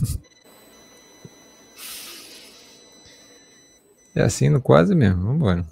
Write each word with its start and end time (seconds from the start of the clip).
É 4.14 4.22
assim 4.22 4.48
no 4.48 4.60
quase 4.60 4.94
mesmo. 4.94 5.22
Vamos 5.22 5.36
embora. 5.36 5.64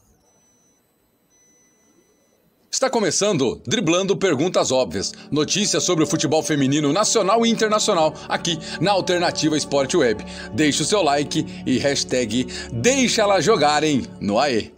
Está 2.70 2.88
começando 2.88 3.60
Driblando 3.66 4.16
Perguntas 4.16 4.70
Óbvias. 4.70 5.12
Notícias 5.32 5.82
sobre 5.82 6.04
o 6.04 6.06
futebol 6.06 6.42
feminino 6.42 6.92
nacional 6.92 7.44
e 7.44 7.50
internacional 7.50 8.14
aqui 8.28 8.56
na 8.80 8.92
Alternativa 8.92 9.56
Esporte 9.56 9.96
Web. 9.96 10.24
Deixe 10.54 10.82
o 10.82 10.84
seu 10.84 11.02
like 11.02 11.44
e 11.66 11.78
hashtag 11.78 12.46
Deixa 12.72 13.22
elas 13.22 13.44
jogarem 13.44 14.06
no 14.20 14.38
AE. 14.38 14.77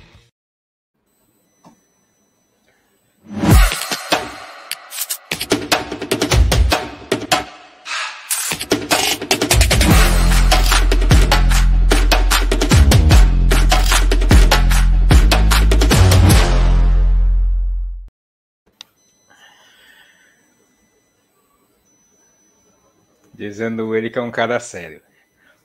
Dizendo 23.41 23.95
ele 23.95 24.11
que 24.11 24.19
é 24.19 24.21
um 24.21 24.29
cara 24.29 24.59
sério. 24.59 25.01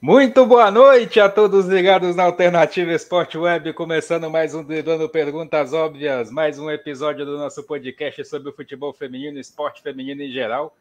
Muito 0.01 0.47
boa 0.47 0.71
noite 0.71 1.21
a 1.21 1.29
todos 1.29 1.67
ligados 1.67 2.17
na 2.17 2.23
Alternativa 2.23 2.91
Esporte 2.91 3.37
Web, 3.37 3.75
começando 3.75 4.31
mais 4.31 4.55
um 4.55 4.65
Driblando 4.65 5.07
Perguntas 5.11 5.75
Óbvias, 5.75 6.31
mais 6.31 6.59
um 6.59 6.71
episódio 6.71 7.27
do 7.27 7.37
nosso 7.37 7.63
podcast 7.65 8.25
sobre 8.25 8.49
o 8.49 8.53
futebol 8.55 8.95
feminino 8.95 9.39
esporte 9.39 9.83
feminino 9.83 10.23
em 10.23 10.33
geral. 10.33 10.75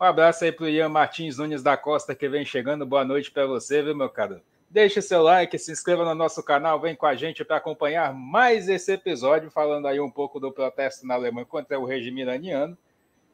Um 0.00 0.04
abraço 0.04 0.42
aí 0.42 0.50
para 0.50 0.64
o 0.64 0.68
Ian 0.70 0.88
Martins 0.88 1.36
Nunes 1.36 1.62
da 1.62 1.76
Costa 1.76 2.14
que 2.14 2.30
vem 2.30 2.46
chegando. 2.46 2.86
Boa 2.86 3.04
noite 3.04 3.30
para 3.30 3.44
você, 3.46 3.82
viu, 3.82 3.94
meu 3.94 4.08
caro? 4.08 4.40
Deixe 4.70 5.02
seu 5.02 5.22
like, 5.22 5.58
se 5.58 5.70
inscreva 5.70 6.02
no 6.02 6.14
nosso 6.14 6.42
canal, 6.42 6.80
vem 6.80 6.96
com 6.96 7.04
a 7.04 7.14
gente 7.14 7.44
para 7.44 7.58
acompanhar 7.58 8.14
mais 8.14 8.70
esse 8.70 8.90
episódio, 8.90 9.50
falando 9.50 9.86
aí 9.86 10.00
um 10.00 10.10
pouco 10.10 10.40
do 10.40 10.50
protesto 10.50 11.06
na 11.06 11.12
Alemanha 11.12 11.44
contra 11.44 11.78
o 11.78 11.84
regime 11.84 12.22
iraniano. 12.22 12.74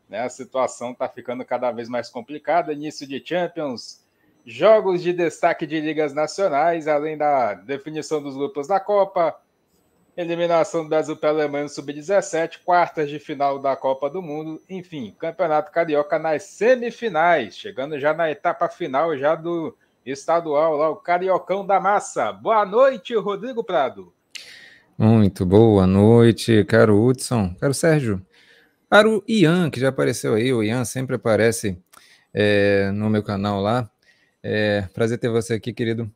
Né? 0.09 0.21
A 0.21 0.29
situação 0.29 0.93
está 0.93 1.09
ficando 1.09 1.45
cada 1.45 1.71
vez 1.73 1.89
mais 1.89 2.09
complicada. 2.09 2.73
Início 2.73 3.07
de 3.07 3.23
Champions, 3.25 4.05
jogos 4.45 5.03
de 5.03 5.13
destaque 5.13 5.67
de 5.67 5.81
ligas 5.81 6.13
nacionais, 6.13 6.87
além 6.87 7.17
da 7.17 7.55
definição 7.55 8.23
dos 8.23 8.35
grupos 8.37 8.69
da 8.69 8.79
Copa, 8.79 9.35
eliminação 10.17 10.85
do 10.85 10.89
Brasil 10.89 11.17
pela 11.17 11.33
Alemanha 11.41 11.65
no 11.65 11.69
Sub-17, 11.69 12.61
quartas 12.65 13.09
de 13.09 13.19
final 13.19 13.59
da 13.59 13.75
Copa 13.75 14.09
do 14.09 14.23
Mundo, 14.23 14.61
enfim, 14.71 15.15
Campeonato 15.19 15.73
Carioca 15.73 16.19
nas 16.19 16.45
semifinais, 16.45 17.57
chegando 17.57 17.99
já 17.99 18.15
na 18.15 18.31
etapa 18.31 18.69
final 18.69 19.17
já 19.17 19.35
do 19.35 19.77
estadual, 20.07 20.77
lá 20.77 20.91
o 20.91 20.97
Cariocão 20.97 21.67
da 21.67 21.81
Massa. 21.81 22.33
Boa 22.33 22.65
noite, 22.65 23.17
Rodrigo 23.17 23.65
Prado. 23.65 24.13
Muito 24.97 25.45
boa 25.45 25.87
noite, 25.87 26.63
caro 26.65 27.03
Hudson, 27.03 27.55
caro 27.59 27.75
Sérgio. 27.75 28.25
Para 28.95 29.09
o 29.09 29.25
Ian, 29.27 29.71
que 29.73 29.81
já 29.81 29.89
apareceu 29.89 30.35
aí, 30.35 30.53
o 30.53 30.63
Ian 30.63 30.85
sempre 30.85 31.17
aparece 31.17 31.77
é, 32.33 32.93
no 32.93 33.11
meu 33.11 33.25
canal 33.25 33.61
lá. 33.61 33.91
É, 34.41 34.83
prazer 34.95 35.19
ter 35.19 35.29
você 35.29 35.55
aqui, 35.55 35.73
querido. 35.73 36.09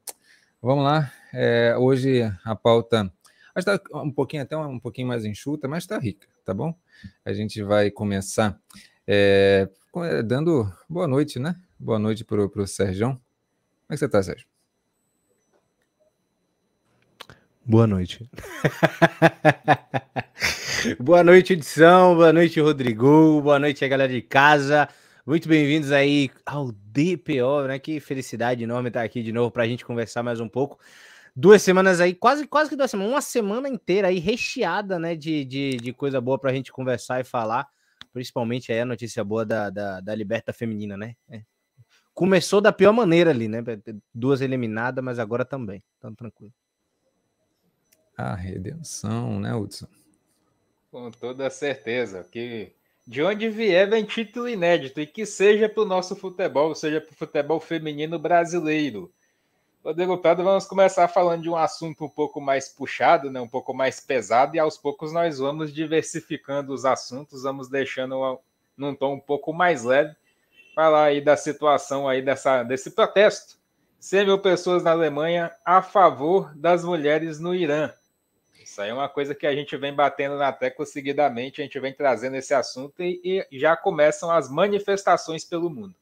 Vamos 0.62 0.84
lá. 0.84 1.12
É, 1.34 1.74
hoje 1.76 2.22
a 2.44 2.54
pauta 2.54 3.12
está 3.56 3.80
um 3.94 4.12
pouquinho 4.12 4.44
até 4.44 4.56
um 4.56 4.78
pouquinho 4.78 5.08
mais 5.08 5.24
enxuta, 5.24 5.66
mas 5.66 5.82
está 5.82 5.98
rica, 5.98 6.28
tá 6.44 6.54
bom? 6.54 6.72
A 7.24 7.32
gente 7.32 7.60
vai 7.64 7.90
começar 7.90 8.56
dando 10.24 10.72
boa 10.88 11.08
noite, 11.08 11.40
né? 11.40 11.56
Boa 11.76 11.98
noite 11.98 12.24
para 12.24 12.44
o 12.44 12.66
Sérgio. 12.68 13.08
Como 13.08 13.20
é 13.90 13.94
que 13.94 13.98
você 13.98 14.06
está, 14.06 14.22
Sérgio? 14.22 14.46
Boa 17.66 17.88
noite. 17.88 18.30
boa 21.00 21.24
noite, 21.24 21.52
edição. 21.54 22.14
Boa 22.14 22.32
noite, 22.32 22.60
Rodrigo. 22.60 23.40
Boa 23.42 23.58
noite, 23.58 23.84
a 23.84 23.88
galera 23.88 24.12
de 24.12 24.22
casa. 24.22 24.88
Muito 25.26 25.48
bem-vindos 25.48 25.90
aí 25.92 26.30
ao 26.46 26.70
DPO, 26.72 27.66
né? 27.66 27.78
Que 27.78 28.00
felicidade 28.00 28.62
enorme 28.62 28.88
estar 28.88 29.02
aqui 29.02 29.22
de 29.22 29.32
novo 29.32 29.50
para 29.50 29.64
a 29.64 29.66
gente 29.66 29.84
conversar 29.84 30.22
mais 30.22 30.40
um 30.40 30.48
pouco. 30.48 30.78
Duas 31.34 31.62
semanas 31.62 32.00
aí, 32.00 32.14
quase, 32.14 32.46
quase 32.46 32.70
que 32.70 32.76
duas 32.76 32.90
semanas, 32.90 33.12
uma 33.12 33.20
semana 33.20 33.68
inteira 33.68 34.08
aí 34.08 34.18
recheada, 34.18 34.98
né? 34.98 35.16
De, 35.16 35.44
de, 35.44 35.76
de 35.76 35.92
coisa 35.92 36.20
boa 36.20 36.38
para 36.38 36.50
a 36.50 36.54
gente 36.54 36.72
conversar 36.72 37.20
e 37.20 37.24
falar. 37.24 37.66
Principalmente 38.12 38.72
aí 38.72 38.80
a 38.80 38.86
notícia 38.86 39.22
boa 39.24 39.44
da, 39.44 39.70
da, 39.70 40.00
da 40.00 40.14
Liberta 40.14 40.52
Feminina, 40.52 40.96
né? 40.96 41.14
É. 41.28 41.42
Começou 42.14 42.60
da 42.60 42.72
pior 42.72 42.92
maneira 42.92 43.30
ali, 43.30 43.48
né? 43.48 43.62
Duas 44.14 44.40
eliminadas, 44.40 45.04
mas 45.04 45.18
agora 45.18 45.44
também. 45.44 45.82
Então, 45.98 46.14
tranquilo. 46.14 46.52
A 48.16 48.34
redenção, 48.34 49.38
né, 49.38 49.54
Hudson? 49.54 49.86
Com 50.90 51.10
toda 51.10 51.50
certeza. 51.50 52.24
Que 52.24 52.72
de 53.06 53.22
onde 53.22 53.48
vier 53.48 53.88
vem 53.88 54.04
título 54.04 54.48
inédito 54.48 55.00
e 55.00 55.06
que 55.06 55.24
seja 55.24 55.68
para 55.68 55.82
o 55.82 55.86
nosso 55.86 56.14
futebol, 56.14 56.74
seja 56.74 57.00
para 57.00 57.12
o 57.12 57.16
futebol 57.16 57.58
feminino 57.58 58.18
brasileiro. 58.18 59.10
Rodrigo 59.82 60.18
Prado, 60.18 60.44
vamos 60.44 60.66
começar 60.66 61.08
falando 61.08 61.42
de 61.42 61.48
um 61.48 61.56
assunto 61.56 62.04
um 62.04 62.08
pouco 62.08 62.40
mais 62.40 62.68
puxado, 62.68 63.30
né, 63.30 63.40
um 63.40 63.48
pouco 63.48 63.72
mais 63.72 64.00
pesado, 64.00 64.56
e 64.56 64.58
aos 64.58 64.76
poucos 64.76 65.12
nós 65.12 65.38
vamos 65.38 65.72
diversificando 65.72 66.74
os 66.74 66.84
assuntos, 66.84 67.44
vamos 67.44 67.70
deixando 67.70 68.38
num 68.76 68.94
tom 68.94 69.14
um 69.14 69.20
pouco 69.20 69.54
mais 69.54 69.84
leve. 69.84 70.14
Falar 70.74 71.04
aí 71.04 71.22
da 71.22 71.36
situação 71.36 72.06
aí 72.06 72.20
dessa, 72.20 72.62
desse 72.62 72.90
protesto. 72.90 73.56
100 73.98 74.26
mil 74.26 74.38
pessoas 74.38 74.82
na 74.82 74.90
Alemanha 74.90 75.50
a 75.64 75.80
favor 75.80 76.54
das 76.54 76.84
mulheres 76.84 77.40
no 77.40 77.54
Irã. 77.54 77.90
Isso 78.68 78.82
aí 78.82 78.90
é 78.90 78.94
uma 78.94 79.08
coisa 79.08 79.34
que 79.34 79.46
a 79.46 79.54
gente 79.54 79.74
vem 79.78 79.94
batendo 79.94 80.36
na 80.36 80.52
tecla 80.52 80.84
seguidamente, 80.84 81.60
a 81.60 81.64
gente 81.64 81.80
vem 81.80 81.92
trazendo 81.92 82.36
esse 82.36 82.52
assunto 82.52 83.02
e, 83.02 83.46
e 83.50 83.58
já 83.58 83.74
começam 83.74 84.30
as 84.30 84.50
manifestações 84.50 85.42
pelo 85.42 85.70
mundo. 85.70 85.94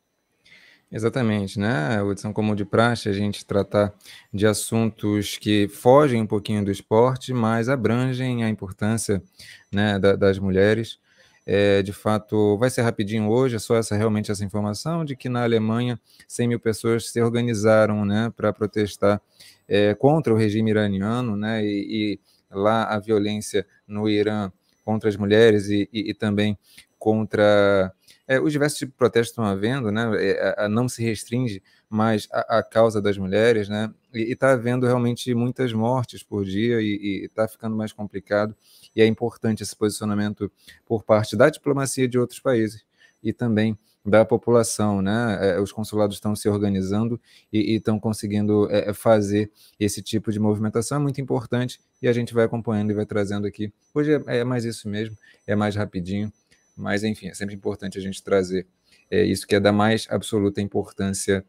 Exatamente, 0.90 1.60
né, 1.60 2.02
Hudson? 2.02 2.32
Como 2.32 2.56
de 2.56 2.64
praxe, 2.64 3.08
a 3.08 3.12
gente 3.12 3.46
tratar 3.46 3.94
de 4.34 4.48
assuntos 4.48 5.38
que 5.38 5.68
fogem 5.68 6.20
um 6.20 6.26
pouquinho 6.26 6.64
do 6.64 6.70
esporte, 6.70 7.32
mas 7.32 7.68
abrangem 7.68 8.42
a 8.42 8.48
importância 8.48 9.22
né, 9.70 9.96
da, 10.00 10.16
das 10.16 10.36
mulheres. 10.38 10.98
É, 11.46 11.80
de 11.82 11.92
fato, 11.92 12.58
vai 12.58 12.68
ser 12.68 12.82
rapidinho 12.82 13.28
hoje, 13.28 13.54
é 13.54 13.58
só 13.60 13.76
essa 13.76 13.96
realmente 13.96 14.32
essa 14.32 14.44
informação 14.44 15.04
de 15.04 15.14
que 15.14 15.28
na 15.28 15.44
Alemanha 15.44 16.00
100 16.26 16.48
mil 16.48 16.58
pessoas 16.58 17.10
se 17.10 17.22
organizaram 17.22 18.04
né, 18.04 18.32
para 18.36 18.52
protestar 18.52 19.22
é, 19.68 19.94
contra 19.94 20.34
o 20.34 20.36
regime 20.36 20.72
iraniano, 20.72 21.36
né, 21.36 21.64
e, 21.64 22.14
e 22.14 22.20
lá 22.56 22.84
a 22.84 22.98
violência 22.98 23.66
no 23.86 24.08
Irã 24.08 24.50
contra 24.84 25.08
as 25.08 25.16
mulheres 25.16 25.68
e, 25.68 25.88
e, 25.92 26.10
e 26.10 26.14
também 26.14 26.58
contra 26.98 27.92
é, 28.26 28.40
os 28.40 28.52
diversos 28.52 28.78
tipos 28.78 28.92
de 28.92 28.98
protestos 28.98 29.30
estão 29.30 29.44
havendo, 29.44 29.92
né? 29.92 30.10
É, 30.16 30.54
a, 30.58 30.68
não 30.68 30.88
se 30.88 31.02
restringe 31.02 31.62
mais 31.88 32.26
a, 32.32 32.58
a 32.58 32.62
causa 32.62 33.00
das 33.00 33.18
mulheres, 33.18 33.68
né? 33.68 33.92
E 34.14 34.32
está 34.32 34.52
havendo 34.52 34.86
realmente 34.86 35.32
muitas 35.34 35.72
mortes 35.72 36.22
por 36.22 36.44
dia 36.44 36.80
e 36.80 37.24
está 37.24 37.46
ficando 37.46 37.76
mais 37.76 37.92
complicado. 37.92 38.56
E 38.94 39.02
é 39.02 39.06
importante 39.06 39.62
esse 39.62 39.76
posicionamento 39.76 40.50
por 40.86 41.04
parte 41.04 41.36
da 41.36 41.50
diplomacia 41.50 42.08
de 42.08 42.18
outros 42.18 42.40
países 42.40 42.85
e 43.26 43.32
também 43.32 43.76
da 44.04 44.24
população, 44.24 45.02
né? 45.02 45.38
É, 45.40 45.60
os 45.60 45.72
consulados 45.72 46.16
estão 46.16 46.36
se 46.36 46.48
organizando 46.48 47.20
e 47.52 47.74
estão 47.74 47.98
conseguindo 47.98 48.68
é, 48.70 48.92
fazer 48.92 49.50
esse 49.80 50.00
tipo 50.00 50.30
de 50.30 50.38
movimentação, 50.38 50.98
é 50.98 51.00
muito 51.00 51.20
importante 51.20 51.80
e 52.00 52.06
a 52.06 52.12
gente 52.12 52.32
vai 52.32 52.44
acompanhando 52.44 52.92
e 52.92 52.94
vai 52.94 53.04
trazendo 53.04 53.46
aqui. 53.46 53.72
Hoje 53.92 54.14
é, 54.14 54.38
é 54.38 54.44
mais 54.44 54.64
isso 54.64 54.88
mesmo, 54.88 55.16
é 55.44 55.56
mais 55.56 55.74
rapidinho, 55.74 56.32
mas 56.76 57.02
enfim, 57.02 57.26
é 57.28 57.34
sempre 57.34 57.56
importante 57.56 57.98
a 57.98 58.00
gente 58.00 58.22
trazer 58.22 58.66
é, 59.10 59.24
isso 59.24 59.44
que 59.44 59.56
é 59.56 59.60
da 59.60 59.72
mais 59.72 60.06
absoluta 60.08 60.60
importância 60.60 61.44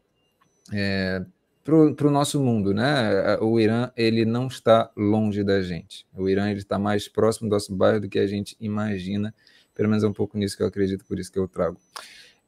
é, 0.72 1.24
para 1.64 2.08
o 2.08 2.10
nosso 2.10 2.40
mundo, 2.40 2.72
né? 2.72 3.36
O 3.40 3.60
Irã 3.60 3.90
ele 3.94 4.24
não 4.24 4.46
está 4.46 4.90
longe 4.96 5.44
da 5.44 5.60
gente. 5.60 6.06
O 6.16 6.26
Irã 6.26 6.50
ele 6.50 6.60
está 6.60 6.78
mais 6.78 7.06
próximo 7.08 7.46
do 7.48 7.52
nosso 7.52 7.74
bairro 7.74 8.00
do 8.00 8.08
que 8.08 8.18
a 8.18 8.26
gente 8.26 8.56
imagina. 8.58 9.34
Pelo 9.78 9.88
menos 9.88 10.02
é 10.02 10.08
um 10.08 10.12
pouco 10.12 10.36
nisso 10.36 10.56
que 10.56 10.62
eu 10.64 10.66
acredito, 10.66 11.04
por 11.04 11.20
isso 11.20 11.30
que 11.30 11.38
eu 11.38 11.46
trago 11.46 11.80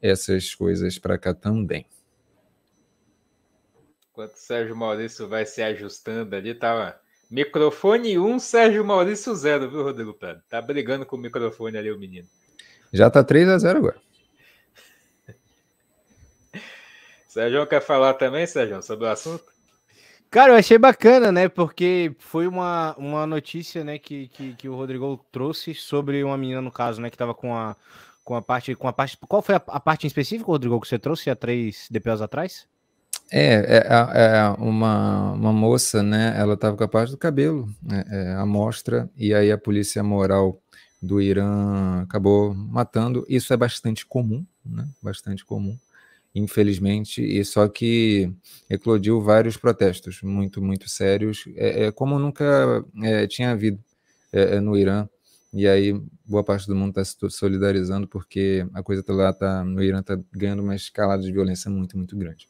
essas 0.03 0.53
coisas 0.53 0.99
para 0.99 1.17
cá 1.17 1.33
também. 1.33 1.87
Enquanto 4.11 4.35
o 4.35 4.37
Sérgio 4.37 4.75
Maurício 4.75 5.29
vai 5.29 5.47
se 5.47 5.63
ajustando 5.63 6.35
ali, 6.35 6.53
tava 6.53 7.01
microfone 7.31 8.19
1, 8.19 8.41
Sérgio 8.41 8.85
Maurício 8.85 9.33
0, 9.33 9.71
viu, 9.71 9.85
Rodrigo 9.85 10.13
Prado? 10.13 10.43
Tá 10.49 10.61
brigando 10.61 11.07
com 11.07 11.15
o 11.15 11.21
microfone 11.21 11.79
ali, 11.79 11.93
o 11.93 11.99
menino. 12.01 12.27
Já 12.93 13.09
tá 13.09 13.23
3 13.23 13.49
a 13.49 13.59
0 13.59 13.79
agora. 13.79 14.01
Sérgio 17.29 17.65
quer 17.69 17.81
falar 17.81 18.15
também, 18.15 18.45
Sérgio, 18.45 18.83
sobre 18.83 19.05
o 19.05 19.09
assunto? 19.09 19.45
Cara, 20.31 20.53
eu 20.53 20.57
achei 20.57 20.79
bacana, 20.79 21.33
né? 21.33 21.49
Porque 21.49 22.15
foi 22.19 22.47
uma, 22.47 22.95
uma 22.97 23.27
notícia, 23.27 23.83
né, 23.83 23.99
que, 23.99 24.29
que, 24.29 24.55
que 24.55 24.69
o 24.69 24.77
Rodrigo 24.77 25.19
trouxe 25.33 25.75
sobre 25.75 26.23
uma 26.23 26.39
menina, 26.39 26.61
no 26.61 26.71
caso, 26.71 27.01
né, 27.01 27.11
que 27.11 27.17
tava 27.19 27.35
com 27.35 27.53
a, 27.57 27.75
com 28.23 28.37
a 28.37 28.43
parte. 28.43 28.77
Com 28.77 28.87
a 28.87 28.93
parte. 28.93 29.19
Qual 29.29 29.43
foi 29.43 29.57
a, 29.57 29.63
a 29.67 29.81
parte 29.81 30.05
em 30.05 30.07
específico, 30.07 30.53
Rodrigo, 30.53 30.81
que 30.81 30.87
você 30.87 31.01
trouxe 31.01 31.31
há 31.31 31.35
três 31.35 31.89
DPOs 31.91 32.23
atrás? 32.23 32.69
É, 33.33 33.79
é, 33.79 33.87
é, 33.89 34.55
uma, 34.59 35.33
uma 35.33 35.53
moça, 35.53 36.01
né? 36.01 36.33
Ela 36.37 36.55
estava 36.55 36.77
com 36.77 36.85
a 36.85 36.89
parte 36.89 37.11
do 37.11 37.19
cabelo, 37.19 37.69
né, 37.83 38.05
é, 38.09 38.35
a 38.35 38.47
mostra, 38.47 39.11
e 39.17 39.35
aí 39.35 39.51
a 39.51 39.59
polícia 39.59 40.03
moral 40.03 40.61
do 41.03 41.21
Irã 41.21 42.03
acabou 42.03 42.55
matando. 42.55 43.27
Isso 43.29 43.53
é 43.53 43.57
bastante 43.57 44.07
comum, 44.07 44.47
né? 44.65 44.87
Bastante 45.03 45.45
comum, 45.45 45.77
infelizmente, 46.35 47.23
e 47.23 47.45
só 47.45 47.69
que 47.69 48.33
eclodiu 48.69 49.21
vários 49.21 49.57
protestos 49.57 50.23
muito, 50.23 50.63
muito 50.63 50.89
sérios, 50.89 51.45
é, 51.57 51.87
é 51.87 51.93
como 51.93 52.19
nunca 52.19 52.85
é, 53.03 53.27
tinha 53.27 53.51
havido 53.51 53.83
é, 54.33 54.57
é, 54.57 54.61
no 54.61 54.77
Irã. 54.77 55.09
E 55.53 55.67
aí, 55.67 55.93
boa 56.25 56.45
parte 56.45 56.69
do 56.69 56.77
mundo 56.77 56.91
está 56.91 57.05
se 57.05 57.37
solidarizando 57.37 58.07
porque 58.07 58.65
a 58.73 58.83
coisa 58.83 59.03
tá 59.03 59.13
lá 59.13 59.33
tá, 59.33 59.65
no 59.65 59.83
Irã 59.83 59.99
está 59.99 60.17
ganhando 60.33 60.63
uma 60.63 60.77
escalada 60.77 61.23
de 61.23 61.33
violência 61.33 61.69
muito, 61.69 61.97
muito 61.97 62.17
grande. 62.17 62.49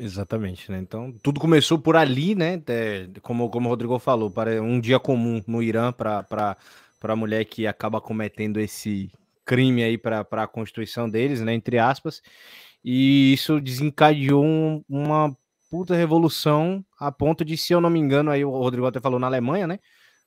Exatamente, 0.00 0.70
né? 0.70 0.78
Então, 0.78 1.12
tudo 1.22 1.40
começou 1.40 1.78
por 1.78 1.96
ali, 1.96 2.34
né? 2.34 2.62
É, 2.68 3.08
como, 3.20 3.50
como 3.50 3.66
o 3.68 3.70
Rodrigo 3.70 3.98
falou, 3.98 4.30
para 4.30 4.62
um 4.62 4.80
dia 4.80 4.98
comum 4.98 5.42
no 5.46 5.62
Irã 5.62 5.92
para 5.92 6.56
a 7.02 7.16
mulher 7.16 7.44
que 7.44 7.66
acaba 7.66 8.00
cometendo 8.00 8.58
esse 8.58 9.10
crime 9.44 9.82
aí 9.82 9.98
para 9.98 10.24
a 10.30 10.46
constituição 10.46 11.10
deles, 11.10 11.40
né? 11.40 11.52
Entre 11.52 11.78
aspas. 11.78 12.22
E 12.84 13.32
isso 13.32 13.60
desencadeou 13.60 14.44
um, 14.44 14.84
uma 14.88 15.36
puta 15.70 15.94
revolução 15.94 16.84
a 16.98 17.12
ponto 17.12 17.44
de, 17.44 17.56
se 17.56 17.72
eu 17.72 17.80
não 17.80 17.90
me 17.90 17.98
engano, 17.98 18.30
aí 18.30 18.44
o 18.44 18.50
Rodrigo 18.50 18.86
até 18.86 19.00
falou 19.00 19.18
na 19.18 19.26
Alemanha, 19.26 19.66
né? 19.66 19.78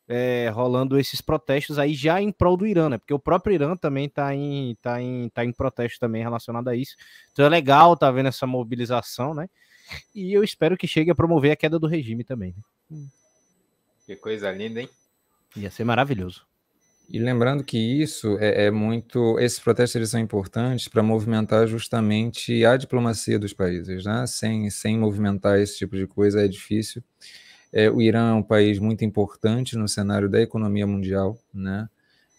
É, 0.07 0.49
rolando 0.49 0.99
esses 0.99 1.21
protestos 1.21 1.79
aí 1.79 1.93
já 1.93 2.21
em 2.21 2.31
prol 2.31 2.57
do 2.57 2.67
Irã, 2.67 2.89
né? 2.89 2.97
Porque 2.97 3.13
o 3.13 3.19
próprio 3.19 3.53
Irã 3.53 3.75
também 3.77 4.09
tá 4.09 4.35
em, 4.35 4.75
tá 4.81 5.01
em, 5.01 5.29
tá 5.29 5.45
em 5.45 5.53
protesto 5.53 5.99
também 5.99 6.21
relacionado 6.21 6.67
a 6.67 6.75
isso. 6.75 6.95
Então 7.31 7.45
é 7.45 7.49
legal 7.49 7.95
tá 7.95 8.11
vendo 8.11 8.27
essa 8.27 8.45
mobilização, 8.45 9.33
né? 9.33 9.49
E 10.13 10.33
eu 10.33 10.43
espero 10.43 10.77
que 10.77 10.87
chegue 10.87 11.11
a 11.11 11.15
promover 11.15 11.51
a 11.51 11.55
queda 11.55 11.79
do 11.79 11.87
regime 11.87 12.23
também. 12.23 12.55
Né? 12.89 13.05
Que 14.05 14.15
coisa 14.15 14.51
linda, 14.51 14.81
hein? 14.81 14.89
Ia 15.55 15.71
ser 15.71 15.83
maravilhoso. 15.83 16.45
E 17.13 17.19
lembrando 17.19 17.61
que 17.61 17.77
isso 17.77 18.37
é, 18.39 18.67
é 18.67 18.71
muito. 18.71 19.37
Esses 19.37 19.59
protestos 19.59 19.95
eles 19.97 20.09
são 20.09 20.19
importantes 20.19 20.87
para 20.87 21.03
movimentar 21.03 21.67
justamente 21.67 22.63
a 22.63 22.77
diplomacia 22.77 23.37
dos 23.37 23.51
países, 23.53 24.05
né? 24.05 24.25
Sem, 24.25 24.69
sem 24.69 24.97
movimentar 24.97 25.59
esse 25.59 25.77
tipo 25.77 25.97
de 25.97 26.07
coisa 26.07 26.45
é 26.45 26.47
difícil. 26.47 27.03
É, 27.73 27.89
o 27.89 28.01
Irã 28.01 28.31
é 28.31 28.33
um 28.33 28.43
país 28.43 28.79
muito 28.79 29.03
importante 29.03 29.77
no 29.77 29.89
cenário 29.89 30.29
da 30.29 30.41
economia 30.41 30.87
mundial, 30.87 31.37
né? 31.53 31.89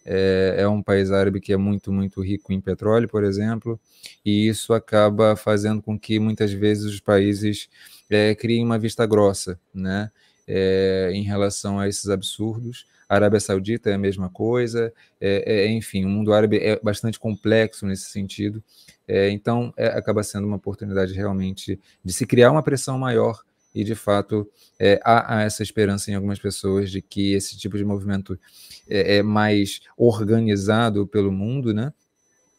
É, 0.06 0.56
é, 0.60 0.68
um 0.68 0.82
país 0.82 1.10
árabe 1.12 1.40
que 1.40 1.52
é 1.52 1.56
muito, 1.56 1.92
muito 1.92 2.22
rico 2.22 2.52
em 2.52 2.60
petróleo, 2.60 3.08
por 3.08 3.24
exemplo, 3.24 3.78
e 4.24 4.48
isso 4.48 4.72
acaba 4.74 5.36
fazendo 5.36 5.82
com 5.82 5.98
que 5.98 6.18
muitas 6.18 6.52
vezes 6.52 6.86
os 6.86 7.00
países 7.00 7.68
é, 8.10 8.34
criem 8.34 8.64
uma 8.64 8.78
vista 8.78 9.04
grossa, 9.06 9.60
né? 9.74 10.10
É, 10.46 11.10
em 11.14 11.22
relação 11.22 11.78
a 11.78 11.88
esses 11.88 12.08
absurdos. 12.08 12.86
A 13.12 13.16
Arábia 13.16 13.40
Saudita 13.40 13.90
é 13.90 13.92
a 13.92 13.98
mesma 13.98 14.30
coisa, 14.30 14.90
é, 15.20 15.66
é, 15.66 15.70
enfim, 15.70 16.02
o 16.02 16.08
mundo 16.08 16.32
árabe 16.32 16.56
é 16.56 16.80
bastante 16.82 17.20
complexo 17.20 17.84
nesse 17.84 18.04
sentido, 18.04 18.64
é, 19.06 19.28
então 19.28 19.70
acaba 19.76 20.22
sendo 20.22 20.46
uma 20.46 20.56
oportunidade 20.56 21.12
realmente 21.12 21.78
de 22.02 22.10
se 22.10 22.24
criar 22.24 22.50
uma 22.50 22.62
pressão 22.62 22.98
maior 22.98 23.38
e 23.74 23.84
de 23.84 23.94
fato 23.94 24.50
é, 24.78 24.98
há, 25.04 25.36
há, 25.36 25.42
essa 25.42 25.62
esperança 25.62 26.10
em 26.10 26.14
algumas 26.14 26.38
pessoas 26.38 26.90
de 26.90 27.02
que 27.02 27.34
esse 27.34 27.58
tipo 27.58 27.76
de 27.76 27.84
movimento 27.84 28.40
é, 28.88 29.18
é 29.18 29.22
mais 29.22 29.82
organizado 29.94 31.06
pelo 31.06 31.30
mundo, 31.30 31.74
né? 31.74 31.92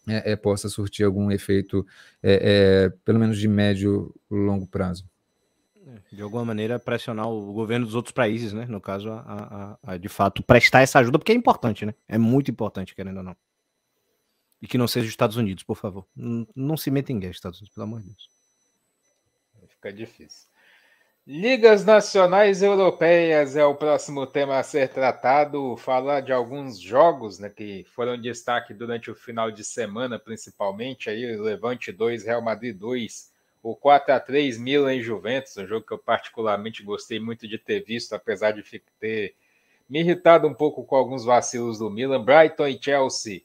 É, 0.07 0.33
é 0.33 0.35
possa 0.35 0.69
surtir 0.69 1.03
algum 1.03 1.31
efeito, 1.31 1.83
é, 2.21 2.91
pelo 3.03 3.17
menos 3.17 3.39
de 3.39 3.47
médio 3.47 4.13
longo 4.29 4.67
prazo. 4.67 5.03
De 6.13 6.21
alguma 6.21 6.45
maneira, 6.45 6.77
pressionar 6.77 7.27
o 7.27 7.51
governo 7.51 7.88
dos 7.88 7.95
outros 7.95 8.13
países, 8.13 8.54
né? 8.54 8.68
No 8.68 8.80
caso, 8.80 9.10
a, 9.10 9.77
a, 9.83 9.94
a, 9.94 9.98
de 9.98 10.07
fato, 10.07 10.44
prestar 10.44 10.81
essa 10.81 11.00
ajuda, 11.00 11.18
porque 11.18 11.31
é 11.31 11.36
importante, 11.36 11.88
né? 11.88 11.95
É 12.07 12.19
muito 12.19 12.51
importante, 12.51 12.94
querendo 12.94 13.18
ou 13.18 13.24
não. 13.24 13.36
E 14.62 14.68
que 14.68 14.77
não 14.77 14.88
seja 14.88 15.06
os 15.07 15.12
Estados 15.12 15.38
Unidos, 15.38 15.63
por 15.63 15.75
favor. 15.75 16.06
Não, 16.15 16.48
não 16.56 16.77
se 16.77 16.92
meta 16.92 17.12
em 17.12 17.19
guerra, 17.19 17.31
Estados 17.31 17.60
Unidos, 17.60 17.74
pelo 17.74 17.86
amor 17.86 18.01
de 18.01 18.10
Deus. 18.10 18.30
Fica 19.69 19.92
difícil. 19.92 20.54
Ligas 21.25 21.83
Nacionais 21.83 22.62
Europeias 22.62 23.56
é 23.56 23.65
o 23.65 23.74
próximo 23.74 24.27
tema 24.27 24.60
a 24.60 24.63
ser 24.63 24.89
tratado. 24.89 25.75
Falar 25.77 26.21
de 26.21 26.31
alguns 26.31 26.80
jogos 26.80 27.39
né, 27.39 27.50
que 27.50 27.86
foram 27.86 28.21
destaque 28.21 28.71
durante 28.71 29.10
o 29.10 29.15
final 29.15 29.50
de 29.50 29.63
semana, 29.63 30.19
principalmente. 30.19 31.10
Aí, 31.10 31.36
Levante 31.38 31.92
2, 31.92 32.24
Real 32.24 32.42
Madrid 32.42 32.77
2, 32.77 33.32
o 33.63 33.74
4 33.74 34.13
a 34.13 34.19
3 34.19 34.57
Milan 34.57 34.94
e 34.94 35.01
Juventus, 35.01 35.56
um 35.56 35.65
jogo 35.65 35.88
que 35.88 35.94
eu 35.94 35.98
particularmente 35.98 36.83
gostei 36.83 37.18
muito 37.18 37.48
de 37.48 37.57
ter 37.57 37.80
visto, 37.81 38.13
apesar 38.13 38.51
de 38.51 38.62
ter 39.00 39.33
me 39.89 40.01
irritado 40.01 40.45
um 40.45 40.54
pouco 40.54 40.83
com 40.83 40.98
alguns 40.98 41.24
vacilos 41.24 41.80
do 41.80 41.89
Milan. 41.89 42.24
Brighton 42.24 42.68
e 42.68 42.80
Chelsea 42.81 43.42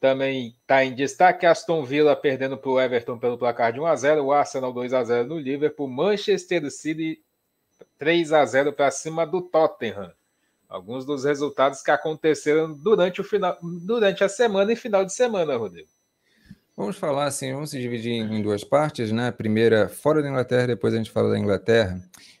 também 0.00 0.54
está 0.60 0.84
em 0.84 0.94
destaque. 0.94 1.46
Aston 1.46 1.82
Villa 1.84 2.14
perdendo 2.14 2.56
para 2.56 2.70
o 2.70 2.80
Everton 2.80 3.18
pelo 3.18 3.36
placar 3.36 3.72
de 3.72 3.80
1 3.80 3.86
a 3.86 3.96
0 3.96 4.24
o 4.24 4.32
Arsenal 4.32 4.72
2 4.72 4.94
a 4.94 5.02
0 5.02 5.28
no 5.28 5.38
Liverpool, 5.38 5.88
Manchester 5.88 6.70
City 6.70 7.20
3 7.98 8.32
a 8.32 8.44
0 8.44 8.72
para 8.72 8.90
cima 8.92 9.26
do 9.26 9.42
Tottenham. 9.42 10.12
Alguns 10.68 11.04
dos 11.04 11.24
resultados 11.24 11.82
que 11.82 11.90
aconteceram 11.90 12.72
durante, 12.72 13.20
o 13.20 13.24
final, 13.24 13.56
durante 13.62 14.22
a 14.22 14.28
semana 14.28 14.72
e 14.72 14.76
final 14.76 15.04
de 15.04 15.12
semana, 15.12 15.56
Rodrigo. 15.56 15.88
Vamos 16.76 16.98
falar 16.98 17.24
assim, 17.24 17.54
vamos 17.54 17.70
se 17.70 17.80
dividir 17.80 18.12
em 18.12 18.42
duas 18.42 18.62
partes, 18.62 19.10
né? 19.10 19.32
Primeira, 19.32 19.88
fora 19.88 20.22
da 20.22 20.28
Inglaterra, 20.28 20.66
depois 20.66 20.92
a 20.92 20.98
gente 20.98 21.10
fala 21.10 21.30
da 21.30 21.38
Inglaterra, 21.38 21.98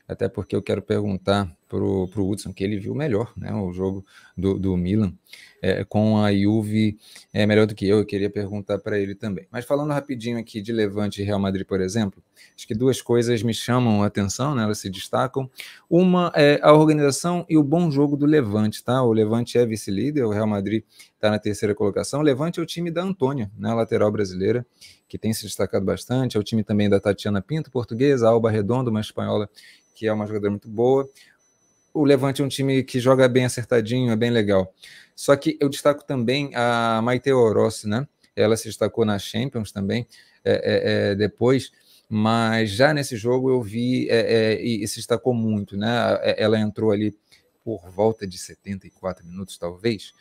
até 0.08 0.28
porque 0.28 0.54
eu 0.54 0.62
quero 0.62 0.80
perguntar 0.80 1.50
para 1.68 1.78
o 1.78 2.08
Hudson, 2.30 2.52
que 2.52 2.62
ele 2.62 2.78
viu 2.78 2.94
melhor, 2.94 3.32
né? 3.36 3.52
O 3.52 3.72
jogo 3.72 4.04
do, 4.36 4.56
do 4.56 4.76
Milan 4.76 5.12
é, 5.60 5.82
com 5.84 6.22
a 6.22 6.32
Juve 6.32 6.96
é 7.32 7.44
melhor 7.44 7.66
do 7.66 7.74
que 7.74 7.88
eu, 7.88 7.98
eu 7.98 8.06
queria 8.06 8.30
perguntar 8.30 8.78
para 8.78 9.00
ele 9.00 9.16
também. 9.16 9.48
Mas 9.50 9.64
falando 9.64 9.92
rapidinho 9.92 10.38
aqui 10.38 10.60
de 10.62 10.72
Levante 10.72 11.20
e 11.20 11.24
Real 11.24 11.40
Madrid, 11.40 11.66
por 11.66 11.80
exemplo, 11.80 12.22
acho 12.56 12.68
que 12.68 12.74
duas 12.74 13.02
coisas 13.02 13.42
me 13.42 13.52
chamam 13.52 14.04
a 14.04 14.06
atenção, 14.06 14.54
né, 14.54 14.62
elas 14.62 14.78
se 14.78 14.88
destacam. 14.88 15.50
Uma 15.90 16.30
é 16.36 16.60
a 16.62 16.72
organização 16.72 17.44
e 17.48 17.56
o 17.56 17.64
bom 17.64 17.90
jogo 17.90 18.16
do 18.16 18.26
Levante, 18.26 18.84
tá? 18.84 19.02
O 19.02 19.12
Levante 19.12 19.58
é 19.58 19.66
vice-líder, 19.66 20.24
o 20.24 20.30
Real 20.30 20.46
Madrid 20.46 20.84
está 21.14 21.30
na 21.30 21.38
terceira 21.38 21.74
colocação. 21.74 22.20
O 22.20 22.22
Levante 22.22 22.60
é 22.60 22.62
o 22.62 22.66
time 22.66 22.92
da 22.92 23.02
Antônia, 23.02 23.50
né, 23.58 23.74
lateral 23.74 24.12
brasileira, 24.12 24.64
que 25.08 25.18
tem 25.18 25.32
se 25.32 25.42
destacado 25.42 25.84
bastante. 25.84 26.36
É 26.36 26.40
o 26.40 26.44
time 26.44 26.62
também 26.62 26.88
da 26.88 27.00
Tatiana 27.00 27.42
Pinto, 27.42 27.72
portuguesa, 27.72 28.28
Alba 28.28 28.50
Redondo, 28.50 28.90
uma 28.90 29.00
espanhola 29.00 29.50
que 29.96 30.06
é 30.06 30.12
uma 30.12 30.26
jogadora 30.26 30.50
muito 30.50 30.68
boa. 30.68 31.08
O 31.92 32.04
Levante 32.04 32.42
é 32.42 32.44
um 32.44 32.48
time 32.48 32.84
que 32.84 33.00
joga 33.00 33.26
bem 33.26 33.46
acertadinho, 33.46 34.12
é 34.12 34.16
bem 34.16 34.30
legal. 34.30 34.72
Só 35.16 35.34
que 35.34 35.56
eu 35.58 35.70
destaco 35.70 36.04
também 36.04 36.50
a 36.54 37.00
Maite 37.02 37.32
Orossi, 37.32 37.88
né? 37.88 38.06
Ela 38.36 38.54
se 38.54 38.64
destacou 38.64 39.06
na 39.06 39.18
Champions 39.18 39.72
também 39.72 40.06
é, 40.44 40.52
é, 40.52 41.10
é, 41.12 41.14
depois, 41.14 41.72
mas 42.08 42.70
já 42.70 42.92
nesse 42.92 43.16
jogo 43.16 43.50
eu 43.50 43.62
vi 43.62 44.08
é, 44.10 44.52
é, 44.52 44.62
e, 44.62 44.86
se 44.86 44.96
destacou 44.96 45.32
muito, 45.32 45.74
né? 45.74 45.88
É, 46.20 46.42
ela 46.42 46.60
entrou 46.60 46.90
ali 46.90 47.16
por 47.64 47.90
volta 47.90 48.26
de 48.26 48.38
74 48.38 49.26
minutos, 49.26 49.58
talvez, 49.58 50.12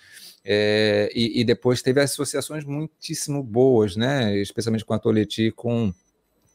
e, 0.44 1.34
e, 1.36 1.44
depois 1.44 1.84
teve 1.84 2.02
associações 2.02 2.64
muitíssimo 2.64 3.44
boas, 3.44 3.96
né? 3.96 4.36
Especialmente 4.38 4.86
com 4.86 4.94
a 4.94 5.00
Toleti 5.00 5.52
com 5.52 5.94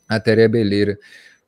a 0.09 0.19
Teria 0.19 0.49
Beleira. 0.49 0.99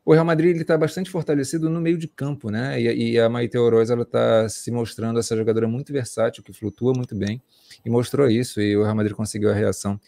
O 0.04 0.12
Real 0.12 0.24
Madrid 0.24 0.56
está 0.56 0.76
bastante 0.76 1.08
fortalecido 1.10 1.70
no 1.70 1.80
meio 1.80 1.96
de 1.96 2.08
campo, 2.08 2.50
né? 2.50 2.80
E, 2.80 3.12
e 3.12 3.20
a 3.20 3.28
Maite 3.28 3.56
Oroz 3.56 3.88
está 3.88 4.48
se 4.48 4.70
mostrando 4.72 5.20
essa 5.20 5.36
jogadora 5.36 5.68
muito 5.68 5.92
versátil, 5.92 6.42
que 6.42 6.52
flutua 6.52 6.92
muito 6.94 7.14
bem, 7.14 7.40
e 7.84 7.90
mostrou 7.90 8.28
isso. 8.28 8.60
E 8.60 8.76
o 8.76 8.82
Real 8.82 8.96
Madrid 8.96 9.14
conseguiu 9.14 9.50
a 9.50 9.54
reação, 9.54 10.00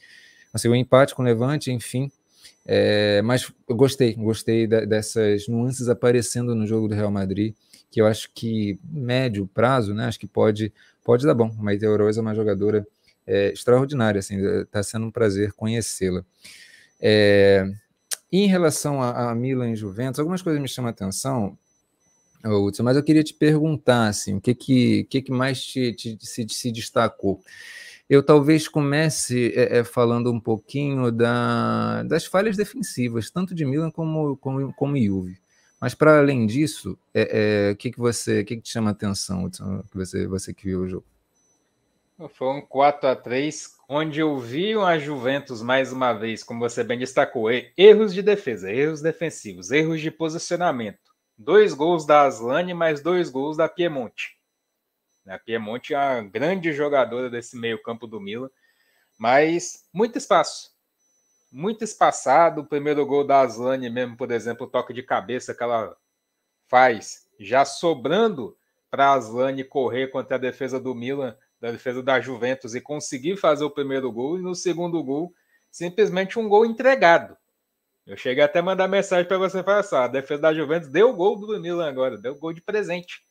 conseguiu 0.51 0.73
um 0.73 0.77
empate 0.77 1.15
com 1.15 1.23
o 1.23 1.25
Levante, 1.25 1.71
enfim. 1.71 2.11
É, 2.67 3.23
mas 3.23 3.53
eu 3.69 3.77
gostei, 3.77 4.15
gostei 4.15 4.67
da, 4.67 4.85
dessas 4.85 5.47
nuances 5.47 5.89
aparecendo 5.89 6.55
no 6.55 6.67
jogo 6.67 6.89
do 6.89 6.95
Real 6.95 7.11
Madrid, 7.11 7.55
que 7.91 8.01
eu 8.01 8.07
acho 8.07 8.31
que 8.35 8.81
médio 8.91 9.47
prazo, 9.47 9.95
né? 9.95 10.07
Acho 10.07 10.19
que 10.19 10.27
pode, 10.27 10.73
pode 11.05 11.25
dar 11.25 11.35
bom. 11.35 11.55
A 11.57 11.63
Maite 11.63 11.87
Oroz 11.87 12.17
é 12.17 12.21
uma 12.21 12.35
jogadora 12.35 12.85
é, 13.25 13.53
extraordinária, 13.53 14.19
assim, 14.19 14.45
está 14.63 14.83
sendo 14.83 15.07
um 15.07 15.11
prazer 15.11 15.53
conhecê-la. 15.53 16.25
É, 17.01 17.71
em 18.43 18.47
relação 18.47 19.03
a, 19.03 19.31
a 19.31 19.35
Milan 19.35 19.71
e 19.71 19.76
Juventus, 19.76 20.19
algumas 20.19 20.43
coisas 20.43 20.61
me 20.61 20.69
chamam 20.69 20.88
a 20.88 20.91
atenção, 20.91 21.57
Hudson, 22.45 22.83
mas 22.83 22.97
eu 22.97 23.03
queria 23.03 23.25
te 23.25 23.33
perguntar 23.33 24.09
assim, 24.09 24.37
o 24.37 24.41
que 24.41 24.55
que, 24.55 25.05
que, 25.05 25.23
que 25.23 25.33
mais 25.33 25.64
te, 25.64 25.93
te 25.93 26.19
se, 26.21 26.47
se, 26.49 26.71
destacou? 26.71 27.41
Eu 28.09 28.23
talvez 28.23 28.69
comece 28.69 29.53
é, 29.57 29.79
é, 29.79 29.85
falando 29.85 30.31
um 30.31 30.38
pouquinho 30.38 31.11
da, 31.11 32.03
das 32.03 32.26
falhas 32.26 32.57
defensivas, 32.57 33.31
tanto 33.31 33.55
de 33.55 33.64
Milan 33.64 33.91
como 33.91 34.37
como, 34.37 34.75
como 34.75 34.99
Juve. 34.99 35.38
Mas 35.81 35.95
para 35.95 36.19
além 36.19 36.47
disso, 36.47 36.99
é, 37.14 37.69
é, 37.69 37.73
o 37.73 37.76
que, 37.76 37.91
que 37.91 37.99
você, 37.99 38.45
que, 38.45 38.57
que 38.57 38.62
te 38.62 38.71
chama 38.71 38.91
a 38.91 38.93
atenção, 38.93 39.45
Hudson, 39.45 39.83
que 39.91 39.97
você, 39.97 40.26
você 40.26 40.53
que 40.53 40.64
viu 40.64 40.81
o 40.81 40.88
jogo? 40.88 41.07
Foi 42.35 42.49
um 42.49 42.61
4 42.61 43.09
a 43.09 43.17
3 43.17 43.74
onde 43.88 44.21
eu 44.21 44.38
vi 44.38 44.75
a 44.75 44.99
Juventus 44.99 45.62
mais 45.62 45.93
uma 45.93 46.12
vez, 46.12 46.43
como 46.43 46.61
você 46.61 46.83
bem 46.83 46.99
destacou, 46.99 47.49
erros 47.76 48.14
de 48.14 48.23
defesa, 48.23 48.73
erros 48.73 49.00
defensivos, 49.00 49.71
erros 49.71 50.00
de 50.00 50.11
posicionamento. 50.11 51.12
Dois 51.37 51.75
gols 51.75 52.07
da 52.07 52.23
Aslane, 52.23 52.73
mais 52.73 53.00
dois 53.00 53.29
gols 53.29 53.57
da 53.57 53.69
Piemonte. 53.69 54.38
A 55.26 55.38
Piemonte 55.38 55.95
é 55.95 55.99
uma 55.99 56.23
grande 56.23 56.73
jogadora 56.73 57.31
desse 57.31 57.57
meio-campo 57.57 58.07
do 58.07 58.21
Milan, 58.21 58.50
mas 59.19 59.88
muito 59.93 60.19
espaço. 60.19 60.73
Muito 61.50 61.83
espaçado. 61.83 62.61
O 62.61 62.67
primeiro 62.67 63.05
gol 63.07 63.25
da 63.25 63.41
Aslane, 63.41 63.88
mesmo, 63.88 64.17
por 64.17 64.31
exemplo, 64.31 64.67
o 64.67 64.71
toque 64.71 64.93
de 64.93 65.03
cabeça 65.03 65.55
que 65.55 65.62
ela 65.62 65.97
faz, 66.69 67.29
já 67.38 67.64
sobrando 67.64 68.57
para 68.91 69.09
a 69.09 69.14
Aslane 69.14 69.64
correr 69.64 70.09
contra 70.09 70.37
a 70.37 70.38
defesa 70.38 70.79
do 70.79 70.95
Milan 70.95 71.37
da 71.64 71.71
defesa 71.71 72.02
da 72.02 72.21
Juventus 72.21 72.75
e 72.75 72.80
conseguir 72.80 73.38
fazer 73.38 73.64
o 73.64 73.71
primeiro 73.71 74.12
gol, 74.12 74.38
e 74.38 74.42
no 74.42 74.54
segundo 74.54 75.02
gol, 75.02 75.33
simplesmente 75.71 76.38
um 76.38 76.47
gol 76.47 76.66
entregado. 76.66 77.35
Eu 78.06 78.18
cheguei 78.18 78.44
até 78.44 78.59
a 78.59 78.62
mandar 78.62 78.87
mensagem 78.87 79.26
para 79.26 79.38
você 79.38 79.62
falar 79.62 79.78
assim: 79.80 79.97
a 79.97 80.06
defesa 80.06 80.42
da 80.42 80.52
Juventus 80.52 80.90
deu 80.90 81.09
o 81.09 81.16
gol 81.16 81.38
do 81.38 81.59
Milan 81.59 81.88
agora, 81.88 82.18
deu 82.18 82.35
o 82.35 82.38
gol 82.38 82.52
de 82.52 82.61
presente. 82.61 83.25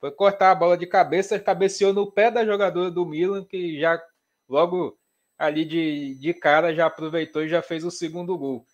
Foi 0.00 0.10
cortar 0.10 0.50
a 0.50 0.54
bola 0.54 0.78
de 0.78 0.86
cabeça, 0.86 1.38
cabeceou 1.38 1.92
no 1.92 2.10
pé 2.10 2.30
da 2.30 2.42
jogadora 2.42 2.90
do 2.90 3.04
Milan, 3.04 3.44
que 3.44 3.78
já 3.78 4.02
logo 4.48 4.98
ali 5.36 5.66
de, 5.66 6.14
de 6.14 6.32
cara 6.32 6.74
já 6.74 6.86
aproveitou 6.86 7.42
e 7.44 7.48
já 7.50 7.60
fez 7.60 7.84
o 7.84 7.90
segundo 7.90 8.38
gol. 8.38 8.66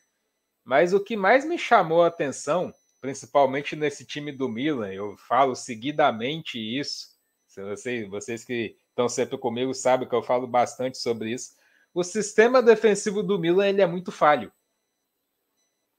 Mas 0.64 0.92
o 0.92 1.00
que 1.02 1.16
mais 1.16 1.44
me 1.44 1.58
chamou 1.58 2.04
a 2.04 2.06
atenção, 2.06 2.72
principalmente 3.00 3.74
nesse 3.74 4.06
time 4.06 4.30
do 4.30 4.48
Milan, 4.48 4.92
eu 4.92 5.16
falo 5.16 5.56
seguidamente 5.56 6.60
isso. 6.60 7.08
Se 7.48 7.60
vocês, 7.60 8.08
vocês 8.08 8.44
que 8.44 8.76
estão 8.90 9.08
sempre 9.08 9.38
comigo 9.38 9.74
sabem 9.74 10.08
que 10.08 10.14
eu 10.14 10.22
falo 10.22 10.46
bastante 10.46 10.98
sobre 10.98 11.32
isso. 11.32 11.56
O 11.94 12.04
sistema 12.04 12.62
defensivo 12.62 13.22
do 13.22 13.38
Milan 13.38 13.68
ele 13.68 13.82
é 13.82 13.86
muito 13.86 14.12
falho. 14.12 14.52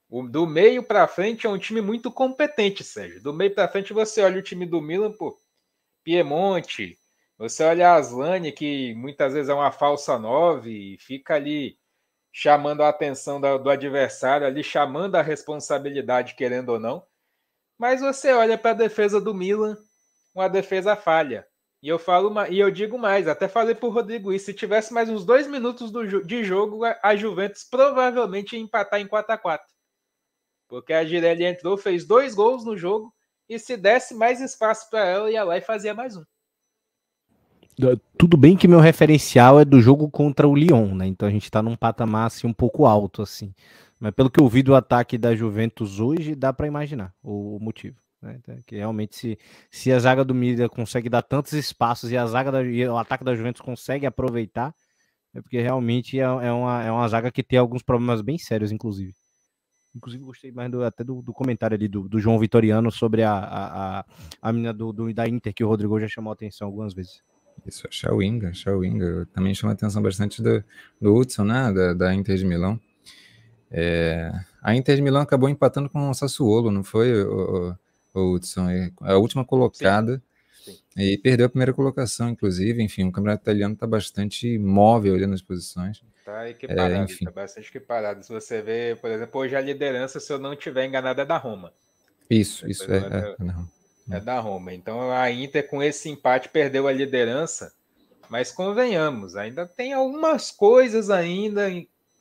O, 0.10 0.24
do 0.24 0.45
meio 0.45 0.83
para 0.83 1.07
frente 1.07 1.48
é 1.48 1.50
um 1.50 1.57
time 1.57 1.81
muito 1.81 2.12
competente, 2.12 2.83
Sérgio. 2.83 3.21
Do 3.21 3.33
meio 3.33 3.53
para 3.53 3.67
frente 3.67 3.93
você 3.93 4.21
olha 4.21 4.39
o 4.39 4.43
time 4.43 4.65
do 4.65 4.81
Milan, 4.81 5.12
pô, 5.12 5.38
Piemonte, 6.03 6.98
você 7.38 7.63
olha 7.63 7.89
a 7.89 7.95
Aslane, 7.95 8.51
que 8.51 8.93
muitas 8.93 9.33
vezes 9.33 9.50
é 9.50 9.53
uma 9.53 9.71
falsa 9.71 10.19
nove, 10.19 10.93
e 10.93 10.98
fica 11.00 11.36
ali 11.36 11.75
chamando 12.31 12.81
a 12.81 12.89
atenção 12.89 13.41
do 13.41 13.69
adversário, 13.69 14.45
ali 14.45 14.63
chamando 14.63 15.15
a 15.15 15.21
responsabilidade, 15.21 16.36
querendo 16.36 16.69
ou 16.69 16.79
não. 16.79 17.05
Mas 17.77 18.00
você 18.00 18.31
olha 18.31 18.57
para 18.57 18.71
a 18.71 18.75
defesa 18.75 19.19
do 19.19 19.33
Milan, 19.33 19.75
uma 20.36 20.48
defesa 20.48 20.95
falha. 20.95 21.48
E 21.81 21.88
eu 21.88 21.97
falo 21.97 22.31
e 22.47 22.59
eu 22.59 22.69
digo 22.69 22.97
mais, 22.97 23.27
até 23.27 23.47
falei 23.47 23.73
para 23.73 23.88
o 23.88 23.91
Rodrigo 23.91 24.31
isso, 24.31 24.45
se 24.45 24.53
tivesse 24.53 24.93
mais 24.93 25.09
uns 25.09 25.25
dois 25.25 25.47
minutos 25.47 25.89
do, 25.91 26.23
de 26.23 26.43
jogo, 26.43 26.81
a 27.01 27.15
Juventus 27.15 27.63
provavelmente 27.63 28.55
ia 28.55 28.61
empatar 28.61 29.00
em 29.00 29.07
4 29.07 29.33
a 29.33 29.38
4 29.38 29.67
Porque 30.67 30.93
a 30.93 31.03
Girelli 31.03 31.43
entrou, 31.43 31.75
fez 31.75 32.05
dois 32.05 32.35
gols 32.35 32.63
no 32.63 32.77
jogo, 32.77 33.11
e 33.50 33.57
se 33.57 33.75
desse 33.75 34.13
mais 34.13 34.39
espaço 34.39 34.89
para 34.91 35.05
ela, 35.05 35.31
ia 35.31 35.43
lá 35.43 35.57
e 35.57 35.61
fazia 35.61 35.93
mais 35.93 36.15
um. 36.15 36.23
Tudo 38.15 38.38
bem 38.38 38.55
que 38.55 38.67
meu 38.67 38.79
referencial 38.79 39.59
é 39.59 39.65
do 39.65 39.81
jogo 39.81 40.07
contra 40.07 40.47
o 40.47 40.55
Lyon, 40.55 40.93
né? 40.93 41.07
Então 41.07 41.27
a 41.27 41.31
gente 41.31 41.45
está 41.45 41.63
num 41.63 41.75
patamar 41.75 42.27
assim, 42.27 42.45
um 42.45 42.53
pouco 42.53 42.85
alto, 42.85 43.23
assim. 43.23 43.53
Mas 44.00 44.13
pelo 44.13 44.29
que 44.29 44.39
eu 44.39 44.47
vi 44.47 44.61
do 44.61 44.75
ataque 44.75 45.17
da 45.17 45.35
Juventus 45.35 46.00
hoje, 46.00 46.35
dá 46.35 46.53
para 46.53 46.67
imaginar 46.67 47.13
o 47.23 47.57
motivo. 47.59 47.97
Né? 48.21 48.37
Então, 48.39 48.57
que 48.65 48.75
realmente, 48.75 49.15
se, 49.15 49.39
se 49.69 49.91
a 49.91 49.99
zaga 49.99 50.23
do 50.23 50.35
Mídia 50.35 50.69
consegue 50.69 51.09
dar 51.09 51.21
tantos 51.21 51.53
espaços 51.53 52.11
e 52.11 52.17
a 52.17 52.25
zaga 52.25 52.51
da, 52.51 52.63
e 52.63 52.87
o 52.87 52.97
ataque 52.97 53.23
da 53.23 53.35
Juventus 53.35 53.61
consegue 53.61 54.05
aproveitar, 54.05 54.73
é 55.33 55.41
porque 55.41 55.59
realmente 55.59 56.19
é, 56.19 56.23
é, 56.23 56.51
uma, 56.51 56.83
é 56.83 56.91
uma 56.91 57.07
zaga 57.07 57.31
que 57.31 57.41
tem 57.41 57.57
alguns 57.57 57.81
problemas 57.81 58.21
bem 58.21 58.37
sérios, 58.37 58.71
inclusive. 58.71 59.13
Inclusive, 59.95 60.23
gostei 60.23 60.51
mais 60.51 60.71
do, 60.71 60.83
até 60.83 61.03
do, 61.03 61.21
do, 61.21 61.33
comentário 61.33 61.75
ali 61.75 61.87
do, 61.87 62.07
do, 62.07 62.19
João 62.19 62.39
Vitoriano 62.39 62.89
sobre 62.91 63.23
a, 63.23 63.33
a, 63.33 63.99
a, 63.99 64.05
a 64.41 64.53
menina 64.53 64.73
do, 64.73 64.93
do, 64.93 65.13
da 65.13 65.27
Inter, 65.27 65.53
que 65.53 65.63
o 65.63 65.67
Rodrigo 65.67 65.99
já 65.99 66.07
chamou 66.07 66.31
a 66.31 66.33
atenção 66.33 66.65
algumas 66.67 66.93
vezes. 66.93 67.21
Isso, 67.65 67.85
a 67.87 67.91
Shawinga, 67.91 68.53
Shawinga. 68.53 69.27
Também 69.33 69.53
chama 69.53 69.73
a 69.73 69.75
atenção 69.75 70.01
bastante 70.01 70.41
do, 70.41 70.63
do 70.99 71.13
Hudson, 71.13 71.43
né? 71.43 71.73
Da, 71.73 71.93
da 71.93 72.13
Inter 72.15 72.37
de 72.37 72.45
Milão. 72.45 72.79
É, 73.69 74.31
a 74.61 74.75
Inter 74.75 74.95
de 74.95 75.01
Milão 75.01 75.21
acabou 75.21 75.49
empatando 75.49 75.89
com 75.89 76.09
o 76.09 76.13
Sassuolo, 76.13 76.71
não 76.71 76.83
foi, 76.83 77.23
o, 77.23 77.69
o 77.69 77.75
Hudson, 78.13 78.69
é 78.69 78.91
a 79.01 79.17
última 79.17 79.45
colocada. 79.45 80.15
Sim. 80.15 80.31
Sim. 80.63 80.77
E 80.95 81.17
perdeu 81.17 81.47
a 81.47 81.49
primeira 81.49 81.73
colocação, 81.73 82.29
inclusive. 82.29 82.83
Enfim, 82.83 83.05
o 83.05 83.11
campeonato 83.11 83.43
italiano 83.43 83.73
está 83.73 83.87
bastante 83.87 84.57
móvel 84.59 85.15
ali 85.15 85.25
nas 85.25 85.41
posições. 85.41 86.03
Está 86.19 86.49
equiparado, 86.49 86.93
é, 86.93 87.03
enfim. 87.03 87.25
tá 87.25 87.31
bastante 87.31 87.69
equiparado. 87.69 88.23
Se 88.23 88.31
você 88.31 88.61
vê, 88.61 88.95
por 88.99 89.09
exemplo, 89.09 89.41
hoje 89.41 89.55
a 89.55 89.61
liderança, 89.61 90.19
se 90.19 90.31
eu 90.31 90.37
não 90.37 90.53
estiver 90.53 90.85
enganado, 90.85 91.21
é 91.21 91.25
da 91.25 91.37
Roma. 91.37 91.73
Isso, 92.29 92.69
isso 92.69 92.89
é, 92.91 92.97
é, 92.97 93.35
é, 94.13 94.17
é, 94.17 94.19
da 94.19 94.39
Roma. 94.39 94.73
Então 94.73 95.11
a 95.11 95.31
Inter, 95.31 95.67
com 95.67 95.81
esse 95.81 96.09
empate, 96.09 96.49
perdeu 96.49 96.87
a 96.87 96.91
liderança. 96.91 97.73
Mas 98.29 98.51
convenhamos, 98.51 99.35
ainda 99.35 99.65
tem 99.65 99.91
algumas 99.91 100.51
coisas 100.51 101.09
ainda 101.09 101.67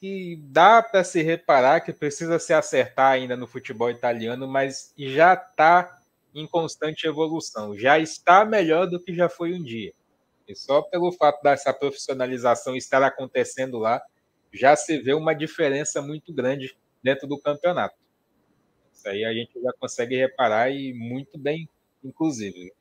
que 0.00 0.37
dá 0.45 0.83
para 0.83 1.04
se 1.04 1.23
reparar 1.23 1.80
que 1.80 1.92
precisa 1.92 2.38
se 2.38 2.54
acertar 2.54 3.12
ainda 3.12 3.37
no 3.37 3.47
futebol 3.47 3.90
italiano, 3.90 4.49
mas 4.49 4.95
já 4.97 5.35
está 5.35 6.00
em 6.35 6.47
constante 6.47 7.07
evolução, 7.07 7.76
já 7.76 7.99
está 7.99 8.45
melhor 8.45 8.87
do 8.87 8.99
que 8.99 9.14
já 9.14 9.28
foi 9.28 9.52
um 9.52 9.62
dia. 9.62 9.92
E 10.49 10.54
só 10.57 10.80
pelo 10.83 11.12
fato 11.12 11.42
dessa 11.42 11.73
profissionalização 11.73 12.75
estar 12.75 13.02
acontecendo 13.02 13.78
lá, 13.78 14.02
já 14.52 14.75
se 14.75 14.99
vê 14.99 15.12
uma 15.12 15.35
diferença 15.35 16.00
muito 16.00 16.33
grande 16.33 16.76
dentro 17.02 17.28
do 17.28 17.38
campeonato. 17.38 17.97
Isso 18.92 19.09
aí 19.09 19.25
a 19.25 19.33
gente 19.35 19.61
já 19.61 19.73
consegue 19.78 20.16
reparar 20.16 20.71
e 20.71 20.95
muito 20.95 21.38
bem, 21.38 21.69
inclusive. 22.02 22.73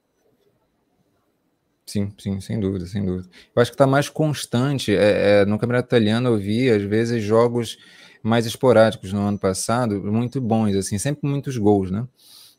Sim, 1.90 2.14
sim, 2.20 2.40
sem 2.40 2.60
dúvida, 2.60 2.86
sem 2.86 3.04
dúvida. 3.04 3.28
Eu 3.56 3.60
acho 3.60 3.72
que 3.72 3.76
está 3.76 3.88
mais 3.88 4.08
constante. 4.08 4.96
É, 4.96 5.42
é, 5.42 5.46
no 5.46 5.58
Campeonato 5.58 5.88
Italiano 5.88 6.30
eu 6.30 6.38
vi, 6.38 6.70
às 6.70 6.84
vezes, 6.84 7.24
jogos 7.24 7.80
mais 8.22 8.46
esporádicos 8.46 9.12
no 9.12 9.22
ano 9.22 9.40
passado, 9.40 10.00
muito 10.04 10.40
bons, 10.40 10.76
assim, 10.76 11.00
sempre 11.00 11.28
muitos 11.28 11.58
gols, 11.58 11.90
né? 11.90 12.08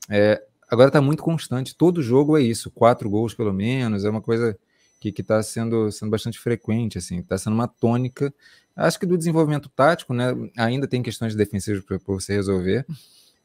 É, 0.09 0.43
agora 0.69 0.89
está 0.89 1.01
muito 1.01 1.23
constante. 1.23 1.77
Todo 1.77 2.03
jogo 2.03 2.37
é 2.37 2.43
isso, 2.43 2.73
quatro 2.73 3.09
gols 3.09 3.33
pelo 3.33 3.53
menos, 3.53 4.05
é 4.05 4.11
uma 4.11 4.21
coisa 4.21 4.59
que 4.99 5.15
está 5.17 5.41
sendo, 5.45 5.93
sendo 5.93 6.11
bastante 6.11 6.37
frequente, 6.41 6.99
assim, 6.99 7.21
está 7.21 7.39
sendo 7.39 7.55
uma 7.55 7.69
tônica. 7.69 8.35
Acho 8.75 8.99
que 8.99 9.07
do 9.07 9.17
desenvolvimento 9.17 9.69
tático, 9.69 10.13
né? 10.13 10.35
Ainda 10.59 10.89
tem 10.89 11.05
questões 11.05 11.37
defensivas 11.37 11.85
para 11.85 11.99
você 12.05 12.33
resolver, 12.35 12.85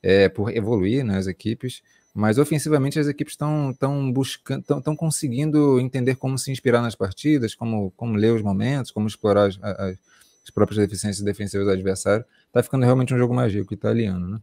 é, 0.01 0.30
por 0.30 0.50
evoluir 0.50 1.06
nas 1.06 1.27
né, 1.27 1.32
equipes, 1.32 1.84
mas 2.15 2.38
ofensivamente 2.38 2.98
as 2.98 3.07
equipes 3.07 3.34
estão 3.34 3.75
tão 3.77 4.10
buscando, 4.10 4.62
estão 4.62 4.95
conseguindo 4.95 5.81
entender 5.81 6.15
como 6.15 6.39
se 6.39 6.50
inspirar 6.50 6.81
nas 6.81 6.95
partidas, 6.95 7.53
como, 7.53 7.91
como 7.91 8.15
ler 8.15 8.31
os 8.31 8.41
momentos, 8.41 8.89
como 8.89 9.05
explorar 9.05 9.50
as, 9.50 9.60
as, 9.62 9.98
as 10.45 10.50
próprias 10.50 10.79
deficiências 10.79 11.22
defensivas 11.22 11.67
do 11.67 11.74
adversário. 11.74 12.24
Está 12.48 12.63
ficando 12.63 12.86
realmente 12.86 13.13
um 13.13 13.17
jogo 13.17 13.34
mágico 13.34 13.74
italiano, 13.74 14.29
né? 14.29 14.39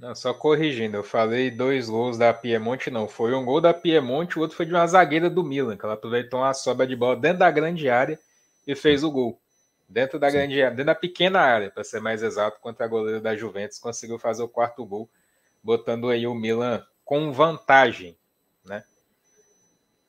Não, 0.00 0.16
só 0.16 0.34
corrigindo, 0.34 0.96
eu 0.96 1.04
falei 1.04 1.48
dois 1.48 1.88
gols 1.88 2.18
da 2.18 2.34
Piemonte, 2.34 2.90
não. 2.90 3.06
Foi 3.06 3.32
um 3.32 3.44
gol 3.44 3.60
da 3.60 3.72
Piemonte, 3.72 4.36
o 4.36 4.42
outro 4.42 4.56
foi 4.56 4.66
de 4.66 4.72
uma 4.72 4.84
zagueira 4.84 5.30
do 5.30 5.44
Milan, 5.44 5.76
que 5.76 5.84
ela 5.84 5.94
aproveitou 5.94 6.40
uma 6.40 6.52
sobra 6.52 6.84
de 6.88 6.96
bola 6.96 7.14
dentro 7.14 7.38
da 7.38 7.50
grande 7.52 7.88
área 7.88 8.18
e 8.66 8.74
fez 8.74 9.04
o 9.04 9.12
gol. 9.12 9.40
Dentro 9.88 10.18
da 10.18 10.28
Sim. 10.28 10.38
grande 10.38 10.60
área, 10.60 10.70
dentro 10.70 10.86
da 10.86 10.94
pequena 10.96 11.38
área, 11.38 11.70
para 11.70 11.84
ser 11.84 12.00
mais 12.00 12.20
exato, 12.20 12.58
contra 12.60 12.84
a 12.84 12.88
goleira 12.88 13.20
da 13.20 13.36
Juventus, 13.36 13.78
conseguiu 13.78 14.18
fazer 14.18 14.42
o 14.42 14.48
quarto 14.48 14.84
gol, 14.84 15.08
botando 15.62 16.08
aí 16.08 16.26
o 16.26 16.34
Milan 16.34 16.82
com 17.12 17.30
vantagem, 17.30 18.16
né? 18.64 18.82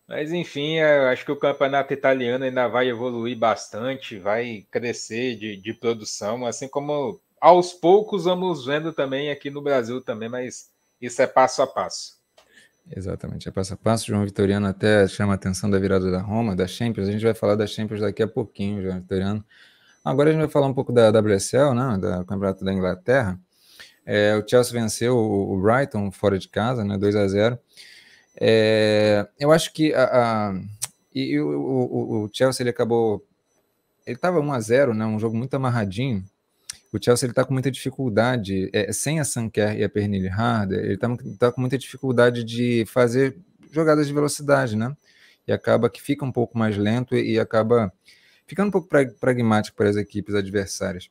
Mas 0.08 0.32
enfim, 0.32 0.76
eu 0.76 1.10
acho 1.10 1.26
que 1.26 1.34
o 1.34 1.38
campeonato 1.38 1.92
italiano 1.92 2.46
ainda 2.46 2.66
vai 2.70 2.88
evoluir 2.88 3.38
bastante, 3.38 4.18
vai 4.18 4.66
crescer 4.72 5.36
de, 5.36 5.58
de 5.58 5.74
produção, 5.74 6.46
assim 6.46 6.66
como 6.66 7.20
aos 7.42 7.74
poucos 7.74 8.24
vamos 8.24 8.66
vendo 8.66 8.94
também 8.94 9.30
aqui 9.30 9.50
no 9.50 9.62
Brasil 9.62 10.00
também, 10.00 10.30
mas 10.30 10.72
isso 11.02 11.22
é 11.22 11.28
passo 11.28 11.62
a 11.62 11.68
passo. 11.68 12.22
Exatamente, 12.90 13.50
é 13.50 13.52
passo 13.52 13.74
a 13.74 13.78
passo. 13.78 14.08
João 14.08 14.24
Vitoriano 14.24 14.68
até 14.68 15.06
chama 15.06 15.34
a 15.34 15.36
atenção 15.36 15.70
da 15.70 15.78
virada 15.80 16.10
da 16.10 16.22
Roma, 16.22 16.56
da 16.56 16.68
Champions. 16.68 17.10
A 17.10 17.12
gente 17.12 17.26
vai 17.26 17.34
falar 17.34 17.56
da 17.56 17.68
Champions 17.68 18.00
daqui 18.00 18.24
a 18.24 18.28
pouquinho, 18.30 18.82
João 18.82 19.02
Vitoriano. 19.02 19.44
Agora 20.06 20.30
a 20.30 20.32
gente 20.32 20.42
vai 20.42 20.50
falar 20.50 20.68
um 20.68 20.74
pouco 20.74 20.94
da 20.94 21.10
WSL, 21.10 21.74
né, 21.74 21.98
da 21.98 22.24
Campeonato 22.24 22.64
da 22.64 22.72
Inglaterra. 22.72 23.38
É, 24.06 24.36
o 24.36 24.48
Chelsea 24.48 24.74
venceu 24.74 25.18
o, 25.18 25.60
Brighton 25.62 26.12
fora 26.12 26.38
de 26.38 26.50
casa, 26.50 26.84
né, 26.84 26.98
2 26.98 27.16
a 27.16 27.28
0 27.28 27.60
é, 28.36 29.28
Eu 29.40 29.52
acho 29.52 29.72
que 29.74 29.94
a, 29.94 30.04
a 30.04 30.54
e, 31.14 31.40
o, 31.40 31.48
o, 31.48 32.24
o, 32.24 32.30
Chelsea 32.34 32.64
ele 32.64 32.72
acabou. 32.72 33.26
Ele 34.06 34.16
estava 34.18 34.40
1 34.40 34.52
a 34.52 34.60
0 34.60 34.94
né, 34.94 35.06
um 35.06 35.20
jogo 35.20 35.38
muito 35.38 35.54
amarradinho. 35.54 36.24
O 36.92 37.04
Chelsea 37.04 37.30
está 37.30 37.44
com 37.44 37.54
muita 37.54 37.72
dificuldade, 37.72 38.70
é, 38.74 38.92
sem 38.92 39.20
a 39.20 39.24
Sanker 39.24 39.76
e 39.78 39.84
a 39.84 39.90
Pernille 39.90 40.28
Harder, 40.28 40.80
ele 40.80 40.94
está 40.94 41.10
tá 41.40 41.52
com 41.52 41.60
muita 41.60 41.78
dificuldade 41.78 42.44
de 42.44 42.86
fazer 42.86 43.36
jogadas 43.72 44.06
de 44.06 44.14
velocidade, 44.14 44.76
né? 44.76 44.96
E 45.48 45.52
acaba 45.52 45.90
que 45.90 46.02
fica 46.02 46.24
um 46.24 46.32
pouco 46.32 46.56
mais 46.58 46.78
lento 46.78 47.16
e, 47.16 47.34
e 47.34 47.40
acaba 47.40 47.92
ficando 48.46 48.68
um 48.68 48.72
pouco 48.72 48.88
pragmático 49.20 49.76
para 49.76 49.90
as 49.90 49.96
equipes 49.96 50.36
adversárias. 50.36 51.10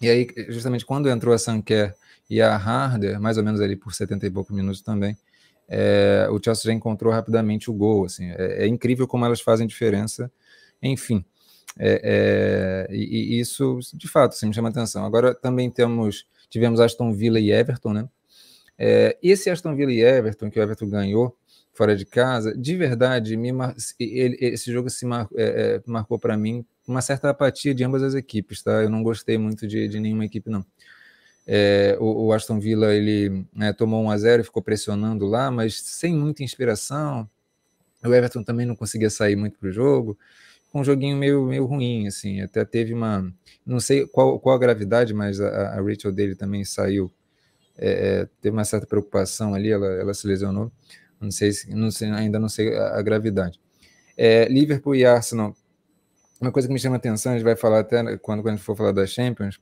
E 0.00 0.08
aí, 0.08 0.28
justamente 0.48 0.84
quando 0.84 1.08
entrou 1.08 1.34
a 1.34 1.38
Sanker 1.38 1.94
e 2.28 2.40
a 2.42 2.54
Harder, 2.56 3.20
mais 3.20 3.38
ou 3.38 3.44
menos 3.44 3.60
ali 3.60 3.76
por 3.76 3.94
70 3.94 4.26
e 4.26 4.30
poucos 4.30 4.54
minutos 4.54 4.82
também, 4.82 5.16
é, 5.68 6.26
o 6.30 6.40
Chelsea 6.42 6.64
já 6.64 6.72
encontrou 6.72 7.12
rapidamente 7.12 7.70
o 7.70 7.74
gol. 7.74 8.06
Assim, 8.06 8.30
é, 8.30 8.64
é 8.64 8.66
incrível 8.66 9.06
como 9.06 9.24
elas 9.24 9.40
fazem 9.40 9.66
diferença. 9.66 10.30
Enfim, 10.82 11.24
é, 11.78 12.86
é, 12.90 12.94
e, 12.94 13.36
e, 13.36 13.40
isso 13.40 13.78
de 13.94 14.08
fato 14.08 14.32
assim, 14.32 14.46
me 14.46 14.54
chama 14.54 14.70
atenção. 14.70 15.04
Agora 15.04 15.34
também 15.34 15.70
temos, 15.70 16.26
tivemos 16.48 16.80
Aston 16.80 17.12
Villa 17.12 17.38
e 17.38 17.50
Everton, 17.50 17.92
né? 17.92 18.08
É, 18.78 19.18
esse 19.22 19.50
Aston 19.50 19.74
Villa 19.74 19.92
e 19.92 20.00
Everton 20.00 20.50
que 20.50 20.58
o 20.58 20.62
Everton 20.62 20.88
ganhou 20.88 21.36
fora 21.72 21.94
de 21.96 22.04
casa, 22.04 22.56
de 22.56 22.76
verdade, 22.76 23.36
me 23.36 23.52
mar... 23.52 23.74
ele, 24.00 24.36
esse 24.40 24.72
jogo 24.72 24.90
se 24.90 25.06
mar... 25.06 25.28
É, 25.36 25.80
marcou 25.86 26.18
para 26.18 26.36
mim 26.36 26.64
uma 26.86 27.00
certa 27.00 27.30
apatia 27.30 27.74
de 27.74 27.84
ambas 27.84 28.02
as 28.02 28.14
equipes, 28.14 28.62
tá? 28.62 28.82
Eu 28.82 28.90
não 28.90 29.02
gostei 29.02 29.38
muito 29.38 29.66
de, 29.66 29.86
de 29.86 30.00
nenhuma 30.00 30.24
equipe, 30.24 30.50
não. 30.50 30.64
É, 31.50 31.96
o, 31.98 32.26
o, 32.26 32.32
Aston 32.34 32.60
Villa 32.60 32.94
ele 32.94 33.42
né, 33.54 33.72
tomou 33.72 34.04
1 34.04 34.10
a 34.10 34.18
0 34.18 34.42
e 34.42 34.44
ficou 34.44 34.62
pressionando 34.62 35.24
lá, 35.24 35.50
mas 35.50 35.80
sem 35.80 36.14
muita 36.14 36.42
inspiração. 36.42 37.26
O 38.04 38.12
Everton 38.12 38.42
também 38.42 38.66
não 38.66 38.76
conseguia 38.76 39.08
sair 39.08 39.34
muito 39.34 39.58
para 39.58 39.70
o 39.70 39.72
jogo, 39.72 40.18
um 40.74 40.84
joguinho 40.84 41.16
meio, 41.16 41.46
meio 41.46 41.64
ruim, 41.64 42.06
assim. 42.06 42.42
Até 42.42 42.66
teve 42.66 42.92
uma, 42.92 43.32
não 43.64 43.80
sei 43.80 44.06
qual, 44.06 44.38
qual 44.38 44.54
a 44.56 44.58
gravidade, 44.58 45.14
mas 45.14 45.40
a, 45.40 45.70
a 45.70 45.80
Rachel 45.80 46.12
dele 46.12 46.34
também 46.34 46.66
saiu. 46.66 47.10
É, 47.78 48.20
é 48.20 48.28
teve 48.42 48.54
uma 48.54 48.64
certa 48.64 48.86
preocupação 48.86 49.54
ali, 49.54 49.70
ela, 49.70 49.86
ela 49.86 50.12
se 50.12 50.26
lesionou. 50.26 50.70
Não 51.18 51.30
sei, 51.30 51.50
não 51.70 51.90
sei 51.90 52.10
ainda 52.10 52.38
não 52.38 52.50
sei 52.50 52.76
a, 52.76 52.98
a 52.98 53.02
gravidade. 53.02 53.58
É, 54.18 54.46
Liverpool 54.48 54.94
e 54.94 55.06
Arsenal. 55.06 55.56
Uma 56.38 56.52
coisa 56.52 56.68
que 56.68 56.74
me 56.74 56.78
chama 56.78 56.96
atenção, 56.96 57.32
a 57.32 57.36
gente 57.36 57.44
vai 57.44 57.56
falar 57.56 57.80
até 57.80 58.02
quando, 58.18 58.42
quando 58.42 58.48
a 58.48 58.50
gente 58.50 58.64
for 58.64 58.76
falar 58.76 58.92
das 58.92 59.10
Champions, 59.10 59.58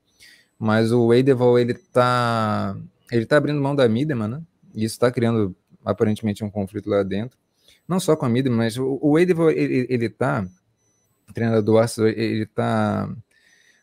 mas 0.58 0.92
o 0.92 1.12
Eidevall, 1.12 1.58
ele 1.58 1.74
tá, 1.74 2.76
ele 3.10 3.26
tá 3.26 3.36
abrindo 3.36 3.60
mão 3.60 3.74
da 3.74 3.88
Miedema, 3.88 4.26
né? 4.26 4.42
E 4.74 4.84
isso 4.84 4.94
está 4.94 5.10
criando, 5.10 5.54
aparentemente, 5.84 6.44
um 6.44 6.50
conflito 6.50 6.88
lá 6.88 7.02
dentro. 7.02 7.38
Não 7.88 8.00
só 8.00 8.16
com 8.16 8.26
a 8.26 8.28
Miedema, 8.28 8.56
mas 8.56 8.76
o, 8.76 8.98
o 9.00 9.18
Eidevall, 9.18 9.50
ele, 9.50 9.86
ele 9.88 10.08
tá, 10.08 10.46
treinador 11.32 11.62
do 11.62 11.78
Arsenal, 11.78 12.10
ele 12.10 12.46
tá 12.46 13.08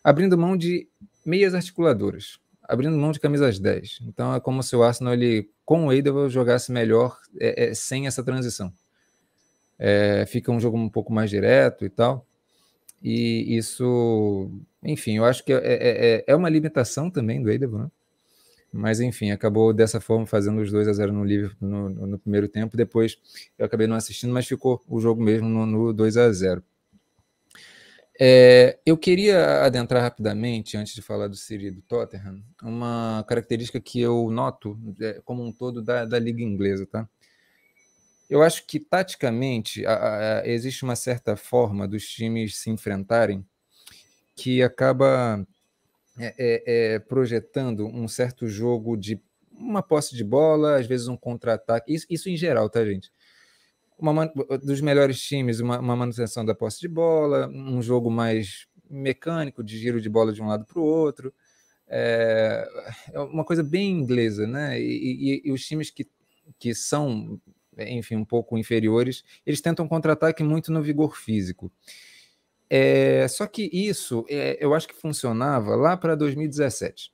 abrindo 0.04 0.38
mão 0.38 0.58
de 0.58 0.88
meias 1.26 1.54
articuladoras 1.54 2.40
abrindo 2.64 2.98
mão 2.98 3.12
de 3.12 3.20
camisas 3.20 3.60
10. 3.60 4.00
Então 4.08 4.34
é 4.34 4.40
como 4.40 4.64
se 4.64 4.76
o 4.76 4.84
Arsenal, 4.84 5.14
ele, 5.14 5.50
com 5.66 5.88
o 5.88 5.94
Eidevall, 5.94 6.30
jogasse 6.30 6.72
melhor 6.72 7.18
é, 7.40 7.66
é, 7.66 7.74
sem 7.74 8.08
essa 8.08 8.24
transição. 8.24 8.74
É, 9.78 10.26
fica 10.28 10.52
um 10.52 10.60
jogo 10.60 10.78
um 10.78 10.90
pouco 10.90 11.12
mais 11.12 11.30
direto 11.30 11.86
e 11.86 11.90
tal. 11.90 12.26
E 13.02 13.58
isso, 13.58 14.50
enfim, 14.86 15.18
eu 15.18 15.26
acho 15.26 15.44
que 15.44 15.54
é, 15.54 15.58
é, 15.58 16.16
é, 16.18 16.24
é 16.28 16.36
uma 16.36 16.50
limitação 16.50 17.10
também 17.10 17.42
do 17.42 17.50
Eidevall, 17.50 17.84
né? 17.84 17.92
Mas 18.72 19.00
enfim, 19.00 19.30
acabou 19.30 19.72
dessa 19.72 20.02
forma 20.02 20.26
fazendo 20.26 20.60
os 20.60 20.72
2 20.72 20.88
a 20.88 20.94
0 20.94 21.14
no 21.14 21.24
Liverpool 21.24 21.70
no, 21.70 21.90
no, 21.90 22.18
primeiro 22.18 22.48
tempo. 22.48 22.76
Depois 22.76 23.20
eu 23.58 23.68
acabei 23.68 23.86
não 23.86 23.96
assistindo, 23.96 24.34
mas 24.34 24.48
ficou 24.48 24.84
o 24.88 25.00
jogo 25.00 25.22
mesmo 25.22 25.48
no, 25.48 25.66
no 25.68 25.94
2 25.94 26.18
a 26.18 26.32
0 26.32 26.64
é, 28.20 28.78
eu 28.86 28.96
queria 28.96 29.64
adentrar 29.64 30.02
rapidamente, 30.02 30.78
antes 30.78 30.94
de 30.94 31.02
falar 31.02 31.28
do 31.28 31.36
e 31.50 31.72
do 31.72 31.82
Tottenham, 31.82 32.44
uma 32.62 33.26
característica 33.28 33.80
que 33.80 34.00
eu 34.00 34.30
noto 34.30 34.80
é, 35.02 35.20
como 35.26 35.44
um 35.44 35.52
todo 35.52 35.82
da, 35.82 36.06
da 36.06 36.20
Liga 36.20 36.44
Inglesa, 36.44 36.86
tá? 36.86 37.10
Eu 38.30 38.42
acho 38.42 38.66
que, 38.66 38.80
taticamente, 38.80 39.86
a, 39.86 40.40
a, 40.42 40.48
existe 40.48 40.84
uma 40.84 40.96
certa 40.96 41.36
forma 41.36 41.88
dos 41.88 42.08
times 42.08 42.58
se 42.58 42.70
enfrentarem 42.70 43.46
que 44.36 44.64
acaba 44.64 45.46
é, 46.18 46.36
é, 46.38 46.94
é 46.96 47.00
projetando 47.00 47.86
um 47.88 48.08
certo 48.08 48.48
jogo 48.48 48.96
de 48.98 49.20
uma 49.52 49.84
posse 49.84 50.16
de 50.16 50.24
bola, 50.24 50.78
às 50.78 50.88
vezes 50.88 51.08
um 51.08 51.16
contra-ataque, 51.16 51.94
isso, 51.94 52.06
isso 52.10 52.30
em 52.30 52.36
geral, 52.36 52.70
tá, 52.70 52.84
gente? 52.84 53.12
uma, 53.98 54.26
dos 54.62 54.82
melhores 54.82 55.20
times, 55.22 55.60
uma, 55.60 55.80
uma, 55.80 55.96
manutenção 55.96 56.44
da 56.44 56.56
posse 56.56 56.80
de 56.80 56.88
bola, 56.88 57.48
um 57.48 57.82
jogo 57.82 58.10
mais 58.10 58.68
mecânico, 58.90 59.64
de 59.64 59.78
giro 59.78 60.02
de 60.02 60.10
bola 60.10 60.34
de 60.34 60.42
um 60.42 60.48
lado 60.48 60.66
para 60.66 60.80
o 60.80 60.84
outro. 60.84 61.34
É, 61.88 62.68
é, 63.12 63.20
uma 63.20 63.44
coisa 63.44 63.64
bem 63.64 63.92
inglesa, 63.92 64.48
né? 64.48 64.80
E, 64.80 65.42
e, 65.44 65.50
e, 65.50 65.52
os 65.52 65.66
times 65.66 65.90
que, 65.90 66.08
que 66.60 66.74
são, 66.74 67.40
enfim, 67.78 68.16
um 68.16 68.26
pouco 68.26 68.58
inferiores, 68.58 69.24
eles 69.46 69.62
tentam 69.62 69.88
contra-ataque 69.88 70.44
muito 70.44 70.72
no 70.72 70.82
vigor 70.82 71.16
físico. 71.16 71.72
É, 72.70 73.28
só 73.28 73.46
que 73.46 73.70
isso 73.72 74.26
é, 74.30 74.58
eu 74.64 74.74
acho 74.74 74.88
que 74.88 74.96
funcionava 74.96 75.76
lá 75.76 75.96
para 75.96 76.16
2017. 76.16 77.14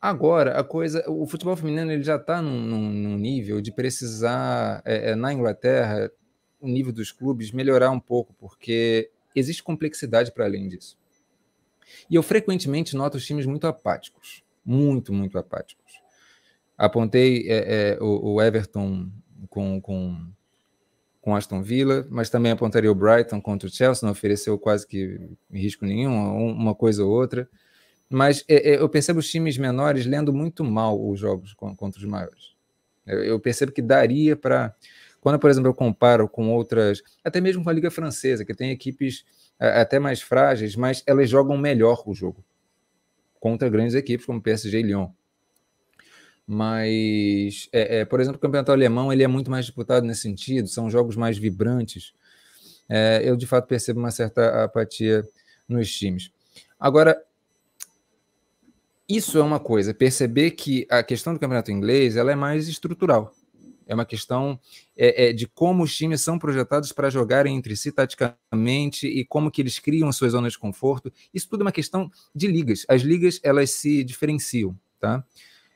Agora, 0.00 0.58
a 0.58 0.64
coisa, 0.64 1.04
o 1.08 1.26
futebol 1.26 1.54
feminino 1.54 1.92
ele 1.92 2.02
já 2.02 2.16
está 2.16 2.40
num, 2.40 2.58
num, 2.58 2.90
num, 2.90 3.18
nível 3.18 3.60
de 3.60 3.70
precisar, 3.70 4.80
é, 4.86 5.10
é, 5.10 5.14
na 5.14 5.30
Inglaterra, 5.30 6.10
o 6.58 6.66
nível 6.66 6.90
dos 6.90 7.12
clubes 7.12 7.52
melhorar 7.52 7.90
um 7.90 8.00
pouco, 8.00 8.32
porque 8.38 9.10
existe 9.36 9.62
complexidade 9.62 10.32
para 10.32 10.46
além 10.46 10.68
disso. 10.68 10.98
E 12.08 12.14
eu 12.14 12.22
frequentemente 12.22 12.96
noto 12.96 13.18
os 13.18 13.26
times 13.26 13.44
muito 13.44 13.66
apáticos, 13.66 14.42
muito, 14.64 15.12
muito 15.12 15.38
apáticos. 15.38 15.92
Apontei 16.78 17.46
é, 17.46 17.92
é, 17.92 17.98
o, 18.00 18.34
o, 18.34 18.42
Everton 18.42 19.10
com, 19.50 19.78
com, 19.82 20.32
com 21.20 21.36
Aston 21.36 21.62
Villa, 21.62 22.06
mas 22.10 22.30
também 22.30 22.52
apontaria 22.52 22.90
o 22.90 22.94
Brighton 22.94 23.40
contra 23.40 23.68
o 23.68 23.72
Chelsea, 23.72 24.06
não 24.06 24.12
ofereceu 24.12 24.58
quase 24.58 24.86
que 24.86 25.20
risco 25.52 25.84
nenhum, 25.84 26.50
uma 26.50 26.74
coisa 26.74 27.04
ou 27.04 27.10
outra. 27.10 27.48
Mas 28.08 28.44
é, 28.48 28.72
é, 28.72 28.80
eu 28.80 28.88
percebo 28.88 29.20
os 29.20 29.30
times 29.30 29.56
menores 29.56 30.06
lendo 30.06 30.32
muito 30.32 30.64
mal 30.64 31.00
os 31.00 31.20
jogos 31.20 31.54
contra 31.54 32.00
os 32.00 32.04
maiores. 32.04 32.54
Eu, 33.06 33.38
percebo 33.40 33.72
que 33.72 33.82
daria 33.82 34.36
para. 34.36 34.74
Quando, 35.20 35.38
por 35.38 35.50
exemplo, 35.50 35.68
eu 35.68 35.74
comparo 35.74 36.28
com 36.28 36.50
outras, 36.50 37.02
até 37.22 37.40
mesmo 37.40 37.62
com 37.62 37.70
a 37.70 37.72
Liga 37.72 37.90
Francesa, 37.90 38.44
que 38.44 38.54
tem 38.54 38.70
equipes 38.70 39.24
até 39.58 39.98
mais 39.98 40.22
frágeis, 40.22 40.74
mas 40.74 41.02
elas 41.06 41.28
jogam 41.28 41.56
melhor 41.58 42.02
o 42.06 42.14
jogo 42.14 42.42
contra 43.38 43.68
grandes 43.68 43.94
equipes 43.94 44.24
como 44.24 44.40
PSG 44.40 44.80
e 44.80 44.82
Lyon. 44.82 45.08
Mas, 46.52 47.68
é, 47.72 48.00
é, 48.00 48.04
por 48.04 48.18
exemplo, 48.18 48.36
o 48.36 48.40
campeonato 48.40 48.72
alemão 48.72 49.12
ele 49.12 49.22
é 49.22 49.28
muito 49.28 49.48
mais 49.48 49.66
disputado 49.66 50.04
nesse 50.04 50.22
sentido, 50.22 50.66
são 50.66 50.90
jogos 50.90 51.14
mais 51.14 51.38
vibrantes. 51.38 52.12
É, 52.88 53.22
eu, 53.24 53.36
de 53.36 53.46
fato, 53.46 53.68
percebo 53.68 54.00
uma 54.00 54.10
certa 54.10 54.64
apatia 54.64 55.24
nos 55.68 55.88
times. 55.92 56.32
Agora, 56.76 57.16
isso 59.08 59.38
é 59.38 59.42
uma 59.44 59.60
coisa, 59.60 59.94
perceber 59.94 60.50
que 60.50 60.88
a 60.90 61.04
questão 61.04 61.32
do 61.32 61.38
campeonato 61.38 61.70
inglês 61.70 62.16
ela 62.16 62.32
é 62.32 62.34
mais 62.34 62.66
estrutural. 62.66 63.32
É 63.86 63.94
uma 63.94 64.04
questão 64.04 64.58
é, 64.96 65.28
é, 65.28 65.32
de 65.32 65.46
como 65.46 65.84
os 65.84 65.96
times 65.96 66.20
são 66.20 66.36
projetados 66.36 66.90
para 66.90 67.10
jogarem 67.10 67.56
entre 67.56 67.76
si 67.76 67.92
taticamente 67.92 69.06
e 69.06 69.24
como 69.24 69.52
que 69.52 69.62
eles 69.62 69.78
criam 69.78 70.10
suas 70.10 70.32
zonas 70.32 70.54
de 70.54 70.58
conforto. 70.58 71.12
Isso 71.32 71.48
tudo 71.48 71.60
é 71.60 71.66
uma 71.66 71.70
questão 71.70 72.10
de 72.34 72.48
ligas. 72.48 72.84
As 72.88 73.02
ligas 73.02 73.38
elas 73.44 73.70
se 73.70 74.02
diferenciam, 74.02 74.76
tá? 74.98 75.24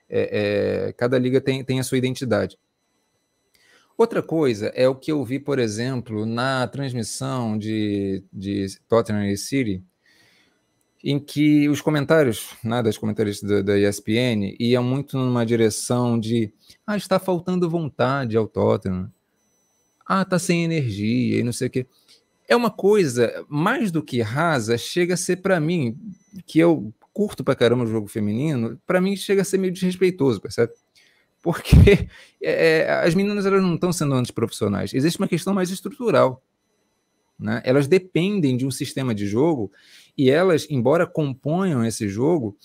É, 0.08 0.88
é 0.88 0.92
cada 0.92 1.18
liga 1.18 1.40
tem, 1.40 1.64
tem 1.64 1.80
a 1.80 1.84
sua 1.84 1.98
identidade. 1.98 2.58
Outra 3.96 4.20
coisa 4.22 4.72
é 4.74 4.88
o 4.88 4.94
que 4.94 5.12
eu 5.12 5.24
vi, 5.24 5.38
por 5.38 5.58
exemplo, 5.58 6.26
na 6.26 6.66
transmissão 6.66 7.56
de, 7.56 8.24
de 8.32 8.66
Tottenham 8.88 9.24
e 9.26 9.36
City, 9.36 9.84
em 11.02 11.18
que 11.20 11.68
os 11.68 11.80
comentários 11.80 12.56
né, 12.64 12.82
das 12.82 12.98
comentaristas 12.98 13.48
da, 13.48 13.62
da 13.62 13.78
ESPN 13.78 14.56
iam 14.58 14.82
muito 14.82 15.16
numa 15.16 15.46
direção 15.46 16.18
de 16.18 16.52
ah, 16.84 16.96
está 16.96 17.20
faltando 17.20 17.70
vontade 17.70 18.36
ao 18.36 18.48
Tottenham, 18.48 19.12
ah, 20.04 20.22
está 20.22 20.40
sem 20.40 20.64
energia 20.64 21.38
e 21.38 21.42
não 21.44 21.52
sei 21.52 21.68
o 21.68 21.70
quê. 21.70 21.86
É 22.48 22.56
uma 22.56 22.70
coisa, 22.70 23.44
mais 23.48 23.92
do 23.92 24.02
que 24.02 24.20
rasa, 24.20 24.76
chega 24.76 25.14
a 25.14 25.16
ser 25.16 25.36
para 25.36 25.60
mim, 25.60 25.96
que 26.46 26.58
eu 26.58 26.92
curto 27.14 27.44
para 27.44 27.54
caramba 27.54 27.84
o 27.84 27.86
jogo 27.86 28.08
feminino, 28.08 28.78
para 28.84 29.00
mim 29.00 29.16
chega 29.16 29.42
a 29.42 29.44
ser 29.44 29.56
meio 29.56 29.72
desrespeitoso, 29.72 30.40
percebe? 30.40 30.72
Porque 31.40 32.08
é, 32.42 32.90
as 33.04 33.14
meninas 33.14 33.46
elas 33.46 33.62
não 33.62 33.76
estão 33.76 33.92
sendo 33.92 34.14
antiprofissionais, 34.14 34.92
existe 34.92 35.18
uma 35.18 35.28
questão 35.28 35.54
mais 35.54 35.70
estrutural. 35.70 36.42
Né? 37.38 37.62
Elas 37.64 37.86
dependem 37.86 38.56
de 38.56 38.66
um 38.66 38.70
sistema 38.70 39.14
de 39.14 39.26
jogo 39.26 39.72
e 40.16 40.30
elas, 40.30 40.66
embora 40.68 41.06
componham 41.06 41.84
esse 41.84 42.08
jogo, 42.08 42.56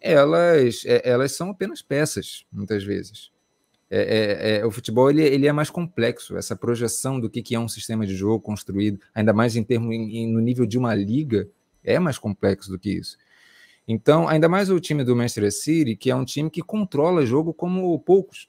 elas, 0.00 0.82
é, 0.84 1.08
elas 1.08 1.32
são 1.32 1.50
apenas 1.50 1.80
peças, 1.80 2.44
muitas 2.52 2.84
vezes. 2.84 3.30
É, 3.94 4.00
é, 4.00 4.56
é, 4.56 4.66
o 4.66 4.70
futebol 4.70 5.10
ele, 5.10 5.22
ele 5.22 5.46
é 5.46 5.52
mais 5.52 5.68
complexo, 5.68 6.36
essa 6.36 6.56
projeção 6.56 7.20
do 7.20 7.28
que, 7.28 7.42
que 7.42 7.54
é 7.54 7.60
um 7.60 7.68
sistema 7.68 8.06
de 8.06 8.16
jogo 8.16 8.40
construído, 8.40 8.98
ainda 9.14 9.32
mais 9.32 9.54
em 9.54 9.62
termos 9.62 9.94
no 9.94 10.40
nível 10.40 10.64
de 10.64 10.78
uma 10.78 10.94
liga, 10.94 11.46
é 11.84 11.98
mais 11.98 12.16
complexo 12.16 12.70
do 12.70 12.78
que 12.78 12.90
isso. 12.90 13.18
Então, 13.86 14.28
ainda 14.28 14.48
mais 14.48 14.70
o 14.70 14.78
time 14.78 15.04
do 15.04 15.16
Manchester 15.16 15.52
City, 15.52 15.96
que 15.96 16.10
é 16.10 16.14
um 16.14 16.24
time 16.24 16.48
que 16.50 16.62
controla 16.62 17.26
jogo 17.26 17.52
como 17.52 17.98
poucos. 18.00 18.48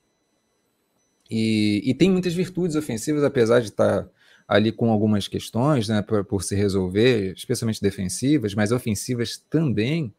E, 1.29 1.81
e 1.83 1.93
tem 1.93 2.11
muitas 2.11 2.33
virtudes 2.33 2.75
ofensivas, 2.75 3.23
apesar 3.23 3.59
de 3.59 3.69
estar 3.69 4.07
ali 4.47 4.71
com 4.71 4.91
algumas 4.91 5.27
questões 5.27 5.87
né, 5.87 6.01
por, 6.01 6.23
por 6.25 6.43
se 6.43 6.55
resolver, 6.55 7.33
especialmente 7.35 7.81
defensivas, 7.81 8.53
mas 8.53 8.71
ofensivas 8.71 9.43
também. 9.49 10.13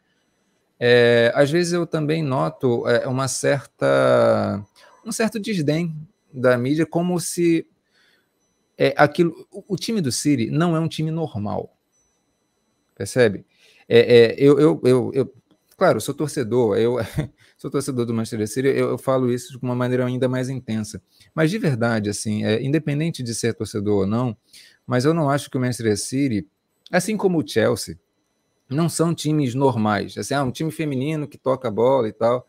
É, 0.77 1.31
às 1.33 1.49
vezes 1.49 1.71
eu 1.71 1.87
também 1.87 2.21
noto 2.21 2.85
é, 2.87 3.07
uma 3.07 3.29
certa, 3.29 4.61
um 5.05 5.11
certo 5.11 5.39
desdém 5.39 5.95
da 6.33 6.57
mídia, 6.57 6.85
como 6.85 7.17
se 7.19 7.65
é, 8.77 8.93
aquilo, 8.97 9.47
o 9.49 9.77
time 9.77 10.01
do 10.01 10.11
City 10.11 10.51
não 10.51 10.75
é 10.75 10.79
um 10.79 10.87
time 10.89 11.11
normal, 11.11 11.77
percebe? 12.93 13.45
É, 13.87 13.99
é, 13.99 14.35
eu, 14.37 14.59
eu, 14.59 14.81
eu, 14.83 15.11
eu, 15.13 15.33
claro, 15.77 16.01
sou 16.01 16.13
torcedor, 16.13 16.77
eu 16.77 16.97
sou 17.57 17.69
torcedor 17.69 18.05
do 18.05 18.13
Manchester 18.13 18.47
City, 18.47 18.67
eu, 18.67 18.89
eu, 18.89 18.97
falo 18.97 19.31
isso 19.31 19.51
de 19.51 19.63
uma 19.63 19.75
maneira 19.75 20.05
ainda 20.05 20.27
mais 20.27 20.49
intensa. 20.49 21.01
Mas 21.33 21.51
de 21.51 21.57
verdade, 21.57 22.09
assim, 22.09 22.43
é, 22.43 22.61
independente 22.63 23.21
de 23.21 23.33
ser 23.35 23.53
torcedor 23.53 24.01
ou 24.01 24.07
não, 24.07 24.35
mas 24.85 25.05
eu 25.05 25.13
não 25.13 25.29
acho 25.29 25.49
que 25.49 25.57
o 25.57 25.59
Manchester 25.59 25.97
City, 25.97 26.47
assim 26.91 27.17
como 27.17 27.39
o 27.39 27.47
Chelsea, 27.47 27.99
não 28.69 28.89
são 28.89 29.13
times 29.13 29.53
normais. 29.53 30.17
Assim, 30.17 30.33
ah, 30.33 30.43
um 30.43 30.51
time 30.51 30.71
feminino 30.71 31.27
que 31.27 31.37
toca 31.37 31.67
a 31.67 31.71
bola 31.71 32.07
e 32.07 32.13
tal. 32.13 32.47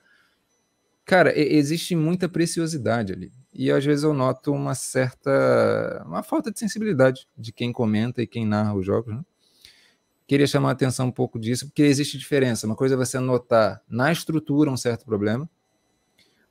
Cara, 1.05 1.39
existe 1.39 1.95
muita 1.95 2.29
preciosidade 2.29 3.13
ali. 3.13 3.33
E 3.53 3.71
às 3.71 3.85
vezes 3.85 4.05
eu 4.05 4.13
noto 4.13 4.53
uma 4.53 4.75
certa. 4.75 6.03
uma 6.07 6.23
falta 6.23 6.51
de 6.51 6.59
sensibilidade 6.59 7.27
de 7.37 7.53
quem 7.53 7.73
comenta 7.73 8.23
e 8.23 8.27
quem 8.27 8.45
narra 8.45 8.75
os 8.75 8.85
jogos, 8.85 9.15
né? 9.15 9.23
Queria 10.27 10.47
chamar 10.47 10.71
a 10.71 10.73
atenção 10.73 11.07
um 11.07 11.13
pouco 11.13 11.39
disso, 11.39 11.67
porque 11.67 11.83
existe 11.83 12.19
diferença. 12.19 12.67
Uma 12.67 12.77
coisa 12.77 12.95
é 12.95 12.99
você 12.99 13.19
notar 13.19 13.83
na 13.89 14.11
estrutura 14.11 14.71
um 14.71 14.77
certo 14.77 15.05
problema, 15.05 15.49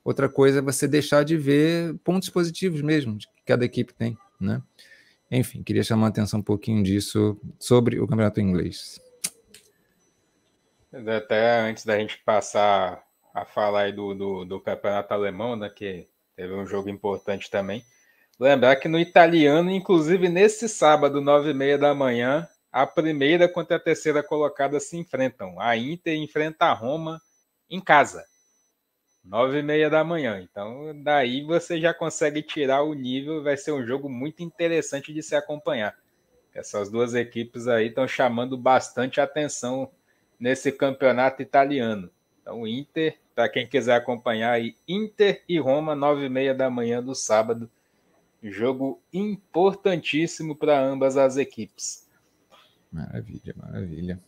outra 0.04 0.28
coisa 0.28 0.58
é 0.60 0.62
você 0.62 0.88
deixar 0.88 1.24
de 1.24 1.36
ver 1.36 1.94
pontos 2.04 2.30
positivos 2.30 2.80
mesmo 2.80 3.18
que 3.18 3.26
cada 3.44 3.64
equipe 3.64 3.92
tem, 3.92 4.16
né? 4.40 4.62
Enfim, 5.30 5.62
queria 5.62 5.82
chamar 5.82 6.06
a 6.06 6.08
atenção 6.10 6.40
um 6.40 6.42
pouquinho 6.42 6.82
disso 6.82 7.36
sobre 7.58 7.98
o 7.98 8.06
campeonato 8.06 8.40
inglês. 8.40 9.00
Até 10.92 11.60
antes 11.60 11.84
da 11.84 11.98
gente 11.98 12.18
passar 12.24 13.04
a 13.34 13.44
falar 13.44 13.82
aí 13.82 13.92
do, 13.92 14.14
do, 14.14 14.44
do 14.44 14.60
campeonato 14.60 15.12
alemão, 15.12 15.56
né, 15.56 15.68
que 15.68 16.08
teve 16.34 16.54
um 16.54 16.64
jogo 16.64 16.88
importante 16.88 17.50
também. 17.50 17.84
Lembrar 18.38 18.76
que 18.76 18.88
no 18.88 18.98
italiano, 18.98 19.70
inclusive 19.70 20.28
nesse 20.28 20.68
sábado, 20.68 21.20
nove 21.20 21.50
e 21.50 21.54
meia 21.54 21.76
da 21.76 21.94
manhã, 21.94 22.48
a 22.76 22.86
primeira 22.86 23.48
contra 23.48 23.78
a 23.78 23.80
terceira 23.80 24.22
colocada 24.22 24.78
se 24.78 24.98
enfrentam. 24.98 25.58
A 25.58 25.78
Inter 25.78 26.14
enfrenta 26.14 26.66
a 26.66 26.74
Roma 26.74 27.22
em 27.70 27.80
casa, 27.80 28.26
nove 29.24 29.60
e 29.60 29.62
meia 29.62 29.88
da 29.88 30.04
manhã. 30.04 30.42
Então, 30.42 30.92
daí 31.02 31.42
você 31.42 31.80
já 31.80 31.94
consegue 31.94 32.42
tirar 32.42 32.82
o 32.82 32.92
nível. 32.92 33.42
Vai 33.42 33.56
ser 33.56 33.72
um 33.72 33.82
jogo 33.82 34.10
muito 34.10 34.42
interessante 34.42 35.10
de 35.10 35.22
se 35.22 35.34
acompanhar. 35.34 35.96
Essas 36.52 36.90
duas 36.90 37.14
equipes 37.14 37.66
aí 37.66 37.86
estão 37.86 38.06
chamando 38.06 38.58
bastante 38.58 39.22
atenção 39.22 39.90
nesse 40.38 40.70
campeonato 40.70 41.40
italiano. 41.40 42.10
Então, 42.42 42.66
Inter, 42.66 43.16
para 43.34 43.48
quem 43.48 43.66
quiser 43.66 43.94
acompanhar 43.94 44.52
aí, 44.52 44.76
Inter 44.86 45.42
e 45.48 45.58
Roma, 45.58 45.94
nove 45.94 46.26
e 46.26 46.28
meia 46.28 46.54
da 46.54 46.68
manhã 46.68 47.02
do 47.02 47.14
sábado. 47.14 47.70
Jogo 48.42 49.00
importantíssimo 49.14 50.54
para 50.54 50.78
ambas 50.78 51.16
as 51.16 51.38
equipes. 51.38 52.05
Maravilha, 52.92 53.54
maravilha. 53.56 54.20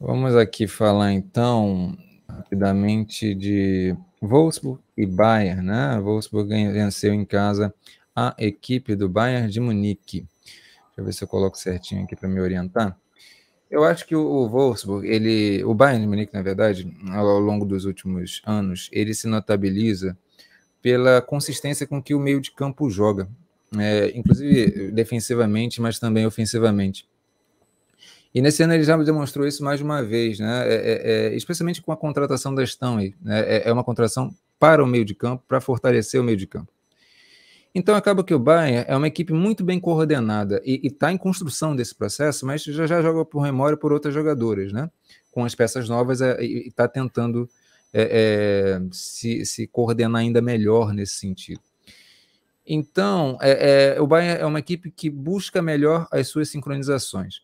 Vamos 0.00 0.34
aqui 0.34 0.66
falar 0.66 1.12
então 1.12 1.96
rapidamente 2.28 3.34
de 3.34 3.96
Wolfsburg 4.20 4.80
e 4.96 5.06
Bayern, 5.06 5.62
né? 5.62 5.98
Wolfsburg 6.00 6.48
venceu 6.48 7.12
em 7.14 7.24
casa 7.24 7.72
a 8.14 8.34
equipe 8.38 8.94
do 8.94 9.08
Bayern 9.08 9.50
de 9.50 9.60
Munique. 9.60 10.26
Deixa 10.86 10.98
eu 10.98 11.04
ver 11.04 11.12
se 11.12 11.24
eu 11.24 11.28
coloco 11.28 11.56
certinho 11.56 12.04
aqui 12.04 12.14
para 12.14 12.28
me 12.28 12.40
orientar. 12.40 12.96
Eu 13.70 13.84
acho 13.84 14.06
que 14.06 14.14
o 14.14 14.48
Wolfsburg, 14.48 15.08
ele, 15.08 15.64
o 15.64 15.72
Bayern 15.72 16.02
de 16.02 16.08
Munique, 16.08 16.34
na 16.34 16.42
verdade, 16.42 16.94
ao 17.10 17.40
longo 17.40 17.64
dos 17.64 17.86
últimos 17.86 18.42
anos, 18.44 18.90
ele 18.92 19.14
se 19.14 19.26
notabiliza 19.26 20.16
pela 20.82 21.22
consistência 21.22 21.86
com 21.86 22.02
que 22.02 22.14
o 22.14 22.20
meio 22.20 22.40
de 22.40 22.50
campo 22.50 22.90
joga, 22.90 23.28
é, 23.78 24.12
inclusive 24.14 24.90
defensivamente, 24.90 25.80
mas 25.80 25.98
também 25.98 26.26
ofensivamente. 26.26 27.08
E 28.34 28.40
nesse 28.40 28.62
ano 28.62 28.72
ele 28.72 28.82
já 28.82 28.96
demonstrou 28.96 29.46
isso 29.46 29.62
mais 29.62 29.80
uma 29.80 30.02
vez, 30.02 30.38
né? 30.38 30.66
É, 30.66 30.74
é, 30.74 31.26
é 31.32 31.36
especialmente 31.36 31.82
com 31.82 31.92
a 31.92 31.96
contratação 31.96 32.54
da 32.54 32.64
Stanley. 32.64 33.14
Né? 33.20 33.40
É, 33.40 33.68
é, 33.68 33.72
uma 33.72 33.84
contratação 33.84 34.34
para 34.58 34.82
o 34.82 34.86
meio 34.86 35.04
de 35.04 35.14
campo, 35.14 35.44
para 35.46 35.60
fortalecer 35.60 36.20
o 36.20 36.24
meio 36.24 36.36
de 36.36 36.46
campo. 36.46 36.72
Então 37.74 37.94
acaba 37.94 38.22
que 38.22 38.34
o 38.34 38.38
Bayern 38.38 38.84
é 38.86 38.96
uma 38.96 39.08
equipe 39.08 39.32
muito 39.32 39.64
bem 39.64 39.80
coordenada 39.80 40.62
e 40.64 40.80
está 40.86 41.10
em 41.10 41.16
construção 41.16 41.74
desse 41.74 41.94
processo, 41.94 42.46
mas 42.46 42.62
já, 42.62 42.86
já 42.86 43.00
joga 43.02 43.24
por 43.24 43.42
memória 43.42 43.76
por 43.76 43.92
outras 43.92 44.12
jogadoras, 44.12 44.72
né? 44.72 44.90
Com 45.30 45.44
as 45.44 45.54
peças 45.54 45.88
novas 45.88 46.20
é, 46.20 46.42
e 46.42 46.68
está 46.68 46.86
tentando 46.86 47.48
é, 47.92 48.78
é, 48.80 48.82
se, 48.92 49.44
se, 49.44 49.66
coordenar 49.66 50.20
ainda 50.20 50.40
melhor 50.40 50.94
nesse 50.94 51.16
sentido. 51.16 51.60
Então, 52.66 53.36
é, 53.40 53.96
o 54.00 54.06
Bayern 54.06 54.40
é 54.40 54.46
uma 54.46 54.58
equipe 54.58 54.90
que 54.90 55.10
busca 55.10 55.60
melhor 55.60 56.06
as 56.10 56.28
suas 56.28 56.48
sincronizações. 56.48 57.42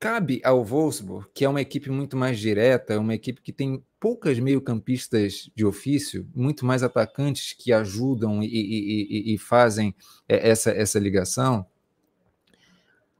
Cabe 0.00 0.40
ao 0.42 0.64
Wolfsburg, 0.64 1.28
que 1.34 1.44
é 1.44 1.48
uma 1.48 1.60
equipe 1.60 1.90
muito 1.90 2.16
mais 2.16 2.38
direta, 2.38 2.98
uma 2.98 3.14
equipe 3.14 3.42
que 3.42 3.52
tem 3.52 3.84
poucas 4.00 4.38
meio-campistas 4.38 5.50
de 5.54 5.62
ofício, 5.62 6.26
muito 6.34 6.64
mais 6.64 6.82
atacantes 6.82 7.52
que 7.52 7.70
ajudam 7.70 8.42
e, 8.42 8.46
e, 8.46 9.30
e, 9.30 9.34
e 9.34 9.38
fazem 9.38 9.94
é, 10.26 10.48
essa, 10.48 10.70
essa 10.70 10.98
ligação, 10.98 11.66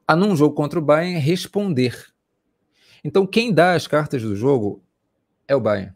a 0.09 0.17
num 0.17 0.35
jogo 0.35 0.55
contra 0.55 0.79
o 0.79 0.83
Bayern 0.83 1.21
responder. 1.21 2.07
Então, 3.05 3.27
quem 3.27 3.53
dá 3.53 3.75
as 3.75 3.87
cartas 3.87 4.23
do 4.23 4.35
jogo 4.35 4.83
é 5.47 5.55
o 5.55 5.61
Bayern. 5.61 5.95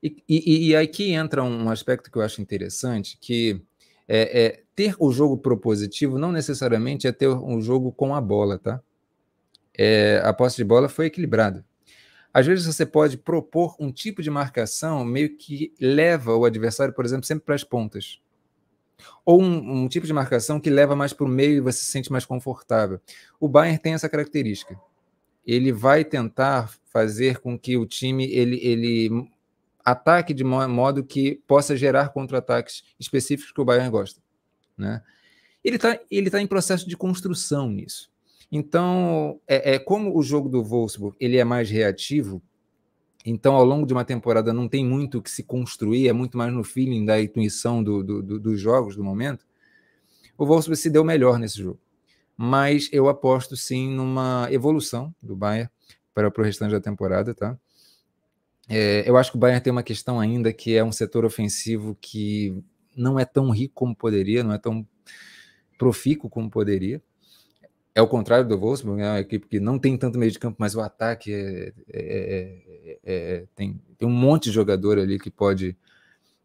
E, 0.00 0.76
aqui 0.76 1.10
entra 1.10 1.42
um 1.42 1.68
aspecto 1.70 2.08
que 2.08 2.16
eu 2.16 2.22
acho 2.22 2.40
interessante, 2.40 3.18
que 3.20 3.60
é, 4.06 4.44
é, 4.44 4.62
ter 4.76 4.94
o 5.00 5.10
jogo 5.10 5.36
propositivo 5.36 6.20
não 6.20 6.30
necessariamente 6.30 7.08
é 7.08 7.12
ter 7.12 7.28
um 7.28 7.60
jogo 7.60 7.90
com 7.90 8.14
a 8.14 8.20
bola, 8.20 8.60
tá? 8.60 8.80
É, 9.78 10.20
a 10.24 10.32
posse 10.32 10.56
de 10.56 10.64
bola 10.64 10.88
foi 10.88 11.06
equilibrada. 11.06 11.64
Às 12.34 12.46
vezes 12.46 12.66
você 12.66 12.84
pode 12.84 13.16
propor 13.16 13.76
um 13.78 13.90
tipo 13.90 14.22
de 14.22 14.30
marcação 14.30 15.04
meio 15.04 15.36
que 15.36 15.72
leva 15.80 16.36
o 16.36 16.44
adversário, 16.44 16.92
por 16.92 17.04
exemplo, 17.04 17.24
sempre 17.24 17.44
para 17.44 17.54
as 17.54 17.64
pontas. 17.64 18.20
Ou 19.24 19.40
um, 19.40 19.84
um 19.84 19.88
tipo 19.88 20.06
de 20.06 20.12
marcação 20.12 20.60
que 20.60 20.68
leva 20.68 20.96
mais 20.96 21.12
para 21.12 21.24
o 21.24 21.28
meio 21.28 21.56
e 21.56 21.60
você 21.60 21.78
se 21.78 21.90
sente 21.90 22.10
mais 22.10 22.24
confortável. 22.24 23.00
O 23.38 23.48
Bayern 23.48 23.78
tem 23.78 23.94
essa 23.94 24.08
característica. 24.08 24.78
Ele 25.46 25.72
vai 25.72 26.04
tentar 26.04 26.70
fazer 26.92 27.38
com 27.38 27.58
que 27.58 27.76
o 27.76 27.86
time 27.86 28.30
ele, 28.30 28.58
ele 28.62 29.30
ataque 29.84 30.34
de 30.34 30.44
modo 30.44 31.04
que 31.04 31.36
possa 31.46 31.76
gerar 31.76 32.10
contra-ataques 32.10 32.82
específicos 32.98 33.52
que 33.52 33.60
o 33.60 33.64
Bayern 33.64 33.90
gosta. 33.90 34.20
Né? 34.76 35.02
Ele 35.64 35.76
está 35.76 35.98
ele 36.10 36.30
tá 36.30 36.40
em 36.40 36.46
processo 36.46 36.88
de 36.88 36.96
construção 36.96 37.70
nisso. 37.70 38.10
Então, 38.50 39.40
é, 39.46 39.74
é, 39.74 39.78
como 39.78 40.16
o 40.16 40.22
jogo 40.22 40.48
do 40.48 40.64
Wolfsburg 40.64 41.16
ele 41.20 41.36
é 41.36 41.44
mais 41.44 41.68
reativo, 41.68 42.42
então 43.24 43.54
ao 43.54 43.64
longo 43.64 43.86
de 43.86 43.92
uma 43.92 44.04
temporada 44.04 44.52
não 44.52 44.68
tem 44.68 44.84
muito 44.84 45.20
que 45.20 45.30
se 45.30 45.42
construir, 45.42 46.08
é 46.08 46.12
muito 46.12 46.38
mais 46.38 46.52
no 46.52 46.64
feeling 46.64 47.04
da 47.04 47.20
intuição 47.20 47.82
do, 47.82 48.02
do, 48.02 48.22
do, 48.22 48.40
dos 48.40 48.58
jogos 48.58 48.96
do 48.96 49.04
momento. 49.04 49.46
O 50.36 50.46
Wolfsburg 50.46 50.80
se 50.80 50.88
deu 50.88 51.04
melhor 51.04 51.38
nesse 51.38 51.58
jogo, 51.58 51.78
mas 52.36 52.88
eu 52.90 53.08
aposto 53.08 53.56
sim 53.56 53.90
numa 53.90 54.48
evolução 54.50 55.14
do 55.22 55.36
Bayern 55.36 55.70
para, 56.14 56.30
para 56.30 56.42
o 56.42 56.44
restante 56.44 56.72
da 56.72 56.80
temporada, 56.80 57.34
tá? 57.34 57.58
É, 58.68 59.08
eu 59.08 59.16
acho 59.16 59.30
que 59.30 59.36
o 59.36 59.40
Bayern 59.40 59.62
tem 59.62 59.70
uma 59.70 59.82
questão 59.82 60.20
ainda 60.20 60.52
que 60.52 60.76
é 60.76 60.84
um 60.84 60.92
setor 60.92 61.24
ofensivo 61.24 61.96
que 62.00 62.62
não 62.94 63.18
é 63.18 63.24
tão 63.24 63.50
rico 63.50 63.74
como 63.74 63.96
poderia, 63.96 64.42
não 64.42 64.52
é 64.52 64.58
tão 64.58 64.86
profícuo 65.78 66.28
como 66.28 66.50
poderia. 66.50 67.02
É 67.94 68.02
o 68.02 68.06
contrário 68.06 68.46
do 68.46 68.58
Wolfsburg, 68.58 69.02
é 69.02 69.06
uma 69.06 69.20
equipe 69.20 69.48
que 69.48 69.58
não 69.58 69.78
tem 69.78 69.96
tanto 69.96 70.18
meio 70.18 70.30
de 70.30 70.38
campo, 70.38 70.56
mas 70.60 70.74
o 70.74 70.80
ataque 70.80 71.32
é, 71.32 71.72
é, 71.92 72.58
é, 72.84 72.98
é 73.04 73.44
tem, 73.56 73.80
tem, 73.98 74.08
um 74.08 74.12
monte 74.12 74.44
de 74.44 74.52
jogador 74.52 74.98
ali 74.98 75.18
que 75.18 75.30
pode 75.30 75.76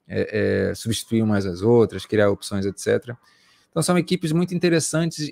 é, 0.08 0.70
é, 0.70 0.76
substituir 0.76 1.22
umas 1.22 1.46
às 1.46 1.62
outras, 1.62 2.06
criar 2.06 2.30
opções, 2.30 2.66
etc. 2.66 3.16
Então 3.70 3.84
são 3.84 3.98
equipes 3.98 4.32
muito 4.32 4.56
interessantes 4.56 5.30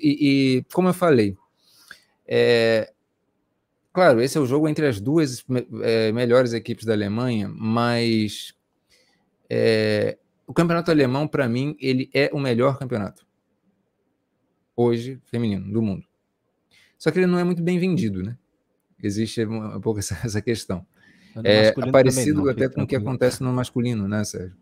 e 0.58 0.64
como 0.72 0.88
eu 0.88 0.94
falei, 0.94 1.36
claro, 3.92 4.20
esse 4.20 4.38
é 4.38 4.40
o 4.40 4.46
jogo 4.46 4.68
entre 4.68 4.86
as 4.86 5.00
duas 5.00 5.44
é, 5.82 6.12
melhores 6.12 6.52
equipes 6.52 6.84
da 6.84 6.92
Alemanha, 6.92 7.48
mas 7.48 8.54
é, 9.50 10.16
o 10.46 10.54
campeonato 10.54 10.90
alemão, 10.90 11.26
para 11.26 11.48
mim, 11.48 11.76
ele 11.80 12.10
é 12.14 12.30
o 12.32 12.38
melhor 12.38 12.78
campeonato 12.78 13.26
hoje 14.82 15.20
feminino 15.24 15.72
do 15.72 15.80
mundo. 15.82 16.04
Só 16.98 17.10
que 17.10 17.18
ele 17.18 17.26
não 17.26 17.38
é 17.38 17.44
muito 17.44 17.62
bem 17.62 17.78
vendido, 17.78 18.22
né? 18.22 18.36
Existe 19.02 19.44
um, 19.44 19.80
pouco 19.80 19.98
essa, 19.98 20.18
essa 20.24 20.40
questão. 20.40 20.86
É 21.42 21.72
parecido 21.90 22.42
não, 22.42 22.50
até 22.50 22.68
com 22.68 22.82
o 22.82 22.86
que 22.86 22.94
acontece 22.94 23.42
no 23.42 23.52
masculino, 23.52 24.06
né, 24.06 24.22
Sérgio? 24.22 24.56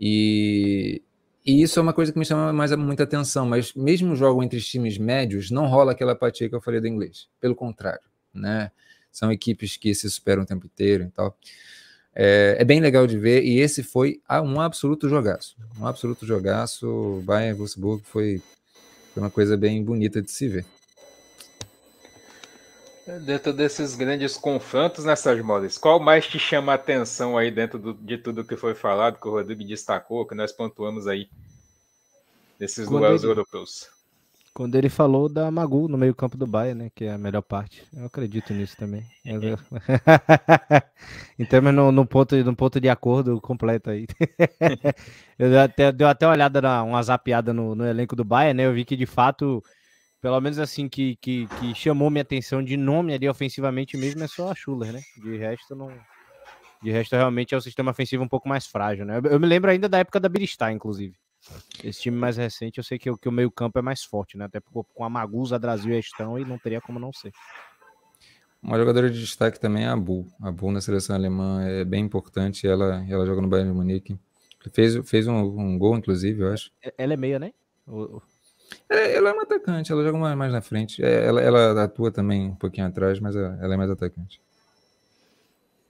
E, 0.00 1.02
e, 1.44 1.60
isso 1.62 1.78
é 1.78 1.82
uma 1.82 1.92
coisa 1.92 2.12
que 2.12 2.18
me 2.18 2.24
chama 2.24 2.52
mais 2.52 2.74
muita 2.76 3.02
atenção, 3.02 3.44
mas 3.44 3.74
mesmo 3.74 4.14
jogo 4.14 4.42
entre 4.42 4.60
times 4.60 4.96
médios, 4.96 5.50
não 5.50 5.66
rola 5.66 5.90
aquela 5.92 6.12
apatia 6.12 6.48
que 6.48 6.54
eu 6.54 6.60
falei 6.60 6.80
do 6.80 6.86
inglês. 6.86 7.28
Pelo 7.40 7.54
contrário, 7.54 8.06
né? 8.32 8.70
São 9.10 9.32
equipes 9.32 9.76
que 9.76 9.92
se 9.94 10.08
superam 10.08 10.44
o 10.44 10.46
tempo 10.46 10.66
inteiro 10.66 11.04
e 11.04 11.10
tal. 11.10 11.36
É, 12.14 12.56
é, 12.58 12.64
bem 12.64 12.80
legal 12.80 13.06
de 13.06 13.18
ver, 13.18 13.44
e 13.44 13.60
esse 13.60 13.82
foi 13.82 14.20
um 14.42 14.60
absoluto 14.60 15.08
jogaço. 15.08 15.56
Um 15.78 15.86
absoluto 15.86 16.26
jogaço. 16.26 17.22
Bayern 17.24 17.56
Wolfsburg 17.56 18.02
foi, 18.04 18.42
foi 19.12 19.22
uma 19.22 19.30
coisa 19.30 19.56
bem 19.56 19.82
bonita 19.82 20.22
de 20.22 20.30
se 20.30 20.48
ver. 20.48 20.66
Dentro 23.24 23.54
desses 23.54 23.94
grandes 23.94 24.36
confrontos, 24.36 25.04
né, 25.04 25.16
Sérgio 25.16 25.44
Maurício, 25.44 25.80
qual 25.80 25.98
mais 25.98 26.26
te 26.26 26.38
chama 26.38 26.72
a 26.72 26.74
atenção 26.74 27.38
aí 27.38 27.50
dentro 27.50 27.78
do, 27.78 27.94
de 27.94 28.18
tudo 28.18 28.44
que 28.44 28.54
foi 28.54 28.74
falado, 28.74 29.18
que 29.18 29.26
o 29.26 29.30
Rodrigo 29.30 29.64
destacou, 29.64 30.26
que 30.26 30.34
nós 30.34 30.52
pontuamos 30.52 31.06
aí 31.06 31.30
nesses 32.60 32.86
quando 32.86 33.00
duelos 33.00 33.22
ele, 33.22 33.32
europeus? 33.32 33.97
Quando 34.58 34.74
ele 34.74 34.88
falou 34.88 35.28
da 35.28 35.48
Magu 35.52 35.86
no 35.86 35.96
meio 35.96 36.12
campo 36.12 36.36
do 36.36 36.44
Bahia, 36.44 36.74
né, 36.74 36.90
que 36.92 37.04
é 37.04 37.12
a 37.12 37.16
melhor 37.16 37.42
parte. 37.42 37.84
Eu 37.96 38.06
acredito 38.06 38.52
nisso 38.52 38.76
também. 38.76 39.04
então, 41.38 41.62
no, 41.62 41.92
no, 41.92 42.04
ponto, 42.04 42.34
no 42.34 42.56
ponto 42.56 42.80
de 42.80 42.88
acordo 42.88 43.40
completo 43.40 43.88
aí. 43.88 44.08
eu 45.38 45.60
até, 45.60 45.92
deu 45.92 46.08
até 46.08 46.26
uma 46.26 46.32
olhada, 46.32 46.60
na, 46.60 46.82
uma 46.82 47.00
zapiada 47.00 47.52
no, 47.52 47.76
no 47.76 47.86
elenco 47.86 48.16
do 48.16 48.24
Bahia, 48.24 48.52
né, 48.52 48.66
eu 48.66 48.74
vi 48.74 48.84
que 48.84 48.96
de 48.96 49.06
fato 49.06 49.62
pelo 50.20 50.40
menos 50.40 50.58
assim, 50.58 50.88
que, 50.88 51.14
que, 51.20 51.46
que, 51.60 51.72
chamou 51.72 52.10
minha 52.10 52.22
atenção 52.22 52.60
de 52.60 52.76
nome 52.76 53.14
ali 53.14 53.28
ofensivamente 53.28 53.96
mesmo 53.96 54.24
é 54.24 54.26
só 54.26 54.50
a 54.50 54.56
Schuller, 54.56 54.92
né? 54.92 55.00
De 55.22 55.36
resto, 55.36 55.76
não. 55.76 55.92
De 56.82 56.90
resto, 56.90 57.14
realmente 57.14 57.54
é 57.54 57.56
o 57.56 57.60
sistema 57.60 57.92
ofensivo 57.92 58.24
um 58.24 58.28
pouco 58.28 58.48
mais 58.48 58.66
frágil, 58.66 59.04
né? 59.06 59.20
Eu, 59.22 59.30
eu 59.30 59.38
me 59.38 59.46
lembro 59.46 59.70
ainda 59.70 59.88
da 59.88 59.98
época 59.98 60.18
da 60.18 60.28
Biristar, 60.28 60.72
inclusive. 60.72 61.14
Esse 61.82 62.02
time 62.02 62.16
mais 62.16 62.36
recente, 62.36 62.78
eu 62.78 62.84
sei 62.84 62.98
que, 62.98 63.14
que 63.16 63.28
o 63.28 63.32
meio-campo 63.32 63.78
é 63.78 63.82
mais 63.82 64.02
forte, 64.04 64.36
né? 64.36 64.46
Até 64.46 64.60
com 64.60 65.04
a 65.04 65.08
Magusa, 65.10 65.58
Brasil 65.58 65.92
e 65.94 65.98
Estão, 65.98 66.38
e 66.38 66.44
não 66.44 66.58
teria 66.58 66.80
como 66.80 66.98
não 66.98 67.12
ser. 67.12 67.32
Uma 68.62 68.76
jogadora 68.76 69.08
de 69.08 69.20
destaque 69.20 69.60
também 69.60 69.84
é 69.84 69.88
a 69.88 69.96
Bu. 69.96 70.26
A 70.42 70.50
Bu 70.50 70.72
na 70.72 70.80
seleção 70.80 71.14
alemã 71.14 71.62
é 71.62 71.84
bem 71.84 72.04
importante. 72.04 72.66
Ela, 72.66 73.04
ela 73.08 73.24
joga 73.24 73.40
no 73.40 73.48
Bayern 73.48 73.70
de 73.70 73.76
Munique. 73.76 74.18
Fez, 74.72 74.96
fez 75.08 75.26
um, 75.28 75.36
um 75.36 75.78
gol, 75.78 75.96
inclusive, 75.96 76.42
eu 76.42 76.52
acho. 76.52 76.70
Ela 76.96 77.14
é 77.14 77.16
meia, 77.16 77.38
né? 77.38 77.52
O, 77.86 78.20
é, 78.90 79.16
ela 79.16 79.30
é 79.30 79.32
uma 79.32 79.42
atacante, 79.42 79.92
ela 79.92 80.02
joga 80.02 80.18
mais, 80.18 80.36
mais 80.36 80.52
na 80.52 80.60
frente. 80.60 81.02
É, 81.02 81.26
ela, 81.26 81.40
ela 81.40 81.84
atua 81.84 82.10
também 82.10 82.48
um 82.48 82.54
pouquinho 82.54 82.86
atrás, 82.86 83.20
mas 83.20 83.36
ela 83.36 83.74
é 83.74 83.76
mais 83.76 83.90
atacante. 83.90 84.40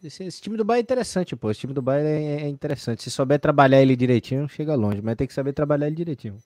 Esse, 0.03 0.25
esse, 0.25 0.41
time 0.41 0.57
do 0.57 0.65
Bahia 0.65 0.81
é 0.81 0.83
interessante, 0.83 1.35
pô. 1.35 1.51
Esse 1.51 1.61
time 1.61 1.73
do 1.73 1.83
Bahia 1.83 2.03
é, 2.03 2.43
é, 2.43 2.49
interessante. 2.49 3.03
Se 3.03 3.11
souber 3.11 3.41
trabalhar 3.41 3.83
ele 3.83 3.97
direitinho, 3.97 4.49
chega 4.49 4.75
longe, 4.75 5.03
mas 5.03 5.17
tem 5.17 5.27
que 5.27 5.35
saber 5.35 5.53
trabalhar 5.53 5.89
ele 5.89 5.97
direitinho. 5.97 6.39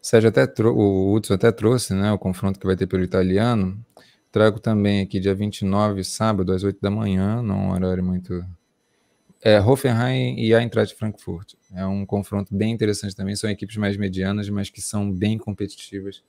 Sérgio 0.00 0.30
até 0.30 0.46
trou 0.48 0.76
o 0.76 1.14
Hudson 1.14 1.34
até 1.34 1.52
trouxe, 1.52 1.94
né? 1.94 2.10
O 2.12 2.18
confronto 2.18 2.58
que 2.58 2.66
vai 2.66 2.74
ter 2.76 2.88
pelo 2.88 3.04
italiano. 3.04 3.78
Trago 4.32 4.58
também 4.58 5.00
aqui 5.02 5.20
dia 5.20 5.34
29, 5.34 6.02
sábado, 6.02 6.52
às 6.52 6.64
8 6.64 6.80
da 6.80 6.90
manhã, 6.90 7.40
num 7.40 7.70
horário 7.70 8.02
muito 8.02 8.44
é, 9.42 9.60
Hoffenheim 9.60 10.36
e 10.38 10.52
Eintracht 10.52 10.96
Frankfurt. 10.96 11.54
É 11.74 11.86
um 11.86 12.04
confronto 12.04 12.52
bem 12.52 12.72
interessante 12.72 13.14
também. 13.14 13.36
São 13.36 13.48
equipes 13.48 13.76
mais 13.76 13.96
medianas, 13.96 14.48
mas 14.48 14.70
que 14.70 14.80
são 14.80 15.08
bem 15.08 15.38
competitivas. 15.38 16.22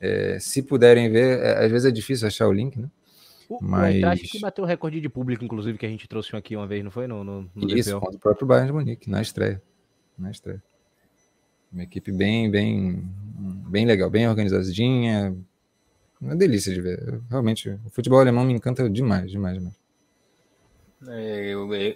É, 0.00 0.38
se 0.40 0.62
puderem 0.62 1.10
ver, 1.10 1.38
é, 1.38 1.64
às 1.64 1.70
vezes 1.70 1.86
é 1.86 1.90
difícil 1.90 2.26
achar 2.26 2.48
o 2.48 2.52
link, 2.52 2.78
né? 2.78 2.88
O, 3.48 3.58
mas... 3.62 3.94
o 3.94 3.96
Eintracht 3.96 4.28
que 4.28 4.40
bateu 4.40 4.64
o 4.64 4.66
recorde 4.66 5.00
de 5.00 5.08
público, 5.08 5.44
inclusive, 5.44 5.78
que 5.78 5.86
a 5.86 5.88
gente 5.88 6.06
trouxe 6.06 6.36
aqui 6.36 6.54
uma 6.54 6.66
vez, 6.66 6.84
não 6.84 6.90
foi? 6.90 7.06
No, 7.06 7.24
no, 7.24 7.50
no 7.54 7.70
Isso, 7.70 7.98
contra 7.98 8.16
o 8.16 8.20
próprio 8.20 8.46
Bayern 8.46 8.68
de 8.68 8.72
Munique, 8.72 9.10
na 9.10 9.22
estreia. 9.22 9.62
Na 10.18 10.30
estreia. 10.30 10.62
Uma 11.72 11.82
equipe 11.82 12.12
bem, 12.12 12.50
bem, 12.50 13.02
bem 13.68 13.86
legal, 13.86 14.10
bem 14.10 14.28
organizadinha. 14.28 15.36
Uma 16.20 16.36
delícia 16.36 16.72
de 16.74 16.80
ver. 16.80 17.20
Realmente, 17.30 17.70
o 17.86 17.90
futebol 17.90 18.20
alemão 18.20 18.44
me 18.44 18.52
encanta 18.52 18.88
demais, 18.88 19.30
demais, 19.30 19.54
demais. 19.54 19.78
É, 21.06 21.54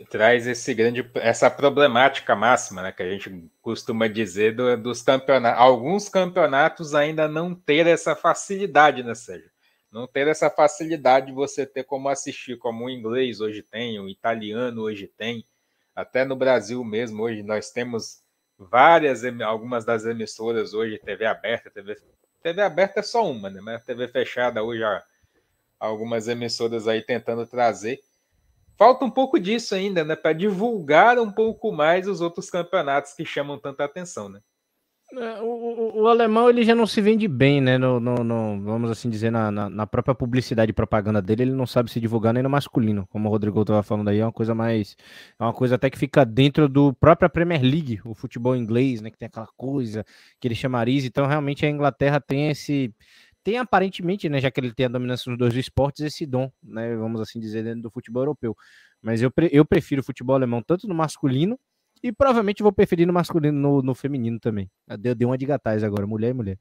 traz 0.08 0.46
esse 0.46 0.72
grande, 0.74 1.04
essa 1.16 1.50
problemática 1.50 2.36
máxima, 2.36 2.82
né, 2.82 2.92
que 2.92 3.02
a 3.02 3.10
gente 3.10 3.50
costuma 3.60 4.06
dizer 4.06 4.54
do, 4.54 4.76
dos 4.76 5.02
campeonatos. 5.02 5.60
Alguns 5.60 6.08
campeonatos 6.08 6.94
ainda 6.94 7.26
não 7.26 7.52
ter 7.52 7.86
essa 7.86 8.14
facilidade, 8.14 9.02
né, 9.02 9.14
Sérgio? 9.14 9.51
Não 9.92 10.06
ter 10.06 10.26
essa 10.26 10.48
facilidade 10.48 11.26
de 11.26 11.32
você 11.32 11.66
ter 11.66 11.84
como 11.84 12.08
assistir, 12.08 12.56
como 12.56 12.86
o 12.86 12.90
inglês 12.90 13.40
hoje 13.40 13.62
tem, 13.62 14.00
o 14.00 14.08
italiano 14.08 14.82
hoje 14.82 15.06
tem, 15.06 15.46
até 15.94 16.24
no 16.24 16.34
Brasil 16.34 16.82
mesmo, 16.82 17.22
hoje 17.22 17.42
nós 17.42 17.70
temos 17.70 18.22
várias, 18.58 19.22
algumas 19.42 19.84
das 19.84 20.06
emissoras 20.06 20.72
hoje, 20.72 20.98
TV 20.98 21.26
aberta, 21.26 21.70
TV, 21.70 21.96
TV 22.42 22.62
aberta 22.62 23.00
é 23.00 23.02
só 23.02 23.30
uma, 23.30 23.50
né? 23.50 23.60
Mas 23.60 23.84
TV 23.84 24.08
fechada 24.08 24.62
hoje, 24.62 24.82
há 24.82 25.04
algumas 25.78 26.26
emissoras 26.26 26.88
aí 26.88 27.02
tentando 27.02 27.46
trazer 27.46 28.00
falta 28.82 29.04
um 29.04 29.10
pouco 29.10 29.38
disso 29.38 29.76
ainda, 29.76 30.02
né? 30.02 30.16
Para 30.16 30.32
divulgar 30.32 31.16
um 31.16 31.30
pouco 31.30 31.70
mais 31.70 32.08
os 32.08 32.20
outros 32.20 32.50
campeonatos 32.50 33.12
que 33.12 33.24
chamam 33.24 33.56
tanta 33.56 33.84
atenção, 33.84 34.28
né? 34.28 34.40
É, 35.14 35.42
o, 35.42 35.44
o, 35.44 36.02
o, 36.02 36.08
alemão 36.08 36.48
ele 36.48 36.64
já 36.64 36.74
não 36.74 36.86
se 36.86 36.98
vende 37.02 37.28
bem, 37.28 37.60
né? 37.60 37.76
No, 37.76 38.00
no, 38.00 38.24
no 38.24 38.62
vamos 38.62 38.90
assim 38.90 39.10
dizer, 39.10 39.30
na, 39.30 39.50
na, 39.50 39.68
na, 39.68 39.86
própria 39.86 40.14
publicidade 40.14 40.70
e 40.70 40.72
propaganda 40.72 41.20
dele, 41.20 41.42
ele 41.42 41.52
não 41.52 41.66
sabe 41.66 41.90
se 41.90 42.00
divulgar 42.00 42.32
nem 42.32 42.42
no 42.42 42.48
masculino, 42.48 43.06
como 43.08 43.28
o 43.28 43.30
Rodrigo 43.30 43.60
estava 43.60 43.82
falando 43.82 44.08
aí, 44.08 44.20
é 44.20 44.24
uma 44.24 44.32
coisa 44.32 44.54
mais. 44.54 44.96
É 45.38 45.44
uma 45.44 45.52
coisa 45.52 45.74
até 45.74 45.90
que 45.90 45.98
fica 45.98 46.24
dentro 46.24 46.66
do 46.66 46.94
própria 46.94 47.28
Premier 47.28 47.60
League, 47.60 48.00
o 48.06 48.14
futebol 48.14 48.56
inglês, 48.56 49.02
né? 49.02 49.10
Que 49.10 49.18
tem 49.18 49.26
aquela 49.26 49.48
coisa, 49.54 50.02
aquele 50.38 50.54
chamariz. 50.54 51.04
Então, 51.04 51.26
realmente, 51.26 51.66
a 51.66 51.68
Inglaterra 51.68 52.18
tem 52.18 52.48
esse 52.48 52.94
tem 53.44 53.58
aparentemente, 53.58 54.28
né, 54.28 54.40
já 54.40 54.50
que 54.52 54.60
ele 54.60 54.72
tem 54.72 54.86
a 54.86 54.88
dominância 54.88 55.28
nos 55.28 55.36
dois 55.36 55.54
esportes, 55.56 56.00
esse 56.02 56.24
dom, 56.24 56.48
né, 56.62 56.94
vamos 56.94 57.20
assim 57.20 57.40
dizer, 57.40 57.64
dentro 57.64 57.82
do 57.82 57.90
futebol 57.90 58.22
europeu. 58.22 58.56
Mas 59.02 59.20
eu, 59.20 59.32
eu 59.50 59.64
prefiro 59.64 60.00
o 60.00 60.04
futebol 60.04 60.36
alemão 60.36 60.62
tanto 60.62 60.86
no 60.86 60.94
masculino 60.94 61.58
e 62.02 62.12
provavelmente 62.12 62.62
vou 62.62 62.72
preferir 62.72 63.06
no 63.06 63.12
masculino 63.12 63.58
no, 63.58 63.82
no 63.82 63.94
feminino 63.94 64.38
também. 64.40 64.70
Deu, 64.98 65.14
deu 65.14 65.28
uma 65.28 65.38
de 65.38 65.46
gatais 65.46 65.84
agora, 65.84 66.06
mulher 66.06 66.30
e 66.30 66.34
mulher. 66.34 66.58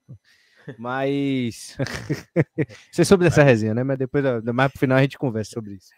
Mas 0.77 1.75
você 2.91 3.03
soube 3.03 3.23
dessa 3.23 3.43
resenha, 3.43 3.73
né? 3.73 3.83
Mas 3.83 3.97
depois, 3.97 4.23
mais 4.53 4.71
pro 4.71 4.79
final 4.79 4.97
a 4.97 5.01
gente 5.01 5.17
conversa 5.17 5.51
sobre 5.51 5.75
isso. 5.75 5.89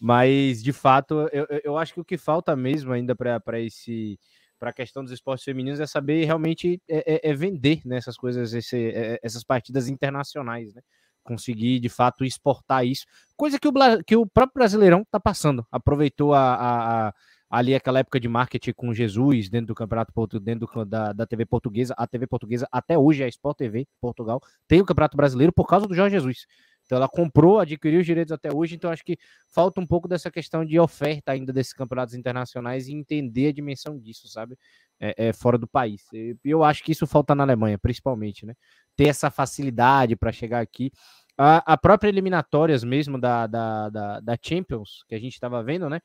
Mas 0.00 0.62
de 0.62 0.72
fato, 0.72 1.28
eu, 1.32 1.46
eu 1.64 1.78
acho 1.78 1.94
que 1.94 2.00
o 2.00 2.04
que 2.04 2.18
falta 2.18 2.54
mesmo 2.54 2.92
ainda 2.92 3.16
para 3.16 3.60
esse 3.60 4.18
para 4.58 4.70
a 4.70 4.72
questão 4.72 5.04
dos 5.04 5.12
esportes 5.12 5.44
femininos 5.44 5.78
é 5.78 5.86
saber 5.86 6.24
realmente 6.24 6.82
é, 6.88 7.14
é, 7.14 7.30
é 7.30 7.34
vender 7.34 7.80
né, 7.84 7.96
essas 7.96 8.16
coisas, 8.16 8.52
esse, 8.52 8.76
é, 8.76 9.14
é, 9.14 9.20
essas 9.22 9.44
partidas 9.44 9.88
internacionais, 9.88 10.74
né? 10.74 10.82
Conseguir 11.22 11.78
de 11.78 11.88
fato 11.88 12.24
exportar 12.24 12.84
isso, 12.84 13.04
coisa 13.36 13.58
que 13.58 13.68
o, 13.68 13.72
que 14.04 14.16
o 14.16 14.26
próprio 14.26 14.54
Brasileirão 14.54 15.02
está 15.02 15.20
passando. 15.20 15.64
Aproveitou 15.70 16.34
a, 16.34 16.54
a, 16.54 17.08
a, 17.08 17.14
ali 17.50 17.74
aquela 17.74 18.00
época 18.00 18.20
de 18.20 18.28
marketing 18.28 18.72
com 18.72 18.92
Jesus 18.92 19.48
dentro 19.48 19.68
do 19.68 19.74
campeonato 19.74 20.12
dentro 20.40 20.66
do, 20.66 20.84
da, 20.84 21.12
da 21.12 21.26
TV 21.26 21.46
portuguesa, 21.46 21.94
a 21.96 22.06
TV 22.06 22.26
portuguesa 22.26 22.68
até 22.70 22.98
hoje 22.98 23.22
é 23.22 23.26
a 23.26 23.28
Sport 23.28 23.56
TV 23.56 23.86
Portugal, 24.00 24.40
tem 24.66 24.80
o 24.80 24.84
Campeonato 24.84 25.16
Brasileiro 25.16 25.52
por 25.52 25.66
causa 25.66 25.86
do 25.86 25.94
Jorge 25.94 26.16
Jesus. 26.16 26.46
Então 26.88 26.96
ela 26.96 27.08
comprou, 27.08 27.58
adquiriu 27.58 28.00
os 28.00 28.06
direitos 28.06 28.32
até 28.32 28.48
hoje, 28.50 28.74
então 28.74 28.90
acho 28.90 29.04
que 29.04 29.18
falta 29.46 29.78
um 29.78 29.86
pouco 29.86 30.08
dessa 30.08 30.30
questão 30.30 30.64
de 30.64 30.80
oferta 30.80 31.32
ainda 31.32 31.52
desses 31.52 31.74
campeonatos 31.74 32.14
internacionais 32.14 32.88
e 32.88 32.94
entender 32.94 33.48
a 33.48 33.52
dimensão 33.52 33.98
disso, 33.98 34.26
sabe? 34.26 34.56
É, 34.98 35.28
é 35.28 35.32
fora 35.34 35.58
do 35.58 35.68
país. 35.68 36.02
E 36.14 36.34
eu 36.42 36.64
acho 36.64 36.82
que 36.82 36.92
isso 36.92 37.06
falta 37.06 37.34
na 37.34 37.42
Alemanha, 37.42 37.78
principalmente, 37.78 38.46
né? 38.46 38.54
Ter 38.96 39.08
essa 39.08 39.30
facilidade 39.30 40.16
para 40.16 40.32
chegar 40.32 40.60
aqui. 40.60 40.90
A, 41.36 41.74
a, 41.74 41.76
própria 41.76 42.08
eliminatórias 42.08 42.82
mesmo 42.82 43.20
da, 43.20 43.46
da, 43.46 43.90
da, 43.90 44.20
da 44.20 44.38
Champions, 44.42 45.04
que 45.06 45.14
a 45.14 45.20
gente 45.20 45.34
estava 45.34 45.62
vendo, 45.62 45.90
né? 45.90 46.00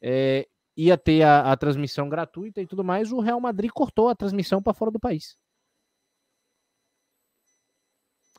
É, 0.00 0.46
ia 0.78 0.96
ter 0.96 1.22
a, 1.24 1.50
a 1.52 1.56
transmissão 1.56 2.08
gratuita 2.08 2.62
e 2.62 2.66
tudo 2.66 2.84
mais, 2.84 3.10
o 3.10 3.18
Real 3.18 3.40
Madrid 3.40 3.68
cortou 3.72 4.08
a 4.08 4.14
transmissão 4.14 4.62
para 4.62 4.72
fora 4.72 4.92
do 4.92 5.00
país. 5.00 5.36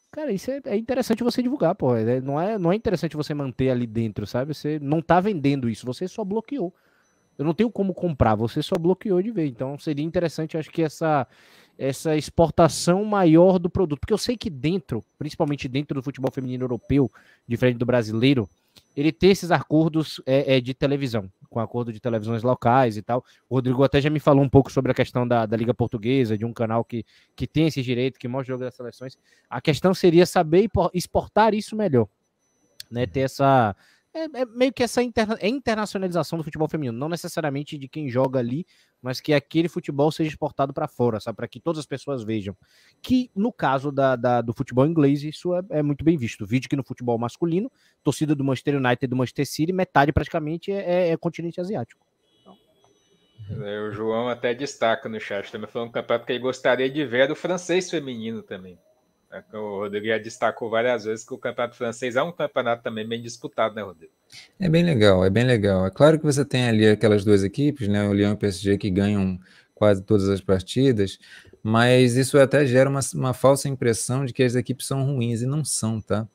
Cara, 0.09 0.31
isso 0.31 0.49
é, 0.49 0.61
é, 0.65 0.77
interessante 0.77 1.21
você 1.21 1.43
divulgar, 1.43 1.75
pô. 1.75 1.95
É, 1.95 2.21
não, 2.21 2.39
é, 2.39 2.57
não 2.57 2.71
é 2.71 2.75
interessante 2.75 3.17
você 3.17 3.33
manter 3.33 3.69
ali 3.69 3.85
dentro, 3.85 4.25
sabe? 4.25 4.53
Você 4.53 4.79
não 4.79 5.01
tá 5.01 5.19
vendendo 5.19 5.69
isso, 5.69 5.85
você 5.85 6.07
só 6.07 6.23
bloqueou. 6.23 6.73
Eu 7.37 7.45
não 7.45 7.53
tenho 7.53 7.69
como 7.69 7.93
comprar, 7.93 8.35
você 8.35 8.63
só 8.63 8.75
bloqueou 8.75 9.21
de 9.21 9.31
ver. 9.31 9.47
Então 9.47 9.77
seria 9.77 10.03
interessante, 10.03 10.57
acho 10.57 10.71
que 10.71 10.81
essa 10.81 11.27
essa 11.77 12.17
exportação 12.17 13.05
maior 13.05 13.57
do 13.57 13.69
produto. 13.69 13.99
Porque 13.99 14.13
eu 14.13 14.17
sei 14.17 14.35
que 14.35 14.49
dentro, 14.49 15.03
principalmente 15.17 15.67
dentro 15.67 15.95
do 15.95 16.03
futebol 16.03 16.29
feminino 16.31 16.65
europeu, 16.65 17.09
diferente 17.47 17.77
do 17.77 17.85
brasileiro, 17.85 18.49
ele 18.95 19.13
tem 19.13 19.31
esses 19.31 19.49
acordos 19.49 20.21
é, 20.25 20.57
é, 20.57 20.61
de 20.61 20.73
televisão, 20.73 21.31
com 21.49 21.59
acordo 21.59 21.91
de 21.91 21.99
televisões 21.99 22.43
locais 22.43 22.95
e 22.97 23.01
tal. 23.01 23.23
O 23.49 23.55
Rodrigo 23.55 23.83
até 23.83 23.99
já 23.99 24.09
me 24.09 24.19
falou 24.19 24.43
um 24.43 24.49
pouco 24.49 24.71
sobre 24.71 24.91
a 24.91 24.95
questão 24.95 25.27
da, 25.27 25.45
da 25.45 25.57
Liga 25.57 25.73
Portuguesa, 25.73 26.37
de 26.37 26.45
um 26.45 26.53
canal 26.53 26.83
que, 26.83 27.05
que 27.35 27.47
tem 27.47 27.67
esse 27.67 27.81
direito, 27.81 28.19
que 28.19 28.27
mostra 28.27 28.53
o 28.53 28.53
jogo 28.55 28.63
das 28.63 28.75
seleções. 28.75 29.17
A 29.49 29.59
questão 29.59 29.93
seria 29.93 30.25
saber 30.25 30.69
exportar 30.93 31.53
isso 31.53 31.75
melhor, 31.75 32.07
né? 32.89 33.05
Ter 33.05 33.21
essa, 33.21 33.75
é, 34.13 34.23
é, 34.23 34.45
meio 34.45 34.73
que 34.73 34.81
essa 34.81 35.03
interna 35.03 35.37
é 35.39 35.47
internacionalização 35.47 36.37
do 36.37 36.43
futebol 36.43 36.67
feminino, 36.67 36.97
não 36.97 37.09
necessariamente 37.09 37.77
de 37.77 37.87
quem 37.87 38.09
joga 38.09 38.39
ali, 38.39 38.65
mas 39.01 39.21
que 39.21 39.33
aquele 39.33 39.69
futebol 39.69 40.11
seja 40.11 40.29
exportado 40.29 40.73
para 40.73 40.87
fora, 40.87 41.19
sabe? 41.19 41.35
Para 41.35 41.47
que 41.47 41.59
todas 41.59 41.79
as 41.79 41.85
pessoas 41.85 42.23
vejam. 42.23 42.57
Que 43.01 43.29
no 43.35 43.51
caso 43.51 43.91
da, 43.91 44.15
da 44.15 44.41
do 44.41 44.53
futebol 44.53 44.85
inglês, 44.85 45.23
isso 45.23 45.53
é, 45.53 45.61
é, 45.69 45.83
muito 45.83 46.03
bem 46.03 46.17
visto. 46.17 46.45
Vídeo 46.45 46.69
que 46.69 46.75
no 46.75 46.83
futebol 46.83 47.17
masculino, 47.19 47.71
torcida 48.03 48.33
do 48.33 48.43
Manchester 48.43 48.77
United 48.77 49.05
e 49.05 49.07
do 49.07 49.15
Manchester 49.15 49.45
City, 49.45 49.71
metade 49.71 50.11
praticamente 50.11 50.71
é, 50.71 51.09
é, 51.09 51.09
é 51.09 51.17
continente 51.17 51.61
asiático. 51.61 52.03
É, 53.49 53.79
o 53.81 53.91
João 53.91 54.27
até 54.27 54.53
destaca 54.53 55.07
no 55.07 55.19
chat 55.19 55.51
também, 55.51 55.69
falando 55.69 55.89
um 55.89 55.91
campeonato 55.91 56.25
que 56.25 56.31
ele 56.31 56.39
gostaria 56.39 56.89
de 56.89 57.05
ver 57.05 57.27
do 57.27 57.35
francês 57.35 57.89
feminino 57.89 58.43
também. 58.43 58.77
É 59.31 59.57
o 59.57 59.81
Rodrigo 59.81 60.07
já 60.07 60.17
destacou 60.17 60.71
várias 60.71 61.03
vezes 61.03 61.23
que 61.23 61.33
o 61.33 61.37
campeonato 61.37 61.75
francês 61.75 62.15
é 62.15 62.23
um 62.23 62.31
campeonato 62.31 62.81
também 62.81 63.07
bem 63.07 63.21
disputado, 63.21 63.75
né, 63.75 63.83
Rodrigo? 63.83 64.11
É 64.59 64.67
bem 64.67 64.83
legal, 64.83 65.23
é 65.23 65.29
bem 65.29 65.43
legal. 65.43 65.85
É 65.85 65.91
claro 65.91 66.17
que 66.17 66.25
você 66.25 66.43
tem 66.43 66.67
ali 66.67 66.87
aquelas 66.87 67.23
duas 67.23 67.43
equipes, 67.43 67.87
né, 67.87 68.07
o 68.07 68.13
Lyon 68.13 68.31
e 68.31 68.33
o 68.33 68.37
PSG, 68.37 68.77
que 68.77 68.89
ganham 68.89 69.39
quase 69.75 70.03
todas 70.03 70.27
as 70.27 70.41
partidas, 70.41 71.19
mas 71.63 72.17
isso 72.17 72.37
até 72.39 72.65
gera 72.65 72.89
uma, 72.89 72.99
uma 73.13 73.33
falsa 73.33 73.69
impressão 73.69 74.25
de 74.25 74.33
que 74.33 74.43
as 74.43 74.55
equipes 74.55 74.87
são 74.87 75.05
ruins, 75.05 75.41
e 75.41 75.45
não 75.45 75.63
são, 75.63 76.01
tá? 76.01 76.27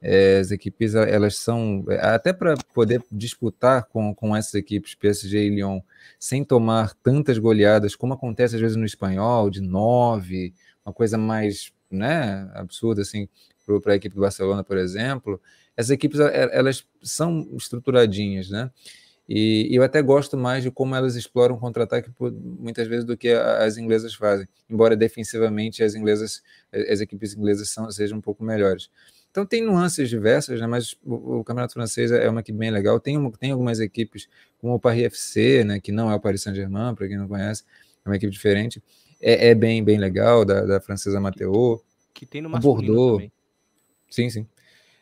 É, 0.00 0.38
as 0.38 0.50
equipes, 0.50 0.94
elas 0.94 1.36
são, 1.36 1.84
até 2.00 2.32
para 2.32 2.56
poder 2.72 3.02
disputar 3.10 3.84
com, 3.84 4.14
com 4.14 4.34
essas 4.34 4.54
equipes, 4.54 4.94
PSG 4.94 5.46
e 5.46 5.50
Lyon, 5.50 5.80
sem 6.18 6.44
tomar 6.44 6.94
tantas 7.02 7.36
goleadas, 7.38 7.94
como 7.94 8.14
acontece 8.14 8.54
às 8.54 8.60
vezes 8.60 8.76
no 8.76 8.86
espanhol, 8.86 9.50
de 9.50 9.60
nove, 9.60 10.54
uma 10.84 10.92
coisa 10.92 11.18
mais 11.18 11.72
né, 11.90 12.50
absurda 12.54 13.02
assim 13.02 13.28
para 13.82 13.92
a 13.92 13.96
equipe 13.96 14.14
do 14.14 14.20
Barcelona, 14.22 14.64
por 14.64 14.78
exemplo, 14.78 15.40
essas 15.76 15.90
equipes 15.90 16.18
elas 16.20 16.86
são 17.02 17.46
estruturadinhas, 17.54 18.48
né? 18.48 18.70
E, 19.28 19.68
eu 19.70 19.82
até 19.82 20.00
gosto 20.00 20.38
mais 20.38 20.62
de 20.62 20.70
como 20.70 20.96
elas 20.96 21.14
exploram 21.14 21.58
contra-ataque 21.58 22.10
muitas 22.18 22.88
vezes 22.88 23.04
do 23.04 23.14
que 23.14 23.28
as 23.28 23.76
inglesas 23.76 24.14
fazem, 24.14 24.48
embora 24.70 24.96
defensivamente 24.96 25.82
as 25.82 25.94
inglesas, 25.94 26.42
as 26.72 27.00
equipes 27.02 27.34
inglesas 27.34 27.68
são, 27.68 27.90
sejam 27.90 28.18
um 28.18 28.20
pouco 28.22 28.42
melhores. 28.42 28.88
Então 29.30 29.44
tem 29.44 29.62
nuances 29.62 30.08
diversas, 30.08 30.58
né? 30.58 30.66
mas 30.66 30.96
o, 31.04 31.40
o, 31.40 31.44
campeonato 31.44 31.74
francês 31.74 32.10
é 32.10 32.28
uma 32.30 32.40
equipe 32.40 32.58
bem 32.58 32.70
legal. 32.70 32.98
Tem, 32.98 33.30
tem 33.32 33.50
algumas 33.50 33.78
equipes, 33.80 34.26
como 34.58 34.74
o 34.74 34.80
Paris 34.80 35.04
FC, 35.04 35.62
né? 35.62 35.78
que 35.78 35.92
não 35.92 36.10
é 36.10 36.14
o 36.14 36.20
Paris 36.20 36.42
Saint-Germain, 36.42 36.94
para 36.94 37.06
quem 37.06 37.18
não 37.18 37.28
conhece, 37.28 37.64
é 38.04 38.08
uma 38.08 38.16
equipe 38.16 38.32
diferente. 38.32 38.82
É, 39.20 39.48
é 39.48 39.54
bem, 39.54 39.82
bem 39.82 39.98
legal, 39.98 40.44
da, 40.44 40.64
da 40.64 40.80
francesa 40.80 41.20
Mateo 41.20 41.82
que 42.18 42.26
tem 42.26 42.42
no 42.42 42.50
Bordeaux. 42.50 43.12
também. 43.12 43.32
Sim, 44.10 44.30
sim. 44.30 44.46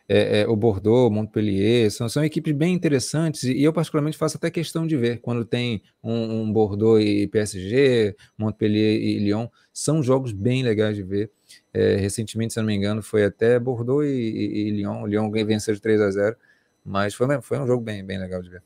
É, 0.09 0.43
é, 0.43 0.49
o 0.49 0.55
Bordeaux, 0.55 1.13
Montpellier, 1.13 1.91
são, 1.91 2.09
são 2.09 2.25
equipes 2.25 2.55
bem 2.55 2.75
interessantes 2.75 3.43
e 3.43 3.63
eu 3.63 3.73
particularmente 3.73 4.17
faço 4.17 4.37
até 4.37 4.51
questão 4.51 4.87
de 4.87 4.97
ver 4.97 5.21
quando 5.21 5.45
tem 5.45 5.83
um, 6.03 6.43
um 6.43 6.53
Bordeaux 6.53 7.03
e 7.03 7.27
PSG, 7.27 8.15
Montpellier 8.39 9.01
e 9.01 9.19
Lyon, 9.19 9.49
são 9.73 10.03
jogos 10.03 10.31
bem 10.33 10.63
legais 10.63 10.95
de 10.95 11.03
ver. 11.03 11.31
É, 11.75 11.97
recentemente, 11.97 12.55
se 12.55 12.61
não 12.61 12.67
me 12.67 12.75
engano, 12.75 13.03
foi 13.03 13.25
até 13.25 13.59
Bordeaux 13.59 14.07
e, 14.07 14.09
e, 14.09 14.69
e 14.69 14.71
Lyon, 14.71 15.03
o 15.03 15.07
Lyon 15.07 15.31
venceu 15.45 15.75
de 15.75 15.81
3 15.81 16.01
a 16.01 16.11
0, 16.11 16.37
mas 16.85 17.15
foi, 17.15 17.41
foi 17.41 17.59
um 17.59 17.67
jogo 17.67 17.83
bem, 17.83 18.05
bem 18.05 18.19
legal 18.19 18.41
de 18.41 18.51
ver. 18.51 18.63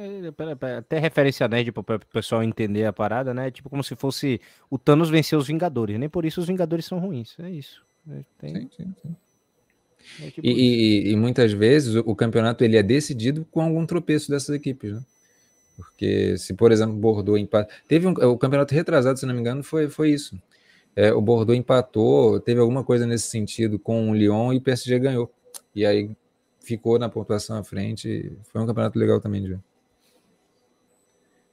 É, 0.00 0.76
até 0.78 0.98
referência 1.00 1.48
nerd 1.48 1.72
para 1.72 1.96
o 1.96 2.00
pessoal 2.12 2.44
entender 2.44 2.84
a 2.84 2.92
parada, 2.92 3.34
né? 3.34 3.50
Tipo 3.50 3.68
como 3.68 3.82
se 3.82 3.96
fosse 3.96 4.40
o 4.70 4.78
Thanos 4.78 5.10
vencer 5.10 5.36
os 5.36 5.48
Vingadores. 5.48 5.98
Nem 5.98 6.08
por 6.08 6.24
isso 6.24 6.40
os 6.40 6.46
Vingadores 6.46 6.84
são 6.84 7.00
ruins. 7.00 7.34
É 7.40 7.50
isso. 7.50 7.82
É, 8.08 8.20
tem... 8.38 8.54
Sim, 8.54 8.70
sim, 8.76 8.94
sim. 9.02 9.16
É 10.24 10.30
tipo 10.30 10.46
e, 10.46 10.50
e, 10.50 11.10
e, 11.10 11.16
muitas 11.16 11.52
vezes 11.52 11.96
o, 11.96 12.00
o, 12.00 12.14
campeonato 12.14 12.62
ele 12.62 12.76
é 12.76 12.82
decidido 12.82 13.44
com 13.50 13.60
algum 13.60 13.84
tropeço 13.84 14.30
dessas 14.30 14.54
equipes, 14.54 14.92
né? 14.92 15.02
Porque 15.76 16.38
se, 16.38 16.54
por 16.54 16.70
exemplo, 16.70 16.94
o 16.94 16.98
Bordeaux 16.98 17.40
empata. 17.40 17.72
Teve 17.88 18.06
um, 18.06 18.12
o 18.12 18.38
campeonato 18.38 18.72
retrasado, 18.74 19.18
se 19.18 19.26
não 19.26 19.34
me 19.34 19.40
engano, 19.40 19.64
foi, 19.64 19.88
foi 19.88 20.10
isso. 20.10 20.40
É, 20.94 21.12
o 21.12 21.20
Bordeaux 21.20 21.58
empatou, 21.58 22.38
teve 22.40 22.60
alguma 22.60 22.84
coisa 22.84 23.04
nesse 23.04 23.28
sentido 23.28 23.78
com 23.78 24.10
o 24.10 24.14
Lyon 24.14 24.52
e 24.52 24.58
o 24.58 24.60
PSG 24.60 24.98
ganhou. 25.00 25.32
E 25.74 25.84
aí 25.84 26.10
ficou 26.60 26.98
na 26.98 27.08
pontuação 27.08 27.56
à 27.58 27.64
frente. 27.64 28.32
Foi 28.44 28.62
um 28.62 28.66
campeonato 28.66 28.98
legal 28.98 29.20
também 29.20 29.42
de 29.42 29.48
ver. 29.48 29.60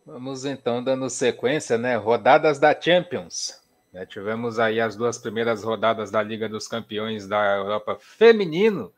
Vamos 0.05 0.45
então 0.45 0.83
dando 0.83 1.09
sequência, 1.09 1.79
né? 1.79 1.95
Rodadas 1.95 2.59
da 2.59 2.79
Champions. 2.79 3.59
Né? 3.91 4.05
Tivemos 4.05 4.59
aí 4.59 4.79
as 4.79 4.95
duas 4.95 5.17
primeiras 5.17 5.63
rodadas 5.63 6.11
da 6.11 6.21
Liga 6.21 6.47
dos 6.47 6.67
Campeões 6.67 7.27
da 7.27 7.55
Europa 7.55 7.97
Feminino, 7.99 8.93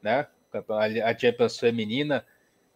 né? 0.00 0.28
A 1.04 1.18
Champions 1.18 1.58
Feminina. 1.58 2.24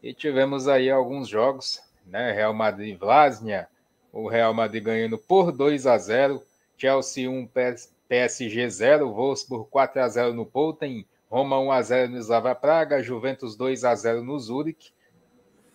E 0.02 0.12
tivemos 0.12 0.66
aí 0.66 0.90
alguns 0.90 1.28
jogos, 1.28 1.80
né? 2.04 2.32
Real 2.32 2.52
Madrid 2.52 2.98
Vlasnia, 2.98 3.68
o 4.12 4.28
Real 4.28 4.52
Madrid 4.52 4.82
ganhando 4.82 5.16
por 5.16 5.52
2 5.52 5.86
a 5.86 5.96
0, 5.96 6.42
Chelsea 6.76 7.30
1 7.30 7.48
PSG 8.08 8.68
0, 8.68 9.12
Wolfsburg 9.12 9.70
4 9.70 10.02
a 10.02 10.08
0 10.08 10.34
no 10.34 10.44
Poulten, 10.44 11.06
Roma 11.30 11.60
1 11.60 11.70
a 11.70 11.82
0 11.82 12.10
no 12.10 12.18
Slava 12.18 12.52
Praga, 12.52 13.00
Juventus 13.00 13.54
2 13.54 13.84
a 13.84 13.94
0 13.94 14.24
no 14.24 14.36
Zurich 14.40 14.92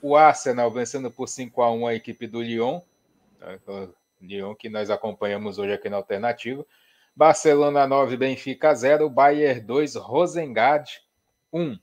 o 0.06 0.15
Arsenal 0.15 0.70
vencendo 0.70 1.10
por 1.10 1.28
5 1.28 1.63
a 1.63 1.72
1 1.72 1.88
a 1.88 1.96
equipe 1.96 2.28
do 2.28 2.39
Lyon, 2.39 2.80
né, 3.39 3.60
Lyon 4.22 4.54
que 4.54 4.70
nós 4.70 4.91
acompanhamos 4.91 5.58
hoje 5.58 5.74
aqui 5.74 5.89
na 5.89 5.98
Alternativa. 5.98 6.63
Barcelona 7.15 7.88
9, 7.88 8.15
Benfica 8.15 8.72
0, 8.76 9.10
Bayern 9.10 9.62
2, 9.62 9.96
Rosengard 9.96 11.02
1. 11.52 11.80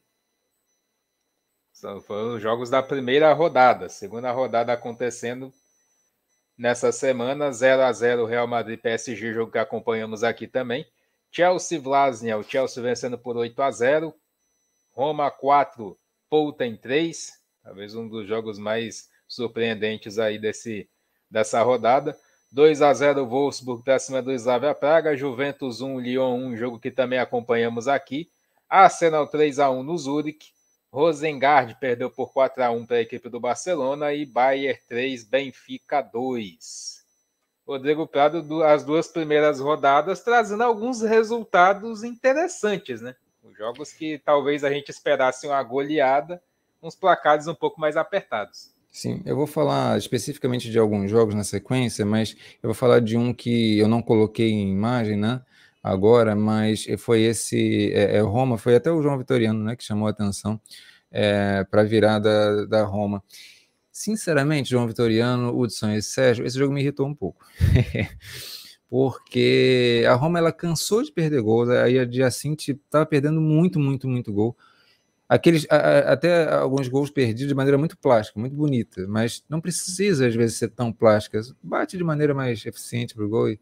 São, 1.73 2.01
foram 2.01 2.37
os 2.37 2.43
jogos 2.43 2.71
da 2.71 2.81
primeira 2.81 3.33
rodada. 3.33 3.89
Segunda 3.89 4.31
rodada 4.31 4.73
acontecendo 4.73 5.53
nessa 6.57 6.93
semana, 6.93 7.51
0 7.51 7.83
a 7.83 7.93
0 7.93 8.25
Real 8.25 8.47
Madrid 8.47 8.81
PSG, 8.81 9.35
jogo 9.35 9.51
que 9.51 9.59
acompanhamos 9.59 10.23
aqui 10.23 10.47
também. 10.47 10.87
Chelsea 11.29 11.81
Vlasnia, 11.81 12.39
o 12.39 12.45
Chelsea 12.45 12.81
vencendo 12.81 13.19
por 13.19 13.37
8 13.37 13.61
a 13.63 13.71
0. 13.73 14.15
Roma 14.93 15.29
4, 15.29 15.99
Poulten 16.31 16.77
3. 16.77 17.42
Talvez 17.63 17.95
um 17.95 18.09
dos 18.09 18.27
jogos 18.27 18.59
mais 18.59 19.09
surpreendentes 19.29 20.19
aí 20.19 20.39
desse, 20.39 20.89
dessa 21.31 21.63
rodada. 21.63 22.19
2 22.51 22.83
a 22.83 22.93
0 22.93 23.27
Wolfsburg 23.27 23.83
para 23.83 23.99
cima 23.99 24.21
do 24.21 24.33
Slavia 24.33 24.75
Praga, 24.75 25.17
Juventus 25.17 25.81
1, 25.81 26.01
Lyon 26.01 26.35
1, 26.49 26.57
jogo 26.57 26.79
que 26.79 26.91
também 26.91 27.19
acompanhamos 27.19 27.89
aqui. 27.89 28.31
Arsenal 28.69 29.27
3 29.27 29.59
a 29.59 29.71
1 29.71 29.83
no 29.83 29.97
Zurich. 29.97 30.53
Rosengard 30.93 31.75
perdeu 31.81 32.11
por 32.11 32.33
4 32.33 32.65
a 32.65 32.71
1 32.71 32.85
para 32.85 32.97
a 32.99 33.01
equipe 33.01 33.31
do 33.31 33.41
Barcelona 33.41 34.13
e 34.13 34.27
Bayern 34.27 34.79
3, 34.87 35.25
Benfica 35.25 36.03
2. 36.03 37.03
Rodrigo 37.67 38.07
Prado, 38.07 38.63
as 38.63 38.85
duas 38.85 39.09
primeiras 39.09 39.59
rodadas, 39.59 40.21
trazendo 40.21 40.63
alguns 40.63 41.01
resultados 41.01 42.05
interessantes, 42.05 43.01
né? 43.01 43.17
Os 43.43 43.57
jogos 43.57 43.93
que 43.93 44.19
talvez 44.19 44.65
a 44.65 44.71
gente 44.71 44.91
esperasse 44.91 45.47
uma 45.47 45.63
goleada, 45.63 46.43
uns 46.83 46.97
placares 46.97 47.47
um 47.47 47.55
pouco 47.55 47.81
mais 47.81 47.97
apertados. 47.97 48.73
Sim, 48.91 49.23
eu 49.25 49.35
vou 49.35 49.47
falar 49.47 49.97
especificamente 49.97 50.71
de 50.71 50.79
alguns 50.79 51.11
jogos 51.11 51.35
na 51.35 51.45
sequência, 51.45 52.05
mas 52.05 52.37
eu 52.63 52.69
vou 52.69 52.75
falar 52.75 53.01
de 53.01 53.17
um 53.17 53.33
que 53.33 53.79
eu 53.79 53.89
não 53.89 54.03
coloquei 54.03 54.51
em 54.51 54.71
imagem, 54.71 55.17
né? 55.17 55.41
Agora, 55.83 56.37
mas 56.37 56.87
foi 56.99 57.23
esse 57.23 57.91
é, 57.95 58.17
é 58.17 58.21
Roma, 58.21 58.59
foi 58.59 58.77
até 58.77 58.91
o 58.93 59.03
João 59.03 59.19
Vitoriano, 59.19 59.65
né, 59.65 59.75
que 59.75 59.83
chamou 59.83 60.07
a 60.07 60.11
atenção 60.11 60.61
é, 61.11 61.65
para 61.65 61.81
a 61.81 61.85
virada 61.85 62.67
da 62.67 62.85
Roma. 62.85 63.23
Sinceramente, 63.91 64.71
João 64.71 64.87
Vitoriano, 64.87 65.59
Hudson 65.59 65.91
e 65.93 66.03
Sérgio, 66.03 66.47
esse 66.47 66.59
jogo 66.59 66.73
me 66.73 66.81
irritou 66.81 67.07
um 67.07 67.15
pouco. 67.15 67.45
Porque 68.89 70.05
a 70.07 70.15
Roma 70.15 70.39
ela 70.39 70.53
cansou 70.53 71.03
de 71.03 71.11
perder 71.11 71.41
gols, 71.41 71.71
aí 71.71 71.99
a 71.99 72.09
Giacinti 72.09 72.73
estava 72.73 73.07
perdendo 73.07 73.41
muito, 73.41 73.81
muito, 73.81 74.07
muito 74.07 74.33
gol 74.33 74.57
aqueles 75.33 75.67
até 75.71 76.53
alguns 76.53 76.89
gols 76.89 77.11
perdidos 77.11 77.49
de 77.49 77.55
maneira 77.55 77.79
muito 77.79 77.97
plástica, 77.97 78.39
muito 78.39 78.55
bonita, 78.55 79.07
mas 79.09 79.43
não 79.49 79.63
precisa 79.63 80.27
às 80.27 80.35
vezes 80.35 80.57
ser 80.57 80.69
tão 80.69 80.93
plástica. 80.93 81.41
Bate 81.63 81.97
de 81.97 82.05
maneira 82.05 82.35
mais 82.35 82.65
eficiente 82.67 83.15
pro 83.15 83.29
gol. 83.29 83.49
E... 83.49 83.59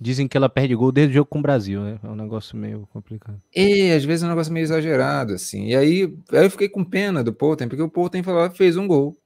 Dizem 0.00 0.26
que 0.26 0.36
ela 0.36 0.48
perde 0.48 0.74
gol 0.74 0.90
desde 0.90 1.12
o 1.12 1.14
jogo 1.14 1.30
com 1.30 1.38
o 1.38 1.42
Brasil, 1.42 1.80
né? 1.80 2.00
É 2.02 2.08
um 2.08 2.16
negócio 2.16 2.56
meio 2.56 2.88
complicado. 2.92 3.40
E 3.54 3.92
às 3.92 4.04
vezes 4.04 4.24
é 4.24 4.26
um 4.26 4.30
negócio 4.30 4.52
meio 4.52 4.64
exagerado, 4.64 5.34
assim. 5.34 5.68
E 5.68 5.76
aí, 5.76 6.12
aí 6.32 6.44
eu 6.44 6.50
fiquei 6.50 6.68
com 6.68 6.84
pena 6.84 7.22
do 7.22 7.32
Poulten, 7.32 7.68
porque 7.68 7.82
o 7.82 7.88
Poulten 7.88 8.22
falou, 8.22 8.50
fez 8.50 8.76
um 8.76 8.88
gol. 8.88 9.16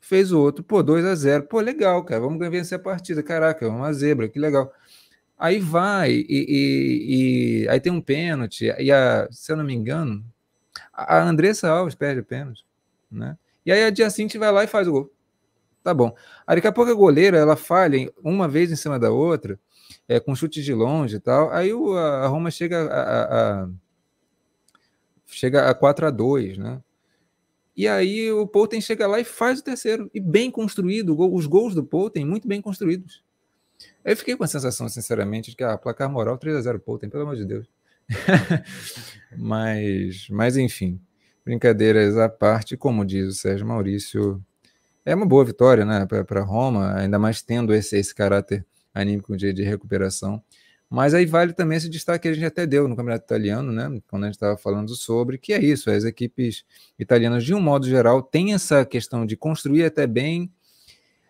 fez 0.00 0.32
o 0.32 0.40
outro, 0.40 0.64
pô, 0.64 0.82
2 0.82 1.04
a 1.04 1.14
0 1.14 1.44
Pô, 1.44 1.60
legal, 1.60 2.02
cara, 2.04 2.22
vamos 2.22 2.38
vencer 2.48 2.76
a 2.76 2.82
partida. 2.82 3.22
Caraca, 3.22 3.68
uma 3.68 3.92
zebra, 3.92 4.28
que 4.30 4.38
legal. 4.38 4.72
Aí 5.38 5.58
vai, 5.58 6.12
e, 6.12 6.24
e, 6.28 7.64
e 7.64 7.68
aí 7.68 7.80
tem 7.80 7.92
um 7.92 8.00
pênalti, 8.00 8.72
e 8.78 8.90
a, 8.90 9.28
se 9.30 9.52
eu 9.52 9.56
não 9.56 9.64
me 9.64 9.74
engano, 9.74 10.24
a 10.94 11.22
Andressa 11.22 11.68
Alves 11.68 11.94
perde 11.94 12.20
o 12.20 12.24
pênalti, 12.24 12.64
né? 13.10 13.36
E 13.66 13.72
aí 13.72 13.84
a 13.84 13.90
Diacinte 13.90 14.38
vai 14.38 14.52
lá 14.52 14.64
e 14.64 14.66
faz 14.66 14.86
o 14.86 14.92
gol. 14.92 15.12
Tá 15.82 15.92
bom. 15.92 16.14
Aí 16.46 16.56
daqui 16.56 16.66
a 16.66 16.72
pouco 16.72 16.90
a 16.90 16.94
goleira, 16.94 17.36
ela 17.36 17.56
falha 17.56 18.10
uma 18.22 18.48
vez 18.48 18.72
em 18.72 18.76
cima 18.76 18.98
da 18.98 19.10
outra, 19.10 19.58
é, 20.08 20.18
com 20.18 20.34
chute 20.34 20.62
de 20.62 20.72
longe 20.72 21.16
e 21.16 21.20
tal. 21.20 21.50
Aí 21.52 21.72
o, 21.74 21.96
a 21.96 22.26
Roma 22.26 22.50
chega 22.50 22.90
a, 22.90 23.02
a, 23.02 23.62
a 23.64 23.68
chega 25.26 25.68
a 25.68 25.74
4 25.74 26.06
a 26.06 26.10
2 26.10 26.58
né? 26.58 26.80
E 27.76 27.88
aí 27.88 28.30
o 28.30 28.46
Poulten 28.46 28.80
chega 28.80 29.06
lá 29.06 29.18
e 29.18 29.24
faz 29.24 29.58
o 29.58 29.64
terceiro. 29.64 30.08
E 30.14 30.20
bem 30.20 30.50
construído, 30.50 31.18
os 31.34 31.46
gols 31.46 31.74
do 31.74 31.84
Poulten 31.84 32.24
muito 32.24 32.46
bem 32.46 32.62
construídos. 32.62 33.24
Eu 34.04 34.16
fiquei 34.16 34.36
com 34.36 34.44
a 34.44 34.46
sensação, 34.46 34.88
sinceramente, 34.88 35.50
de 35.50 35.56
que 35.56 35.64
a 35.64 35.72
ah, 35.72 35.78
placar 35.78 36.08
moral 36.08 36.38
3 36.38 36.56
a 36.56 36.60
0 36.60 36.78
Poulten, 36.78 37.10
pelo 37.10 37.24
amor 37.24 37.36
de 37.36 37.44
Deus. 37.44 37.68
mas, 39.36 40.28
mas 40.30 40.56
enfim, 40.56 41.00
brincadeiras 41.44 42.16
à 42.16 42.28
parte, 42.28 42.76
como 42.76 43.04
diz 43.04 43.28
o 43.28 43.32
Sérgio 43.32 43.66
Maurício, 43.66 44.42
é 45.04 45.14
uma 45.14 45.26
boa 45.26 45.44
vitória 45.44 45.84
né, 45.84 46.06
para 46.06 46.42
Roma, 46.42 46.94
ainda 46.96 47.18
mais 47.18 47.42
tendo 47.42 47.74
esse, 47.74 47.96
esse 47.96 48.14
caráter 48.14 48.64
anímico 48.94 49.36
de, 49.36 49.52
de 49.52 49.62
recuperação. 49.62 50.42
Mas 50.88 51.12
aí 51.12 51.26
vale 51.26 51.52
também 51.52 51.76
esse 51.76 51.88
destaque 51.88 52.22
que 52.22 52.28
a 52.28 52.32
gente 52.32 52.44
até 52.44 52.66
deu 52.66 52.86
no 52.86 52.94
Campeonato 52.94 53.24
Italiano, 53.24 53.72
né? 53.72 54.00
Quando 54.06 54.24
a 54.24 54.26
gente 54.26 54.36
estava 54.36 54.56
falando 54.56 54.94
sobre, 54.94 55.38
que 55.38 55.52
é 55.52 55.60
isso, 55.62 55.90
as 55.90 56.04
equipes 56.04 56.64
italianas, 56.98 57.42
de 57.44 57.52
um 57.52 57.60
modo 57.60 57.88
geral, 57.88 58.22
têm 58.22 58.54
essa 58.54 58.84
questão 58.84 59.26
de 59.26 59.36
construir 59.36 59.84
até 59.84 60.06
bem, 60.06 60.52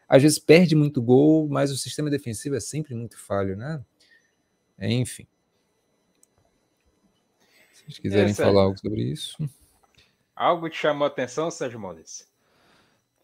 às 0.08 0.22
vezes 0.22 0.38
perde 0.38 0.74
muito 0.74 1.00
gol, 1.00 1.48
mas 1.48 1.70
o 1.70 1.78
sistema 1.78 2.10
defensivo 2.10 2.54
é 2.56 2.60
sempre 2.60 2.94
muito 2.94 3.18
falho, 3.18 3.56
né? 3.56 3.82
Enfim. 4.78 5.26
Se 7.86 7.92
vocês 7.92 7.98
quiserem 7.98 8.30
é, 8.30 8.34
falar 8.34 8.62
algo 8.62 8.78
sobre 8.78 9.02
isso. 9.02 9.36
Algo 10.34 10.68
te 10.68 10.76
chamou 10.76 11.04
a 11.04 11.08
atenção, 11.08 11.50
Sérgio 11.50 11.78
Moles? 11.78 12.26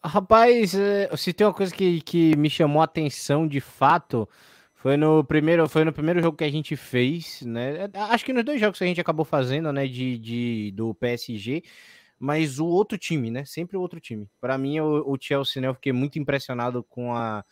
Rapaz, 0.02 0.74
é, 0.74 1.14
se 1.16 1.32
tem 1.32 1.46
uma 1.46 1.52
coisa 1.52 1.74
que, 1.74 2.00
que 2.00 2.36
me 2.36 2.48
chamou 2.48 2.80
a 2.80 2.84
atenção 2.84 3.46
de 3.46 3.60
fato, 3.60 4.28
foi 4.74 4.96
no 4.96 5.22
primeiro, 5.22 5.68
foi 5.68 5.84
no 5.84 5.92
primeiro 5.92 6.22
jogo 6.22 6.38
que 6.38 6.44
a 6.44 6.50
gente 6.50 6.74
fez, 6.74 7.42
né? 7.42 7.84
É, 7.92 7.98
acho 7.98 8.24
que 8.24 8.32
nos 8.32 8.44
dois 8.44 8.58
jogos 8.58 8.78
que 8.78 8.84
a 8.84 8.86
gente 8.86 9.00
acabou 9.00 9.26
fazendo, 9.26 9.70
né? 9.72 9.86
De, 9.86 10.18
de 10.18 10.72
do 10.74 10.94
PSG, 10.94 11.62
mas 12.18 12.58
o 12.58 12.66
outro 12.66 12.96
time, 12.96 13.30
né? 13.30 13.44
Sempre 13.44 13.76
o 13.76 13.80
outro 13.80 14.00
time. 14.00 14.26
Para 14.40 14.56
mim, 14.56 14.80
o, 14.80 15.10
o, 15.10 15.18
Chelsea, 15.20 15.60
né? 15.60 15.68
Eu 15.68 15.74
fiquei 15.74 15.92
muito 15.92 16.18
impressionado 16.18 16.82
com 16.82 17.14
a 17.14 17.44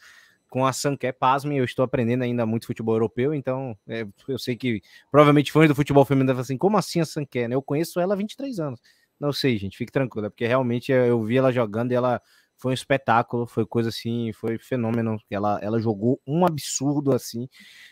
com 0.48 0.66
a 0.66 0.72
Sanké, 0.72 1.12
pasme, 1.12 1.56
eu 1.56 1.64
estou 1.64 1.84
aprendendo 1.84 2.22
ainda 2.22 2.46
muito 2.46 2.66
futebol 2.66 2.94
europeu, 2.94 3.34
então 3.34 3.76
é, 3.86 4.06
eu 4.26 4.38
sei 4.38 4.56
que 4.56 4.82
provavelmente 5.10 5.52
fãs 5.52 5.68
do 5.68 5.74
futebol 5.74 6.04
feminino 6.04 6.28
devem 6.28 6.42
assim, 6.42 6.56
como 6.56 6.76
assim 6.76 7.00
a 7.00 7.04
Sanké, 7.06 7.48
né? 7.48 7.54
Eu 7.54 7.62
conheço 7.62 8.00
ela 8.00 8.14
há 8.14 8.16
23 8.16 8.58
anos. 8.60 8.80
Não 9.20 9.32
sei, 9.32 9.58
gente, 9.58 9.76
fique 9.76 9.92
tranquilo, 9.92 10.26
é 10.26 10.30
porque 10.30 10.46
realmente 10.46 10.92
eu 10.92 11.22
vi 11.22 11.36
ela 11.36 11.52
jogando 11.52 11.92
e 11.92 11.94
ela 11.94 12.20
foi 12.58 12.72
um 12.72 12.74
espetáculo, 12.74 13.46
foi 13.46 13.64
coisa 13.64 13.88
assim, 13.88 14.32
foi 14.32 14.58
fenômeno. 14.58 15.16
Ela, 15.30 15.58
ela 15.62 15.80
jogou 15.80 16.20
um 16.26 16.44
absurdo 16.44 17.14
assim. 17.14 17.48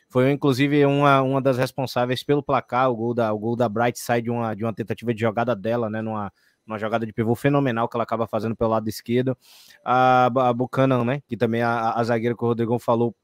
Foi 0.08 0.30
inclusive 0.30 0.84
uma, 0.84 1.22
uma 1.22 1.40
das 1.40 1.56
responsáveis 1.56 2.22
pelo 2.24 2.42
placar, 2.42 2.90
o 2.90 2.96
gol 2.96 3.14
da, 3.14 3.32
o 3.32 3.38
gol 3.38 3.56
da 3.56 3.68
Bright 3.68 3.98
Side 3.98 4.22
de 4.22 4.30
uma, 4.30 4.54
de 4.54 4.64
uma 4.64 4.74
tentativa 4.74 5.14
de 5.14 5.20
jogada 5.20 5.54
dela, 5.54 5.88
né? 5.88 6.02
Numa, 6.02 6.32
uma 6.66 6.78
jogada 6.78 7.06
de 7.06 7.12
pivô 7.12 7.34
fenomenal 7.34 7.88
que 7.88 7.96
ela 7.96 8.04
acaba 8.04 8.26
fazendo 8.26 8.56
pelo 8.56 8.70
lado 8.70 8.88
esquerdo. 8.88 9.36
A, 9.84 10.26
a 10.26 11.04
né? 11.04 11.22
Que 11.28 11.36
também 11.36 11.62
a, 11.62 11.92
a 11.92 12.04
zagueira 12.04 12.36
que 12.36 12.44
o 12.44 12.46
Rodrigão 12.46 12.78
falou, 12.78 13.14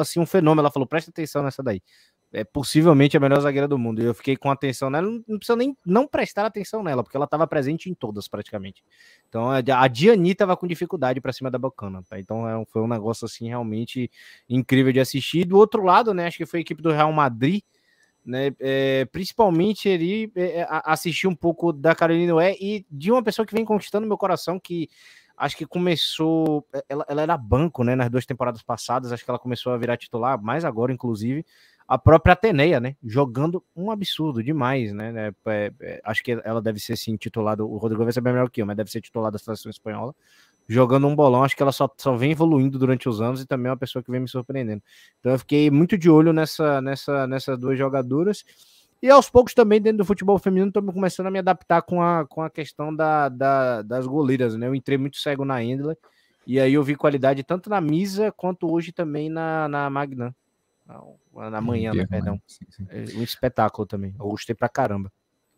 assim, 0.00 0.20
um 0.20 0.26
fenômeno. 0.26 0.62
Ela 0.62 0.70
falou: 0.70 0.86
presta 0.86 1.10
atenção 1.10 1.42
nessa 1.42 1.62
daí 1.62 1.82
é 2.32 2.44
possivelmente 2.44 3.16
a 3.16 3.20
melhor 3.20 3.40
zagueira 3.40 3.68
do 3.68 3.78
mundo. 3.78 4.02
E 4.02 4.04
eu 4.04 4.14
fiquei 4.14 4.36
com 4.36 4.50
atenção 4.50 4.90
nela, 4.90 5.06
não, 5.06 5.24
não 5.26 5.38
precisa 5.38 5.56
nem 5.56 5.76
não 5.86 6.06
prestar 6.06 6.44
atenção 6.44 6.82
nela, 6.82 7.02
porque 7.02 7.16
ela 7.16 7.24
estava 7.24 7.46
presente 7.46 7.88
em 7.88 7.94
todas 7.94 8.28
praticamente. 8.28 8.84
Então 9.28 9.50
a 9.50 9.88
Diani 9.88 10.32
estava 10.32 10.56
com 10.56 10.66
dificuldade 10.66 11.20
para 11.20 11.32
cima 11.32 11.50
da 11.50 11.58
Bacana, 11.58 12.02
tá? 12.08 12.18
Então 12.18 12.48
é, 12.48 12.64
foi 12.66 12.82
um 12.82 12.88
negócio 12.88 13.24
assim 13.24 13.48
realmente 13.48 14.10
incrível 14.48 14.92
de 14.92 15.00
assistir. 15.00 15.44
Do 15.44 15.56
outro 15.56 15.82
lado, 15.82 16.12
né, 16.12 16.26
acho 16.26 16.36
que 16.36 16.46
foi 16.46 16.60
a 16.60 16.62
equipe 16.62 16.82
do 16.82 16.92
Real 16.92 17.12
Madrid, 17.12 17.62
né, 18.26 18.52
é, 18.58 19.04
principalmente 19.06 19.88
ele 19.88 20.30
é, 20.34 20.60
é 20.60 20.68
assistir 20.68 21.28
um 21.28 21.34
pouco 21.34 21.72
da 21.72 21.94
Carolina 21.94 22.32
Noé 22.32 22.56
e 22.60 22.84
de 22.90 23.12
uma 23.12 23.22
pessoa 23.22 23.46
que 23.46 23.54
vem 23.54 23.64
conquistando 23.64 24.06
meu 24.06 24.18
coração 24.18 24.58
que 24.58 24.90
acho 25.36 25.56
que 25.56 25.66
começou, 25.66 26.66
ela, 26.88 27.04
ela 27.08 27.22
era 27.22 27.36
banco, 27.36 27.84
né, 27.84 27.94
nas 27.94 28.10
duas 28.10 28.26
temporadas 28.26 28.62
passadas, 28.62 29.12
acho 29.12 29.24
que 29.24 29.30
ela 29.30 29.38
começou 29.38 29.72
a 29.72 29.76
virar 29.76 29.96
titular, 29.96 30.40
mais 30.42 30.64
agora 30.64 30.92
inclusive, 30.92 31.44
a 31.88 31.96
própria 31.96 32.32
Ateneia, 32.32 32.80
né? 32.80 32.96
Jogando 33.02 33.64
um 33.74 33.90
absurdo 33.90 34.42
demais, 34.42 34.92
né? 34.92 35.32
É, 35.46 35.50
é, 35.50 35.72
é, 35.80 36.00
acho 36.04 36.22
que 36.22 36.32
ela 36.44 36.60
deve 36.60 36.80
ser 36.80 36.96
sim 36.96 37.16
titulada. 37.16 37.64
O 37.64 37.76
Rodrigo 37.76 38.02
vai 38.02 38.12
saber 38.12 38.32
melhor 38.32 38.50
que 38.50 38.60
eu, 38.60 38.66
mas 38.66 38.76
deve 38.76 38.90
ser 38.90 39.00
titulada 39.00 39.32
da 39.32 39.38
seleção 39.38 39.70
espanhola. 39.70 40.14
Jogando 40.68 41.06
um 41.06 41.14
bolão, 41.14 41.44
acho 41.44 41.56
que 41.56 41.62
ela 41.62 41.70
só, 41.70 41.88
só 41.96 42.16
vem 42.16 42.32
evoluindo 42.32 42.78
durante 42.78 43.08
os 43.08 43.20
anos 43.20 43.40
e 43.40 43.46
também 43.46 43.68
é 43.68 43.70
uma 43.70 43.76
pessoa 43.76 44.02
que 44.02 44.10
vem 44.10 44.20
me 44.20 44.28
surpreendendo. 44.28 44.82
Então 45.20 45.32
eu 45.32 45.38
fiquei 45.38 45.70
muito 45.70 45.96
de 45.96 46.10
olho 46.10 46.32
nessa, 46.32 46.80
nessa, 46.80 47.26
nessas 47.26 47.58
duas 47.58 47.78
jogadoras. 47.78 48.44
E 49.00 49.10
aos 49.10 49.30
poucos 49.30 49.54
também, 49.54 49.80
dentro 49.80 49.98
do 49.98 50.04
futebol 50.04 50.38
feminino, 50.38 50.68
estou 50.68 50.82
começando 50.82 51.26
a 51.26 51.30
me 51.30 51.38
adaptar 51.38 51.82
com 51.82 52.02
a, 52.02 52.26
com 52.26 52.42
a 52.42 52.50
questão 52.50 52.94
da, 52.94 53.28
da, 53.28 53.82
das 53.82 54.06
goleiras, 54.06 54.56
né? 54.56 54.66
Eu 54.66 54.74
entrei 54.74 54.98
muito 54.98 55.18
cego 55.18 55.44
na 55.44 55.62
Endler, 55.62 55.96
e 56.46 56.58
aí 56.58 56.74
eu 56.74 56.82
vi 56.82 56.96
qualidade 56.96 57.44
tanto 57.44 57.68
na 57.68 57.80
Misa 57.80 58.32
quanto 58.32 58.70
hoje 58.70 58.92
também 58.92 59.28
na, 59.28 59.68
na 59.68 59.90
Magnan. 59.90 60.34
Na 61.50 61.60
manhã, 61.60 61.92
né, 61.92 62.06
perdão. 62.06 62.40
Sim, 62.46 62.64
sim. 62.70 62.86
É 62.88 63.04
um 63.16 63.22
espetáculo 63.22 63.86
também. 63.86 64.14
Eu 64.18 64.28
gostei 64.28 64.54
pra 64.54 64.68
caramba. 64.68 65.12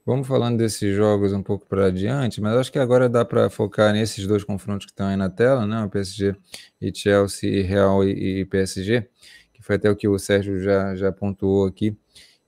Vamos 0.09 0.27
falando 0.27 0.57
desses 0.57 0.97
jogos 0.97 1.35
um 1.35 1.43
pouco 1.43 1.67
para 1.67 1.89
adiante, 1.89 2.41
mas 2.41 2.57
acho 2.57 2.73
que 2.73 2.79
agora 2.79 3.11
dá 3.11 3.27
para 3.27 3.51
focar 3.51 3.93
nesses 3.93 4.27
dois 4.27 4.43
confrontos 4.43 4.87
que 4.87 4.93
estão 4.93 5.07
aí 5.07 5.17
na 5.17 5.29
tela, 5.29 5.67
né? 5.67 5.85
O 5.85 5.91
PSG 5.91 6.35
e 6.81 6.95
Chelsea, 6.95 7.63
Real 7.63 8.03
e, 8.03 8.41
e, 8.41 8.45
PSG, 8.47 9.07
que 9.53 9.63
foi 9.63 9.77
até 9.77 9.91
o 9.91 9.95
que 9.95 10.09
o 10.09 10.19
Sérgio 10.19 10.63
já, 10.63 10.95
já 10.95 11.13
pontuou 11.13 11.67
aqui, 11.67 11.95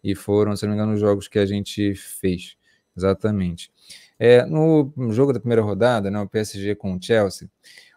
e 0.02 0.14
foram, 0.14 0.56
se 0.56 0.64
não 0.64 0.70
me 0.70 0.78
engano, 0.78 0.94
os 0.94 1.00
jogos 1.00 1.28
que 1.28 1.38
a 1.38 1.44
gente 1.44 1.94
fez. 1.94 2.56
Exatamente. 2.96 3.70
É, 4.18 4.42
no 4.46 4.90
jogo 5.12 5.34
da 5.34 5.38
primeira 5.38 5.60
rodada, 5.60 6.10
né, 6.10 6.18
o 6.18 6.26
PSG 6.26 6.74
com 6.76 6.94
o 6.94 6.98
Chelsea, 6.98 7.46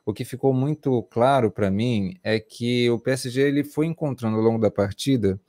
o 0.05 0.11
que 0.11 0.25
ficou 0.25 0.53
muito 0.53 1.03
claro 1.03 1.49
para 1.49 1.71
mim 1.71 2.17
é 2.21 2.37
que 2.37 2.89
o 2.89 2.99
PSG 2.99 3.39
ele 3.43 3.63
foi 3.63 3.85
encontrando 3.85 4.35
ao 4.35 4.43
longo 4.43 4.59
da 4.59 4.69
partida, 4.69 5.39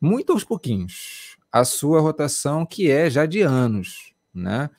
muito 0.00 0.30
aos 0.30 0.44
pouquinhos, 0.44 1.25
a 1.60 1.64
sua 1.64 2.00
rotação 2.00 2.66
que 2.66 2.90
é 2.90 3.08
já 3.08 3.26
de 3.26 3.42
anos, 3.42 4.14
né? 4.34 4.70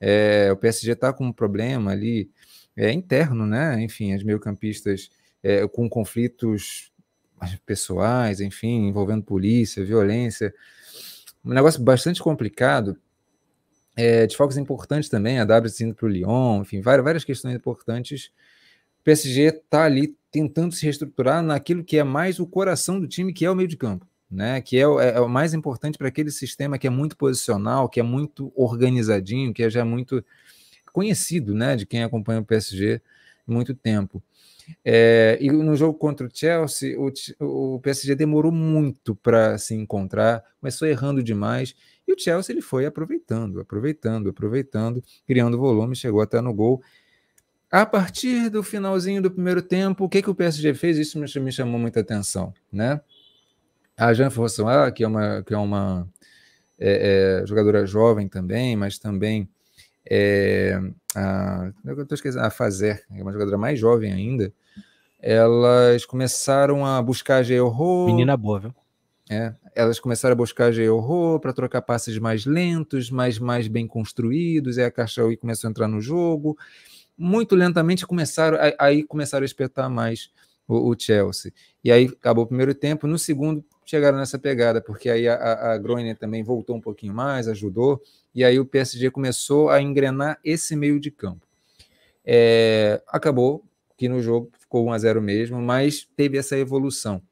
É, 0.00 0.50
o 0.52 0.56
PSG 0.56 0.92
está 0.92 1.12
com 1.12 1.26
um 1.26 1.32
problema 1.32 1.92
ali 1.92 2.30
é, 2.76 2.90
interno, 2.90 3.46
né? 3.46 3.80
Enfim, 3.82 4.12
as 4.14 4.22
meio-campistas 4.22 5.10
é, 5.42 5.66
com 5.68 5.88
conflitos 5.88 6.92
pessoais, 7.66 8.40
enfim, 8.40 8.88
envolvendo 8.88 9.22
polícia, 9.22 9.84
violência, 9.84 10.54
um 11.44 11.52
negócio 11.52 11.82
bastante 11.82 12.22
complicado. 12.22 12.96
É, 13.94 14.26
desfalques 14.26 14.56
importantes 14.56 15.08
também, 15.08 15.38
a 15.38 15.44
W 15.44 15.70
indo 15.80 15.94
para 15.94 16.06
o 16.06 16.08
Lyon, 16.08 16.62
enfim, 16.62 16.80
várias, 16.80 17.04
várias 17.04 17.24
questões 17.24 17.54
importantes 17.54 18.32
o 19.02 19.04
PSG 19.04 19.48
está 19.48 19.84
ali 19.84 20.16
tentando 20.30 20.72
se 20.72 20.84
reestruturar 20.84 21.42
naquilo 21.42 21.82
que 21.82 21.98
é 21.98 22.04
mais 22.04 22.38
o 22.38 22.46
coração 22.46 23.00
do 23.00 23.08
time, 23.08 23.32
que 23.32 23.44
é 23.44 23.50
o 23.50 23.54
meio 23.54 23.68
de 23.68 23.76
campo, 23.76 24.06
né? 24.32 24.60
Que 24.60 24.78
é, 24.78 24.82
é, 24.82 25.16
é 25.16 25.20
o 25.20 25.28
mais 25.28 25.52
importante 25.52 25.98
para 25.98 26.08
aquele 26.08 26.30
sistema 26.30 26.78
que 26.78 26.86
é 26.86 26.90
muito 26.90 27.16
posicional, 27.16 27.88
que 27.88 28.00
é 28.00 28.02
muito 28.02 28.52
organizadinho, 28.56 29.52
que 29.52 29.62
é 29.62 29.70
já 29.70 29.84
muito 29.84 30.24
conhecido, 30.92 31.54
né? 31.54 31.76
De 31.76 31.86
quem 31.86 32.02
acompanha 32.02 32.40
o 32.40 32.44
PSG 32.44 33.00
há 33.46 33.52
muito 33.52 33.74
tempo. 33.74 34.22
É, 34.84 35.38
e 35.40 35.50
no 35.50 35.76
jogo 35.76 35.98
contra 35.98 36.26
o 36.26 36.30
Chelsea, 36.32 36.96
o, 36.98 37.12
o 37.74 37.80
PSG 37.80 38.14
demorou 38.14 38.52
muito 38.52 39.14
para 39.14 39.58
se 39.58 39.74
encontrar, 39.74 40.42
começou 40.60 40.86
errando 40.88 41.22
demais, 41.22 41.74
e 42.06 42.12
o 42.12 42.18
Chelsea 42.18 42.54
ele 42.54 42.62
foi 42.62 42.86
aproveitando, 42.86 43.60
aproveitando, 43.60 44.30
aproveitando, 44.30 45.02
criando 45.26 45.58
volume, 45.58 45.94
chegou 45.96 46.20
até 46.20 46.40
no 46.40 46.54
gol. 46.54 46.82
A 47.70 47.86
partir 47.86 48.50
do 48.50 48.62
finalzinho 48.62 49.22
do 49.22 49.30
primeiro 49.30 49.62
tempo, 49.62 50.04
o 50.04 50.08
que, 50.08 50.22
que 50.22 50.30
o 50.30 50.34
PSG 50.34 50.74
fez? 50.74 50.98
Isso 50.98 51.18
me, 51.18 51.26
me 51.40 51.52
chamou 51.52 51.80
muita 51.80 52.00
atenção, 52.00 52.52
né? 52.70 53.00
A 54.02 54.12
Jean 54.12 54.30
François, 54.30 54.90
que 54.92 55.04
é 55.04 55.06
uma, 55.06 55.42
que 55.42 55.54
é 55.54 55.56
uma 55.56 56.08
é, 56.76 57.40
é, 57.42 57.46
jogadora 57.46 57.86
jovem 57.86 58.28
também, 58.28 58.74
mas 58.74 58.98
também 58.98 59.48
é, 60.10 60.76
a, 61.14 61.70
eu 61.84 62.04
tô 62.04 62.16
esquecendo, 62.16 62.44
a 62.44 62.50
Fazer, 62.50 63.04
é 63.14 63.22
uma 63.22 63.32
jogadora 63.32 63.56
mais 63.56 63.78
jovem 63.78 64.12
ainda, 64.12 64.52
elas 65.20 66.04
começaram 66.04 66.84
a 66.84 67.00
buscar 67.00 67.44
Georro. 67.44 68.06
Menina 68.06 68.36
boa, 68.36 68.58
viu? 68.58 68.74
É, 69.30 69.54
elas 69.72 70.00
começaram 70.00 70.32
a 70.32 70.36
buscar 70.36 70.72
Georro 70.72 71.38
para 71.38 71.52
trocar 71.52 71.80
passes 71.80 72.18
mais 72.18 72.44
lentos, 72.44 73.08
mais, 73.08 73.38
mais 73.38 73.68
bem 73.68 73.86
construídos, 73.86 74.78
e 74.78 74.82
a 74.82 74.90
Caixaui 74.90 75.36
começou 75.36 75.68
a 75.68 75.70
entrar 75.70 75.86
no 75.86 76.00
jogo 76.00 76.58
muito 77.16 77.54
lentamente 77.54 78.06
começaram 78.06 78.58
aí 78.78 79.04
começaram 79.04 79.44
a 79.44 79.46
espetar 79.46 79.88
mais 79.88 80.30
o, 80.66 80.90
o, 80.90 80.98
Chelsea. 80.98 81.52
E 81.84 81.92
aí 81.92 82.06
acabou 82.06 82.44
o 82.44 82.46
primeiro 82.46 82.74
tempo, 82.74 83.06
no 83.06 83.18
segundo 83.18 83.64
chegaram 83.84 84.18
nessa 84.18 84.38
pegada, 84.38 84.80
porque 84.80 85.10
aí 85.10 85.28
a, 85.28 85.74
a, 85.74 86.14
também 86.18 86.42
voltou 86.42 86.76
um 86.76 86.80
pouquinho 86.80 87.14
mais, 87.14 87.48
ajudou, 87.48 88.00
e 88.34 88.44
aí 88.44 88.58
o 88.58 88.66
PSG 88.66 89.10
começou 89.10 89.68
a 89.68 89.80
engrenar 89.80 90.38
esse 90.44 90.74
meio 90.76 90.98
de 90.98 91.10
campo. 91.10 91.46
É, 92.24 93.02
acabou 93.08 93.64
que 93.96 94.08
no 94.08 94.22
jogo 94.22 94.50
ficou 94.58 94.86
1 94.86 94.92
a 94.92 94.98
0 94.98 95.22
mesmo, 95.22 95.60
mas 95.60 96.08
teve 96.16 96.38
essa 96.38 96.56
evolução. 96.56 97.22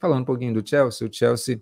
Falando 0.00 0.22
um 0.22 0.24
pouquinho 0.24 0.54
do 0.54 0.66
Chelsea, 0.66 1.06
o 1.06 1.12
Chelsea 1.12 1.60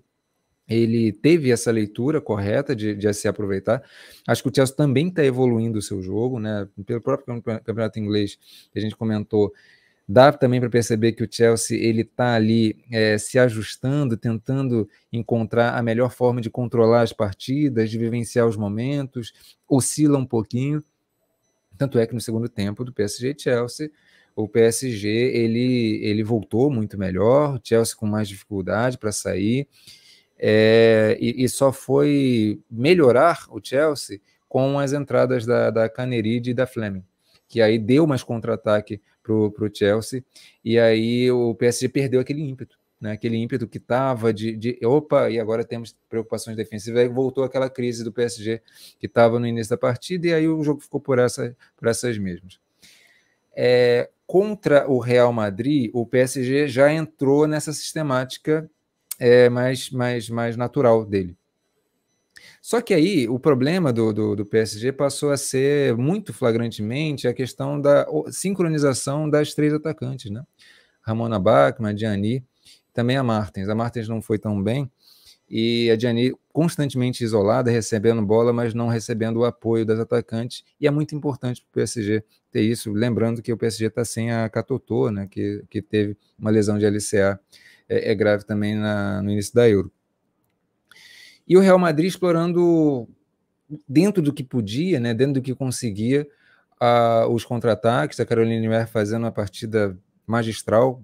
ele 0.69 1.13
teve 1.13 1.51
essa 1.51 1.71
leitura 1.71 2.21
correta 2.21 2.77
de, 2.77 2.95
de 2.95 3.13
se 3.15 3.27
aproveitar. 3.27 3.83
Acho 4.27 4.43
que 4.43 4.51
o 4.51 4.55
Chelsea 4.55 4.77
também 4.77 5.09
está 5.09 5.25
evoluindo 5.25 5.79
o 5.79 5.83
seu 5.83 6.03
jogo, 6.03 6.39
né? 6.39 6.69
Pelo 6.85 7.01
próprio 7.01 7.43
campeonato 7.43 7.99
inglês 7.99 8.39
que 8.71 8.79
a 8.79 8.83
gente 8.83 8.95
comentou, 8.95 9.53
dá 10.09 10.33
também 10.33 10.59
para 10.59 10.71
perceber 10.71 11.13
que 11.13 11.23
o 11.23 11.29
Chelsea 11.31 11.79
ele 11.79 12.01
está 12.01 12.35
ali 12.35 12.83
é, 12.91 13.19
se 13.19 13.39
ajustando, 13.39 14.17
tentando 14.17 14.89
encontrar 15.13 15.77
a 15.77 15.83
melhor 15.83 16.11
forma 16.11 16.41
de 16.41 16.49
controlar 16.49 17.03
as 17.03 17.13
partidas, 17.13 17.91
de 17.91 17.99
vivenciar 17.99 18.47
os 18.47 18.57
momentos, 18.57 19.35
oscila 19.69 20.19
um 20.19 20.25
pouquinho. 20.25 20.83
Tanto 21.77 21.99
é 21.99 22.07
que 22.07 22.15
no 22.15 22.21
segundo 22.21 22.49
tempo 22.49 22.85
do 22.85 22.93
PSG 22.93 23.37
Chelsea, 23.39 23.91
o 24.35 24.49
PSG 24.49 25.09
ele, 25.09 26.01
ele 26.03 26.23
voltou 26.23 26.71
muito 26.71 26.97
melhor, 26.97 27.57
o 27.57 27.61
Chelsea 27.63 27.95
com 27.95 28.07
mais 28.07 28.29
dificuldade 28.29 28.97
para 28.97 29.13
sair 29.13 29.69
é, 30.39 31.19
e, 31.21 31.45
e, 31.45 31.49
só 31.49 31.73
foi 31.73 32.61
melhorar 32.71 33.47
o 33.51 33.61
Chelsea 33.63 34.21
com 34.49 34.79
as 34.79 34.93
entradas 34.93 35.45
da, 35.45 35.69
da 35.69 35.89
Caneride 35.89 36.51
e 36.51 36.55
da 36.55 36.67
Fleming, 36.67 37.05
que 37.49 37.61
aí 37.61 37.77
deu 37.79 38.07
mais 38.07 38.23
contra-ataque 38.23 39.03
para 39.51 39.65
o 39.65 39.71
Chelsea, 39.73 40.25
e 40.65 40.79
aí 40.79 41.31
o 41.31 41.55
PSG 41.55 41.89
perdeu 41.89 42.21
aquele 42.21 42.43
ímpeto, 42.43 42.79
né? 43.01 43.13
aquele 43.13 43.37
ímpeto 43.37 43.67
que 43.67 43.79
estava 43.79 44.33
de, 44.33 44.57
de, 44.57 44.79
opa, 44.85 45.31
e 45.31 45.39
agora 45.39 45.65
temos 45.65 45.97
preocupações 46.09 46.57
defensivas, 46.57 47.03
aí 47.03 47.09
voltou 47.09 47.45
aquela 47.45 47.71
crise 47.71 48.03
do 48.03 48.13
PSG 48.13 48.61
que 48.99 49.07
estava 49.07 49.39
no 49.39 49.47
início 49.47 49.71
da 49.71 49.79
partida, 49.79 50.29
e 50.29 50.35
aí 50.35 50.49
o 50.49 50.63
jogo 50.63 50.81
ficou 50.81 51.01
por, 51.01 51.19
essa, 51.19 51.57
por 51.77 51.89
essas 51.89 52.19
mesmas. 52.19 52.59
É, 53.55 54.11
contra 54.27 54.89
o 54.91 54.99
Real 54.99 55.33
Madrid, 55.33 55.91
o 55.95 56.05
PSG 56.05 56.69
já 56.69 56.93
entrou 56.93 57.47
nessa 57.47 57.73
sistemática 57.73 58.71
é, 59.19 59.49
mais, 59.49 59.91
mais, 59.91 60.29
mais 60.29 60.57
natural 60.57 61.05
dele. 61.05 61.38
Só 62.69 62.83
que 62.83 62.93
aí 62.93 63.27
o 63.27 63.39
problema 63.39 63.91
do, 63.95 64.13
do, 64.13 64.37
do, 64.37 64.45
PSG 64.45 64.93
passou 64.93 65.31
a 65.31 65.39
ser 65.39 65.97
muito 65.97 66.35
flagrantemente 66.35 67.27
a 67.27 67.33
questão 67.33 67.81
da 67.81 68.07
sincronização 68.31 69.27
das 69.27 69.55
três 69.55 69.73
atacantes, 69.73 70.31
né? 70.31 70.43
Ramona 71.01 71.39
Bachmann, 71.39 71.93
a 71.93 71.95
Diani, 71.95 72.45
também 72.93 73.17
a 73.17 73.23
Martins. 73.23 73.71
A 73.71 73.75
Martins 73.75 74.07
não 74.07 74.21
foi 74.21 74.39
tão 74.39 74.63
bem 74.63 74.91
e 75.49 75.91
a 75.91 75.97
Diani 75.97 76.35
constantemente 76.53 77.25
isolada, 77.25 77.71
recebendo 77.71 78.21
bola, 78.21 78.53
mas 78.53 78.75
não 78.75 78.89
recebendo 78.89 79.39
o 79.39 79.47
apoio 79.47 79.87
das 79.87 79.99
atacantes. 79.99 80.63
E 80.79 80.87
é 80.87 80.91
muito 80.91 81.15
importante 81.15 81.63
para 81.63 81.71
o 81.71 81.73
PSG 81.73 82.23
ter 82.51 82.61
isso, 82.61 82.93
lembrando 82.93 83.41
que 83.41 83.51
o 83.51 83.57
PSG 83.57 83.87
está 83.87 84.05
sem 84.05 84.31
a 84.31 84.47
Catotô, 84.47 85.11
né? 85.11 85.27
Que, 85.27 85.65
que 85.71 85.81
teve 85.81 86.19
uma 86.39 86.51
lesão 86.51 86.77
de 86.79 86.85
LCA 86.85 87.41
é, 87.89 88.13
é 88.13 88.15
grave 88.15 88.45
também 88.45 88.75
na, 88.75 89.23
no 89.23 89.31
início 89.31 89.55
da 89.55 89.67
Euro. 89.67 89.91
E 91.49 91.57
o 91.57 91.61
Real 91.61 91.79
Madrid 91.79 92.09
explorando 92.09 93.09
dentro 93.89 94.23
do 94.23 94.33
que 94.33 94.45
podia, 94.45 95.01
né, 95.01 95.15
dentro 95.15 95.35
do 95.35 95.43
que 95.43 95.55
conseguia, 95.55 96.29
uh, 96.81 97.29
os 97.33 97.45
contra-ataques, 97.45 98.21
a 98.21 98.27
Carolina 98.27 98.61
Limer 98.61 98.87
fazendo 98.87 99.23
uma 99.23 99.33
partida 99.33 99.99
magistral, 100.27 101.03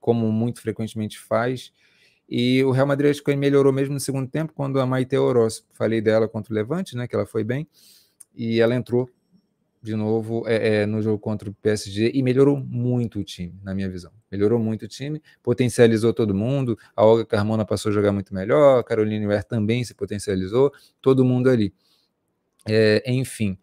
como 0.00 0.30
muito 0.30 0.60
frequentemente 0.60 1.18
faz, 1.18 1.72
e 2.28 2.62
o 2.64 2.72
Real 2.72 2.86
Madrid 2.86 3.10
acho 3.10 3.22
que 3.22 3.34
melhorou 3.36 3.72
mesmo 3.72 3.94
no 3.94 4.00
segundo 4.00 4.28
tempo, 4.28 4.52
quando 4.52 4.80
a 4.80 4.86
Maite 4.86 5.16
Oroz, 5.16 5.64
falei 5.72 6.00
dela 6.00 6.28
contra 6.28 6.52
o 6.52 6.54
Levante, 6.54 6.96
né, 6.96 7.06
que 7.06 7.14
ela 7.14 7.26
foi 7.26 7.42
bem, 7.42 7.66
e 8.34 8.60
ela 8.60 8.74
entrou 8.74 9.08
de 9.82 9.94
novo 9.94 10.46
é, 10.46 10.82
é, 10.82 10.86
no 10.86 11.00
jogo 11.00 11.18
contra 11.18 11.48
o 11.48 11.54
PSG 11.54 12.10
e 12.12 12.22
melhorou 12.22 12.58
muito 12.58 13.20
o 13.20 13.24
time, 13.24 13.54
na 13.62 13.74
minha 13.74 13.88
visão. 13.88 14.12
Melhorou 14.30 14.58
muito 14.58 14.84
o 14.84 14.88
time, 14.88 15.22
potencializou 15.42 16.12
todo 16.12 16.34
mundo. 16.34 16.78
A 16.94 17.04
Olga 17.04 17.24
Carmona 17.24 17.64
passou 17.64 17.90
a 17.90 17.92
jogar 17.92 18.12
muito 18.12 18.34
melhor, 18.34 18.80
a 18.80 18.84
Caroline 18.84 19.26
Weir 19.26 19.44
também 19.44 19.84
se 19.84 19.94
potencializou, 19.94 20.72
todo 21.00 21.24
mundo 21.24 21.48
ali. 21.48 21.72
É, 22.68 23.02
enfim, 23.06 23.56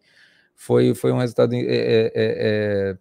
foi, 0.54 0.94
foi 0.94 1.12
um 1.12 1.18
resultado. 1.18 1.54
É, 1.54 1.58
é, 1.58 2.12
é, 2.14 2.98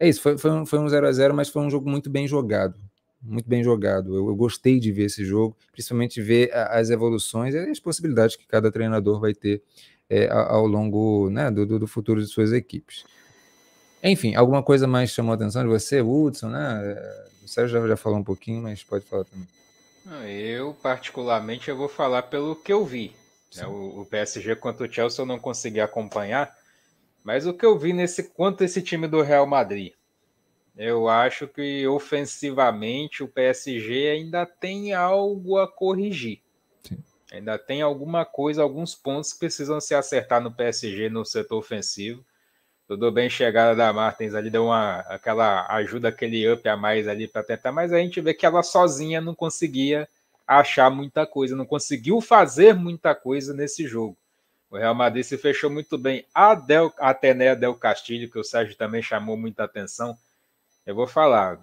é 0.00 0.08
isso, 0.08 0.20
foi, 0.20 0.38
foi, 0.38 0.50
um, 0.50 0.66
foi 0.66 0.78
um 0.78 0.88
0 0.88 1.06
a 1.06 1.12
0 1.12 1.34
mas 1.34 1.48
foi 1.48 1.62
um 1.62 1.70
jogo 1.70 1.88
muito 1.90 2.08
bem 2.10 2.26
jogado. 2.26 2.78
Muito 3.20 3.48
bem 3.48 3.62
jogado. 3.62 4.16
Eu, 4.16 4.28
eu 4.28 4.36
gostei 4.36 4.80
de 4.80 4.90
ver 4.90 5.04
esse 5.04 5.24
jogo, 5.24 5.56
principalmente 5.70 6.20
ver 6.20 6.52
as 6.52 6.90
evoluções 6.90 7.54
e 7.54 7.58
as 7.58 7.78
possibilidades 7.78 8.34
que 8.36 8.46
cada 8.46 8.70
treinador 8.70 9.20
vai 9.20 9.32
ter 9.32 9.62
é, 10.10 10.28
ao 10.28 10.66
longo 10.66 11.30
né, 11.30 11.50
do, 11.50 11.78
do, 11.78 11.86
futuro 11.86 12.20
de 12.20 12.26
suas 12.26 12.52
equipes. 12.52 13.04
Enfim, 14.02 14.34
alguma 14.34 14.62
coisa 14.62 14.86
mais 14.86 15.10
chamou 15.10 15.32
a 15.32 15.34
atenção 15.36 15.62
de 15.62 15.68
você, 15.68 16.00
Hudson, 16.00 16.48
né? 16.48 16.96
O 17.42 17.48
Sérgio 17.48 17.80
já, 17.80 17.88
já 17.88 17.96
falou 17.96 18.18
um 18.18 18.24
pouquinho, 18.24 18.62
mas 18.62 18.82
pode 18.82 19.04
falar 19.04 19.24
também. 19.24 19.46
Eu, 20.28 20.74
particularmente, 20.74 21.68
eu 21.68 21.76
vou 21.76 21.88
falar 21.88 22.22
pelo 22.22 22.56
que 22.56 22.72
eu 22.72 22.84
vi. 22.84 23.14
Né? 23.54 23.66
O, 23.66 24.00
o, 24.00 24.06
PSG 24.06 24.56
contra 24.56 24.86
o 24.86 24.92
Chelsea 24.92 25.22
eu 25.22 25.26
não 25.26 25.38
consegui 25.38 25.80
acompanhar, 25.80 26.56
mas 27.22 27.46
o 27.46 27.54
que 27.54 27.64
eu 27.64 27.78
vi 27.78 27.92
nesse 27.92 28.30
quanto 28.30 28.64
esse 28.64 28.82
time 28.82 29.06
do 29.06 29.22
Real 29.22 29.46
Madrid. 29.46 29.92
Eu 30.76 31.06
acho 31.06 31.46
que 31.46 31.86
ofensivamente 31.86 33.22
o 33.22 33.28
PSG 33.28 34.08
ainda 34.08 34.46
tem 34.46 34.94
algo 34.94 35.58
a 35.58 35.70
corrigir. 35.70 36.40
Ainda 37.30 37.58
tem 37.58 37.82
alguma 37.82 38.24
coisa, 38.24 38.62
alguns 38.62 38.94
pontos 38.94 39.32
que 39.32 39.38
precisam 39.38 39.80
se 39.80 39.94
acertar 39.94 40.40
no 40.40 40.52
PSG 40.52 41.08
no 41.08 41.24
setor 41.24 41.58
ofensivo. 41.58 42.24
Tudo 42.86 43.10
bem, 43.10 43.30
chegada 43.30 43.74
da 43.74 43.92
Martins 43.92 44.34
ali 44.34 44.50
deu 44.50 44.66
uma 44.66 45.00
aquela 45.00 45.66
ajuda, 45.74 46.08
aquele 46.08 46.50
up 46.50 46.68
a 46.68 46.76
mais 46.76 47.08
ali 47.08 47.26
para 47.26 47.42
tentar, 47.42 47.72
mas 47.72 47.92
a 47.92 47.98
gente 47.98 48.20
vê 48.20 48.34
que 48.34 48.44
ela 48.44 48.62
sozinha 48.62 49.20
não 49.20 49.34
conseguia 49.34 50.08
achar 50.46 50.90
muita 50.90 51.26
coisa, 51.26 51.56
não 51.56 51.64
conseguiu 51.64 52.20
fazer 52.20 52.74
muita 52.74 53.14
coisa 53.14 53.54
nesse 53.54 53.86
jogo. 53.86 54.16
O 54.70 54.76
Real 54.76 54.94
Madrid 54.94 55.24
se 55.24 55.38
fechou 55.38 55.70
muito 55.70 55.98
bem. 55.98 56.24
A, 56.34 56.54
Del, 56.54 56.92
a 56.98 57.10
Atenéa 57.10 57.54
Del 57.54 57.74
Castilho, 57.74 58.30
que 58.30 58.38
o 58.38 58.44
Sérgio 58.44 58.76
também 58.76 59.02
chamou 59.02 59.36
muita 59.36 59.64
atenção, 59.64 60.16
eu 60.84 60.94
vou 60.94 61.06
falar, 61.06 61.60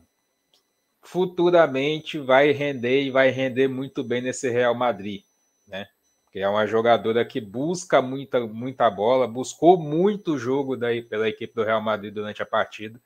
futuramente 1.01 2.19
vai 2.19 2.51
render 2.51 3.03
e 3.03 3.11
vai 3.11 3.29
render 3.29 3.67
muito 3.67 4.03
bem 4.03 4.21
nesse 4.21 4.49
Real 4.49 4.75
Madrid? 4.75 5.23
Que 6.31 6.39
é 6.39 6.47
uma 6.47 6.67
jogadora 6.67 7.25
que 7.25 7.41
busca 7.41 8.01
muita, 8.01 8.39
muita 8.41 8.89
bola, 8.89 9.27
buscou 9.27 9.77
muito 9.77 10.37
jogo 10.37 10.77
daí 10.77 11.01
pela 11.01 11.27
equipe 11.27 11.53
do 11.53 11.63
Real 11.63 11.81
Madrid 11.81 12.13
durante 12.13 12.41
a 12.41 12.45
partida. 12.45 13.01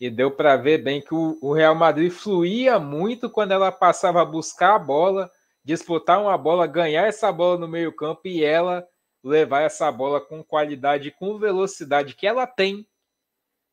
E 0.00 0.10
deu 0.10 0.30
para 0.30 0.56
ver 0.56 0.78
bem 0.78 1.00
que 1.00 1.14
o, 1.14 1.38
o 1.42 1.52
Real 1.52 1.74
Madrid 1.74 2.10
fluía 2.10 2.78
muito 2.78 3.30
quando 3.30 3.52
ela 3.52 3.70
passava 3.70 4.22
a 4.22 4.24
buscar 4.24 4.74
a 4.74 4.78
bola, 4.78 5.30
disputar 5.62 6.20
uma 6.20 6.36
bola, 6.36 6.66
ganhar 6.66 7.06
essa 7.06 7.30
bola 7.30 7.58
no 7.58 7.68
meio-campo 7.68 8.22
e 8.24 8.42
ela 8.42 8.86
levar 9.22 9.62
essa 9.62 9.90
bola 9.90 10.20
com 10.20 10.42
qualidade 10.44 11.10
com 11.10 11.38
velocidade 11.38 12.14
que 12.14 12.26
ela 12.26 12.46
tem 12.46 12.86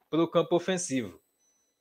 para 0.09 0.23
o 0.23 0.27
campo 0.27 0.55
ofensivo. 0.55 1.19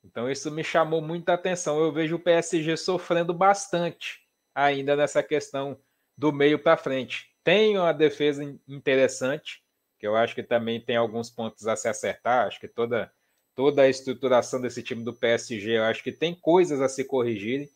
Então 0.03 0.29
isso 0.29 0.49
me 0.51 0.63
chamou 0.63 1.01
muita 1.01 1.33
atenção. 1.33 1.79
Eu 1.79 1.91
vejo 1.91 2.15
o 2.15 2.19
PSG 2.19 2.75
sofrendo 2.75 3.33
bastante 3.33 4.19
ainda 4.53 4.95
nessa 4.95 5.21
questão 5.21 5.79
do 6.21 6.31
meio 6.31 6.59
para 6.59 6.77
frente. 6.77 7.31
Tem 7.43 7.79
uma 7.79 7.91
defesa 7.91 8.43
interessante, 8.67 9.63
que 9.97 10.05
eu 10.05 10.15
acho 10.15 10.35
que 10.35 10.43
também 10.43 10.79
tem 10.79 10.95
alguns 10.95 11.31
pontos 11.31 11.65
a 11.65 11.75
se 11.75 11.87
acertar. 11.87 12.45
Acho 12.45 12.59
que 12.59 12.67
toda, 12.67 13.11
toda 13.55 13.81
a 13.81 13.89
estruturação 13.89 14.61
desse 14.61 14.83
time 14.83 15.03
do 15.03 15.15
PSG, 15.15 15.79
eu 15.79 15.83
acho 15.83 16.03
que 16.03 16.11
tem 16.11 16.35
coisas 16.35 16.79
a 16.79 16.87
se 16.87 17.03
corrigirem. 17.03 17.67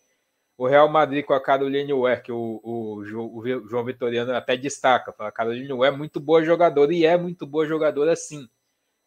O 0.55 0.67
Real 0.67 0.87
Madrid 0.87 1.25
com 1.25 1.33
a 1.33 1.41
Caroline 1.41 1.91
Ware, 1.91 2.21
que 2.21 2.31
o, 2.31 2.61
o, 2.63 2.97
o, 2.99 3.43
João 3.67 3.83
Vitoriano 3.83 4.31
até 4.35 4.55
destaca, 4.55 5.11
a 5.17 5.31
Caroline 5.31 5.73
Ware 5.73 5.95
é 5.95 5.97
muito 5.97 6.19
boa 6.19 6.43
jogadora 6.43 6.93
e 6.93 7.03
é 7.03 7.17
muito 7.17 7.47
boa 7.47 7.65
jogadora 7.65 8.15
sim. 8.15 8.47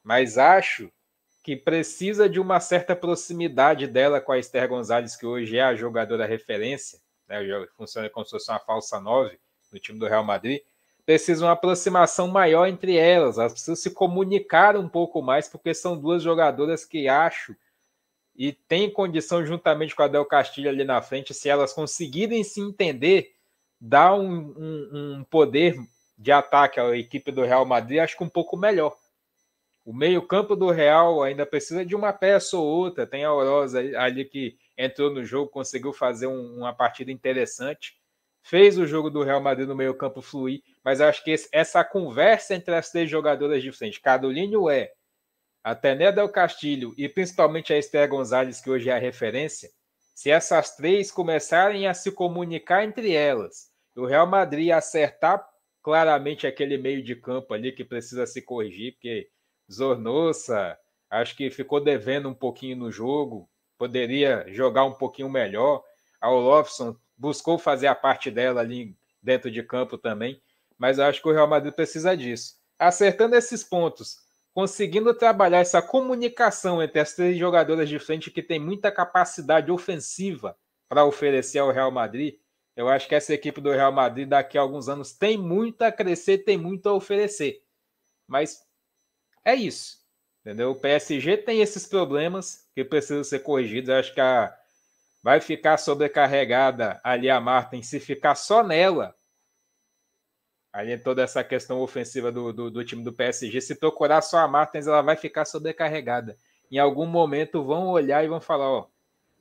Mas 0.03 0.37
acho 0.37 0.91
que 1.45 1.55
precisa 1.55 2.29
de 2.29 2.41
uma 2.41 2.59
certa 2.59 2.97
proximidade 2.97 3.87
dela 3.87 4.21
com 4.21 4.33
a 4.33 4.39
Esther 4.41 4.69
Gonzalez, 4.69 5.15
que 5.15 5.25
hoje 5.25 5.57
é 5.57 5.63
a 5.63 5.77
jogadora 5.77 6.27
referência, 6.27 6.99
né, 7.29 7.39
funciona 7.77 8.09
como 8.09 8.25
se 8.25 8.33
fosse 8.33 8.51
uma 8.51 8.59
falsa 8.59 9.01
9 9.01 9.39
no 9.73 9.79
time 9.79 9.99
do 9.99 10.07
Real 10.07 10.25
Madrid, 10.25 10.61
precisa 11.05 11.45
uma 11.45 11.53
aproximação 11.53 12.29
maior 12.29 12.67
entre 12.67 12.97
elas, 12.97 13.39
elas 13.39 13.53
precisam 13.53 13.77
se 13.77 13.91
comunicar 13.91 14.77
um 14.77 14.89
pouco 14.89 15.23
mais, 15.23 15.49
porque 15.49 15.75
são 15.75 15.99
duas 15.99 16.23
jogadoras 16.23 16.85
que 16.85 17.09
acho 17.09 17.55
e 18.39 18.53
tem 18.53 18.89
condição, 18.89 19.45
juntamente 19.45 19.97
com 19.97 20.03
a 20.05 20.07
Del 20.07 20.25
Castilho 20.25 20.71
ali 20.71 20.85
na 20.85 21.03
frente, 21.03 21.35
se 21.35 21.49
elas 21.49 21.73
conseguirem 21.73 22.45
se 22.45 22.61
entender, 22.61 23.33
dá 23.81 24.15
um, 24.15 24.55
um, 24.57 25.17
um 25.19 25.25
poder 25.25 25.77
de 26.17 26.31
ataque 26.31 26.79
à 26.79 26.97
equipe 26.97 27.33
do 27.33 27.43
Real 27.43 27.65
Madrid, 27.65 27.99
acho 27.99 28.17
que 28.17 28.23
um 28.23 28.29
pouco 28.29 28.57
melhor. 28.57 28.97
O 29.85 29.93
meio-campo 29.93 30.55
do 30.55 30.71
Real 30.71 31.23
ainda 31.23 31.45
precisa 31.45 31.85
de 31.85 31.97
uma 31.97 32.13
peça 32.13 32.57
ou 32.57 32.65
outra. 32.65 33.07
Tem 33.07 33.25
a 33.25 33.33
Orosa 33.33 33.81
ali 33.99 34.25
que 34.25 34.57
entrou 34.79 35.11
no 35.11 35.25
jogo, 35.25 35.51
conseguiu 35.51 35.93
fazer 35.93 36.29
um, 36.29 36.59
uma 36.59 36.73
partida 36.73 37.11
interessante. 37.11 37.99
Fez 38.43 38.79
o 38.79 38.87
jogo 38.87 39.11
do 39.11 39.25
Real 39.25 39.43
Madrid 39.43 39.67
no 39.67 39.75
meio-campo 39.75 40.23
fluir, 40.23 40.63
mas 40.85 41.01
acho 41.01 41.23
que 41.25 41.33
esse, 41.33 41.49
essa 41.53 41.85
conversa 41.85 42.55
entre 42.55 42.75
as 42.75 42.91
três 42.91 43.11
jogadoras 43.11 43.63
de 43.63 43.73
frente, 43.73 44.01
Caroline 44.01 44.55
é 44.71 44.93
a 45.63 45.75
Tené 45.75 46.13
Del 46.13 46.31
Castilho 46.31 46.95
e 46.97 47.09
principalmente 47.09 47.73
a 47.73 47.79
Esther 47.79 48.09
Gonzalez, 48.09 48.61
que 48.61 48.71
hoje 48.71 48.89
é 48.89 48.93
a 48.93 48.99
referência, 48.99 49.69
se 50.15 50.31
essas 50.31 50.75
três 50.75 51.11
começarem 51.11 51.87
a 51.87 51.95
se 51.95 52.11
comunicar 52.11 52.85
entre 52.85 53.13
elas, 53.13 53.71
o 53.97 54.07
Real 54.07 54.27
Madrid 54.27 54.71
acertar 54.71 55.45
claramente 55.83 56.47
aquele 56.47 56.79
meio 56.79 57.03
de 57.03 57.15
campo 57.17 57.55
ali 57.55 57.73
que 57.73 57.85
precisa 57.85 58.27
se 58.27 58.43
corrigir, 58.43 58.95
porque 58.95 59.29
Zornossa, 59.71 60.79
acho 61.11 61.37
que 61.37 61.51
ficou 61.51 61.81
devendo 61.81 62.29
um 62.29 62.35
pouquinho 62.35 62.77
no 62.77 62.91
jogo, 62.91 63.49
poderia 63.79 64.45
jogar 64.49 64.85
um 64.85 64.93
pouquinho 64.93 65.31
melhor. 65.31 65.83
A 66.21 66.31
Olofsson 66.31 66.97
buscou 67.17 67.59
fazer 67.59 67.87
a 67.87 67.95
parte 67.95 68.31
dela 68.31 68.61
ali 68.61 68.97
dentro 69.23 69.51
de 69.51 69.63
campo 69.63 69.97
também, 69.97 70.43
mas 70.77 70.99
acho 70.99 71.23
que 71.23 71.29
o 71.29 71.33
Real 71.33 71.49
Madrid 71.49 71.73
precisa 71.73 72.17
disso. 72.17 72.57
Acertando 72.79 73.37
esses 73.37 73.65
pontos, 73.65 74.19
conseguindo 74.53 75.15
trabalhar 75.15 75.61
essa 75.61 75.81
comunicação 75.81 76.83
entre 76.83 77.01
as 77.01 77.15
três 77.15 77.39
jogadoras 77.39 77.89
de 77.89 77.99
frente 77.99 78.31
que 78.31 78.43
tem 78.43 78.59
muita 78.59 78.91
capacidade 78.91 79.71
ofensiva 79.71 80.57
para 80.89 81.05
oferecer 81.05 81.59
ao 81.59 81.71
Real 81.71 81.91
Madrid, 81.91 82.37
eu 82.77 82.89
acho 82.89 83.09
que 83.09 83.15
essa 83.15 83.35
equipe 83.35 83.61
do 83.61 83.73
Real 83.73 83.93
Madrid 83.93 84.29
daqui 84.29 84.57
a 84.57 84.61
alguns 84.61 84.89
anos 84.89 85.13
tem 85.13 85.37
muito 85.37 85.83
a 85.83 85.91
crescer, 85.91 86.39
tem 86.39 86.57
muito 86.57 86.89
a 86.89 86.95
oferecer. 86.95 87.61
Mas 88.27 88.65
é 89.45 89.55
isso. 89.55 89.98
Entendeu? 90.49 90.71
O 90.71 90.75
PSG 90.75 91.37
tem 91.37 91.61
esses 91.61 91.87
problemas 91.87 92.67
que 92.75 92.83
precisam 92.83 93.23
ser 93.23 93.41
corrigidos. 93.41 93.91
Eu 93.91 93.97
acho 93.97 94.15
que 94.15 94.21
a, 94.23 94.51
vai 95.23 95.43
ficar 95.43 95.77
sobrecarregada 95.77 96.99
ali 97.05 97.29
a 97.29 97.39
Martin 97.39 97.83
se 97.83 98.01
ficar 98.01 98.35
só 98.35 98.63
nela. 98.63 99.15
Ali 100.73 100.97
toda 100.97 101.21
essa 101.23 101.45
questão 101.45 101.81
ofensiva 101.81 102.33
do, 102.33 102.51
do, 102.51 102.71
do, 102.71 102.83
time 102.83 103.05
do 103.05 103.13
PSG. 103.13 103.61
Se 103.61 103.75
procurar 103.75 104.23
só 104.23 104.39
a 104.39 104.49
Martins, 104.49 104.87
ela 104.87 105.03
vai 105.03 105.17
ficar 105.17 105.45
sobrecarregada. 105.45 106.35
Em 106.73 106.79
algum 106.79 107.05
momento 107.05 107.63
vão 107.63 107.89
olhar 107.89 108.25
e 108.25 108.29
vão 108.29 108.41
falar: 108.41 108.71
ó, 108.71 108.87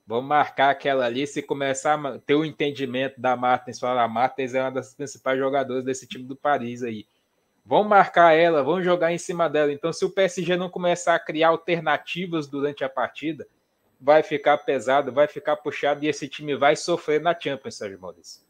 vamos 0.06 0.28
marcar 0.28 0.72
aquela 0.72 1.06
ali. 1.06 1.26
Se 1.26 1.42
começar 1.42 2.06
a 2.06 2.20
ter 2.20 2.36
o 2.36 2.44
entendimento 2.44 3.22
da 3.22 3.34
Martins, 3.38 3.80
falar: 3.80 4.04
a 4.04 4.10
Martins 4.10 4.54
é 4.54 4.62
uma 4.62 4.72
das 4.72 4.94
principais 4.94 5.40
jogadoras 5.40 5.86
desse 5.86 6.06
time 6.06 6.26
do 6.26 6.36
Paris 6.36 6.84
aí 6.84 7.06
vão 7.68 7.84
marcar 7.84 8.32
ela, 8.32 8.64
vão 8.64 8.82
jogar 8.82 9.12
em 9.12 9.18
cima 9.18 9.50
dela. 9.50 9.74
Então, 9.74 9.92
se 9.92 10.06
o 10.06 10.10
PSG 10.10 10.56
não 10.56 10.70
começar 10.70 11.16
a 11.16 11.20
criar 11.20 11.50
alternativas 11.50 12.48
durante 12.48 12.82
a 12.82 12.88
partida, 12.90 13.46
vai 14.00 14.24
ficar 14.24 14.58
pesado, 14.60 15.12
vai 15.12 15.28
ficar 15.28 15.58
puxado 15.58 16.06
e 16.06 16.08
esse 16.08 16.30
time 16.30 16.56
vai 16.56 16.78
sofrer 16.78 17.20
na 17.20 17.38
Champions, 17.38 17.76
Sérgio 17.76 18.00
Maurício. 18.00 18.47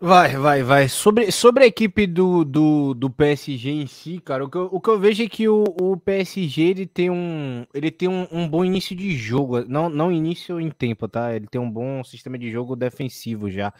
Vai, 0.00 0.36
vai, 0.36 0.62
vai. 0.62 0.88
Sobre, 0.88 1.30
sobre 1.30 1.64
a 1.64 1.66
equipe 1.66 2.06
do, 2.06 2.44
do, 2.44 2.94
do 2.94 3.08
PSG 3.08 3.70
em 3.70 3.86
si, 3.86 4.20
cara, 4.20 4.44
o 4.44 4.50
que 4.50 4.58
eu, 4.58 4.68
o 4.70 4.80
que 4.80 4.90
eu 4.90 4.98
vejo 4.98 5.22
é 5.22 5.28
que 5.28 5.48
o, 5.48 5.64
o 5.80 5.96
PSG 5.96 6.62
ele 6.62 6.86
tem, 6.86 7.10
um, 7.10 7.64
ele 7.72 7.90
tem 7.90 8.08
um, 8.08 8.26
um, 8.30 8.46
bom 8.46 8.64
início 8.64 8.94
de 8.94 9.16
jogo. 9.16 9.64
Não, 9.66 9.88
não 9.88 10.12
início 10.12 10.60
em 10.60 10.68
tempo, 10.70 11.08
tá? 11.08 11.34
Ele 11.34 11.46
tem 11.46 11.60
um 11.60 11.70
bom 11.70 12.02
sistema 12.04 12.36
de 12.36 12.50
jogo 12.50 12.76
defensivo 12.76 13.50
já. 13.50 13.72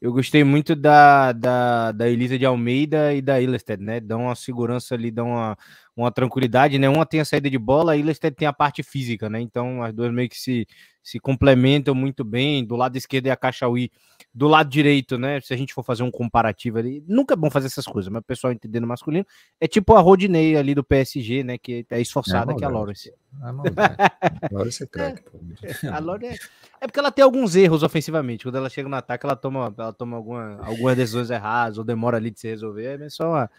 Eu 0.00 0.12
gostei 0.12 0.44
muito 0.44 0.74
da, 0.74 1.32
da, 1.32 1.92
da 1.92 2.08
Elisa 2.08 2.38
de 2.38 2.44
Almeida 2.44 3.14
e 3.14 3.22
da 3.22 3.40
Ilested, 3.40 3.82
né? 3.82 4.00
Dão 4.00 4.24
uma 4.24 4.34
segurança 4.34 4.94
ali, 4.94 5.10
dão 5.10 5.28
uma, 5.28 5.56
uma 5.96 6.10
tranquilidade, 6.10 6.78
né? 6.78 6.88
Uma 6.88 7.04
tem 7.04 7.20
a 7.20 7.24
saída 7.24 7.50
de 7.50 7.58
bola, 7.58 7.92
a 7.92 7.96
Ilested 7.96 8.34
tem 8.34 8.46
a 8.48 8.52
parte 8.52 8.82
física, 8.82 9.28
né? 9.28 9.40
Então 9.40 9.82
as 9.82 9.92
duas 9.92 10.12
meio 10.12 10.28
que 10.28 10.38
se, 10.38 10.66
se 11.02 11.18
complementam 11.18 11.94
muito 11.94 12.24
bem. 12.24 12.64
Do 12.64 12.76
lado 12.76 12.96
esquerdo 12.96 13.26
é 13.26 13.30
a 13.30 13.36
Caixauí, 13.36 13.90
do 14.32 14.46
lado 14.46 14.70
direito, 14.70 15.18
né? 15.18 15.40
Se 15.40 15.52
a 15.52 15.56
gente 15.56 15.74
for 15.74 15.82
fazer 15.82 16.02
um 16.02 16.10
comparativo 16.10 16.78
ali, 16.78 17.02
nunca 17.06 17.34
é 17.34 17.36
bom 17.36 17.50
fazer 17.50 17.66
essas 17.66 17.84
coisas, 17.84 18.10
mas 18.10 18.20
o 18.20 18.24
pessoal 18.24 18.52
entendendo 18.52 18.86
masculino, 18.86 19.26
é 19.60 19.66
tipo 19.66 19.94
a 19.94 20.00
Rodinei 20.00 20.56
ali 20.56 20.74
do 20.74 20.84
PSG, 20.84 21.42
né? 21.42 21.58
Que 21.58 21.84
é 21.90 22.00
esforçada 22.00 22.52
é 22.52 22.54
que 22.54 22.64
a 22.64 22.68
Lawrence. 22.68 23.10
É 23.10 23.14
Lawrence 24.52 24.82
é 24.82 24.86
craque, 24.86 25.22
é, 25.62 25.88
A 25.88 25.98
Lawrence 25.98 26.40
é... 26.80 26.84
é 26.84 26.86
porque 26.86 26.98
ela 26.98 27.12
tem 27.12 27.24
alguns 27.24 27.56
erros 27.56 27.82
ofensivamente. 27.82 28.44
Quando 28.44 28.56
ela 28.56 28.70
chega 28.70 28.88
no 28.88 28.96
ataque, 28.96 29.26
ela 29.26 29.36
toma, 29.36 29.74
ela 29.76 29.92
toma 29.92 30.16
alguma, 30.16 30.58
algumas 30.64 30.96
decisões 30.96 31.30
erradas, 31.30 31.78
ou 31.78 31.84
demora 31.84 32.16
ali 32.16 32.30
de 32.30 32.40
se 32.40 32.48
resolver. 32.48 33.00
É 33.00 33.08
só 33.08 33.28
uma. 33.30 33.50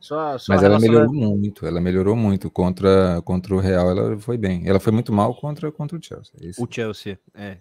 Só, 0.00 0.38
só 0.38 0.52
Mas 0.52 0.62
ela 0.62 0.78
melhorou 0.78 1.12
muito, 1.12 1.66
ela 1.66 1.80
melhorou 1.80 2.16
muito 2.16 2.50
contra, 2.50 3.20
contra 3.22 3.54
o 3.54 3.58
Real, 3.58 3.90
ela 3.90 4.18
foi 4.18 4.38
bem. 4.38 4.68
Ela 4.68 4.78
foi 4.78 4.92
muito 4.92 5.12
mal 5.12 5.34
contra, 5.34 5.70
contra 5.72 5.98
o 5.98 6.02
Chelsea. 6.02 6.32
É 6.40 6.62
o 6.62 6.68
Chelsea, 6.70 7.18
é. 7.34 7.58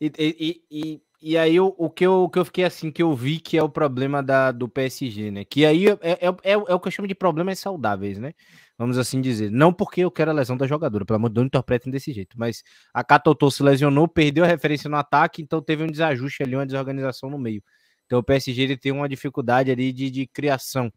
E, 0.00 0.12
e, 0.18 0.62
e, 0.70 1.02
e 1.22 1.38
aí 1.38 1.58
o, 1.60 1.74
o, 1.78 1.88
que 1.88 2.04
eu, 2.04 2.24
o 2.24 2.28
que 2.28 2.38
eu 2.38 2.44
fiquei 2.44 2.64
assim, 2.64 2.90
que 2.90 3.02
eu 3.02 3.14
vi 3.14 3.38
que 3.38 3.56
é 3.56 3.62
o 3.62 3.68
problema 3.68 4.22
da, 4.22 4.50
do 4.50 4.68
PSG, 4.68 5.30
né? 5.30 5.44
Que 5.44 5.64
aí 5.64 5.88
é, 5.88 5.98
é, 6.02 6.28
é, 6.28 6.52
é 6.52 6.56
o 6.56 6.80
que 6.80 6.88
eu 6.88 6.92
chamo 6.92 7.08
de 7.08 7.14
problemas 7.14 7.58
saudáveis, 7.58 8.18
né? 8.18 8.34
Vamos 8.76 8.98
assim 8.98 9.20
dizer. 9.20 9.50
Não 9.50 9.72
porque 9.72 10.00
eu 10.00 10.10
quero 10.10 10.32
a 10.32 10.34
lesão 10.34 10.56
da 10.56 10.66
jogadora, 10.66 11.04
pelo 11.04 11.16
amor 11.16 11.28
de 11.28 11.34
Deus, 11.34 11.42
não 11.44 11.46
interpretem 11.46 11.92
desse 11.92 12.12
jeito. 12.12 12.36
Mas 12.36 12.64
a 12.92 13.04
Catotô 13.04 13.50
se 13.50 13.62
lesionou, 13.62 14.08
perdeu 14.08 14.44
a 14.44 14.46
referência 14.48 14.90
no 14.90 14.96
ataque, 14.96 15.40
então 15.40 15.62
teve 15.62 15.84
um 15.84 15.86
desajuste 15.86 16.42
ali, 16.42 16.56
uma 16.56 16.66
desorganização 16.66 17.30
no 17.30 17.38
meio. 17.38 17.62
Então 18.06 18.18
o 18.18 18.22
PSG 18.22 18.62
ele 18.62 18.76
tem 18.76 18.90
uma 18.90 19.08
dificuldade 19.08 19.70
ali 19.70 19.92
de, 19.92 20.10
de 20.10 20.26
criação. 20.26 20.92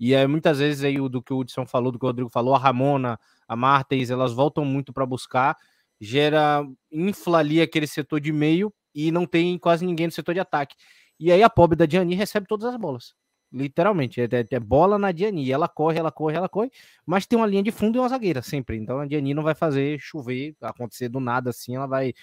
E 0.00 0.16
aí, 0.16 0.26
muitas 0.26 0.58
vezes, 0.58 0.82
aí, 0.82 0.96
do 0.96 1.22
que 1.22 1.32
o 1.32 1.38
Hudson 1.40 1.66
falou, 1.66 1.92
do 1.92 1.98
que 1.98 2.04
o 2.06 2.08
Rodrigo 2.08 2.30
falou, 2.30 2.54
a 2.54 2.58
Ramona, 2.58 3.20
a 3.46 3.54
Martens, 3.54 4.10
elas 4.10 4.32
voltam 4.32 4.64
muito 4.64 4.94
para 4.94 5.04
buscar, 5.04 5.54
gera, 6.00 6.66
infla 6.90 7.38
ali 7.38 7.60
aquele 7.60 7.86
setor 7.86 8.18
de 8.18 8.32
meio 8.32 8.72
e 8.94 9.12
não 9.12 9.26
tem 9.26 9.58
quase 9.58 9.84
ninguém 9.84 10.06
no 10.06 10.12
setor 10.12 10.32
de 10.32 10.40
ataque. 10.40 10.74
E 11.18 11.30
aí 11.30 11.42
a 11.42 11.50
pobre 11.50 11.76
da 11.76 11.84
Diani 11.84 12.14
recebe 12.14 12.46
todas 12.46 12.64
as 12.66 12.76
bolas. 12.76 13.14
Literalmente, 13.52 14.20
é, 14.20 14.24
é, 14.24 14.46
é, 14.48 14.60
bola 14.60 14.96
na 14.96 15.10
Diani. 15.12 15.50
Ela 15.50 15.68
corre, 15.68 15.98
ela 15.98 16.12
corre, 16.12 16.36
ela 16.36 16.48
corre, 16.48 16.70
mas 17.04 17.26
tem 17.26 17.36
uma 17.36 17.46
linha 17.46 17.62
de 17.62 17.72
fundo 17.72 17.96
e 17.96 17.98
uma 17.98 18.08
zagueira 18.08 18.40
sempre. 18.42 18.76
Então 18.76 19.00
a 19.00 19.06
Diani 19.06 19.34
não 19.34 19.42
vai 19.42 19.54
fazer 19.54 19.98
chover, 20.00 20.54
acontecer 20.62 21.08
do 21.08 21.20
nada 21.20 21.50
assim, 21.50 21.74
ela 21.76 21.86
vai 21.86 22.14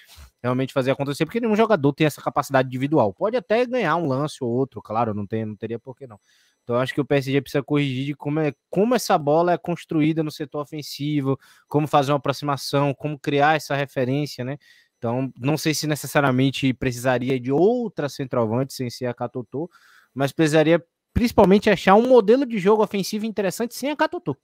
realmente 0.41 0.73
fazer 0.73 0.91
acontecer, 0.91 1.25
porque 1.25 1.41
nenhum 1.41 1.55
jogador 1.55 1.93
tem 1.93 2.07
essa 2.07 2.21
capacidade 2.21 2.67
individual. 2.67 3.13
Pode 3.13 3.35
até 3.37 3.65
ganhar 3.65 3.97
um 3.97 4.07
lance 4.07 4.37
ou 4.41 4.49
outro, 4.49 4.81
claro, 4.81 5.13
não, 5.13 5.27
tem, 5.27 5.45
não 5.45 5.55
teria 5.55 5.77
por 5.77 5.95
que 5.95 6.07
não. 6.07 6.19
Então, 6.67 6.75
acho 6.75 6.93
que 6.93 6.99
o 6.99 7.05
PSG 7.05 7.39
precisa 7.39 7.63
corrigir 7.63 8.07
de 8.07 8.13
como, 8.13 8.41
é, 8.41 8.53
como 8.69 8.93
essa 8.93 9.17
bola 9.17 9.53
é 9.53 9.57
construída 9.57 10.21
no 10.21 10.29
setor 10.29 10.59
ofensivo, 10.59 11.39
como 11.65 11.87
fazer 11.87 12.11
uma 12.11 12.17
aproximação, 12.17 12.93
como 12.93 13.17
criar 13.17 13.55
essa 13.55 13.73
referência, 13.73 14.43
né? 14.43 14.57
Então, 14.97 15.31
não 15.39 15.57
sei 15.57 15.73
se 15.73 15.87
necessariamente 15.87 16.73
precisaria 16.73 17.39
de 17.39 17.53
outra 17.53 18.09
centroavante 18.09 18.73
sem 18.73 18.89
ser 18.89 19.05
a 19.05 19.13
Catotô, 19.13 19.69
mas 20.13 20.33
precisaria 20.33 20.83
principalmente 21.13 21.69
achar 21.69 21.95
um 21.95 22.05
modelo 22.05 22.45
de 22.45 22.57
jogo 22.59 22.83
ofensivo 22.83 23.25
interessante 23.25 23.73
sem 23.73 23.89
a 23.89 23.95
Catotô. 23.95 24.35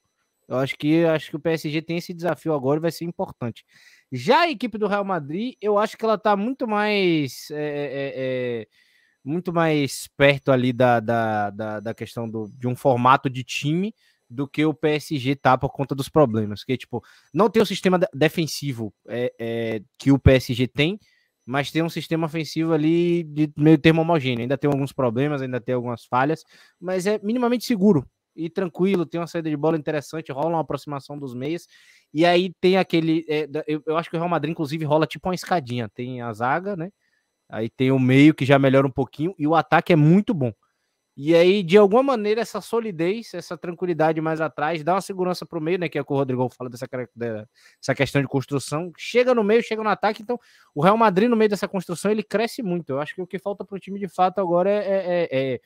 Eu 0.47 0.59
acho 0.59 0.77
que 0.77 1.03
acho 1.03 1.29
que 1.29 1.35
o 1.35 1.39
PSG 1.41 1.81
tem 1.81 1.97
esse 1.97 2.13
desafio 2.13 2.53
agora 2.53 2.79
e 2.79 2.81
vai 2.81 2.91
ser 2.91 3.03
importante. 3.03 3.65
Já 4.09 4.43
a 4.43 4.49
equipe 4.49 4.77
do 4.77 4.87
Real 4.87 5.03
Madrid, 5.03 5.55
eu 5.59 5.77
acho 5.77 5.97
que 5.97 6.05
ela 6.05 6.15
está 6.15 6.37
muito 6.37 6.65
mais 6.65 7.51
é, 7.51 7.57
é, 7.57 8.13
é 8.15 8.67
muito 9.23 9.53
mais 9.53 10.07
perto 10.17 10.51
ali 10.51 10.73
da, 10.73 10.99
da, 10.99 11.49
da, 11.49 11.79
da 11.79 11.93
questão 11.93 12.29
do, 12.29 12.49
de 12.57 12.67
um 12.67 12.75
formato 12.75 13.29
de 13.29 13.43
time 13.43 13.93
do 14.29 14.47
que 14.47 14.65
o 14.65 14.73
PSG 14.73 15.35
tá 15.35 15.57
por 15.57 15.69
conta 15.69 15.93
dos 15.95 16.09
problemas. 16.09 16.63
Que, 16.63 16.75
tipo, 16.75 17.03
não 17.33 17.49
tem 17.49 17.61
o 17.61 17.65
sistema 17.65 17.99
defensivo 18.13 18.93
é, 19.07 19.33
é, 19.39 19.81
que 19.97 20.11
o 20.11 20.19
PSG 20.19 20.67
tem, 20.67 20.99
mas 21.45 21.71
tem 21.71 21.83
um 21.83 21.89
sistema 21.89 22.25
ofensivo 22.25 22.73
ali 22.73 23.23
de 23.23 23.51
meio 23.57 23.77
termo 23.77 24.01
homogêneo. 24.01 24.41
Ainda 24.41 24.57
tem 24.57 24.69
alguns 24.69 24.91
problemas, 24.91 25.41
ainda 25.41 25.61
tem 25.61 25.75
algumas 25.75 26.05
falhas, 26.05 26.43
mas 26.79 27.05
é 27.05 27.19
minimamente 27.21 27.65
seguro 27.65 28.05
e 28.35 28.49
tranquilo. 28.49 29.05
Tem 29.05 29.19
uma 29.19 29.27
saída 29.27 29.49
de 29.49 29.57
bola 29.57 29.77
interessante, 29.77 30.31
rola 30.31 30.49
uma 30.49 30.61
aproximação 30.61 31.17
dos 31.17 31.33
meias. 31.35 31.67
E 32.13 32.25
aí 32.25 32.53
tem 32.59 32.77
aquele. 32.77 33.25
É, 33.27 33.47
eu, 33.67 33.83
eu 33.85 33.97
acho 33.97 34.09
que 34.09 34.15
o 34.15 34.19
Real 34.19 34.29
Madrid, 34.29 34.51
inclusive, 34.51 34.85
rola 34.85 35.05
tipo 35.05 35.27
uma 35.27 35.35
escadinha. 35.35 35.89
Tem 35.89 36.21
a 36.21 36.31
zaga, 36.33 36.75
né? 36.75 36.89
Aí 37.53 37.69
tem 37.69 37.91
o 37.91 37.99
meio 37.99 38.33
que 38.33 38.45
já 38.45 38.57
melhora 38.57 38.87
um 38.87 38.91
pouquinho 38.91 39.35
e 39.37 39.45
o 39.45 39.53
ataque 39.53 39.93
é 39.93 39.95
muito 39.95 40.33
bom. 40.33 40.51
E 41.15 41.35
aí, 41.35 41.61
de 41.61 41.77
alguma 41.77 42.01
maneira, 42.01 42.41
essa 42.41 42.59
solidez, 42.59 43.35
essa 43.35 43.55
tranquilidade 43.55 44.19
mais 44.19 44.41
atrás, 44.41 44.83
dá 44.83 44.95
uma 44.95 45.01
segurança 45.01 45.45
para 45.45 45.59
o 45.59 45.61
meio, 45.61 45.77
né? 45.77 45.87
Que 45.87 45.99
é 45.99 46.01
o 46.01 46.05
que 46.05 46.11
o 46.11 46.15
Rodrigo 46.15 46.49
fala 46.49 46.71
dessa, 46.71 46.87
dessa 47.15 47.93
questão 47.95 48.19
de 48.19 48.27
construção. 48.27 48.91
Chega 48.97 49.35
no 49.35 49.43
meio, 49.43 49.61
chega 49.61 49.83
no 49.83 49.89
ataque. 49.89 50.23
Então, 50.23 50.39
o 50.73 50.81
Real 50.81 50.97
Madrid, 50.97 51.29
no 51.29 51.35
meio 51.35 51.49
dessa 51.49 51.67
construção, 51.67 52.09
ele 52.09 52.23
cresce 52.23 52.63
muito. 52.63 52.89
Eu 52.89 52.99
acho 52.99 53.13
que 53.13 53.21
o 53.21 53.27
que 53.27 53.37
falta 53.37 53.63
para 53.63 53.75
o 53.75 53.79
time 53.79 53.99
de 53.99 54.07
fato 54.07 54.39
agora 54.39 54.71
é, 54.71 54.75
é, 54.75 55.27
é, 55.31 55.53
é 55.53 55.61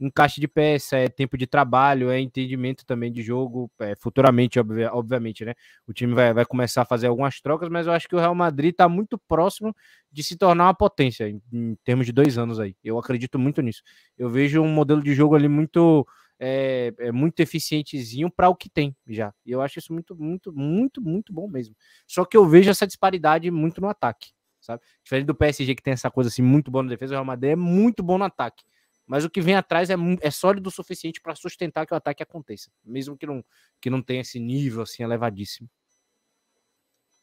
encaixe 0.00 0.40
de 0.40 0.48
peça, 0.48 0.96
é 0.96 1.08
tempo 1.08 1.36
de 1.36 1.46
trabalho, 1.46 2.10
é 2.10 2.18
entendimento 2.18 2.84
também 2.86 3.12
de 3.12 3.22
jogo. 3.22 3.70
É, 3.78 3.94
futuramente, 3.96 4.58
obviamente, 4.92 5.44
né? 5.44 5.54
O 5.86 5.92
time 5.92 6.14
vai, 6.14 6.32
vai 6.32 6.44
começar 6.44 6.82
a 6.82 6.84
fazer 6.84 7.08
algumas 7.08 7.40
trocas, 7.40 7.68
mas 7.68 7.86
eu 7.86 7.92
acho 7.92 8.08
que 8.08 8.16
o 8.16 8.18
Real 8.18 8.34
Madrid 8.34 8.70
está 8.72 8.88
muito 8.88 9.18
próximo 9.18 9.74
de 10.10 10.22
se 10.24 10.36
tornar 10.36 10.64
uma 10.64 10.74
potência 10.74 11.28
em, 11.28 11.40
em, 11.52 11.76
termos 11.84 12.06
de 12.06 12.12
dois 12.12 12.38
anos 12.38 12.58
aí. 12.58 12.74
Eu 12.82 12.98
acredito 12.98 13.38
muito 13.38 13.60
nisso. 13.60 13.82
Eu 14.16 14.30
vejo 14.30 14.62
um 14.62 14.68
modelo 14.68 15.02
de 15.02 15.14
jogo 15.14 15.34
ali 15.34 15.48
muito 15.48 16.06
é, 16.40 16.94
é 16.98 17.12
muito 17.12 17.38
eficientezinho 17.40 18.30
para 18.30 18.48
o 18.48 18.56
que 18.56 18.70
tem 18.70 18.96
já. 19.06 19.32
E 19.44 19.50
eu 19.50 19.60
acho 19.60 19.78
isso 19.78 19.92
muito, 19.92 20.16
muito, 20.16 20.50
muito, 20.52 21.02
muito 21.02 21.32
bom 21.32 21.46
mesmo. 21.46 21.76
Só 22.06 22.24
que 22.24 22.36
eu 22.36 22.46
vejo 22.46 22.70
essa 22.70 22.86
disparidade 22.86 23.50
muito 23.50 23.80
no 23.80 23.88
ataque, 23.88 24.30
sabe? 24.58 24.82
Diferente 25.04 25.26
do 25.26 25.34
PSG 25.34 25.74
que 25.74 25.82
tem 25.82 25.92
essa 25.92 26.10
coisa 26.10 26.28
assim 26.28 26.40
muito 26.40 26.70
boa 26.70 26.82
na 26.82 26.88
defesa, 26.88 27.12
o 27.12 27.16
Real 27.16 27.24
Madrid 27.26 27.52
é 27.52 27.56
muito 27.56 28.02
bom 28.02 28.16
no 28.16 28.24
ataque. 28.24 28.64
Mas 29.10 29.24
o 29.24 29.28
que 29.28 29.40
vem 29.40 29.56
atrás 29.56 29.90
é, 29.90 29.96
é 30.20 30.30
sólido 30.30 30.68
o 30.68 30.70
suficiente 30.70 31.20
para 31.20 31.34
sustentar 31.34 31.84
que 31.84 31.92
o 31.92 31.96
ataque 31.96 32.22
aconteça, 32.22 32.70
mesmo 32.84 33.18
que 33.18 33.26
não, 33.26 33.44
que 33.80 33.90
não 33.90 34.00
tenha 34.00 34.20
esse 34.20 34.38
nível 34.38 34.82
assim 34.82 35.02
elevadíssimo. 35.02 35.68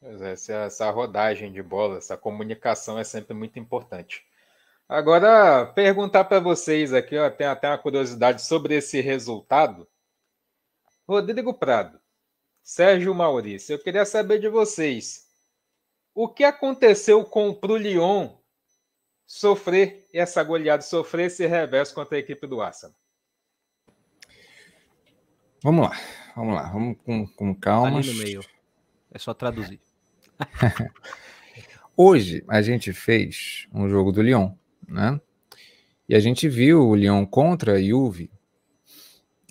Essa, 0.01 0.53
essa 0.53 0.89
rodagem 0.89 1.49
de 1.49 1.63
bola, 1.63 1.97
essa 1.97 2.17
comunicação 2.17 2.99
é 2.99 3.05
sempre 3.05 3.33
muito 3.33 3.57
importante. 3.57 4.25
Agora, 4.85 5.65
perguntar 5.67 6.25
para 6.25 6.41
vocês 6.41 6.93
aqui, 6.93 7.17
ó, 7.17 7.29
tem 7.29 7.47
até 7.47 7.69
uma 7.69 7.77
curiosidade 7.77 8.41
sobre 8.41 8.75
esse 8.75 8.99
resultado. 8.99 9.87
Rodrigo 11.07 11.53
Prado, 11.53 12.01
Sérgio 12.61 13.15
Maurício, 13.15 13.71
eu 13.71 13.79
queria 13.79 14.03
saber 14.03 14.39
de 14.39 14.49
vocês. 14.49 15.25
O 16.13 16.27
que 16.27 16.43
aconteceu 16.43 17.23
com 17.23 17.49
o 17.49 17.77
Lyon 17.77 18.35
sofrer 19.27 20.07
essa 20.11 20.41
goleada, 20.43 20.81
sofrer 20.81 21.27
esse 21.27 21.45
reverso 21.45 21.93
contra 21.93 22.17
a 22.17 22.19
equipe 22.19 22.47
do 22.47 22.59
Arsenal? 22.59 22.95
Vamos 25.61 25.87
lá, 25.87 25.99
vamos 26.35 26.55
lá, 26.55 26.71
vamos 26.71 26.97
com, 27.03 27.27
com 27.27 27.53
calma. 27.53 27.99
Ali 27.99 28.11
no 28.11 28.23
meio. 28.23 28.41
É 29.11 29.19
só 29.19 29.35
traduzir. 29.35 29.79
Hoje 31.95 32.43
a 32.47 32.61
gente 32.61 32.93
fez 32.93 33.67
um 33.73 33.89
jogo 33.89 34.11
do 34.11 34.21
Lyon 34.21 34.53
né? 34.87 35.19
E 36.07 36.15
a 36.15 36.19
gente 36.19 36.47
viu 36.47 36.87
o 36.87 36.95
Lyon 36.95 37.25
contra 37.25 37.73
a 37.73 37.81
Juve, 37.81 38.31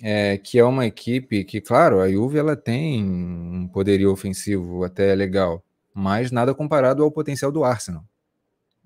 é, 0.01 0.37
que 0.37 0.57
é 0.57 0.63
uma 0.63 0.85
equipe 0.85 1.43
que, 1.43 1.61
claro, 1.61 1.99
a 1.99 2.09
Juve 2.09 2.39
ela 2.39 2.55
tem 2.55 3.03
um 3.03 3.67
poderio 3.67 4.11
ofensivo 4.11 4.83
até 4.83 5.13
legal, 5.13 5.63
mas 5.93 6.31
nada 6.31 6.55
comparado 6.55 7.03
ao 7.03 7.11
potencial 7.11 7.51
do 7.51 7.63
Arsenal, 7.63 8.03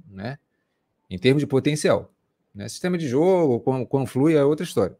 né? 0.09 0.37
Em 1.11 1.19
termos 1.19 1.41
de 1.41 1.47
potencial, 1.47 2.09
né? 2.55 2.69
Sistema 2.69 2.97
de 2.97 3.05
jogo, 3.05 3.59
como, 3.59 3.85
como 3.85 4.05
flui 4.05 4.33
é 4.33 4.45
outra 4.45 4.63
história. 4.63 4.97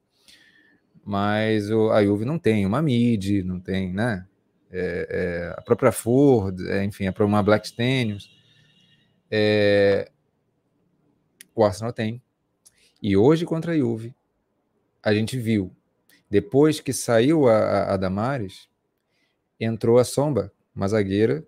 Mas 1.05 1.71
o, 1.71 1.89
a 1.89 2.03
Juve 2.03 2.25
não 2.25 2.37
tem 2.37 2.65
uma 2.65 2.81
mid, 2.81 3.45
não 3.45 3.61
tem, 3.61 3.93
né? 3.93 4.27
É, 4.69 5.07
é, 5.09 5.55
a 5.57 5.61
própria 5.61 5.91
Ford, 5.93 6.59
é, 6.67 6.83
enfim, 6.83 7.07
a 7.07 7.23
uma 7.23 7.41
Black 7.41 7.65
Stenius. 7.65 8.29
É, 9.31 10.11
o 11.55 11.63
Arsenal 11.63 11.93
tem. 11.93 12.21
E 13.01 13.15
hoje 13.15 13.45
contra 13.45 13.71
a 13.71 13.77
Juve, 13.77 14.13
a 15.01 15.13
gente 15.13 15.39
viu, 15.39 15.73
depois 16.29 16.81
que 16.81 16.91
saiu 16.91 17.47
a, 17.47 17.93
a 17.93 17.97
Damares, 17.97 18.67
entrou 19.57 19.97
a 19.97 20.03
Somba, 20.03 20.51
uma 20.75 20.89
zagueira, 20.89 21.41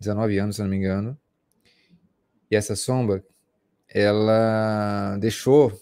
19 0.00 0.38
anos, 0.38 0.56
se 0.56 0.62
não 0.62 0.70
me 0.70 0.76
engano. 0.76 1.18
E 2.50 2.56
essa 2.56 2.74
Somba, 2.74 3.22
ela 3.88 5.16
deixou 5.18 5.72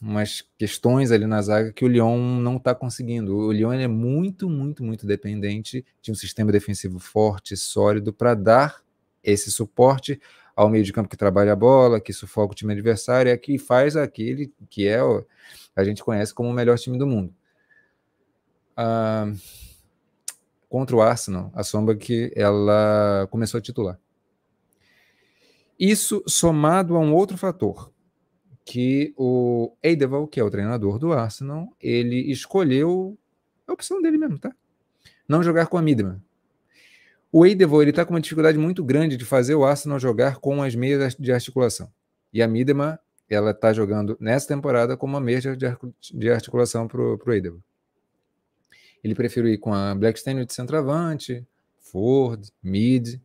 umas 0.00 0.44
questões 0.56 1.10
ali 1.10 1.26
na 1.26 1.42
zaga 1.42 1.72
que 1.72 1.84
o 1.84 1.88
Lyon 1.88 2.18
não 2.40 2.56
está 2.56 2.74
conseguindo. 2.74 3.36
O 3.36 3.52
Lyon 3.52 3.72
é 3.72 3.88
muito, 3.88 4.48
muito, 4.48 4.84
muito 4.84 5.06
dependente 5.06 5.84
de 6.00 6.12
um 6.12 6.14
sistema 6.14 6.52
defensivo 6.52 6.98
forte, 6.98 7.56
sólido, 7.56 8.12
para 8.12 8.34
dar 8.34 8.82
esse 9.22 9.50
suporte 9.50 10.20
ao 10.54 10.68
meio 10.68 10.84
de 10.84 10.92
campo 10.92 11.08
que 11.08 11.16
trabalha 11.16 11.52
a 11.52 11.56
bola, 11.56 12.00
que 12.00 12.12
sufoca 12.12 12.52
o 12.52 12.54
time 12.54 12.72
adversário, 12.72 13.30
é 13.30 13.36
que 13.36 13.58
faz 13.58 13.96
aquele 13.96 14.52
que 14.68 14.88
é 14.88 14.98
a 15.74 15.84
gente 15.84 16.02
conhece 16.02 16.34
como 16.34 16.48
o 16.48 16.52
melhor 16.52 16.78
time 16.78 16.98
do 16.98 17.06
mundo. 17.06 17.32
Ah, 18.76 19.32
contra 20.68 20.94
o 20.96 21.00
Arsenal, 21.00 21.50
a 21.54 21.62
sombra 21.62 21.96
que 21.96 22.32
ela 22.34 23.26
começou 23.30 23.58
a 23.58 23.60
titular. 23.60 23.98
Isso 25.78 26.22
somado 26.26 26.96
a 26.96 26.98
um 26.98 27.14
outro 27.14 27.36
fator, 27.36 27.92
que 28.64 29.14
o 29.16 29.72
Eideval, 29.82 30.26
que 30.26 30.40
é 30.40 30.44
o 30.44 30.50
treinador 30.50 30.98
do 30.98 31.12
Arsenal, 31.12 31.68
ele 31.80 32.30
escolheu 32.30 33.16
a 33.66 33.72
opção 33.72 34.02
dele 34.02 34.18
mesmo, 34.18 34.38
tá? 34.38 34.52
Não 35.28 35.42
jogar 35.42 35.66
com 35.66 35.78
a 35.78 35.82
Midman. 35.82 36.20
O 37.30 37.44
Eidevall 37.46 37.82
está 37.82 38.04
com 38.04 38.14
uma 38.14 38.20
dificuldade 38.20 38.58
muito 38.58 38.82
grande 38.82 39.16
de 39.16 39.24
fazer 39.24 39.54
o 39.54 39.64
Arsenal 39.64 39.98
jogar 39.98 40.38
com 40.38 40.62
as 40.62 40.74
meias 40.74 41.14
de 41.14 41.30
articulação. 41.30 41.92
E 42.32 42.42
a 42.42 42.48
Midema, 42.48 42.98
ela 43.28 43.50
está 43.50 43.72
jogando 43.72 44.16
nessa 44.18 44.48
temporada 44.48 44.96
como 44.96 45.14
uma 45.14 45.20
meia 45.20 45.40
de 46.14 46.30
articulação 46.30 46.88
para 46.88 47.00
o 47.00 47.32
Eidevall. 47.32 47.62
Ele 49.04 49.14
preferiu 49.14 49.52
ir 49.52 49.58
com 49.58 49.72
a 49.72 49.94
Blackstone 49.94 50.44
de 50.44 50.52
centroavante, 50.52 51.46
Ford, 51.78 52.48
Mid. 52.62 53.20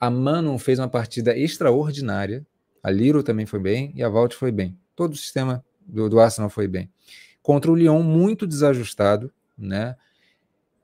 A 0.00 0.10
Manon 0.10 0.58
fez 0.58 0.78
uma 0.78 0.88
partida 0.88 1.36
extraordinária. 1.36 2.46
A 2.82 2.90
Liro 2.90 3.22
também 3.22 3.44
foi 3.44 3.60
bem 3.60 3.92
e 3.94 4.02
a 4.02 4.08
Valt 4.08 4.32
foi 4.32 4.50
bem. 4.50 4.78
Todo 4.96 5.12
o 5.12 5.16
sistema 5.16 5.62
do, 5.86 6.08
do 6.08 6.18
Arsenal 6.18 6.48
foi 6.48 6.66
bem. 6.66 6.90
Contra 7.42 7.70
o 7.70 7.76
Lyon, 7.76 8.02
muito 8.02 8.46
desajustado, 8.46 9.30
né? 9.56 9.94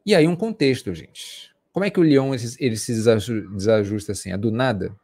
E 0.05 0.15
aí 0.15 0.29
um 0.29 0.37
contexto, 0.37 0.95
gente. 0.95 1.51
Como 1.73 1.85
é 1.85 1.91
que 1.91 1.99
o 1.99 2.03
Lyon 2.03 2.35
ele, 2.35 2.45
ele 2.59 2.77
se 2.77 2.93
desajusta 2.95 4.13
assim? 4.13 4.31
É 4.31 4.37
do 4.37 4.51
nada? 4.51 4.95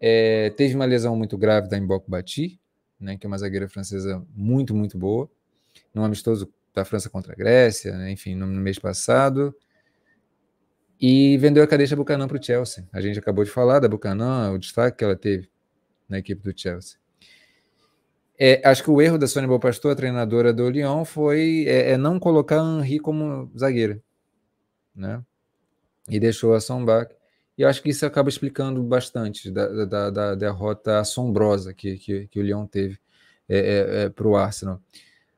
É, 0.00 0.50
teve 0.50 0.74
uma 0.74 0.84
lesão 0.84 1.14
muito 1.14 1.36
grave 1.36 1.68
da 1.68 1.78
Mbok 1.78 2.10
Bati, 2.10 2.58
né, 2.98 3.16
que 3.16 3.26
é 3.26 3.28
uma 3.28 3.36
zagueira 3.36 3.68
francesa 3.68 4.24
muito, 4.34 4.74
muito 4.74 4.96
boa, 4.96 5.30
num 5.92 6.04
amistoso 6.04 6.50
da 6.74 6.84
França 6.84 7.10
contra 7.10 7.32
a 7.32 7.36
Grécia, 7.36 7.96
né, 7.96 8.10
enfim, 8.10 8.34
no, 8.34 8.46
no, 8.46 8.60
mês 8.60 8.78
passado. 8.78 9.54
E 11.00 11.38
vendeu 11.38 11.62
a 11.62 11.66
cadeixa 11.66 11.96
Buchanan 11.96 12.28
para 12.28 12.38
o 12.38 12.42
Chelsea. 12.42 12.86
A 12.92 13.00
gente 13.00 13.18
acabou 13.18 13.44
de 13.44 13.50
falar 13.50 13.78
da 13.78 13.88
Buchanan, 13.88 14.52
o 14.52 14.58
destaque 14.58 14.98
que 14.98 15.04
ela 15.04 15.16
teve 15.16 15.48
na 16.08 16.18
equipe 16.18 16.42
do 16.42 16.58
Chelsea. 16.58 16.98
É, 18.38 18.60
acho 18.66 18.82
que 18.82 18.90
o 18.90 19.00
erro 19.00 19.18
da 19.18 19.26
Sônia 19.26 19.48
Beaupastor, 19.48 19.92
a 19.92 19.96
treinadora 19.96 20.52
do 20.52 20.68
Lyon, 20.68 21.04
foi 21.04 21.64
é, 21.66 21.92
é 21.92 21.96
não 21.96 22.18
colocar 22.18 22.60
a 22.60 22.78
Henri 22.78 22.98
como 22.98 23.50
zagueira. 23.56 24.02
Né? 24.94 25.22
e 26.10 26.18
deixou 26.18 26.54
a 26.54 26.60
Sombach. 26.60 27.14
E 27.56 27.64
acho 27.64 27.82
que 27.82 27.90
isso 27.90 28.04
acaba 28.04 28.28
explicando 28.28 28.82
bastante 28.82 29.50
da, 29.50 29.84
da, 29.84 30.10
da 30.10 30.34
derrota 30.34 30.98
assombrosa 30.98 31.72
que, 31.72 31.96
que, 31.98 32.26
que, 32.26 32.40
o 32.40 32.42
Lyon 32.42 32.66
teve 32.66 32.98
é, 33.48 33.58
é, 33.58 34.02
é, 34.04 34.08
para 34.08 34.26
o 34.26 34.36
Arsenal. 34.36 34.80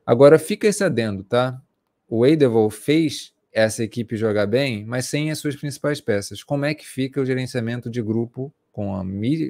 Agora 0.05 0.39
fica 0.39 0.67
esse 0.67 0.83
adendo, 0.83 1.23
tá? 1.23 1.61
O 2.07 2.25
Eidevall 2.25 2.69
fez 2.69 3.32
essa 3.53 3.83
equipe 3.83 4.17
jogar 4.17 4.47
bem, 4.47 4.83
mas 4.85 5.05
sem 5.05 5.29
as 5.31 5.39
suas 5.39 5.55
principais 5.55 6.01
peças. 6.01 6.43
Como 6.43 6.65
é 6.65 6.73
que 6.73 6.87
fica 6.87 7.21
o 7.21 7.25
gerenciamento 7.25 7.89
de 7.89 8.01
grupo 8.01 8.53
com 8.71 8.95
a, 8.95 9.03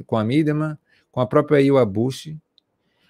com 0.06 0.18
a 0.18 0.24
Midema, 0.24 0.80
com 1.12 1.22
a 1.22 1.26
própria 1.26 1.62
Iwabuchi? 1.62 2.38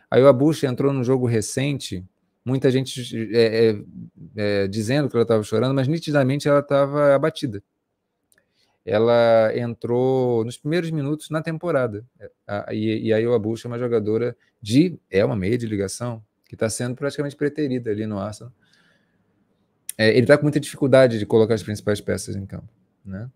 A 0.09 0.19
Iwabuchi 0.19 0.67
entrou 0.67 0.93
no 0.93 1.03
jogo 1.03 1.25
recente, 1.25 2.05
muita 2.45 2.69
gente 2.69 3.01
é, 3.35 3.71
é, 3.71 3.75
é 4.35 4.67
dizendo 4.67 5.09
que 5.09 5.15
ela 5.15 5.23
estava 5.23 5.41
chorando, 5.43 5.73
mas 5.73 5.87
nitidamente 5.87 6.47
ela 6.47 6.59
estava 6.59 7.15
abatida 7.15 7.63
ela 8.85 9.51
entrou 9.55 10.43
nos 10.43 10.57
primeiros 10.57 10.91
minutos 10.91 11.29
na 11.29 11.41
temporada. 11.41 12.05
E, 12.71 13.07
e 13.07 13.13
a 13.13 13.19
Iwabuchi 13.19 13.65
é 13.65 13.69
uma 13.69 13.79
jogadora 13.79 14.35
de. 14.61 14.99
É 15.09 15.23
uma 15.23 15.35
meia 15.35 15.57
de 15.57 15.65
ligação, 15.65 16.23
que 16.47 16.55
está 16.55 16.69
sendo 16.69 16.95
praticamente 16.95 17.35
preterida 17.35 17.91
ali 17.91 18.05
no 18.05 18.19
Arsenal. 18.19 18.51
É, 19.97 20.09
ele 20.09 20.21
está 20.21 20.37
com 20.37 20.43
muita 20.43 20.59
dificuldade 20.59 21.19
de 21.19 21.25
colocar 21.25 21.53
as 21.53 21.63
principais 21.63 22.01
peças 22.01 22.35
em 22.35 22.45
campo. 22.45 22.67
Né? 23.05 23.29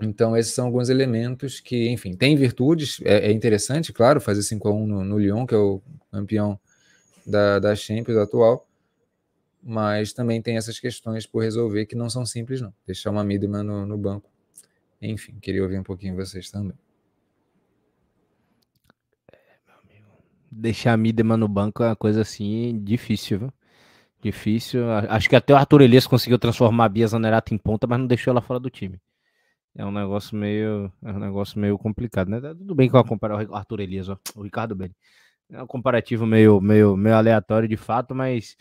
Então, 0.00 0.36
esses 0.36 0.52
são 0.52 0.66
alguns 0.66 0.88
elementos 0.88 1.60
que, 1.60 1.88
enfim, 1.88 2.14
tem 2.14 2.36
virtudes. 2.36 3.00
É, 3.04 3.28
é 3.28 3.32
interessante, 3.32 3.92
claro, 3.92 4.20
fazer 4.20 4.40
5x1 4.40 4.86
no, 4.86 5.04
no, 5.04 5.18
Lyon, 5.18 5.46
que 5.46 5.54
é 5.54 5.58
o 5.58 5.82
campeão 6.12 6.58
da, 7.26 7.58
da 7.58 7.74
Champions 7.74 8.18
atual, 8.18 8.66
mas 9.62 10.12
também 10.12 10.40
tem 10.40 10.56
essas 10.56 10.78
questões 10.78 11.26
por 11.26 11.42
resolver 11.42 11.86
que 11.86 11.96
não 11.96 12.08
são 12.08 12.24
simples, 12.24 12.60
não. 12.60 12.72
Deixar 12.86 13.10
uma 13.10 13.24
Midman 13.24 13.64
no, 13.64 13.84
no 13.84 13.98
banco 13.98 14.30
enfim, 15.00 15.38
queria 15.40 15.62
ouvir 15.62 15.78
um 15.78 15.82
pouquinho 15.82 16.16
vocês 16.16 16.50
também. 16.50 16.76
Deixar 20.50 20.94
a 20.94 20.96
Midema 20.96 21.36
no 21.36 21.46
banco 21.46 21.82
é 21.82 21.88
uma 21.88 21.96
coisa 21.96 22.22
assim 22.22 22.82
difícil, 22.82 23.38
viu? 23.38 23.52
Difícil. 24.20 24.90
Acho 24.90 25.28
que 25.28 25.36
até 25.36 25.52
o 25.54 25.56
Arthur 25.56 25.82
Elias 25.82 26.06
conseguiu 26.06 26.38
transformar 26.38 26.86
a 26.86 26.88
Bia 26.88 27.06
Zanerato 27.06 27.54
em 27.54 27.58
ponta, 27.58 27.86
mas 27.86 27.98
não 27.98 28.06
deixou 28.06 28.32
ela 28.32 28.40
fora 28.40 28.58
do 28.58 28.68
time. 28.68 29.00
É 29.76 29.84
um 29.84 29.92
negócio 29.92 30.36
meio, 30.36 30.92
é 31.04 31.12
um 31.12 31.20
negócio 31.20 31.58
meio 31.60 31.78
complicado, 31.78 32.28
né? 32.28 32.40
Tudo 32.40 32.74
bem 32.74 32.90
que 32.90 32.96
eu 32.96 33.04
comparar 33.04 33.48
o 33.48 33.54
Arthur 33.54 33.80
Elias, 33.80 34.08
ó, 34.08 34.18
o 34.34 34.42
Ricardo 34.42 34.74
Beni. 34.74 34.94
É 35.50 35.62
um 35.62 35.66
comparativo 35.66 36.26
meio, 36.26 36.60
meio, 36.60 36.96
meio 36.96 37.14
aleatório 37.16 37.68
de 37.68 37.76
fato, 37.76 38.14
mas 38.14 38.56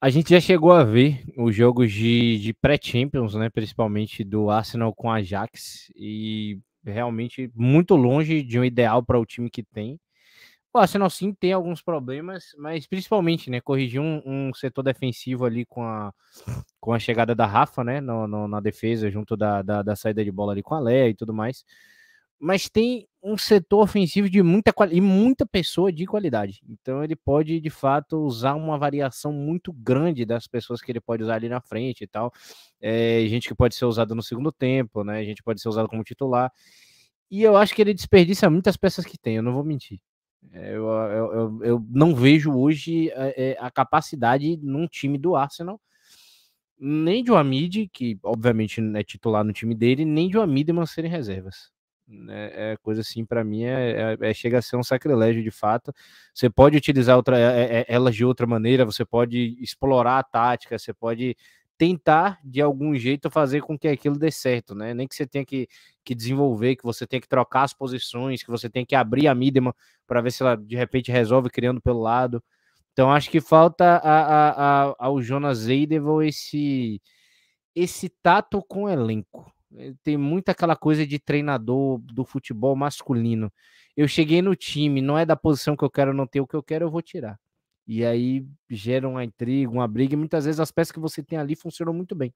a 0.00 0.08
gente 0.10 0.30
já 0.30 0.40
chegou 0.40 0.72
a 0.72 0.84
ver 0.84 1.24
os 1.36 1.54
jogos 1.54 1.92
de, 1.92 2.38
de 2.38 2.54
pré-Champions, 2.54 3.34
né? 3.34 3.50
Principalmente 3.50 4.22
do 4.22 4.48
Arsenal 4.48 4.94
com 4.94 5.10
a 5.10 5.16
Ajax. 5.16 5.92
E 5.96 6.58
realmente 6.84 7.50
muito 7.54 7.94
longe 7.94 8.42
de 8.42 8.58
um 8.58 8.64
ideal 8.64 9.02
para 9.02 9.18
o 9.18 9.26
time 9.26 9.50
que 9.50 9.62
tem. 9.62 9.98
O 10.74 10.78
Arsenal 10.78 11.10
sim 11.10 11.34
tem 11.34 11.52
alguns 11.52 11.82
problemas, 11.82 12.54
mas 12.56 12.86
principalmente, 12.86 13.50
né, 13.50 13.60
corrigir 13.60 14.00
um, 14.00 14.22
um, 14.24 14.54
setor 14.54 14.82
defensivo 14.82 15.44
ali 15.44 15.66
com 15.66 15.82
a, 15.84 16.14
com 16.80 16.94
a 16.94 16.98
chegada 16.98 17.34
da 17.34 17.44
Rafa, 17.44 17.84
né, 17.84 18.00
no, 18.00 18.26
no, 18.26 18.48
na 18.48 18.58
defesa, 18.58 19.10
junto 19.10 19.36
da, 19.36 19.60
da, 19.60 19.82
da, 19.82 19.94
saída 19.94 20.24
de 20.24 20.32
bola 20.32 20.52
ali 20.52 20.62
com 20.62 20.74
a 20.74 20.80
Léa 20.80 21.10
e 21.10 21.14
tudo 21.14 21.34
mais. 21.34 21.62
Mas 22.40 22.70
tem 22.70 23.06
um 23.22 23.36
setor 23.36 23.82
ofensivo 23.82 24.30
de 24.30 24.42
muita 24.42 24.72
e 24.90 25.00
muita 25.00 25.44
pessoa 25.44 25.92
de 25.92 26.06
qualidade. 26.06 26.62
Então 26.66 27.04
ele 27.04 27.14
pode, 27.14 27.60
de 27.60 27.70
fato, 27.70 28.16
usar 28.24 28.54
uma 28.54 28.78
variação 28.78 29.32
muito 29.32 29.72
grande 29.74 30.24
das 30.24 30.46
pessoas 30.48 30.80
que 30.80 30.90
ele 30.90 31.00
pode 31.00 31.22
usar 31.22 31.34
ali 31.34 31.48
na 31.50 31.60
frente 31.60 32.02
e 32.02 32.06
tal. 32.06 32.32
É, 32.80 33.24
gente 33.28 33.46
que 33.46 33.54
pode 33.54 33.74
ser 33.74 33.84
usada 33.84 34.14
no 34.14 34.22
segundo 34.22 34.50
tempo, 34.50 35.04
né? 35.04 35.24
Gente 35.24 35.42
pode 35.42 35.60
ser 35.60 35.68
usada 35.68 35.86
como 35.86 36.02
titular. 36.02 36.50
E 37.30 37.42
eu 37.42 37.56
acho 37.56 37.74
que 37.74 37.82
ele 37.82 37.94
desperdiça 37.94 38.50
muitas 38.50 38.76
peças 38.76 39.04
que 39.04 39.18
tem, 39.18 39.36
eu 39.36 39.42
não 39.42 39.52
vou 39.52 39.64
mentir. 39.64 40.00
É, 40.50 40.74
eu, 40.74 40.86
eu, 40.86 41.32
eu, 41.32 41.64
eu 41.64 41.86
não 41.88 42.14
vejo 42.14 42.52
hoje 42.52 43.10
a, 43.12 43.26
é, 43.26 43.34
é, 43.36 43.56
a, 43.60 43.70
capacidade 43.70 44.58
num 44.62 44.86
time 44.86 45.16
do 45.16 45.36
Arsenal, 45.36 45.80
nem 46.78 47.22
de 47.22 47.30
o 47.30 47.36
Amid, 47.36 47.88
que 47.92 48.18
obviamente 48.22 48.80
é 48.96 49.02
titular 49.04 49.44
no 49.44 49.52
time 49.52 49.74
dele, 49.74 50.04
nem 50.04 50.28
de 50.28 50.36
o 50.36 50.42
Amid 50.42 50.68
serem 50.86 51.10
reservas. 51.10 51.70
É, 52.28 52.72
é, 52.72 52.76
coisa 52.78 53.00
assim, 53.00 53.24
para 53.24 53.44
mim, 53.44 53.62
é, 53.62 54.16
é, 54.20 54.30
é, 54.30 54.34
chega 54.34 54.58
a 54.58 54.62
ser 54.62 54.76
um 54.76 54.82
sacrilégio 54.82 55.42
de 55.42 55.50
fato. 55.50 55.92
Você 56.34 56.50
pode 56.50 56.76
utilizar 56.76 57.16
outra, 57.16 57.38
elas 57.88 58.14
de 58.14 58.24
outra 58.24 58.46
maneira, 58.46 58.84
você 58.84 59.04
pode 59.04 59.56
explorar 59.60 60.18
a 60.18 60.22
tática, 60.22 60.78
você 60.78 60.92
pode 60.92 61.36
tentar 61.82 62.38
de 62.44 62.62
algum 62.62 62.94
jeito 62.94 63.28
fazer 63.28 63.60
com 63.60 63.76
que 63.76 63.88
aquilo 63.88 64.16
dê 64.16 64.30
certo, 64.30 64.72
né? 64.72 64.94
Nem 64.94 65.08
que 65.08 65.16
você 65.16 65.26
tenha 65.26 65.44
que, 65.44 65.66
que 66.04 66.14
desenvolver, 66.14 66.76
que 66.76 66.84
você 66.84 67.04
tenha 67.08 67.20
que 67.20 67.26
trocar 67.26 67.64
as 67.64 67.74
posições, 67.74 68.40
que 68.40 68.50
você 68.52 68.70
tenha 68.70 68.86
que 68.86 68.94
abrir 68.94 69.26
a 69.26 69.34
Midema 69.34 69.74
para 70.06 70.20
ver 70.20 70.30
se 70.30 70.44
ela 70.44 70.56
de 70.56 70.76
repente 70.76 71.10
resolve 71.10 71.50
criando 71.50 71.80
pelo 71.80 72.00
lado. 72.00 72.40
Então 72.92 73.10
acho 73.10 73.28
que 73.28 73.40
falta 73.40 73.96
a, 73.96 73.98
a, 73.98 74.90
a, 74.90 74.94
ao 74.96 75.20
Jonas 75.20 75.66
Eideval 75.66 76.22
esse 76.22 77.02
esse 77.74 78.08
tato 78.08 78.62
com 78.62 78.84
o 78.84 78.88
elenco. 78.88 79.52
Tem 80.04 80.16
muita 80.16 80.52
aquela 80.52 80.76
coisa 80.76 81.04
de 81.04 81.18
treinador 81.18 81.98
do 81.98 82.24
futebol 82.24 82.76
masculino. 82.76 83.52
Eu 83.96 84.06
cheguei 84.06 84.40
no 84.40 84.54
time, 84.54 85.02
não 85.02 85.18
é 85.18 85.26
da 85.26 85.34
posição 85.34 85.76
que 85.76 85.84
eu 85.84 85.90
quero, 85.90 86.14
não 86.14 86.28
ter 86.28 86.40
o 86.40 86.46
que 86.46 86.54
eu 86.54 86.62
quero, 86.62 86.84
eu 86.84 86.90
vou 86.92 87.02
tirar. 87.02 87.40
E 87.86 88.04
aí 88.04 88.46
gera 88.70 89.08
uma 89.08 89.24
intriga, 89.24 89.70
uma 89.70 89.88
briga, 89.88 90.14
e 90.14 90.16
muitas 90.16 90.44
vezes 90.44 90.60
as 90.60 90.70
peças 90.70 90.92
que 90.92 91.00
você 91.00 91.22
tem 91.22 91.38
ali 91.38 91.56
funcionam 91.56 91.92
muito 91.92 92.14
bem. 92.14 92.32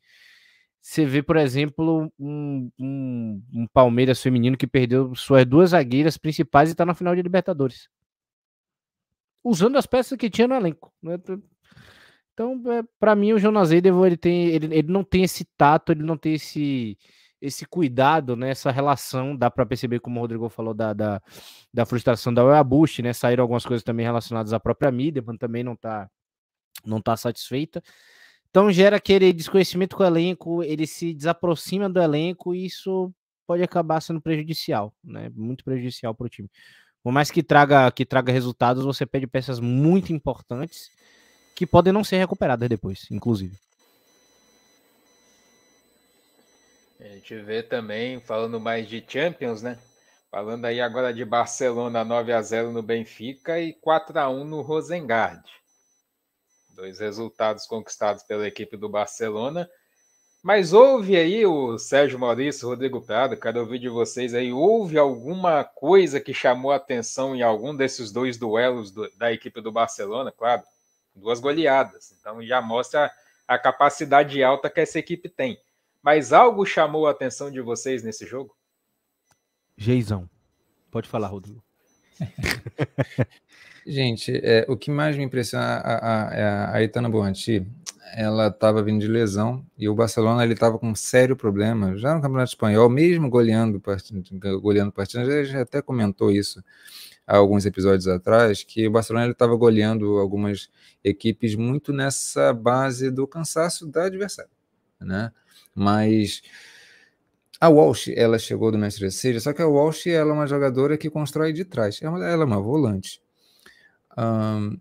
Você 0.80 1.04
vê, 1.04 1.22
por 1.22 1.36
exemplo, 1.36 2.12
um, 2.18 2.70
um, 2.78 3.42
um 3.52 3.66
Palmeiras 3.72 4.22
feminino 4.22 4.56
que 4.56 4.66
perdeu 4.66 5.14
suas 5.14 5.44
duas 5.44 5.70
zagueiras 5.70 6.16
principais 6.16 6.68
e 6.68 6.72
está 6.72 6.84
na 6.86 6.94
final 6.94 7.14
de 7.14 7.22
Libertadores. 7.22 7.88
Usando 9.42 9.78
as 9.78 9.86
peças 9.86 10.16
que 10.16 10.30
tinha 10.30 10.46
no 10.46 10.54
elenco. 10.54 10.92
Né? 11.02 11.18
Então, 12.32 12.62
é, 12.70 12.84
para 13.00 13.16
mim, 13.16 13.32
o 13.32 13.38
Jonas 13.38 13.72
Edevo, 13.72 14.06
ele, 14.06 14.16
tem, 14.16 14.46
ele, 14.48 14.66
ele 14.76 14.92
não 14.92 15.02
tem 15.02 15.24
esse 15.24 15.44
tato, 15.56 15.90
ele 15.90 16.02
não 16.02 16.16
tem 16.16 16.34
esse, 16.34 16.96
esse 17.40 17.66
cuidado, 17.66 18.36
né, 18.36 18.50
essa 18.50 18.70
relação, 18.70 19.36
dá 19.36 19.50
para 19.50 19.66
perceber, 19.66 20.00
como 20.00 20.18
o 20.18 20.22
Rodrigo 20.22 20.48
falou, 20.48 20.74
da, 20.74 20.92
da, 20.92 21.22
da 21.72 21.86
frustração 21.86 22.32
da 22.32 22.44
Weabush, 22.44 23.00
né, 23.00 23.12
saíram 23.12 23.42
algumas 23.42 23.64
coisas 23.64 23.84
também 23.84 24.04
relacionadas 24.04 24.52
à 24.52 24.60
própria 24.60 24.90
mídia, 24.90 25.22
mas 25.24 25.36
também 25.38 25.62
não 25.62 25.74
está 25.74 26.08
não 26.84 27.00
tá 27.00 27.16
satisfeita. 27.16 27.82
Então 28.50 28.70
gera 28.70 28.96
aquele 28.96 29.32
desconhecimento 29.32 29.96
com 29.96 30.02
o 30.02 30.06
elenco, 30.06 30.62
ele 30.62 30.86
se 30.86 31.12
desaproxima 31.12 31.88
do 31.88 32.00
elenco 32.00 32.54
e 32.54 32.66
isso 32.66 33.12
pode 33.46 33.62
acabar 33.62 34.00
sendo 34.00 34.20
prejudicial, 34.20 34.94
né, 35.04 35.30
muito 35.34 35.64
prejudicial 35.64 36.14
para 36.14 36.26
o 36.26 36.28
time. 36.28 36.50
Por 37.02 37.12
mais 37.12 37.30
que 37.30 37.42
traga, 37.42 37.90
que 37.92 38.04
traga 38.04 38.32
resultados, 38.32 38.84
você 38.84 39.06
perde 39.06 39.26
peças 39.26 39.60
muito 39.60 40.12
importantes 40.12 40.90
que 41.54 41.66
podem 41.66 41.92
não 41.92 42.02
ser 42.02 42.18
recuperadas 42.18 42.68
depois, 42.68 43.06
inclusive. 43.10 43.56
A 47.06 47.14
gente 47.14 47.36
vê 47.36 47.62
também, 47.62 48.18
falando 48.18 48.58
mais 48.58 48.88
de 48.88 49.04
Champions, 49.06 49.62
né? 49.62 49.78
Falando 50.28 50.64
aí 50.64 50.80
agora 50.80 51.14
de 51.14 51.24
Barcelona 51.24 52.04
9 52.04 52.32
a 52.32 52.42
0 52.42 52.72
no 52.72 52.82
Benfica 52.82 53.60
e 53.60 53.72
4 53.74 54.18
a 54.18 54.28
1 54.28 54.44
no 54.44 54.60
Rosengard. 54.60 55.48
Dois 56.70 56.98
resultados 56.98 57.64
conquistados 57.64 58.24
pela 58.24 58.46
equipe 58.46 58.76
do 58.76 58.88
Barcelona. 58.88 59.70
Mas 60.42 60.72
houve 60.72 61.16
aí 61.16 61.46
o 61.46 61.78
Sérgio 61.78 62.18
Maurício, 62.18 62.68
Rodrigo 62.68 63.00
Prado, 63.00 63.36
quero 63.36 63.60
ouvir 63.60 63.78
de 63.78 63.88
vocês 63.88 64.34
aí, 64.34 64.52
houve 64.52 64.98
alguma 64.98 65.62
coisa 65.62 66.20
que 66.20 66.34
chamou 66.34 66.72
a 66.72 66.76
atenção 66.76 67.36
em 67.36 67.42
algum 67.42 67.74
desses 67.74 68.10
dois 68.10 68.36
duelos 68.36 68.90
do, 68.90 69.08
da 69.16 69.32
equipe 69.32 69.60
do 69.60 69.70
Barcelona? 69.70 70.32
Claro, 70.32 70.64
duas 71.14 71.38
goleadas. 71.38 72.12
Então 72.18 72.44
já 72.44 72.60
mostra 72.60 73.12
a 73.46 73.56
capacidade 73.56 74.42
alta 74.42 74.68
que 74.68 74.80
essa 74.80 74.98
equipe 74.98 75.28
tem. 75.28 75.56
Mas 76.06 76.32
algo 76.32 76.64
chamou 76.64 77.08
a 77.08 77.10
atenção 77.10 77.50
de 77.50 77.60
vocês 77.60 78.04
nesse 78.04 78.24
jogo? 78.24 78.56
Geizão. 79.76 80.30
Pode 80.88 81.08
falar, 81.08 81.26
Rodrigo. 81.26 81.60
Gente, 83.84 84.40
é, 84.40 84.64
o 84.68 84.76
que 84.76 84.88
mais 84.88 85.16
me 85.16 85.24
impressiona 85.24 85.64
a, 85.64 85.80
a, 85.80 86.28
a, 86.28 86.34
é 86.34 86.76
a 86.76 86.82
Itana 86.84 87.10
Boanti, 87.10 87.66
ela 88.14 88.46
estava 88.46 88.84
vindo 88.84 89.00
de 89.00 89.08
lesão 89.08 89.66
e 89.76 89.88
o 89.88 89.96
Barcelona 89.96 90.44
ele 90.44 90.52
estava 90.52 90.78
com 90.78 90.90
um 90.90 90.94
sério 90.94 91.34
problema 91.34 91.96
já 91.96 92.14
no 92.14 92.22
Campeonato 92.22 92.50
Espanhol, 92.50 92.88
mesmo 92.88 93.28
goleando 93.28 93.82
goleando 94.60 94.92
partidas, 94.92 95.28
a 95.28 95.42
gente 95.42 95.56
até 95.56 95.82
comentou 95.82 96.30
isso 96.30 96.62
há 97.26 97.36
alguns 97.36 97.66
episódios 97.66 98.06
atrás, 98.06 98.62
que 98.62 98.86
o 98.86 98.92
Barcelona 98.92 99.28
estava 99.28 99.56
goleando 99.56 100.18
algumas 100.18 100.70
equipes 101.02 101.56
muito 101.56 101.92
nessa 101.92 102.54
base 102.54 103.10
do 103.10 103.26
cansaço 103.26 103.88
da 103.88 104.04
adversária, 104.04 104.52
né? 105.00 105.32
Mas 105.74 106.42
a 107.60 107.68
Walsh, 107.68 108.08
ela 108.14 108.38
chegou 108.38 108.70
do 108.70 108.78
Manchester 108.78 109.12
City, 109.12 109.40
só 109.40 109.52
que 109.52 109.62
a 109.62 109.66
Walsh 109.66 110.06
ela 110.08 110.30
é 110.30 110.34
uma 110.34 110.46
jogadora 110.46 110.96
que 110.96 111.08
constrói 111.08 111.52
de 111.52 111.64
trás. 111.64 112.00
Ela, 112.02 112.24
ela 112.28 112.42
é 112.42 112.46
uma 112.46 112.60
volante. 112.60 113.20
Um, 114.16 114.78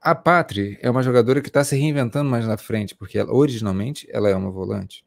a 0.00 0.14
Patri 0.14 0.78
é 0.82 0.90
uma 0.90 1.02
jogadora 1.02 1.40
que 1.40 1.48
está 1.48 1.62
se 1.62 1.76
reinventando 1.76 2.28
mais 2.28 2.46
na 2.46 2.56
frente, 2.56 2.94
porque 2.94 3.18
ela, 3.18 3.32
originalmente 3.32 4.06
ela 4.10 4.28
é 4.28 4.34
uma 4.34 4.50
volante. 4.50 5.04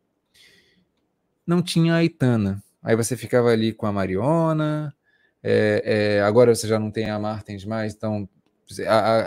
Não 1.45 1.61
tinha 1.61 1.95
a 1.95 2.03
Itana. 2.03 2.63
Aí 2.81 2.95
você 2.95 3.17
ficava 3.17 3.49
ali 3.49 3.73
com 3.73 3.85
a 3.85 3.91
Mariona. 3.91 4.95
É, 5.43 6.17
é, 6.17 6.21
agora 6.21 6.55
você 6.55 6.67
já 6.67 6.79
não 6.79 6.89
tem 6.89 7.09
a 7.09 7.19
Martins 7.19 7.65
mais, 7.65 7.93
então 7.93 8.27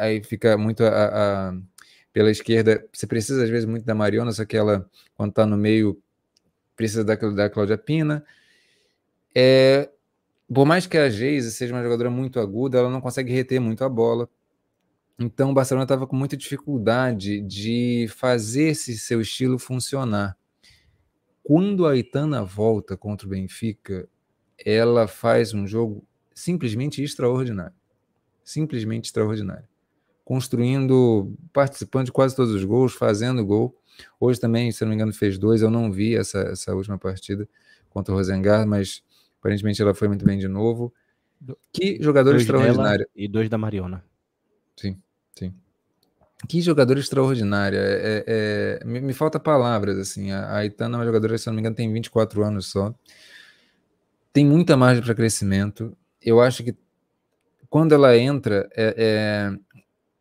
aí 0.00 0.22
fica 0.24 0.56
muito 0.58 0.82
a, 0.82 0.88
a 0.88 1.52
pela 2.12 2.30
esquerda, 2.30 2.84
você 2.92 3.06
precisa 3.06 3.44
às 3.44 3.50
vezes 3.50 3.64
muito 3.64 3.84
da 3.84 3.94
Mariona, 3.94 4.32
só 4.32 4.44
que 4.44 4.56
ela, 4.56 4.88
quando 5.14 5.30
está 5.30 5.46
no 5.46 5.56
meio, 5.56 6.00
precisa 6.74 7.04
da, 7.04 7.14
da 7.14 7.50
Cláudia 7.50 7.78
Pina. 7.78 8.24
É, 9.34 9.90
por 10.52 10.66
mais 10.66 10.86
que 10.86 10.96
a 10.96 11.08
Geise 11.10 11.52
seja 11.52 11.74
uma 11.74 11.82
jogadora 11.82 12.10
muito 12.10 12.40
aguda, 12.40 12.78
ela 12.78 12.90
não 12.90 13.00
consegue 13.00 13.32
reter 13.32 13.60
muito 13.60 13.84
a 13.84 13.88
bola. 13.88 14.28
Então 15.18 15.50
o 15.50 15.54
Barcelona 15.54 15.84
estava 15.84 16.06
com 16.06 16.16
muita 16.16 16.36
dificuldade 16.36 17.40
de 17.40 18.06
fazer 18.16 18.68
esse 18.68 18.96
seu 18.96 19.20
estilo 19.20 19.58
funcionar. 19.58 20.36
Quando 21.42 21.86
a 21.86 21.96
Itana 21.96 22.44
volta 22.44 22.96
contra 22.96 23.26
o 23.26 23.30
Benfica, 23.30 24.08
ela 24.64 25.08
faz 25.08 25.52
um 25.54 25.66
jogo 25.66 26.04
simplesmente 26.34 27.02
extraordinário. 27.02 27.74
Simplesmente 28.44 29.06
extraordinário 29.06 29.68
construindo, 30.28 31.34
participando 31.54 32.04
de 32.04 32.12
quase 32.12 32.36
todos 32.36 32.52
os 32.52 32.62
gols, 32.62 32.92
fazendo 32.92 33.42
gol. 33.46 33.74
Hoje 34.20 34.38
também, 34.38 34.70
se 34.70 34.82
não 34.82 34.90
me 34.90 34.94
engano, 34.94 35.10
fez 35.10 35.38
dois. 35.38 35.62
Eu 35.62 35.70
não 35.70 35.90
vi 35.90 36.14
essa, 36.14 36.40
essa 36.40 36.74
última 36.74 36.98
partida 36.98 37.48
contra 37.88 38.12
o 38.12 38.18
Rosengard, 38.18 38.68
mas 38.68 39.02
aparentemente 39.40 39.80
ela 39.80 39.94
foi 39.94 40.06
muito 40.06 40.26
bem 40.26 40.38
de 40.38 40.46
novo. 40.46 40.92
Que 41.72 41.96
jogador 42.02 42.32
dois 42.32 42.42
extraordinário. 42.42 43.08
E 43.16 43.26
dois 43.26 43.48
da 43.48 43.56
Mariona. 43.56 44.04
Sim, 44.76 45.00
sim. 45.34 45.54
Que 46.46 46.60
jogador 46.60 46.98
extraordinária. 46.98 47.78
É, 47.80 48.24
é, 48.82 48.84
me, 48.84 49.00
me, 49.00 49.14
falta 49.14 49.40
palavras, 49.40 49.96
assim. 49.96 50.30
A, 50.30 50.58
a 50.58 50.64
Itana 50.66 50.96
é 50.96 50.98
uma 50.98 51.06
jogadora, 51.06 51.38
se 51.38 51.46
não 51.46 51.54
me 51.54 51.60
engano, 51.60 51.74
tem 51.74 51.90
24 51.90 52.44
anos 52.44 52.66
só. 52.66 52.94
Tem 54.30 54.44
muita 54.44 54.76
margem 54.76 55.02
para 55.02 55.14
crescimento. 55.14 55.96
Eu 56.20 56.38
acho 56.38 56.62
que 56.62 56.76
quando 57.70 57.94
ela 57.94 58.16
entra, 58.16 58.68
é, 58.74 58.94
é, 58.96 59.58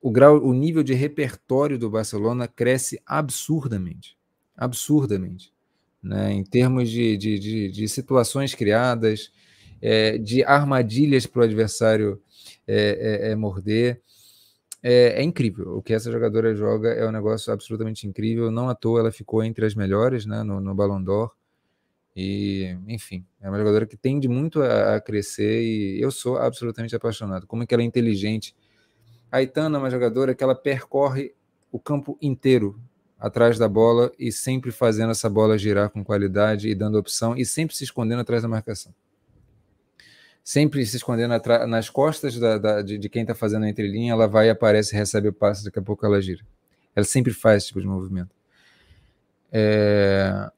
o 0.08 0.12
grau, 0.12 0.42
o 0.42 0.54
nível 0.54 0.84
de 0.84 0.94
repertório 0.94 1.78
do 1.78 1.90
Barcelona 1.90 2.48
cresce 2.48 2.98
absurdamente, 3.06 4.18
absurdamente, 4.56 5.54
né? 6.02 6.32
Em 6.32 6.46
termos 6.46 6.90
de, 6.90 7.18
de, 7.18 7.38
de, 7.38 7.70
de 7.70 7.90
situações 7.90 8.56
criadas, 8.56 9.30
é, 9.82 10.18
de 10.18 10.46
armadilhas 10.46 11.26
para 11.26 11.42
o 11.42 11.44
adversário 11.44 12.22
é, 12.66 13.26
é, 13.28 13.32
é 13.32 13.36
morder, 13.36 14.02
é, 14.82 15.20
é, 15.20 15.24
incrível. 15.24 15.76
O 15.76 15.82
que 15.82 15.94
essa 15.94 16.10
jogadora 16.10 16.56
joga 16.56 16.88
é 16.88 17.06
um 17.06 17.12
negócio 17.12 17.52
absolutamente 17.52 18.08
incrível. 18.08 18.50
Não 18.50 18.70
à 18.70 18.76
toa 18.76 19.02
ela 19.02 19.12
ficou 19.12 19.44
entre 19.44 19.66
as 19.66 19.76
melhores, 19.76 20.26
né? 20.26 20.42
No, 20.42 20.62
no 20.62 20.74
Ballon 20.74 21.04
d'Or. 21.04 21.36
E, 22.16 22.78
enfim, 22.88 23.26
é 23.42 23.50
uma 23.50 23.58
jogadora 23.58 23.86
que 23.86 23.98
tende 23.98 24.30
muito 24.30 24.62
a, 24.62 24.96
a 24.96 25.02
crescer 25.02 25.62
e 25.64 26.02
eu 26.02 26.12
sou 26.12 26.38
absolutamente 26.38 26.96
apaixonado. 26.96 27.46
Como 27.46 27.64
é 27.64 27.66
que 27.66 27.74
ela 27.74 27.84
é 27.84 27.86
inteligente. 27.86 28.56
A 29.32 29.42
Itana 29.42 29.78
é 29.78 29.80
uma 29.80 29.90
jogadora 29.90 30.34
que 30.34 30.44
ela 30.44 30.56
percorre 30.56 31.34
o 31.72 31.80
campo 31.80 32.18
inteiro 32.22 32.80
atrás 33.20 33.58
da 33.58 33.68
bola 33.68 34.12
e 34.18 34.32
sempre 34.32 34.72
fazendo 34.72 35.12
essa 35.12 35.30
bola 35.30 35.58
girar 35.58 35.90
com 35.90 36.04
qualidade 36.04 36.70
e 36.70 36.76
dando 36.76 36.98
opção 36.98 37.36
e 37.36 37.46
sempre 37.46 37.76
se 37.76 37.84
escondendo 37.84 38.22
atrás 38.22 38.42
da 38.42 38.48
marcação. 38.48 38.94
Sempre 40.44 40.86
se 40.86 40.96
escondendo 40.96 41.34
nas 41.68 41.90
costas 41.90 42.40
da, 42.40 42.58
da, 42.58 42.82
de, 42.82 42.98
de, 42.98 43.10
quem 43.10 43.24
está 43.24 43.36
fazendo 43.36 43.66
a 43.66 43.70
entrelinha, 43.70 44.14
ela 44.14 44.28
vai, 44.28 44.50
aparece, 44.50 44.96
recebe 44.96 45.28
o 45.28 45.34
passe, 45.34 45.66
daqui 45.66 45.80
a 45.80 45.82
pouco 45.82 46.06
ela 46.06 46.22
gira. 46.22 46.42
Ela 46.96 47.06
sempre 47.06 47.34
faz 47.34 47.64
esse 47.64 47.68
tipo 47.68 47.82
de 47.82 47.88
movimento. 47.88 48.34
É, 49.52 50.50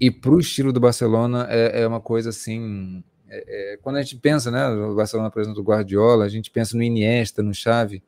e 0.00 0.10
para 0.10 0.30
o 0.30 0.40
estilo 0.40 0.72
do 0.72 0.80
Barcelona 0.80 1.46
é, 1.50 1.82
é 1.82 1.86
uma 1.86 2.00
coisa 2.00 2.30
assim. 2.30 3.04
É, 3.28 3.74
é, 3.74 3.76
quando 3.82 3.96
a 3.96 4.02
gente 4.02 4.16
pensa, 4.16 4.50
né, 4.50 4.66
o 4.68 4.94
Barcelona, 4.94 5.30
por 5.30 5.42
exemplo, 5.42 5.62
do 5.62 5.68
Guardiola, 5.68 6.24
a 6.24 6.28
gente 6.28 6.50
pensa 6.50 6.76
no 6.76 6.82
Iniesta, 6.82 7.42
no 7.42 7.52
Xavi, 7.52 8.02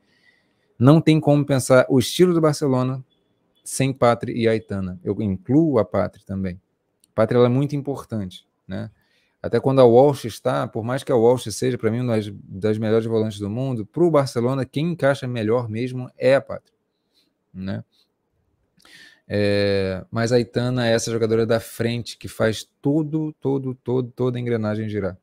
não 0.79 1.01
tem 1.01 1.19
como 1.21 1.45
pensar 1.45 1.87
o 1.89 1.99
estilo 1.99 2.35
do 2.35 2.41
Barcelona 2.41 3.05
sem 3.65 3.93
Pátria 3.93 4.33
e 4.33 4.47
Aitana. 4.47 5.01
Eu 5.03 5.21
incluo 5.21 5.79
a 5.79 5.85
Pátria 5.85 6.25
também. 6.27 6.61
A 7.11 7.15
Pátria 7.15 7.39
é 7.39 7.49
muito 7.49 7.75
importante, 7.75 8.47
né? 8.67 8.91
Até 9.43 9.61
quando 9.61 9.81
a 9.81 9.85
Walsh 9.85 10.25
está, 10.25 10.67
por 10.67 10.83
mais 10.83 11.05
que 11.05 11.13
a 11.13 11.17
Walsh 11.17 11.53
seja 11.53 11.79
para 11.79 11.91
mim 11.91 12.01
uma 12.01 12.17
das, 12.17 12.33
das 12.43 12.79
melhores 12.79 13.07
volantes 13.07 13.39
do 13.39 13.49
mundo, 13.49 13.87
para 13.87 14.03
o 14.03 14.11
Barcelona 14.11 14.65
quem 14.65 14.93
encaixa 14.93 15.27
melhor 15.27 15.69
mesmo 15.69 16.11
é 16.17 16.35
a 16.35 16.41
Pátria, 16.41 16.75
né? 17.53 17.85
É, 19.29 20.05
mas 20.11 20.31
a 20.31 20.39
é 20.39 20.93
essa 20.93 21.11
jogadora 21.11 21.45
da 21.45 21.59
frente 21.59 22.17
que 22.17 22.29
faz 22.29 22.69
todo, 22.81 23.33
todo, 23.41 23.75
todo, 23.75 24.11
toda 24.15 24.39
a 24.39 24.41
engrenagem 24.41 24.89
girar. 24.89 25.19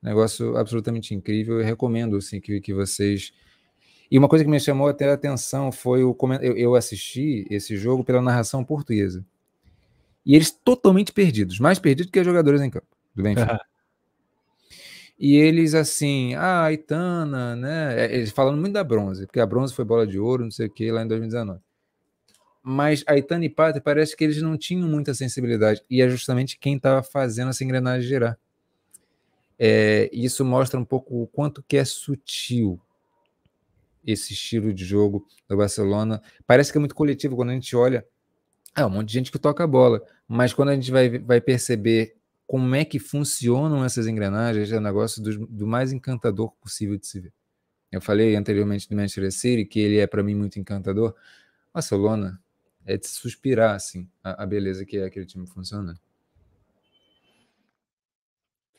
Negócio 0.00 0.56
absolutamente 0.56 1.14
incrível. 1.14 1.58
Eu 1.58 1.64
recomendo 1.64 2.16
assim, 2.16 2.40
que, 2.40 2.60
que 2.60 2.72
vocês. 2.72 3.32
E 4.12 4.18
uma 4.18 4.28
coisa 4.28 4.44
que 4.44 4.50
me 4.50 4.60
chamou 4.60 4.88
até 4.88 5.08
a 5.08 5.14
atenção 5.14 5.72
foi 5.72 6.04
o 6.04 6.14
eu, 6.42 6.54
eu 6.54 6.74
assisti 6.74 7.46
esse 7.48 7.78
jogo 7.78 8.04
pela 8.04 8.20
narração 8.20 8.62
portuguesa. 8.62 9.24
E 10.26 10.36
eles 10.36 10.50
totalmente 10.50 11.14
perdidos, 11.14 11.58
mais 11.58 11.78
perdidos 11.78 12.10
que 12.10 12.20
os 12.20 12.26
jogadores 12.26 12.60
em 12.60 12.68
campo 12.68 12.86
do 13.14 13.22
Benfica. 13.22 13.58
E 15.18 15.36
eles 15.36 15.74
assim, 15.74 16.34
ah, 16.34 16.64
a 16.64 16.72
Itana, 16.74 17.56
né? 17.56 18.04
É, 18.04 18.14
eles 18.14 18.30
falando 18.30 18.60
muito 18.60 18.74
da 18.74 18.84
bronze, 18.84 19.24
porque 19.24 19.40
a 19.40 19.46
bronze 19.46 19.72
foi 19.72 19.84
bola 19.84 20.06
de 20.06 20.18
ouro, 20.18 20.44
não 20.44 20.50
sei 20.50 20.66
o 20.66 20.70
que, 20.70 20.92
lá 20.92 21.02
em 21.02 21.08
2019 21.08 21.60
mas 22.64 23.02
Aitana 23.08 23.44
e 23.44 23.48
Pátria 23.48 23.82
parece 23.82 24.16
que 24.16 24.22
eles 24.22 24.40
não 24.40 24.56
tinham 24.56 24.86
muita 24.88 25.14
sensibilidade, 25.14 25.82
e 25.90 26.00
é 26.00 26.08
justamente 26.08 26.56
quem 26.58 26.76
estava 26.76 27.02
fazendo 27.02 27.48
essa 27.48 27.64
engrenagem 27.64 28.06
girar. 28.06 28.38
É, 29.58 30.08
isso 30.12 30.44
mostra 30.44 30.78
um 30.78 30.84
pouco 30.84 31.22
o 31.22 31.26
quanto 31.26 31.60
que 31.66 31.76
é 31.76 31.84
sutil 31.84 32.80
esse 34.04 34.32
estilo 34.32 34.72
de 34.72 34.84
jogo 34.84 35.26
do 35.48 35.56
Barcelona. 35.56 36.22
Parece 36.46 36.72
que 36.72 36.78
é 36.78 36.80
muito 36.80 36.94
coletivo 36.94 37.36
quando 37.36 37.50
a 37.50 37.54
gente 37.54 37.74
olha, 37.76 38.06
é 38.76 38.84
um 38.84 38.90
monte 38.90 39.08
de 39.08 39.14
gente 39.14 39.32
que 39.32 39.38
toca 39.38 39.64
a 39.64 39.66
bola, 39.66 40.02
mas 40.26 40.52
quando 40.52 40.70
a 40.70 40.74
gente 40.74 40.90
vai, 40.90 41.18
vai 41.18 41.40
perceber 41.40 42.16
como 42.46 42.74
é 42.74 42.84
que 42.84 42.98
funcionam 42.98 43.84
essas 43.84 44.06
engrenagens, 44.06 44.72
é 44.72 44.78
um 44.78 44.82
negócio 44.82 45.22
do, 45.22 45.46
do 45.46 45.66
mais 45.66 45.92
encantador 45.92 46.52
possível 46.60 46.98
de 46.98 47.06
se 47.06 47.20
ver. 47.20 47.32
Eu 47.90 48.00
falei 48.00 48.34
anteriormente 48.34 48.88
do 48.88 48.96
Manchester 48.96 49.30
City, 49.30 49.64
que 49.66 49.80
ele 49.80 49.98
é 49.98 50.06
para 50.06 50.22
mim 50.22 50.34
muito 50.34 50.58
encantador. 50.58 51.14
Barcelona 51.72 52.40
é 52.84 52.96
de 52.96 53.06
suspirar, 53.06 53.74
assim, 53.74 54.08
a, 54.22 54.42
a 54.42 54.46
beleza 54.46 54.84
que 54.84 54.96
é 54.96 55.04
aquele 55.04 55.26
time 55.26 55.46
funcionando. 55.46 56.00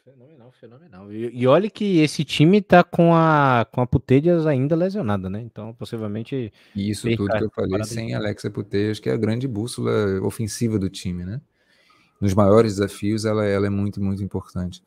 Fenomenal, 0.04 0.52
fenomenal. 0.52 1.14
E, 1.14 1.30
e, 1.34 1.48
olha 1.48 1.70
que 1.70 2.00
esse 2.00 2.26
time 2.26 2.62
tá 2.62 2.84
com 2.84 3.16
a, 3.16 3.66
com 3.72 3.80
a 3.80 3.88
Putelhas 3.88 4.46
ainda 4.46 4.76
lesionada, 4.76 5.30
né? 5.30 5.40
Então, 5.40 5.74
possivelmente. 5.74 6.52
E 6.76 6.90
isso 6.90 7.10
tudo 7.16 7.38
que 7.38 7.44
eu 7.46 7.50
falei 7.50 7.84
sem 7.86 8.14
Alexa 8.14 8.52
Putelhas, 8.52 9.00
que 9.00 9.10
é 9.10 9.14
a 9.14 9.18
grande 9.18 9.48
bússola 9.48 10.20
ofensiva 10.22 10.78
do 10.78 10.90
time, 10.90 11.24
né? 11.24 11.40
Nos 12.20 12.34
maiores 12.34 12.74
desafios, 12.74 13.24
ela, 13.24 13.46
ela 13.46 13.66
é 13.66 13.70
muito, 13.70 14.02
muito 14.02 14.22
importante. 14.22 14.84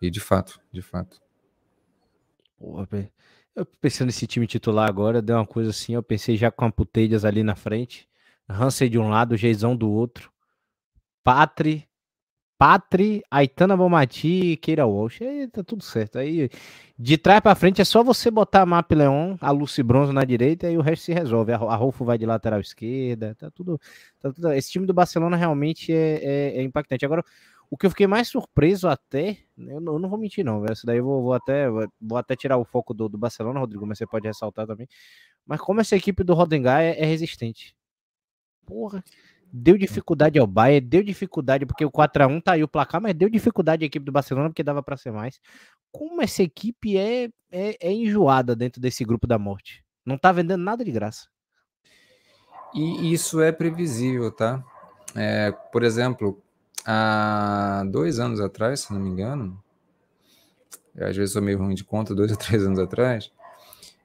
E 0.00 0.10
de 0.10 0.20
fato, 0.20 0.58
de 0.72 0.80
fato. 0.80 1.20
Porra, 2.58 2.88
eu 3.54 3.66
pensando 3.66 4.06
nesse 4.06 4.26
time 4.26 4.46
titular 4.46 4.88
agora, 4.88 5.20
deu 5.20 5.36
uma 5.36 5.46
coisa 5.46 5.68
assim, 5.68 5.94
eu 5.94 6.02
pensei 6.02 6.34
já 6.34 6.50
com 6.50 6.64
a 6.64 6.72
Putelhas 6.72 7.26
ali 7.26 7.42
na 7.42 7.56
frente. 7.56 8.08
Hansel 8.48 8.88
de 8.88 8.98
um 8.98 9.10
lado, 9.10 9.36
Geizão 9.36 9.76
do 9.76 9.90
outro. 9.90 10.30
Patri, 11.22 11.86
Patri, 12.58 13.22
Aitana 13.30 13.76
Bomati 13.76 14.52
e 14.52 14.56
Keira 14.56 14.86
Walsh. 14.86 15.22
Aí 15.22 15.48
tá 15.48 15.62
tudo 15.62 15.82
certo. 15.82 16.18
Aí 16.18 16.48
de 16.98 17.18
trás 17.18 17.40
para 17.40 17.54
frente 17.54 17.80
é 17.80 17.84
só 17.84 18.02
você 18.02 18.30
botar 18.30 18.62
a 18.62 18.66
Map 18.66 18.90
Leon, 18.92 19.36
a 19.40 19.50
Lucy 19.50 19.82
Bronze 19.82 20.12
na 20.12 20.24
direita 20.24 20.70
e 20.70 20.78
o 20.78 20.80
resto 20.80 21.04
se 21.04 21.12
resolve. 21.12 21.52
A, 21.52 21.76
Rolfo 21.76 22.04
vai 22.04 22.18
de 22.18 22.26
lateral 22.26 22.60
esquerda. 22.60 23.34
Tá 23.34 23.50
tudo, 23.50 23.80
tá 24.20 24.32
tudo. 24.32 24.52
Esse 24.52 24.70
time 24.70 24.86
do 24.86 24.94
Barcelona 24.94 25.36
realmente 25.36 25.92
é, 25.92 26.20
é, 26.22 26.58
é 26.58 26.62
impactante. 26.62 27.04
Agora, 27.04 27.24
o 27.70 27.76
que 27.76 27.86
eu 27.86 27.90
fiquei 27.90 28.06
mais 28.06 28.28
surpreso 28.28 28.88
até, 28.88 29.38
eu 29.58 29.80
não, 29.80 29.94
eu 29.94 29.98
não 29.98 30.08
vou 30.08 30.18
mentir 30.18 30.44
não, 30.44 30.64
essa 30.66 30.86
daí 30.86 30.98
eu 30.98 31.04
vou, 31.04 31.22
vou, 31.22 31.32
até, 31.32 31.68
vou 31.68 32.16
até 32.16 32.36
tirar 32.36 32.56
o 32.58 32.64
foco 32.64 32.94
do, 32.94 33.08
do 33.08 33.18
Barcelona, 33.18 33.58
Rodrigo, 33.58 33.84
mas 33.86 33.98
você 33.98 34.06
pode 34.06 34.26
ressaltar 34.26 34.66
também. 34.66 34.88
Mas 35.44 35.60
como 35.60 35.80
essa 35.80 35.96
equipe 35.96 36.22
do 36.24 36.34
Rodengar 36.34 36.80
é, 36.80 36.98
é 36.98 37.04
resistente 37.04 37.74
porra, 38.66 39.02
deu 39.52 39.78
dificuldade 39.78 40.38
ao 40.38 40.46
Bayern, 40.46 40.86
deu 40.86 41.02
dificuldade 41.02 41.66
porque 41.66 41.84
o 41.84 41.90
4 41.90 42.24
a 42.24 42.26
1 42.26 42.40
tá 42.40 42.52
aí 42.52 42.62
o 42.62 42.68
placar, 42.68 43.00
mas 43.00 43.14
deu 43.14 43.28
dificuldade 43.28 43.84
à 43.84 43.86
equipe 43.86 44.04
do 44.04 44.12
Barcelona 44.12 44.48
porque 44.48 44.62
dava 44.62 44.82
para 44.82 44.96
ser 44.96 45.12
mais. 45.12 45.40
Como 45.90 46.22
essa 46.22 46.42
equipe 46.42 46.96
é, 46.96 47.28
é, 47.50 47.76
é, 47.80 47.92
enjoada 47.92 48.54
dentro 48.54 48.80
desse 48.80 49.04
grupo 49.04 49.26
da 49.26 49.38
morte. 49.38 49.84
Não 50.04 50.18
tá 50.18 50.32
vendendo 50.32 50.62
nada 50.62 50.84
de 50.84 50.92
graça. 50.92 51.26
E 52.74 53.12
isso 53.12 53.40
é 53.40 53.50
previsível, 53.52 54.30
tá? 54.30 54.62
É, 55.14 55.50
por 55.72 55.82
exemplo, 55.82 56.42
há 56.84 57.84
dois 57.90 58.18
anos 58.18 58.40
atrás, 58.40 58.80
se 58.80 58.92
não 58.92 59.00
me 59.00 59.08
engano, 59.08 59.62
às 60.98 61.16
vezes 61.16 61.32
sou 61.32 61.42
meio 61.42 61.58
ruim 61.58 61.74
de 61.74 61.84
conta, 61.84 62.14
dois 62.14 62.30
ou 62.30 62.36
três 62.36 62.64
anos 62.64 62.78
atrás, 62.78 63.32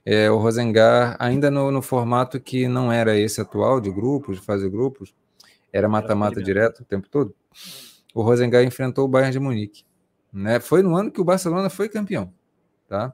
é, 0.05 0.31
o 0.31 0.37
Rosengar, 0.37 1.15
ainda 1.19 1.51
no, 1.51 1.69
no, 1.69 1.81
formato 1.81 2.39
que 2.39 2.67
não 2.67 2.91
era 2.91 3.15
esse 3.15 3.39
atual, 3.39 3.79
de 3.79 3.91
grupos, 3.91 4.39
de 4.39 4.45
fazer 4.45 4.69
grupos, 4.69 5.13
era 5.72 5.88
mata-mata 5.88 6.41
direto 6.41 6.82
o 6.82 6.86
tempo 6.86 7.07
todo, 7.09 7.36
o 8.13 8.22
Rosengar 8.22 8.63
enfrentou 8.63 9.05
o 9.05 9.07
Bayern 9.07 9.32
de 9.32 9.39
Munique. 9.39 9.84
Né? 10.32 10.59
Foi 10.59 10.82
no 10.82 10.95
ano 10.95 11.11
que 11.11 11.22
o 11.22 11.24
Barcelona 11.26 11.69
foi 11.69 11.89
campeão. 11.89 12.34
Tá? 12.88 13.13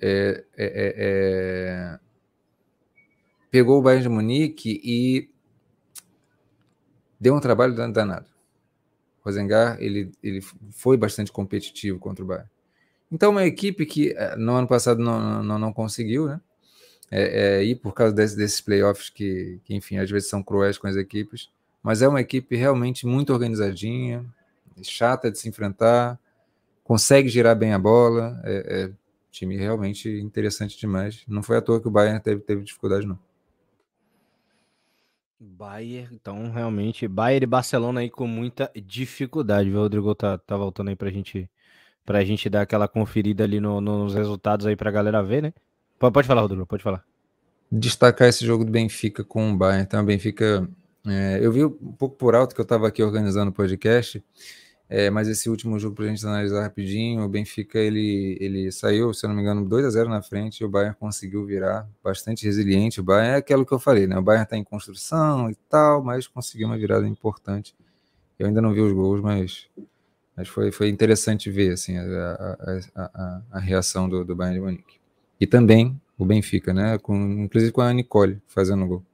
É, 0.00 0.44
é, 0.56 0.66
é, 0.66 0.94
é 0.96 1.98
pegou 3.50 3.78
o 3.78 3.82
Bayern 3.82 4.02
de 4.02 4.08
Munique 4.08 4.80
e 4.84 5.28
deu 7.18 7.34
um 7.34 7.40
trabalho 7.40 7.74
danado. 7.74 8.28
Rosengar 9.22 9.76
ele, 9.80 10.10
ele 10.22 10.40
foi 10.70 10.96
bastante 10.96 11.30
competitivo 11.30 11.98
contra 11.98 12.24
o 12.24 12.26
Bayern. 12.28 12.48
Então, 13.12 13.32
uma 13.32 13.44
equipe 13.44 13.84
que 13.84 14.12
eh, 14.12 14.36
no 14.36 14.52
ano 14.52 14.68
passado 14.68 15.02
não, 15.02 15.42
não, 15.42 15.58
não 15.58 15.72
conseguiu, 15.72 16.26
né? 16.26 16.40
É, 17.10 17.58
é, 17.58 17.64
ir 17.64 17.76
por 17.76 17.92
causa 17.92 18.14
desse, 18.14 18.36
desses 18.36 18.60
playoffs 18.60 19.10
que, 19.10 19.60
que, 19.64 19.74
enfim, 19.74 19.98
às 19.98 20.08
vezes 20.08 20.28
são 20.28 20.42
cruéis 20.42 20.78
com 20.78 20.86
as 20.86 20.94
equipes, 20.94 21.50
mas 21.82 22.02
é 22.02 22.08
uma 22.08 22.20
equipe 22.20 22.54
realmente 22.54 23.04
muito 23.06 23.32
organizadinha, 23.32 24.24
chata 24.82 25.30
de 25.30 25.38
se 25.38 25.48
enfrentar, 25.48 26.18
consegue 26.84 27.28
girar 27.28 27.56
bem 27.56 27.72
a 27.72 27.78
bola, 27.78 28.40
é, 28.44 28.84
é 28.84 28.90
time 29.30 29.56
realmente 29.56 30.08
interessante 30.08 30.78
demais. 30.78 31.24
Não 31.26 31.42
foi 31.42 31.56
à 31.56 31.62
toa 31.62 31.80
que 31.80 31.88
o 31.88 31.90
Bayern 31.90 32.20
teve, 32.20 32.40
teve 32.42 32.64
dificuldade, 32.64 33.06
não. 33.06 33.18
Bayern, 35.38 36.14
então 36.14 36.50
realmente, 36.50 37.08
Bayern 37.08 37.44
e 37.44 37.46
Barcelona 37.46 38.00
aí 38.00 38.10
com 38.10 38.26
muita 38.26 38.70
dificuldade, 38.74 39.70
viu? 39.70 39.78
O 39.78 39.82
Rodrigo 39.82 40.14
tá, 40.14 40.36
tá 40.36 40.56
voltando 40.56 40.88
aí 40.88 40.96
pra 40.96 41.10
gente 41.10 41.48
pra 42.04 42.24
gente 42.24 42.50
dar 42.50 42.62
aquela 42.62 42.88
conferida 42.88 43.44
ali 43.44 43.60
no, 43.60 43.80
nos 43.80 44.14
resultados 44.14 44.66
aí 44.66 44.74
pra 44.74 44.90
galera 44.90 45.22
ver, 45.22 45.42
né? 45.42 45.52
Pode, 46.00 46.26
falar, 46.26 46.40
Rodrigo, 46.40 46.64
pode 46.64 46.82
falar. 46.82 47.04
Destacar 47.70 48.26
esse 48.26 48.44
jogo 48.44 48.64
do 48.64 48.72
Benfica 48.72 49.22
com 49.22 49.52
o 49.52 49.56
Bayern. 49.56 49.82
Então, 49.82 50.02
o 50.02 50.06
Benfica. 50.06 50.66
É, 51.06 51.38
eu 51.42 51.52
vi 51.52 51.64
um 51.64 51.92
pouco 51.92 52.16
por 52.16 52.34
alto 52.34 52.54
que 52.54 52.60
eu 52.60 52.64
estava 52.64 52.88
aqui 52.88 53.02
organizando 53.02 53.50
o 53.50 53.54
podcast, 53.54 54.22
é, 54.88 55.08
mas 55.08 55.28
esse 55.28 55.48
último 55.48 55.78
jogo 55.78 55.94
para 55.94 56.06
a 56.06 56.08
gente 56.08 56.26
analisar 56.26 56.62
rapidinho, 56.62 57.22
o 57.22 57.28
Benfica 57.28 57.78
ele, 57.78 58.36
ele 58.40 58.72
saiu, 58.72 59.12
se 59.14 59.24
eu 59.24 59.28
não 59.28 59.36
me 59.36 59.42
engano, 59.42 59.64
2 59.66 59.84
a 59.84 59.90
0 59.90 60.10
na 60.10 60.22
frente 60.22 60.60
e 60.60 60.64
o 60.64 60.68
Bayern 60.68 60.96
conseguiu 60.98 61.44
virar, 61.46 61.88
bastante 62.02 62.44
resiliente. 62.44 63.00
O 63.00 63.02
Bayern 63.04 63.34
é 63.34 63.36
aquilo 63.36 63.64
que 63.64 63.72
eu 63.72 63.78
falei, 63.78 64.06
né? 64.06 64.18
O 64.18 64.22
Bayern 64.22 64.44
está 64.44 64.56
em 64.56 64.64
construção 64.64 65.50
e 65.50 65.54
tal, 65.68 66.02
mas 66.02 66.26
conseguiu 66.26 66.66
uma 66.66 66.76
virada 66.76 67.06
importante. 67.06 67.74
Eu 68.38 68.46
ainda 68.46 68.60
não 68.60 68.72
vi 68.72 68.80
os 68.80 68.92
gols, 68.92 69.20
mas 69.20 69.68
mas 70.36 70.48
foi, 70.48 70.72
foi 70.72 70.88
interessante 70.88 71.50
ver 71.50 71.72
assim, 71.72 71.98
a, 71.98 72.02
a, 72.02 73.02
a, 73.02 73.42
a 73.52 73.58
reação 73.58 74.08
do, 74.08 74.24
do 74.24 74.34
Bayern 74.34 74.58
de 74.58 74.64
Munique. 74.64 74.99
E 75.40 75.46
também 75.46 76.00
o 76.18 76.24
Benfica, 76.24 76.74
né? 76.74 76.98
Com, 76.98 77.16
inclusive 77.44 77.72
com 77.72 77.80
a 77.80 77.92
Nicole 77.92 78.40
fazendo 78.46 78.86
gol. 78.86 79.04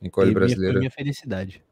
Nicole 0.00 0.30
e 0.30 0.34
brasileira. 0.34 0.78
Minha 0.78 0.90
felicidade. 0.90 1.62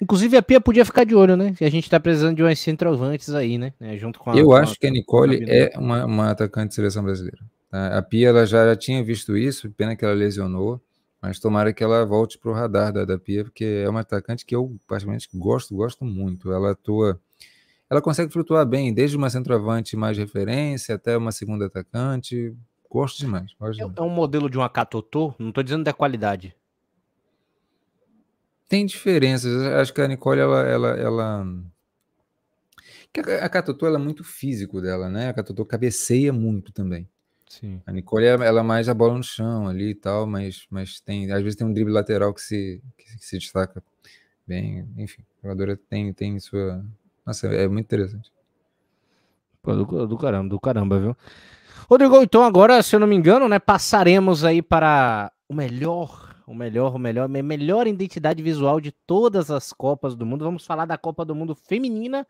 Inclusive 0.00 0.36
a 0.36 0.42
Pia 0.42 0.60
podia 0.60 0.84
ficar 0.84 1.04
de 1.04 1.14
olho, 1.14 1.36
né? 1.36 1.52
Que 1.52 1.64
a 1.64 1.70
gente 1.70 1.90
tá 1.90 2.00
precisando 2.00 2.36
de 2.36 2.42
umas 2.42 2.58
centroavantes 2.58 3.34
aí, 3.34 3.58
né? 3.58 3.74
É, 3.78 3.98
junto 3.98 4.18
com 4.18 4.30
a, 4.30 4.36
Eu 4.36 4.46
com 4.46 4.54
acho 4.54 4.72
a, 4.72 4.76
que 4.76 4.86
a 4.86 4.90
Nicole 4.90 5.44
é 5.46 5.72
uma, 5.76 6.06
uma 6.06 6.30
atacante 6.30 6.70
de 6.70 6.74
seleção 6.76 7.02
brasileira. 7.04 7.38
Tá? 7.68 7.98
A 7.98 8.02
Pia 8.02 8.28
ela 8.28 8.46
já, 8.46 8.64
já 8.64 8.74
tinha 8.74 9.04
visto 9.04 9.36
isso, 9.36 9.70
pena 9.70 9.94
que 9.94 10.02
ela 10.02 10.14
lesionou, 10.14 10.80
mas 11.20 11.38
tomara 11.38 11.70
que 11.70 11.84
ela 11.84 12.06
volte 12.06 12.38
para 12.38 12.50
o 12.50 12.54
radar 12.54 12.90
da, 12.92 13.04
da 13.04 13.18
Pia, 13.18 13.44
porque 13.44 13.82
é 13.84 13.88
uma 13.90 14.00
atacante 14.00 14.46
que 14.46 14.56
eu 14.56 14.74
praticamente 14.88 15.28
gosto, 15.34 15.76
gosto 15.76 16.02
muito. 16.02 16.50
Ela 16.50 16.70
atua, 16.70 17.20
ela 17.90 18.00
consegue 18.00 18.32
flutuar 18.32 18.64
bem, 18.64 18.94
desde 18.94 19.18
uma 19.18 19.28
centroavante 19.28 19.96
mais 19.96 20.16
referência 20.16 20.94
até 20.94 21.14
uma 21.14 21.30
segunda 21.30 21.66
atacante. 21.66 22.56
Gosto 22.90 23.18
demais. 23.18 23.54
Gosto 23.58 23.80
é, 23.80 23.84
demais. 23.84 23.98
é 23.98 24.02
um 24.02 24.10
modelo 24.10 24.50
de 24.50 24.58
uma 24.58 24.68
Catotô, 24.68 25.32
não 25.38 25.50
estou 25.50 25.62
dizendo 25.62 25.84
da 25.84 25.92
qualidade. 25.92 26.56
Tem 28.68 28.84
diferenças. 28.84 29.62
Acho 29.62 29.94
que 29.94 30.00
a 30.00 30.08
Nicole, 30.08 30.40
ela. 30.40 30.62
ela, 30.62 30.88
ela... 30.90 31.46
A 33.42 33.48
Catotô 33.48 33.86
ela 33.86 33.98
é 33.98 34.02
muito 34.02 34.22
físico 34.22 34.80
dela, 34.80 35.08
né? 35.08 35.28
A 35.28 35.34
Catotô 35.34 35.64
cabeceia 35.64 36.32
muito 36.32 36.72
também. 36.72 37.08
Sim. 37.48 37.82
A 37.84 37.90
Nicole, 37.90 38.26
ela 38.26 38.60
é 38.60 38.62
mais 38.62 38.88
a 38.88 38.94
bola 38.94 39.16
no 39.16 39.24
chão 39.24 39.66
ali 39.66 39.90
e 39.90 39.94
tal, 39.94 40.24
mas, 40.24 40.66
mas 40.70 41.00
tem, 41.00 41.32
às 41.32 41.42
vezes 41.42 41.56
tem 41.56 41.66
um 41.66 41.72
drible 41.72 41.92
lateral 41.92 42.32
que 42.32 42.40
se, 42.40 42.80
que, 42.96 43.18
que 43.18 43.26
se 43.26 43.38
destaca 43.38 43.82
bem. 44.46 44.88
Enfim, 44.96 45.22
a 45.42 45.48
jogadora 45.48 45.76
tem, 45.76 46.12
tem 46.12 46.38
sua. 46.38 46.84
Nossa, 47.26 47.48
é 47.48 47.66
muito 47.66 47.86
interessante. 47.86 48.32
Pô, 49.60 49.74
do, 49.74 50.06
do 50.06 50.16
caramba, 50.16 50.48
do 50.48 50.60
caramba, 50.60 51.00
viu? 51.00 51.16
Rodrigo, 51.90 52.22
então 52.22 52.44
agora, 52.44 52.80
se 52.84 52.94
eu 52.94 53.00
não 53.00 53.06
me 53.06 53.16
engano, 53.16 53.48
né, 53.48 53.58
passaremos 53.58 54.44
aí 54.44 54.62
para 54.62 55.32
o 55.48 55.54
melhor, 55.54 56.36
o 56.46 56.54
melhor, 56.54 56.94
o 56.94 56.98
melhor, 57.00 57.24
a 57.24 57.42
melhor 57.42 57.88
identidade 57.88 58.40
visual 58.40 58.80
de 58.80 58.92
todas 58.92 59.50
as 59.50 59.72
Copas 59.72 60.14
do 60.14 60.24
Mundo. 60.24 60.44
Vamos 60.44 60.64
falar 60.64 60.84
da 60.84 60.96
Copa 60.96 61.24
do 61.24 61.34
Mundo 61.34 61.52
feminina, 61.52 62.24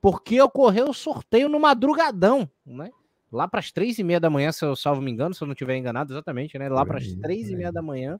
porque 0.00 0.40
ocorreu 0.42 0.88
o 0.88 0.94
sorteio 0.94 1.48
no 1.48 1.60
madrugadão, 1.60 2.50
né? 2.66 2.90
lá 3.30 3.46
para 3.46 3.60
as 3.60 3.70
três 3.70 4.00
e 4.00 4.02
meia 4.02 4.18
da 4.18 4.28
manhã, 4.28 4.50
se 4.50 4.64
eu 4.64 4.74
salvo 4.74 5.00
me 5.00 5.12
engano, 5.12 5.32
se 5.32 5.42
eu 5.42 5.46
não 5.46 5.52
estiver 5.52 5.76
enganado, 5.76 6.12
exatamente, 6.12 6.58
né? 6.58 6.68
Lá 6.68 6.84
para 6.84 6.98
as 6.98 7.12
três 7.14 7.48
e 7.50 7.56
meia 7.56 7.70
da 7.70 7.82
manhã, 7.82 8.18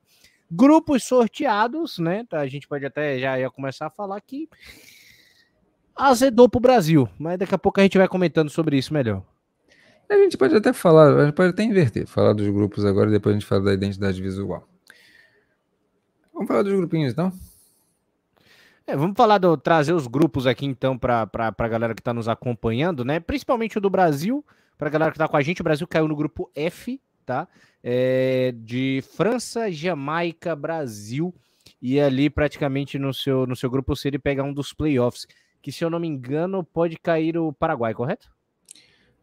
grupos 0.49 1.03
sorteados, 1.03 1.99
né? 1.99 2.25
A 2.33 2.47
gente 2.47 2.69
pode 2.69 2.87
até 2.87 3.19
já 3.19 3.37
ia 3.37 3.51
começar 3.51 3.87
a 3.87 3.91
falar 3.91 4.21
que 4.21 4.49
azedou 5.97 6.49
para 6.49 6.59
o 6.59 6.63
Brasil, 6.63 7.09
mas 7.19 7.37
daqui 7.39 7.55
a 7.55 7.59
pouco 7.59 7.81
a 7.81 7.83
gente 7.83 7.99
vai 7.99 8.07
comentando 8.09 8.49
sobre 8.49 8.77
isso 8.77 8.95
melhor. 8.95 9.25
A 10.09 10.17
gente 10.17 10.37
pode 10.37 10.55
até 10.55 10.73
falar, 10.73 11.17
a 11.17 11.25
gente 11.25 11.35
pode 11.35 11.51
até 11.51 11.63
inverter, 11.63 12.07
falar 12.07 12.33
dos 12.33 12.49
grupos 12.49 12.85
agora, 12.85 13.11
depois 13.11 13.35
a 13.35 13.39
gente 13.39 13.49
fala 13.49 13.63
da 13.63 13.75
identidade 13.75 14.21
visual. 14.21 14.69
Vamos 16.33 16.49
falar 16.49 16.63
dos 16.63 16.73
grupinhos 16.73 17.13
então? 17.13 17.33
É, 18.87 18.95
vamos 18.95 19.17
falar 19.17 19.39
do 19.39 19.57
trazer 19.57 19.95
os 19.95 20.07
grupos 20.07 20.47
aqui 20.47 20.67
então 20.67 20.99
para 20.99 21.29
a 21.33 21.69
galera 21.69 21.95
que 21.95 22.01
está 22.01 22.13
nos 22.13 22.29
acompanhando, 22.29 23.05
né? 23.05 23.19
Principalmente 23.19 23.79
o 23.79 23.81
do 23.81 23.89
Brasil. 23.89 24.45
Para 24.77 24.89
a 24.89 24.91
galera 24.91 25.11
que 25.11 25.17
está 25.17 25.27
com 25.27 25.37
a 25.37 25.43
gente, 25.43 25.61
o 25.61 25.65
Brasil 25.65 25.87
caiu 25.87 26.07
no 26.07 26.17
grupo 26.17 26.51
F, 26.55 27.01
tá? 27.25 27.49
É, 27.83 28.53
de 28.57 29.03
França, 29.17 29.71
Jamaica, 29.71 30.55
Brasil. 30.55 31.35
E 31.81 31.99
ali, 31.99 32.29
praticamente, 32.29 32.99
no 32.99 33.15
seu, 33.15 33.47
no 33.47 33.57
seu 33.57 33.71
grupo 33.71 33.97
C, 33.97 34.09
ele 34.09 34.19
pegar 34.19 34.43
um 34.43 34.53
dos 34.53 34.73
playoffs. 34.75 35.27
Que, 35.63 35.73
se 35.73 35.83
eu 35.83 35.89
não 35.89 36.01
me 36.01 36.09
engano, 36.09 36.63
pode 36.63 36.99
cair 36.99 37.39
o 37.39 37.53
Paraguai, 37.53 37.95
correto? 37.95 38.31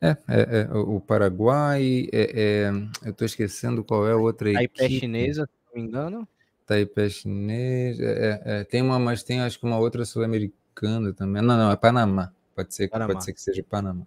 É, 0.02 0.18
é, 0.28 0.68
é 0.72 0.74
o 0.74 1.00
Paraguai. 1.00 2.08
É, 2.12 2.32
é 2.36 2.72
eu 3.06 3.12
estou 3.12 3.26
esquecendo 3.26 3.84
qual 3.84 4.08
é 4.08 4.14
a 4.14 4.18
outra 4.18 4.52
Taipei 4.52 4.86
equipe. 4.88 5.00
chinesa, 5.00 5.46
se 5.46 5.52
não 5.68 5.82
me 5.82 5.88
engano. 5.88 6.28
Taipei 6.66 7.10
chinesa. 7.10 8.04
É, 8.04 8.42
é, 8.44 8.64
tem 8.64 8.82
uma, 8.82 8.98
mas 8.98 9.22
tem 9.22 9.42
acho 9.42 9.60
que 9.60 9.66
uma 9.66 9.78
outra 9.78 10.04
sul-americana 10.04 11.14
também. 11.14 11.44
Não, 11.44 11.56
não, 11.56 11.72
é 11.72 11.76
Panamá. 11.76 12.34
Pode 12.56 12.74
ser, 12.74 12.90
Panamá. 12.90 13.14
pode 13.14 13.24
ser 13.24 13.34
que 13.34 13.42
seja 13.42 13.64
Panamá. 13.64 14.06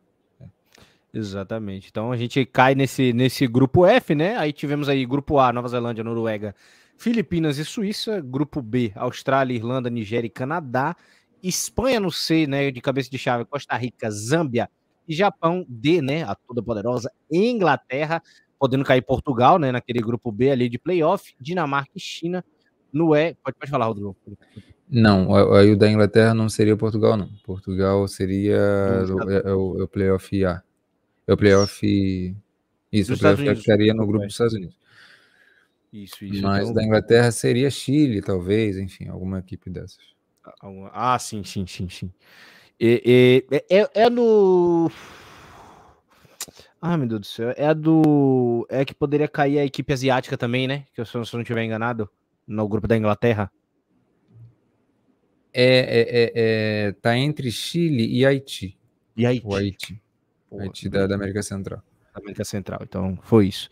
Exatamente. 1.13 1.89
Então 1.91 2.11
a 2.11 2.17
gente 2.17 2.45
cai 2.45 2.75
nesse, 2.75 3.13
nesse 3.13 3.47
grupo 3.47 3.87
F, 3.87 4.17
né? 4.17 4.37
Aí 4.37 4.53
tivemos 4.53 4.89
aí 4.89 5.07
grupo 5.07 5.39
A, 5.39 5.53
Nova 5.53 5.69
Zelândia, 5.69 6.03
Noruega, 6.03 6.57
Filipinas 6.99 7.57
e 7.57 7.65
Suíça. 7.65 8.21
Grupo 8.21 8.61
B, 8.61 8.91
Austrália, 8.97 9.55
Irlanda, 9.55 9.89
Nigéria 9.89 10.27
e 10.27 10.31
Canadá. 10.31 10.97
Espanha 11.41 12.01
no 12.01 12.11
C, 12.11 12.49
né? 12.49 12.73
De 12.73 12.81
cabeça 12.81 13.09
de 13.09 13.17
chave, 13.17 13.45
Costa 13.45 13.77
Rica, 13.77 14.11
Zâmbia 14.11 14.69
e 15.09 15.15
Japão. 15.15 15.65
D, 15.69 16.01
né? 16.01 16.23
A 16.25 16.35
toda 16.35 16.63
poderosa 16.63 17.11
Inglaterra, 17.31 18.23
podendo 18.59 18.85
cair 18.85 19.03
Portugal, 19.03 19.59
né? 19.59 19.73
Naquele 19.73 20.01
grupo 20.01 20.31
B 20.31 20.51
ali 20.51 20.69
de 20.69 20.79
playoff. 20.79 21.35
Dinamarca 21.41 21.93
e 21.95 22.01
China. 22.01 22.45
No 22.93 23.15
E, 23.15 23.35
pode, 23.43 23.57
pode 23.59 23.71
falar, 23.71 23.87
Rodrigo. 23.87 24.17
Não, 24.89 25.35
aí 25.55 25.73
o 25.73 25.77
da 25.77 25.91
Inglaterra 25.91 26.35
não 26.35 26.49
seria 26.49 26.77
Portugal, 26.77 27.17
não. 27.17 27.29
Portugal 27.45 28.07
seria 28.07 28.57
o, 29.09 29.31
é, 29.31 29.37
é, 29.37 29.53
o, 29.53 29.81
é 29.81 29.85
o 29.85 29.89
playoff 29.89 30.45
A. 30.45 30.63
É 31.27 31.33
o 31.33 31.37
playoff. 31.37 32.37
Isso, 32.93 33.15
o 33.15 33.19
playoff 33.19 33.57
ficaria 33.57 33.93
no 33.93 34.07
grupo 34.07 34.25
dos 34.25 34.35
Estados 34.35 34.55
Unidos. 34.55 34.77
Isso, 35.93 36.25
isso. 36.25 36.43
Mas 36.43 36.63
então... 36.63 36.75
da 36.75 36.85
Inglaterra 36.85 37.31
seria 37.31 37.71
Chile, 37.71 38.21
talvez, 38.21 38.77
enfim, 38.77 39.09
alguma 39.09 39.39
equipe 39.39 39.71
dessas. 39.71 39.99
Ah, 40.93 41.19
sim, 41.19 41.43
sim, 41.45 41.67
sim, 41.67 41.89
sim. 41.89 42.13
E, 42.79 43.45
e, 43.51 43.65
é, 43.71 43.91
é 43.95 44.11
no. 44.11 44.91
Ah, 46.81 46.97
meu 46.97 47.09
Deus 47.09 47.21
do 47.21 47.27
céu. 47.27 47.55
É 47.57 47.67
a 47.67 47.73
do. 47.73 48.67
É 48.69 48.85
que 48.85 48.95
poderia 48.95 49.29
cair 49.29 49.59
a 49.59 49.65
equipe 49.65 49.93
asiática 49.93 50.37
também, 50.37 50.67
né? 50.67 50.85
Que 50.95 51.05
se 51.05 51.17
eu 51.17 51.23
não 51.33 51.41
estiver 51.41 51.65
enganado, 51.65 52.11
no 52.47 52.69
grupo 52.69 52.87
da 52.87 52.97
Inglaterra. 52.97 53.51
É, 55.53 55.63
é, 55.63 56.01
é, 56.01 56.33
é, 56.35 56.93
tá 56.93 57.17
entre 57.17 57.51
Chile 57.51 58.07
e 58.07 58.27
Haiti. 58.27 58.77
E 59.17 59.25
Haiti. 59.25 59.47
O 59.47 59.55
Haiti. 59.55 60.03
Haiti 60.59 60.89
da, 60.89 61.07
da 61.07 61.15
América 61.15 61.43
Central. 61.43 61.81
Da 62.13 62.21
América 62.21 62.45
Central, 62.45 62.81
então 62.83 63.17
foi 63.23 63.47
isso. 63.47 63.69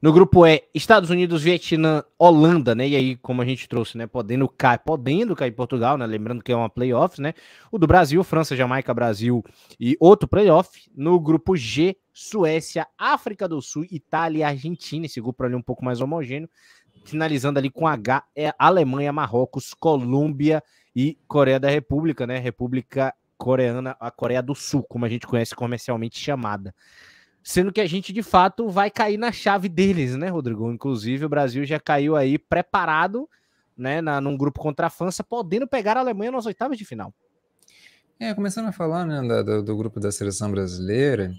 No 0.00 0.12
grupo 0.12 0.46
E, 0.46 0.62
Estados 0.74 1.08
Unidos, 1.08 1.42
Vietnã, 1.42 2.04
Holanda, 2.18 2.74
né? 2.74 2.86
E 2.86 2.94
aí, 2.94 3.16
como 3.16 3.40
a 3.40 3.44
gente 3.44 3.66
trouxe, 3.66 3.96
né? 3.96 4.06
Podendo 4.06 4.46
cair, 4.48 4.78
podendo 4.78 5.34
cair 5.34 5.52
Portugal, 5.52 5.96
né? 5.96 6.06
Lembrando 6.06 6.42
que 6.42 6.52
é 6.52 6.56
uma 6.56 6.68
playoff, 6.68 7.20
né? 7.20 7.32
O 7.72 7.78
do 7.78 7.86
Brasil, 7.86 8.22
França, 8.22 8.54
Jamaica, 8.54 8.92
Brasil 8.92 9.42
e 9.80 9.96
outro 9.98 10.28
playoff. 10.28 10.90
No 10.94 11.18
grupo 11.18 11.56
G, 11.56 11.96
Suécia, 12.12 12.86
África 12.98 13.48
do 13.48 13.60
Sul, 13.62 13.86
Itália 13.90 14.40
e 14.40 14.42
Argentina. 14.42 15.06
Esse 15.06 15.20
grupo 15.20 15.42
ali 15.44 15.54
um 15.54 15.62
pouco 15.62 15.84
mais 15.84 16.00
homogêneo. 16.00 16.48
Finalizando 17.04 17.58
ali 17.58 17.70
com 17.70 17.86
H, 17.86 18.24
é 18.36 18.52
Alemanha, 18.58 19.12
Marrocos, 19.12 19.72
Colômbia 19.72 20.62
e 20.94 21.18
Coreia 21.26 21.58
da 21.58 21.70
República, 21.70 22.26
né? 22.26 22.38
República 22.38 23.14
coreana, 23.38 23.96
a 24.00 24.10
Coreia 24.10 24.42
do 24.42 24.54
Sul, 24.54 24.82
como 24.82 25.04
a 25.04 25.08
gente 25.08 25.26
conhece 25.26 25.54
comercialmente 25.54 26.18
chamada. 26.18 26.74
Sendo 27.48 27.72
que 27.72 27.80
a 27.80 27.86
gente, 27.86 28.12
de 28.12 28.24
fato, 28.24 28.68
vai 28.68 28.90
cair 28.90 29.16
na 29.16 29.30
chave 29.30 29.68
deles, 29.68 30.16
né, 30.16 30.28
Rodrigo? 30.28 30.68
Inclusive, 30.68 31.26
o 31.26 31.28
Brasil 31.28 31.64
já 31.64 31.78
caiu 31.78 32.16
aí 32.16 32.40
preparado, 32.40 33.30
né, 33.78 34.00
na, 34.00 34.20
num 34.20 34.36
grupo 34.36 34.58
contra 34.58 34.88
a 34.88 34.90
França, 34.90 35.22
podendo 35.22 35.64
pegar 35.64 35.96
a 35.96 36.00
Alemanha 36.00 36.32
nas 36.32 36.44
oitavas 36.44 36.76
de 36.76 36.84
final. 36.84 37.14
É, 38.18 38.34
começando 38.34 38.66
a 38.66 38.72
falar 38.72 39.06
né, 39.06 39.44
do, 39.44 39.62
do 39.62 39.76
grupo 39.76 40.00
da 40.00 40.10
seleção 40.10 40.50
brasileira, 40.50 41.32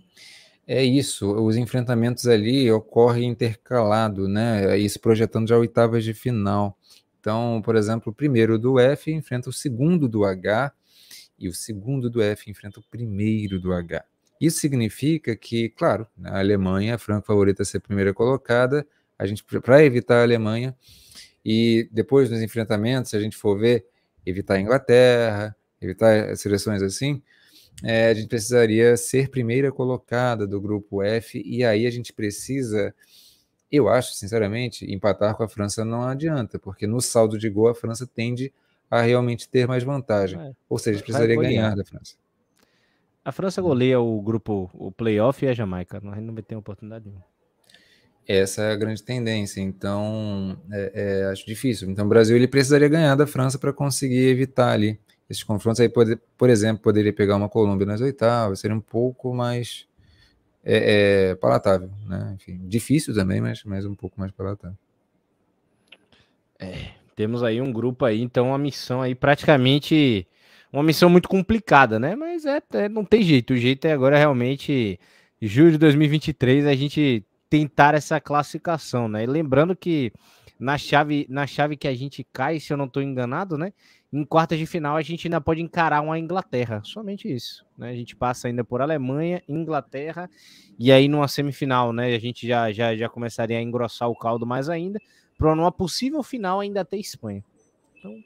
é 0.65 0.81
isso, 0.81 1.29
os 1.29 1.57
enfrentamentos 1.57 2.25
ali 2.25 2.71
ocorrem 2.71 3.29
intercalado, 3.29 4.29
né? 4.29 4.77
Isso 4.77 5.01
projetando 5.01 5.49
já 5.49 5.57
oitavas 5.57 6.05
de 6.05 6.13
final. 6.13 6.77
Então, 7.19 7.61
por 7.61 7.75
exemplo, 7.75 8.13
o 8.13 8.15
primeiro 8.15 8.57
do 8.57 8.79
F 8.79 9.11
enfrenta 9.11 9.49
o 9.49 9.53
segundo 9.53 10.07
do 10.07 10.23
H, 10.23 10.71
e 11.37 11.49
o 11.49 11.53
segundo 11.53 12.09
do 12.09 12.21
F 12.21 12.49
enfrenta 12.49 12.79
o 12.79 12.83
primeiro 12.89 13.59
do 13.59 13.73
H. 13.73 14.05
Isso 14.39 14.59
significa 14.59 15.35
que, 15.35 15.69
claro, 15.69 16.07
a 16.23 16.39
Alemanha, 16.39 16.95
a 16.95 16.97
franca 16.97 17.25
favorita 17.25 17.63
a 17.63 17.65
ser 17.65 17.79
primeira 17.79 18.13
colocada, 18.13 18.85
a 19.17 19.25
gente 19.25 19.43
para 19.43 19.83
evitar 19.83 20.19
a 20.19 20.23
Alemanha 20.23 20.75
e 21.43 21.89
depois 21.91 22.29
nos 22.29 22.41
enfrentamentos, 22.41 23.11
se 23.11 23.17
a 23.17 23.19
gente 23.19 23.35
for 23.35 23.57
ver, 23.57 23.85
evitar 24.25 24.55
a 24.55 24.61
Inglaterra, 24.61 25.55
evitar 25.81 26.35
seleções 26.35 26.81
assim, 26.81 27.21
é, 27.83 28.09
a 28.09 28.13
gente 28.13 28.27
precisaria 28.27 28.97
ser 28.97 29.29
primeira 29.29 29.71
colocada 29.71 30.47
do 30.47 30.59
grupo 30.59 31.01
F 31.01 31.41
e 31.45 31.63
aí 31.63 31.85
a 31.85 31.91
gente 31.91 32.11
precisa, 32.11 32.93
eu 33.71 33.87
acho, 33.87 34.13
sinceramente, 34.13 34.91
empatar 34.91 35.35
com 35.35 35.43
a 35.43 35.47
França 35.47 35.85
não 35.85 36.03
adianta, 36.03 36.59
porque 36.59 36.85
no 36.85 36.99
saldo 36.99 37.37
de 37.37 37.49
gol 37.49 37.69
a 37.69 37.75
França 37.75 38.07
tende 38.07 38.51
a 38.89 39.01
realmente 39.01 39.49
ter 39.49 39.67
mais 39.67 39.83
vantagem. 39.83 40.39
É. 40.39 40.51
Ou 40.69 40.77
seja, 40.77 41.01
precisaria 41.01 41.35
ganhar 41.35 41.75
da 41.75 41.83
França. 41.83 42.15
A 43.27 43.31
França 43.33 43.61
goleia 43.61 43.99
o 43.99 44.21
grupo, 44.21 44.71
o 44.73 44.89
playoff 44.89 45.43
e 45.43 45.49
a 45.49 45.53
Jamaica. 45.53 45.99
Nós 46.01 46.17
não 46.23 46.33
vai 46.33 46.41
ter 46.41 46.55
oportunidade 46.55 47.03
nenhuma. 47.03 47.25
Essa 48.25 48.61
é 48.61 48.71
a 48.71 48.75
grande 48.77 49.03
tendência. 49.03 49.59
Então, 49.59 50.57
é, 50.71 50.91
é, 50.95 51.25
acho 51.25 51.45
difícil. 51.45 51.91
Então, 51.91 52.05
o 52.05 52.07
Brasil 52.07 52.37
ele 52.37 52.47
precisaria 52.47 52.87
ganhar 52.87 53.15
da 53.15 53.27
França 53.27 53.59
para 53.59 53.73
conseguir 53.73 54.29
evitar 54.29 54.71
ali 54.71 54.97
esses 55.29 55.43
confrontos. 55.43 55.81
Aí, 55.81 55.89
por, 55.89 56.05
por 56.37 56.49
exemplo, 56.49 56.81
poderia 56.81 57.11
pegar 57.11 57.35
uma 57.35 57.49
Colômbia 57.49 57.85
nas 57.85 57.99
oitavas, 57.99 58.61
seria 58.61 58.77
um 58.77 58.79
pouco 58.79 59.33
mais 59.33 59.85
é, 60.63 61.31
é, 61.31 61.35
palatável, 61.35 61.91
né? 62.05 62.31
Enfim, 62.33 62.61
difícil 62.65 63.13
também, 63.13 63.41
mas, 63.41 63.61
mas 63.65 63.85
um 63.85 63.93
pouco 63.93 64.17
mais 64.17 64.31
palatável. 64.31 64.77
É, 66.57 66.91
Temos 67.17 67.41
aí 67.41 67.59
um 67.59 67.73
grupo 67.73 68.05
aí, 68.05 68.21
então 68.21 68.49
uma 68.49 68.59
missão 68.59 69.01
aí 69.01 69.15
praticamente 69.15 70.27
uma 70.71 70.83
missão 70.83 71.09
muito 71.09 71.29
complicada, 71.29 71.99
né? 71.99 72.15
Mas 72.15 72.45
é, 72.45 72.61
é 72.73 72.89
não 72.89 73.05
tem 73.05 73.21
jeito. 73.21 73.53
O 73.53 73.57
jeito 73.57 73.85
é 73.85 73.91
agora 73.91 74.17
realmente 74.17 74.99
julho 75.41 75.71
de 75.71 75.77
2023 75.77 76.65
a 76.65 76.75
gente 76.75 77.23
tentar 77.49 77.93
essa 77.93 78.19
classificação, 78.19 79.07
né? 79.07 79.23
E 79.23 79.27
lembrando 79.27 79.75
que 79.75 80.11
na 80.59 80.77
chave, 80.77 81.25
na 81.29 81.45
chave 81.45 81.77
que 81.77 81.87
a 81.87 81.93
gente 81.93 82.25
cai, 82.33 82.59
se 82.59 82.73
eu 82.73 82.77
não 82.77 82.85
estou 82.85 83.01
enganado, 83.01 83.57
né? 83.57 83.71
Em 84.11 84.23
quartas 84.23 84.57
de 84.57 84.65
final 84.65 84.95
a 84.95 85.01
gente 85.01 85.27
ainda 85.27 85.39
pode 85.39 85.61
encarar 85.61 86.01
uma 86.01 86.17
Inglaterra, 86.17 86.81
somente 86.83 87.31
isso, 87.31 87.65
né? 87.77 87.89
A 87.89 87.95
gente 87.95 88.15
passa 88.15 88.47
ainda 88.47 88.63
por 88.63 88.81
Alemanha, 88.81 89.41
Inglaterra 89.47 90.29
e 90.79 90.91
aí 90.91 91.07
numa 91.07 91.27
semifinal, 91.27 91.93
né? 91.93 92.15
A 92.15 92.19
gente 92.19 92.47
já 92.47 92.71
já, 92.71 92.95
já 92.95 93.07
começaria 93.07 93.57
a 93.57 93.61
engrossar 93.61 94.09
o 94.09 94.15
caldo 94.15 94.45
mais 94.45 94.69
ainda 94.69 94.99
para 95.37 95.55
numa 95.55 95.71
possível 95.71 96.23
final 96.23 96.59
ainda 96.59 96.83
ter 96.83 96.97
Espanha. 96.97 97.43
Então, 97.95 98.17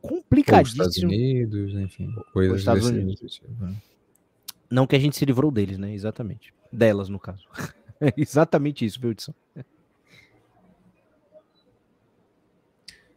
complicadíssimo. 0.00 0.82
Estados 0.82 0.98
Unidos, 0.98 1.74
enfim, 1.74 2.14
coisas 2.32 2.60
Estados 2.60 2.86
Unidos. 2.86 3.34
Tipo, 3.34 3.64
né? 3.64 3.76
Não 4.70 4.86
que 4.86 4.96
a 4.96 4.98
gente 4.98 5.16
se 5.16 5.24
livrou 5.24 5.50
deles, 5.50 5.78
né? 5.78 5.92
Exatamente. 5.92 6.54
Delas, 6.72 7.08
no 7.08 7.18
caso. 7.18 7.44
É 8.00 8.12
exatamente 8.16 8.84
isso, 8.84 9.00
viu, 9.00 9.10
Edson? 9.10 9.34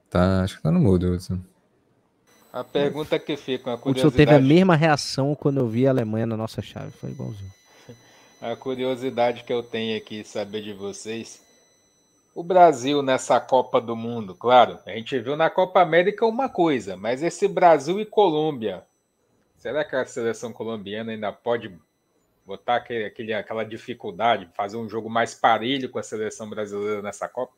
Tá, 0.09 0.43
acho 0.43 0.57
que 0.57 0.63
tá 0.63 0.71
no 0.71 0.79
mudo, 0.79 1.13
Edson. 1.13 1.39
A 2.51 2.63
pergunta 2.63 3.17
que 3.17 3.35
fica, 3.35 3.71
uma 3.71 3.77
curiosidade... 3.77 4.13
O 4.13 4.15
senhor 4.15 4.27
teve 4.27 4.37
a 4.37 4.39
mesma 4.39 4.75
reação 4.75 5.33
quando 5.33 5.59
eu 5.59 5.67
vi 5.67 5.87
a 5.87 5.89
Alemanha 5.89 6.27
na 6.27 6.37
nossa 6.37 6.61
chave, 6.61 6.91
foi 6.91 7.09
igualzinho. 7.09 7.51
A 8.39 8.55
curiosidade 8.55 9.43
que 9.43 9.51
eu 9.53 9.63
tenho 9.63 9.97
aqui 9.97 10.23
saber 10.23 10.61
de 10.61 10.73
vocês 10.73 11.41
o 12.35 12.43
Brasil 12.43 13.01
nessa 13.03 13.39
Copa 13.39 13.79
do 13.79 13.95
Mundo, 13.95 14.33
claro, 14.33 14.79
a 14.85 14.91
gente 14.91 15.19
viu 15.19 15.35
na 15.35 15.49
Copa 15.49 15.81
América 15.81 16.25
uma 16.25 16.49
coisa, 16.49 16.97
mas 16.97 17.21
esse 17.21 17.47
Brasil 17.47 17.99
e 17.99 18.05
Colômbia, 18.05 18.83
será 19.57 19.83
que 19.83 19.95
a 19.95 20.05
seleção 20.05 20.51
colombiana 20.51 21.11
ainda 21.11 21.31
pode 21.31 21.71
botar 22.45 22.77
aquele, 22.77 23.05
aquele, 23.05 23.33
aquela 23.33 23.63
dificuldade, 23.63 24.49
fazer 24.55 24.77
um 24.77 24.89
jogo 24.89 25.09
mais 25.09 25.35
parelho 25.35 25.89
com 25.89 25.99
a 25.99 26.03
seleção 26.03 26.49
brasileira 26.49 27.01
nessa 27.01 27.27
Copa? 27.27 27.53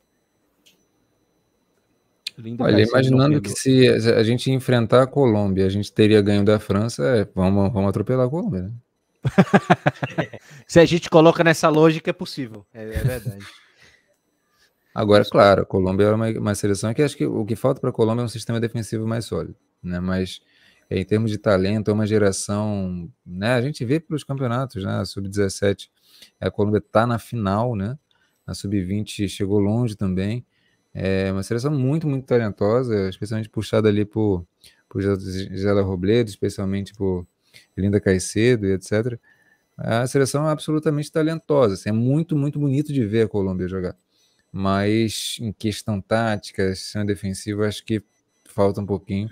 Olha, 2.60 2.82
imaginando 2.82 3.40
que 3.40 3.48
se 3.48 3.88
a 3.88 4.22
gente 4.22 4.50
enfrentar 4.50 5.02
a 5.02 5.06
Colômbia, 5.06 5.64
a 5.64 5.70
gente 5.70 5.90
teria 5.90 6.20
ganho 6.20 6.44
da 6.44 6.60
França, 6.60 7.02
é, 7.02 7.28
vamos, 7.34 7.72
vamos 7.72 7.88
atropelar 7.88 8.26
a 8.26 8.30
Colômbia, 8.30 8.62
né? 8.62 8.72
se 10.68 10.78
a 10.78 10.84
gente 10.84 11.08
coloca 11.08 11.42
nessa 11.42 11.70
lógica, 11.70 12.10
é 12.10 12.12
possível. 12.12 12.66
É, 12.74 12.82
é 12.82 12.86
verdade. 12.86 13.44
Agora, 14.98 15.26
claro, 15.26 15.60
a 15.60 15.66
Colômbia 15.66 16.06
é 16.06 16.14
uma, 16.14 16.30
uma 16.30 16.54
seleção 16.54 16.94
que 16.94 17.02
acho 17.02 17.14
que 17.18 17.26
o 17.26 17.44
que 17.44 17.54
falta 17.54 17.78
para 17.78 17.90
a 17.90 17.92
Colômbia 17.92 18.22
é 18.22 18.24
um 18.24 18.28
sistema 18.28 18.58
defensivo 18.58 19.06
mais 19.06 19.26
sólido, 19.26 19.54
né? 19.82 20.00
Mas 20.00 20.40
em 20.90 21.04
termos 21.04 21.30
de 21.30 21.36
talento, 21.36 21.90
é 21.90 21.92
uma 21.92 22.06
geração, 22.06 23.06
né? 23.24 23.52
A 23.52 23.60
gente 23.60 23.84
vê 23.84 24.00
pelos 24.00 24.24
campeonatos, 24.24 24.82
né? 24.82 24.92
A 24.92 25.04
sub-17, 25.04 25.90
a 26.40 26.50
Colômbia 26.50 26.78
está 26.78 27.06
na 27.06 27.18
final, 27.18 27.76
né? 27.76 27.98
A 28.46 28.54
sub-20 28.54 29.28
chegou 29.28 29.60
longe 29.60 29.94
também. 29.96 30.46
É 30.94 31.30
uma 31.30 31.42
seleção 31.42 31.70
muito, 31.72 32.08
muito 32.08 32.24
talentosa, 32.24 33.10
especialmente 33.10 33.50
puxada 33.50 33.90
ali 33.90 34.06
por, 34.06 34.46
por 34.88 35.02
Gisela 35.02 35.82
Robledo, 35.82 36.30
especialmente 36.30 36.94
por 36.94 37.26
Linda 37.76 38.00
Caicedo 38.00 38.66
e 38.66 38.72
etc. 38.72 39.20
A 39.76 40.06
seleção 40.06 40.48
é 40.48 40.52
absolutamente 40.52 41.12
talentosa. 41.12 41.74
Assim, 41.74 41.90
é 41.90 41.92
muito, 41.92 42.34
muito 42.34 42.58
bonito 42.58 42.94
de 42.94 43.04
ver 43.04 43.26
a 43.26 43.28
Colômbia 43.28 43.68
jogar 43.68 43.94
mas 44.52 45.38
em 45.40 45.52
questão 45.52 46.00
tática, 46.00 46.74
sistema 46.74 47.04
defensivo, 47.04 47.64
acho 47.64 47.84
que 47.84 48.02
falta 48.44 48.80
um 48.80 48.86
pouquinho, 48.86 49.28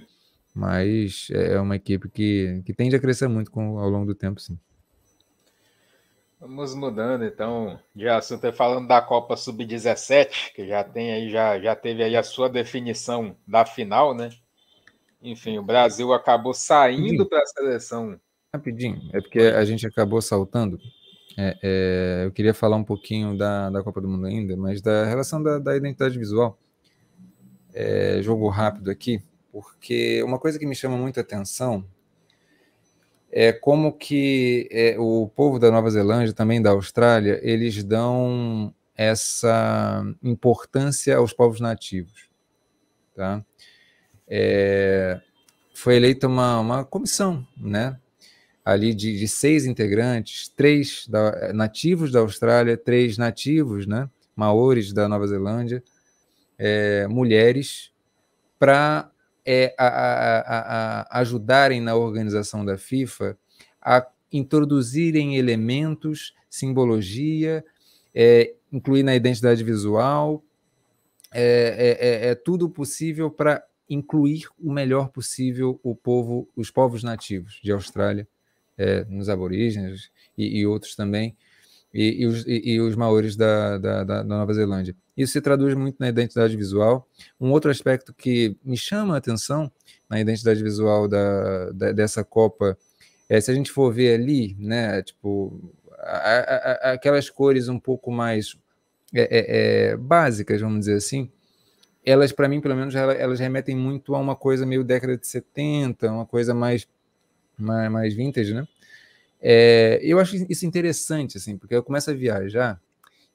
mas 0.54 1.28
é 1.32 1.58
uma 1.60 1.76
equipe 1.76 2.08
que, 2.08 2.62
que 2.64 2.74
tende 2.74 2.94
a 2.94 3.00
crescer 3.00 3.28
muito 3.28 3.50
com, 3.50 3.78
ao 3.78 3.88
longo 3.88 4.06
do 4.06 4.14
tempo, 4.14 4.40
sim. 4.40 4.58
Vamos 6.38 6.74
mudando 6.74 7.24
então 7.24 7.80
de 7.94 8.06
assunto, 8.06 8.52
falando 8.52 8.86
da 8.86 9.00
Copa 9.00 9.34
Sub-17, 9.34 10.52
que 10.54 10.68
já 10.68 10.84
tem 10.84 11.10
aí, 11.10 11.30
já, 11.30 11.58
já 11.58 11.74
teve 11.74 12.02
aí 12.02 12.14
a 12.14 12.22
sua 12.22 12.50
definição 12.50 13.34
da 13.48 13.64
final, 13.64 14.14
né? 14.14 14.28
Enfim, 15.22 15.56
o 15.56 15.62
Brasil 15.62 16.12
acabou 16.12 16.52
saindo 16.52 17.24
para 17.24 17.40
a 17.40 17.46
seleção. 17.46 18.20
Rapidinho, 18.52 19.08
é 19.14 19.22
porque 19.22 19.40
a 19.40 19.64
gente 19.64 19.86
acabou 19.86 20.20
saltando 20.20 20.78
é, 21.36 21.58
é, 21.62 22.22
eu 22.26 22.32
queria 22.32 22.54
falar 22.54 22.76
um 22.76 22.84
pouquinho 22.84 23.36
da, 23.36 23.70
da 23.70 23.82
Copa 23.82 24.00
do 24.00 24.08
Mundo 24.08 24.26
ainda, 24.26 24.56
mas 24.56 24.80
da 24.80 25.04
relação 25.04 25.42
da, 25.42 25.58
da 25.58 25.76
identidade 25.76 26.18
visual. 26.18 26.58
É, 27.72 28.20
jogo 28.22 28.48
rápido 28.48 28.90
aqui, 28.90 29.20
porque 29.50 30.22
uma 30.22 30.38
coisa 30.38 30.58
que 30.58 30.66
me 30.66 30.76
chama 30.76 30.96
muita 30.96 31.22
atenção 31.22 31.84
é 33.32 33.52
como 33.52 33.92
que 33.92 34.68
é, 34.70 34.96
o 34.96 35.28
povo 35.28 35.58
da 35.58 35.68
Nova 35.70 35.90
Zelândia, 35.90 36.32
também 36.32 36.62
da 36.62 36.70
Austrália, 36.70 37.40
eles 37.42 37.82
dão 37.82 38.72
essa 38.96 40.04
importância 40.22 41.16
aos 41.16 41.32
povos 41.32 41.58
nativos. 41.58 42.28
Tá? 43.12 43.44
É, 44.28 45.20
foi 45.74 45.96
eleita 45.96 46.28
uma, 46.28 46.60
uma 46.60 46.84
comissão, 46.84 47.44
né? 47.56 47.98
Ali 48.64 48.94
de, 48.94 49.18
de 49.18 49.28
seis 49.28 49.66
integrantes, 49.66 50.48
três 50.48 51.06
da, 51.06 51.52
nativos 51.52 52.10
da 52.10 52.20
Austrália, 52.20 52.76
três 52.76 53.18
nativos, 53.18 53.86
né, 53.86 54.08
maores 54.34 54.92
da 54.92 55.06
Nova 55.06 55.26
Zelândia, 55.26 55.82
é, 56.56 57.06
mulheres, 57.06 57.92
para 58.58 59.10
é, 59.44 59.74
a, 59.76 59.86
a, 59.86 61.00
a, 61.02 61.20
ajudarem 61.20 61.80
na 61.80 61.94
organização 61.94 62.64
da 62.64 62.78
FIFA 62.78 63.36
a 63.82 64.06
introduzirem 64.32 65.36
elementos, 65.36 66.34
simbologia, 66.48 67.62
é, 68.14 68.54
incluir 68.72 69.02
na 69.02 69.14
identidade 69.14 69.62
visual, 69.62 70.42
é, 71.36 72.28
é 72.30 72.34
tudo 72.36 72.70
possível 72.70 73.28
para 73.28 73.62
incluir 73.90 74.46
o 74.58 74.72
melhor 74.72 75.08
possível 75.08 75.78
o 75.82 75.94
povo, 75.94 76.48
os 76.56 76.70
povos 76.70 77.02
nativos 77.02 77.60
de 77.62 77.72
Austrália 77.72 78.26
é, 78.76 79.04
nos 79.04 79.28
aborígenes 79.28 80.10
e, 80.36 80.58
e, 80.60 80.66
outros 80.66 80.94
também, 80.94 81.36
e, 81.92 82.22
e 82.22 82.26
os, 82.26 82.44
e, 82.46 82.80
os, 82.80 82.96
maores 82.96 83.36
da, 83.36 83.78
da, 83.78 84.04
da, 84.04 84.24
Nova 84.24 84.52
Zelândia. 84.52 84.96
Isso 85.16 85.32
se 85.32 85.40
traduz 85.40 85.74
muito 85.74 85.96
na 86.00 86.08
identidade 86.08 86.56
visual. 86.56 87.08
Um 87.40 87.52
outro 87.52 87.70
aspecto 87.70 88.12
que 88.12 88.56
me 88.64 88.76
chama 88.76 89.14
a 89.14 89.18
atenção 89.18 89.70
na 90.10 90.20
identidade 90.20 90.62
visual 90.62 91.06
da, 91.06 91.70
da 91.70 91.92
dessa 91.92 92.24
Copa 92.24 92.76
é 93.28 93.40
se 93.40 93.50
a 93.50 93.54
gente 93.54 93.70
for 93.70 93.92
ver 93.92 94.14
ali, 94.14 94.56
né, 94.58 95.02
tipo, 95.02 95.72
a, 95.98 96.90
a, 96.90 96.92
aquelas 96.92 97.30
cores 97.30 97.68
um 97.68 97.78
pouco 97.78 98.10
mais 98.10 98.56
é, 99.14 99.22
é, 99.22 99.90
é 99.92 99.96
básicas, 99.96 100.60
vamos 100.60 100.80
dizer 100.80 100.96
assim, 100.96 101.30
elas, 102.04 102.32
para 102.32 102.48
mim, 102.48 102.60
pelo 102.60 102.76
menos, 102.76 102.94
elas 102.94 103.40
remetem 103.40 103.74
muito 103.74 104.14
a 104.14 104.18
uma 104.18 104.36
coisa 104.36 104.66
meio 104.66 104.84
década 104.84 105.16
de 105.16 105.26
70, 105.26 106.10
uma 106.12 106.26
coisa 106.26 106.52
mais 106.52 106.86
mais, 107.58 107.90
mais 107.90 108.14
vintage, 108.14 108.54
né? 108.54 108.66
É, 109.40 110.00
eu 110.02 110.18
acho 110.18 110.36
isso 110.48 110.64
interessante, 110.64 111.36
assim, 111.36 111.58
porque 111.58 111.74
eu 111.74 111.82
começo 111.82 112.10
a 112.10 112.14
viajar, 112.14 112.80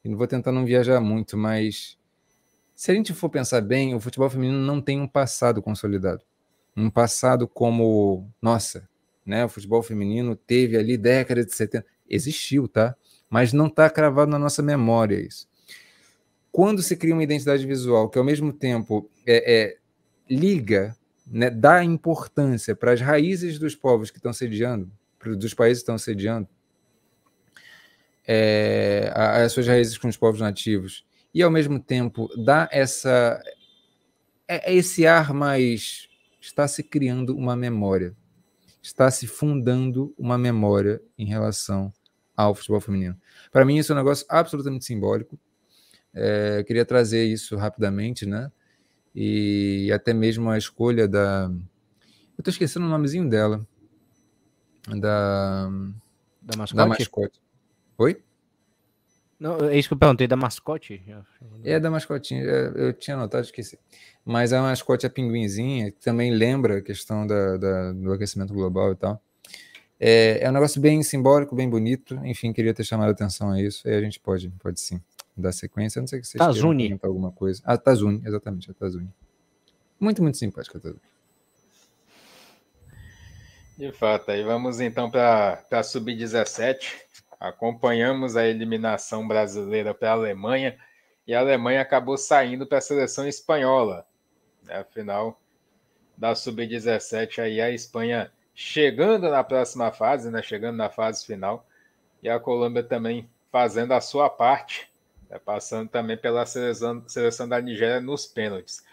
e 0.04 0.14
vou 0.16 0.28
tentar 0.28 0.52
não 0.52 0.66
viajar 0.66 1.00
muito, 1.00 1.38
mas 1.38 1.98
se 2.76 2.92
a 2.92 2.94
gente 2.96 3.14
for 3.14 3.30
pensar 3.30 3.62
bem, 3.62 3.94
o 3.94 4.00
futebol 4.00 4.30
feminino 4.30 4.58
não 4.58 4.82
tem 4.82 5.00
um 5.00 5.08
passado 5.08 5.62
consolidado. 5.62 6.24
Um 6.76 6.90
passado 6.90 7.48
como, 7.48 8.32
nossa, 8.42 8.88
né, 9.26 9.44
o 9.44 9.50
futebol 9.50 9.84
feminino 9.84 10.36
teve 10.36 10.78
ali 10.78 10.98
década 10.98 11.46
de 11.46 11.54
70, 11.54 11.86
existiu, 12.10 12.68
tá? 12.68 12.96
Mas 13.30 13.54
não 13.54 13.68
está 13.68 13.90
cravado 13.90 14.32
na 14.32 14.40
nossa 14.40 14.64
memória 14.64 15.20
isso. 15.20 15.48
Quando 16.52 16.82
se 16.82 16.96
cria 16.96 17.14
uma 17.14 17.24
identidade 17.24 17.68
visual 17.68 18.10
que 18.10 18.18
ao 18.18 18.24
mesmo 18.24 18.52
tempo 18.52 19.10
é, 19.28 19.62
é 19.62 19.78
liga 20.30 20.96
né, 21.30 21.50
dá 21.50 21.84
importância 21.84 22.76
para 22.76 22.94
as 22.94 23.02
raízes 23.02 23.60
dos 23.60 23.76
povos 23.76 24.10
que 24.10 24.18
estão 24.18 24.34
sediando, 24.34 24.92
dos 25.38 25.54
países 25.54 25.82
que 25.82 25.84
estão 25.84 25.98
sediando, 25.98 26.48
é, 28.28 29.12
as 29.16 29.52
suas 29.52 29.68
raízes 29.68 29.98
com 29.98 30.08
os 30.08 30.18
povos 30.18 30.42
nativos, 30.42 31.06
e 31.34 31.44
ao 31.44 31.52
mesmo 31.52 31.80
tempo 31.80 32.28
dá 32.44 32.68
essa 32.72 33.42
é, 34.48 34.72
é 34.72 34.76
esse 34.76 35.06
ar 35.06 35.34
mais 35.34 36.08
está 36.42 36.68
se 36.68 36.82
criando 36.82 37.36
uma 37.36 37.56
memória, 37.56 38.16
está 38.82 39.12
se 39.12 39.28
fundando 39.28 40.14
uma 40.18 40.38
memória 40.38 41.02
em 41.18 41.26
relação 41.26 41.94
ao 42.36 42.56
futebol 42.56 42.80
feminino. 42.80 43.20
Para 43.52 43.66
mim 43.66 43.78
isso 43.78 43.92
é 43.92 43.96
um 43.96 43.98
negócio 43.98 44.26
absolutamente 44.30 44.86
simbólico. 44.86 45.40
É, 46.14 46.64
queria 46.64 46.86
trazer 46.86 47.26
isso 47.26 47.56
rapidamente, 47.56 48.26
né? 48.26 48.52
E 49.16 49.92
até 49.94 50.14
mesmo 50.14 50.50
a 50.50 50.58
escolha 50.58 51.08
da. 51.08 51.52
Eu 52.38 52.42
estou 52.42 52.52
esquecendo 52.52 52.86
o 52.86 52.90
nomezinho 52.90 53.30
dela. 53.30 53.66
Da. 54.88 55.70
Da 56.42 56.58
mascote? 56.58 56.76
Da 56.76 56.86
mascote. 56.86 57.42
Oi? 57.98 58.22
Não, 59.40 59.58
é 59.70 59.78
isso 59.78 59.88
que 59.88 59.94
eu 59.94 59.98
perguntei, 59.98 60.28
da 60.28 60.36
mascote? 60.36 61.02
É 61.64 61.80
da 61.80 61.90
mascotinha, 61.90 62.44
eu 62.44 62.92
tinha 62.92 63.16
notado, 63.16 63.44
esqueci. 63.44 63.80
Mas 64.26 64.52
a 64.52 64.62
mascote 64.62 65.06
é 65.06 65.08
a 65.08 65.12
pinguinzinha, 65.12 65.92
que 65.92 66.00
também 66.02 66.32
lembra 66.32 66.80
a 66.80 66.82
questão 66.82 67.26
da, 67.26 67.56
da, 67.56 67.94
do 67.94 68.12
aquecimento 68.12 68.54
global 68.54 68.92
e 68.92 68.96
tal. 68.96 69.22
É, 69.98 70.40
é 70.42 70.50
um 70.50 70.54
negócio 70.54 70.82
bem 70.82 71.02
simbólico, 71.04 71.56
bem 71.56 71.70
bonito. 71.70 72.16
Enfim, 72.26 72.52
queria 72.52 72.74
ter 72.74 72.84
chamado 72.84 73.10
a 73.10 73.12
atenção 73.12 73.52
a 73.52 73.62
isso. 73.62 73.88
E 73.88 73.94
a 73.94 74.02
gente 74.02 74.20
pode, 74.20 74.50
pode 74.60 74.82
sim 74.82 75.02
dar 75.40 75.52
sequência. 75.52 76.00
não 76.00 76.08
sei 76.08 76.24
se 76.24 76.32
vocês 76.32 76.40
Tazuni. 76.40 77.00
alguma 77.02 77.32
coisa. 77.32 77.62
Ah, 77.66 77.78
Tazuni, 77.78 78.22
exatamente, 78.26 78.70
a 78.72 78.74
Tazuni. 78.74 79.10
Muito, 80.00 80.22
muito 80.22 80.38
simpática 80.38 80.78
a 80.78 80.82
Tazuni. 80.82 81.02
De 83.78 83.94
fato, 83.94 84.32
aí 84.32 84.44
vamos 84.44 84.82
então 84.82 85.10
para 85.10 85.64
a 85.72 85.84
Sub-17. 85.84 86.96
Acompanhamos 87.40 88.36
a 88.36 88.46
eliminação 88.46 89.26
brasileira 89.26 89.94
para 89.94 90.10
a 90.10 90.14
Alemanha 90.14 90.78
e 91.26 91.34
a 91.34 91.40
Alemanha 91.40 91.80
acabou 91.80 92.18
saindo 92.18 92.68
para 92.68 92.80
a 92.80 92.82
seleção 92.82 93.26
espanhola. 93.26 94.06
Né? 94.64 94.76
Afinal, 94.76 95.40
da 96.18 96.36
Sub-17 96.36 97.42
aí 97.42 97.62
a 97.62 97.72
Espanha 97.72 98.30
chegando 98.54 99.30
na 99.30 99.46
próxima 99.46 99.90
fase, 99.94 100.30
né? 100.30 100.42
chegando 100.42 100.76
na 100.76 100.90
fase 100.90 101.26
final, 101.26 101.66
e 102.22 102.28
a 102.28 102.38
Colômbia 102.38 102.84
também 102.84 103.30
fazendo 103.50 103.94
a 103.94 104.02
sua 104.02 104.30
parte, 104.30 104.89
né? 105.30 105.40
passando 105.40 105.90
também 105.90 106.18
pela 106.18 106.46
seleção, 106.46 107.04
seleção 107.08 107.48
da 107.48 107.62
Nigéria 107.62 108.02
nos 108.02 108.26
pênaltis. 108.26 108.84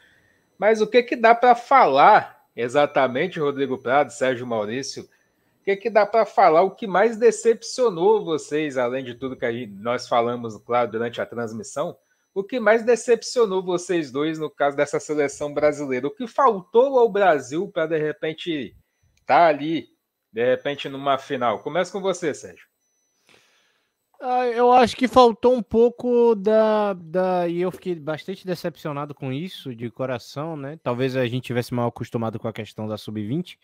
Mas 0.58 0.80
o 0.80 0.86
que, 0.86 1.02
que 1.02 1.16
dá 1.16 1.34
para 1.34 1.54
falar 1.54 2.44
exatamente, 2.54 3.40
Rodrigo 3.40 3.78
Prado, 3.78 4.10
Sérgio 4.10 4.46
Maurício? 4.46 5.04
O 5.60 5.64
que, 5.64 5.76
que 5.76 5.90
dá 5.90 6.06
para 6.06 6.24
falar? 6.24 6.62
O 6.62 6.70
que 6.70 6.86
mais 6.86 7.16
decepcionou 7.16 8.24
vocês, 8.24 8.78
além 8.78 9.04
de 9.04 9.14
tudo 9.14 9.36
que 9.36 9.50
gente, 9.52 9.72
nós 9.72 10.06
falamos, 10.06 10.56
claro, 10.58 10.90
durante 10.90 11.20
a 11.20 11.26
transmissão? 11.26 11.96
O 12.32 12.44
que 12.44 12.60
mais 12.60 12.84
decepcionou 12.84 13.62
vocês 13.62 14.10
dois 14.12 14.38
no 14.38 14.50
caso 14.50 14.76
dessa 14.76 15.00
seleção 15.00 15.52
brasileira? 15.52 16.06
O 16.06 16.10
que 16.10 16.26
faltou 16.26 16.98
ao 16.98 17.08
Brasil 17.08 17.68
para, 17.68 17.86
de 17.86 17.98
repente, 17.98 18.76
tá 19.26 19.46
ali, 19.46 19.88
de 20.30 20.44
repente, 20.44 20.88
numa 20.88 21.18
final. 21.18 21.60
Começa 21.60 21.90
com 21.90 22.00
você, 22.00 22.32
Sérgio. 22.32 22.66
Ah, 24.20 24.46
eu 24.46 24.72
acho 24.72 24.96
que 24.96 25.06
faltou 25.06 25.54
um 25.54 25.62
pouco 25.62 26.34
da, 26.34 26.94
da. 26.94 27.46
E 27.48 27.60
eu 27.60 27.70
fiquei 27.70 27.94
bastante 27.94 28.46
decepcionado 28.46 29.14
com 29.14 29.30
isso, 29.32 29.74
de 29.74 29.90
coração, 29.90 30.56
né? 30.56 30.78
Talvez 30.82 31.14
a 31.16 31.26
gente 31.26 31.44
tivesse 31.44 31.74
mal 31.74 31.88
acostumado 31.88 32.38
com 32.38 32.48
a 32.48 32.52
questão 32.52 32.88
da 32.88 32.96
sub-20, 32.96 33.58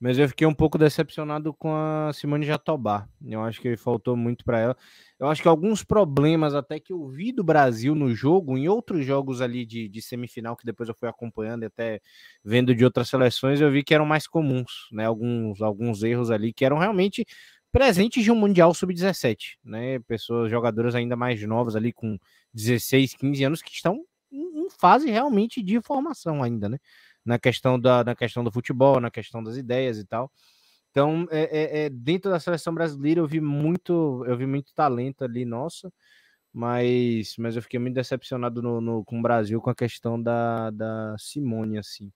mas 0.00 0.18
eu 0.18 0.26
fiquei 0.28 0.46
um 0.46 0.54
pouco 0.54 0.78
decepcionado 0.78 1.52
com 1.54 1.74
a 1.74 2.10
Simone 2.14 2.46
Jatobá. 2.46 3.06
Eu 3.26 3.42
acho 3.42 3.60
que 3.60 3.76
faltou 3.76 4.16
muito 4.16 4.42
para 4.44 4.58
ela. 4.58 4.76
Eu 5.18 5.28
acho 5.28 5.42
que 5.42 5.48
alguns 5.48 5.84
problemas 5.84 6.54
até 6.54 6.80
que 6.80 6.92
eu 6.92 7.06
vi 7.08 7.30
do 7.32 7.44
Brasil 7.44 7.94
no 7.94 8.14
jogo, 8.14 8.56
em 8.58 8.68
outros 8.68 9.04
jogos 9.06 9.40
ali 9.42 9.66
de, 9.66 9.86
de 9.88 10.02
semifinal, 10.02 10.56
que 10.56 10.64
depois 10.66 10.88
eu 10.88 10.94
fui 10.94 11.08
acompanhando 11.08 11.62
e 11.64 11.66
até 11.66 12.00
vendo 12.42 12.74
de 12.74 12.84
outras 12.84 13.08
seleções, 13.10 13.60
eu 13.60 13.70
vi 13.70 13.84
que 13.84 13.94
eram 13.94 14.06
mais 14.06 14.26
comuns, 14.26 14.88
né? 14.92 15.04
Alguns, 15.06 15.60
alguns 15.62 16.02
erros 16.02 16.30
ali 16.30 16.52
que 16.54 16.64
eram 16.64 16.78
realmente 16.78 17.24
presentes 17.74 18.22
de 18.22 18.30
um 18.30 18.36
Mundial 18.36 18.72
Sub-17, 18.72 19.56
né? 19.64 19.98
Pessoas, 20.06 20.48
jogadoras 20.48 20.94
ainda 20.94 21.16
mais 21.16 21.42
novas 21.42 21.74
ali, 21.74 21.92
com 21.92 22.16
16, 22.54 23.14
15 23.14 23.42
anos, 23.42 23.62
que 23.62 23.72
estão 23.72 24.04
em 24.30 24.70
fase 24.78 25.10
realmente 25.10 25.60
de 25.60 25.80
formação 25.80 26.40
ainda, 26.40 26.68
né? 26.68 26.78
Na 27.24 27.36
questão, 27.36 27.78
da, 27.78 28.04
na 28.04 28.14
questão 28.14 28.44
do 28.44 28.52
futebol, 28.52 29.00
na 29.00 29.10
questão 29.10 29.42
das 29.42 29.56
ideias 29.56 29.98
e 29.98 30.04
tal. 30.04 30.30
Então, 30.92 31.26
é, 31.32 31.42
é, 31.42 31.84
é, 31.86 31.90
dentro 31.90 32.30
da 32.30 32.38
seleção 32.38 32.72
brasileira 32.72 33.20
eu 33.20 33.26
vi 33.26 33.40
muito, 33.40 34.24
eu 34.24 34.36
vi 34.36 34.46
muito 34.46 34.72
talento 34.72 35.24
ali, 35.24 35.44
nossa, 35.44 35.92
mas, 36.52 37.34
mas 37.36 37.56
eu 37.56 37.62
fiquei 37.62 37.80
muito 37.80 37.94
decepcionado 37.94 38.62
no, 38.62 38.80
no, 38.80 39.04
com 39.04 39.18
o 39.18 39.22
Brasil 39.22 39.60
com 39.60 39.70
a 39.70 39.74
questão 39.74 40.22
da, 40.22 40.70
da 40.70 41.16
Simone, 41.18 41.78
assim. 41.78 42.12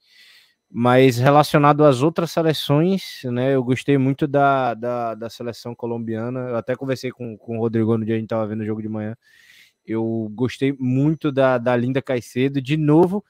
Mas 0.71 1.17
relacionado 1.17 1.85
às 1.85 2.03
outras 2.03 2.31
seleções, 2.31 3.23
né? 3.25 3.55
Eu 3.55 3.65
gostei 3.65 3.97
muito 3.97 4.27
da, 4.27 4.75
da, 4.75 5.15
da 5.15 5.31
seleção 5.31 5.75
colombiana. 5.75 6.41
Eu 6.41 6.57
até 6.57 6.77
conversei 6.77 7.11
com, 7.11 7.39
com 7.39 7.57
o 7.59 7.61
Rodrigo 7.61 7.97
no 7.97 8.05
dia 8.05 8.15
a 8.15 8.19
gente 8.19 8.27
estava 8.27 8.47
vendo 8.47 8.61
o 8.61 8.67
jogo 8.67 8.83
de 8.83 8.89
manhã. 8.89 9.17
Eu 9.87 10.31
gostei 10.35 10.77
muito 10.79 11.33
da, 11.33 11.57
da 11.57 11.75
Linda 11.75 12.03
Caicedo. 12.03 12.61
De 12.61 12.77
novo, 12.77 13.25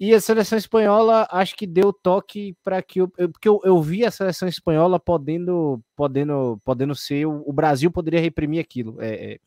e 0.00 0.14
a 0.14 0.20
seleção 0.20 0.56
espanhola 0.56 1.26
acho 1.28 1.56
que 1.56 1.66
deu 1.66 1.92
toque 1.92 2.56
para 2.62 2.80
que 2.80 3.00
eu, 3.00 3.08
porque 3.08 3.48
eu, 3.48 3.60
eu 3.64 3.82
vi 3.82 4.04
a 4.04 4.10
seleção 4.12 4.46
espanhola 4.46 5.00
podendo 5.00 5.82
podendo 5.96 6.60
podendo 6.64 6.94
ser 6.94 7.26
o, 7.26 7.42
o 7.44 7.52
Brasil 7.52 7.90
poderia 7.90 8.20
reprimir 8.20 8.60
aquilo. 8.60 9.00
É, 9.00 9.32
é, 9.32 9.38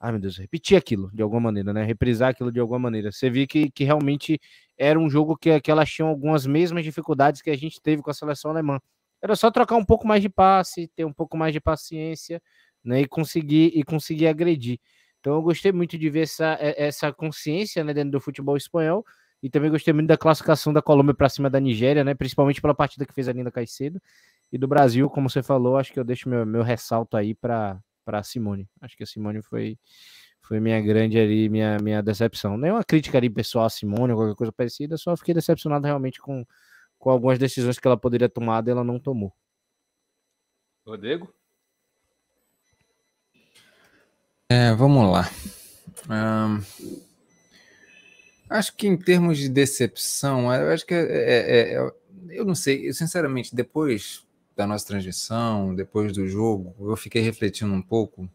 ai 0.00 0.12
meu 0.12 0.20
Deus, 0.20 0.38
repetir 0.38 0.78
aquilo 0.78 1.10
de 1.12 1.22
alguma 1.22 1.40
maneira, 1.42 1.72
né? 1.72 1.84
Reprisar 1.84 2.30
aquilo 2.30 2.50
de 2.50 2.58
alguma 2.58 2.78
maneira. 2.78 3.12
Você 3.12 3.28
viu 3.28 3.46
que, 3.46 3.70
que 3.70 3.84
realmente 3.84 4.40
era 4.78 4.98
um 4.98 5.10
jogo 5.10 5.36
que, 5.36 5.60
que 5.60 5.70
elas 5.70 5.90
tinham 5.90 6.08
algumas 6.08 6.46
mesmas 6.46 6.82
dificuldades 6.84 7.42
que 7.42 7.50
a 7.50 7.56
gente 7.56 7.80
teve 7.82 8.02
com 8.02 8.10
a 8.10 8.14
seleção 8.14 8.50
alemã. 8.50 8.80
Era 9.22 9.36
só 9.36 9.50
trocar 9.50 9.76
um 9.76 9.84
pouco 9.84 10.06
mais 10.06 10.22
de 10.22 10.30
passe, 10.30 10.88
ter 10.96 11.04
um 11.04 11.12
pouco 11.12 11.36
mais 11.36 11.52
de 11.52 11.60
paciência, 11.60 12.42
né? 12.82 13.02
E 13.02 13.06
conseguir 13.06 13.72
e 13.74 13.82
conseguir 13.84 14.26
agredir. 14.28 14.80
Então 15.20 15.34
eu 15.34 15.42
gostei 15.42 15.70
muito 15.72 15.98
de 15.98 16.08
ver 16.10 16.22
essa, 16.22 16.56
essa 16.60 17.12
consciência 17.12 17.84
né, 17.84 17.92
dentro 17.92 18.12
do 18.12 18.20
futebol 18.20 18.56
espanhol 18.56 19.04
e 19.42 19.50
também 19.50 19.70
gostei 19.70 19.92
muito 19.92 20.08
da 20.08 20.16
classificação 20.16 20.72
da 20.72 20.80
Colômbia 20.80 21.14
para 21.14 21.28
cima 21.28 21.50
da 21.50 21.60
Nigéria, 21.60 22.02
né? 22.04 22.14
Principalmente 22.14 22.60
pela 22.60 22.74
partida 22.74 23.04
que 23.06 23.12
fez 23.12 23.28
a 23.28 23.32
Linda 23.32 23.50
Caicedo. 23.50 24.00
E 24.52 24.58
do 24.58 24.66
Brasil, 24.66 25.10
como 25.10 25.28
você 25.30 25.42
falou, 25.42 25.76
acho 25.76 25.92
que 25.92 26.00
eu 26.00 26.04
deixo 26.04 26.28
meu, 26.28 26.46
meu 26.46 26.62
ressalto 26.62 27.16
aí 27.16 27.34
para 27.34 27.78
a 28.18 28.22
Simone. 28.22 28.68
Acho 28.80 28.96
que 28.96 29.02
a 29.02 29.06
Simone 29.06 29.42
foi, 29.42 29.78
foi 30.42 30.60
minha 30.60 30.80
grande 30.80 31.18
ali, 31.18 31.48
minha, 31.48 31.78
minha 31.78 32.02
decepção. 32.02 32.56
Nem 32.56 32.70
uma 32.70 32.84
crítica 32.84 33.18
ali 33.18 33.30
pessoal 33.30 33.66
a 33.66 33.70
Simone 33.70 34.12
ou 34.12 34.18
qualquer 34.18 34.34
coisa 34.36 34.52
parecida, 34.52 34.96
só 34.96 35.16
fiquei 35.16 35.34
decepcionado 35.34 35.86
realmente 35.86 36.20
com, 36.20 36.44
com 36.98 37.10
algumas 37.10 37.38
decisões 37.38 37.78
que 37.78 37.86
ela 37.86 37.96
poderia 37.96 38.28
tomar 38.28 38.66
e 38.66 38.70
ela 38.70 38.84
não 38.84 38.98
tomou. 38.98 39.32
Rodrigo? 40.86 41.32
É, 44.48 44.74
vamos 44.74 45.10
lá. 45.10 45.30
Um... 46.08 46.60
Acho 48.50 48.74
que 48.74 48.88
em 48.88 48.96
termos 48.96 49.38
de 49.38 49.48
decepção, 49.48 50.52
eu 50.52 50.72
acho 50.72 50.84
que 50.84 50.92
é, 50.92 50.98
é, 50.98 51.74
é, 51.74 51.90
eu 52.30 52.44
não 52.44 52.56
sei, 52.56 52.88
eu, 52.88 52.92
sinceramente, 52.92 53.54
depois 53.54 54.26
da 54.60 54.66
nossa 54.66 54.86
transmissão, 54.86 55.74
depois 55.74 56.12
do 56.12 56.26
jogo, 56.28 56.74
eu 56.78 56.94
fiquei 56.94 57.22
refletindo 57.22 57.72
um 57.72 57.80
pouco 57.80 58.28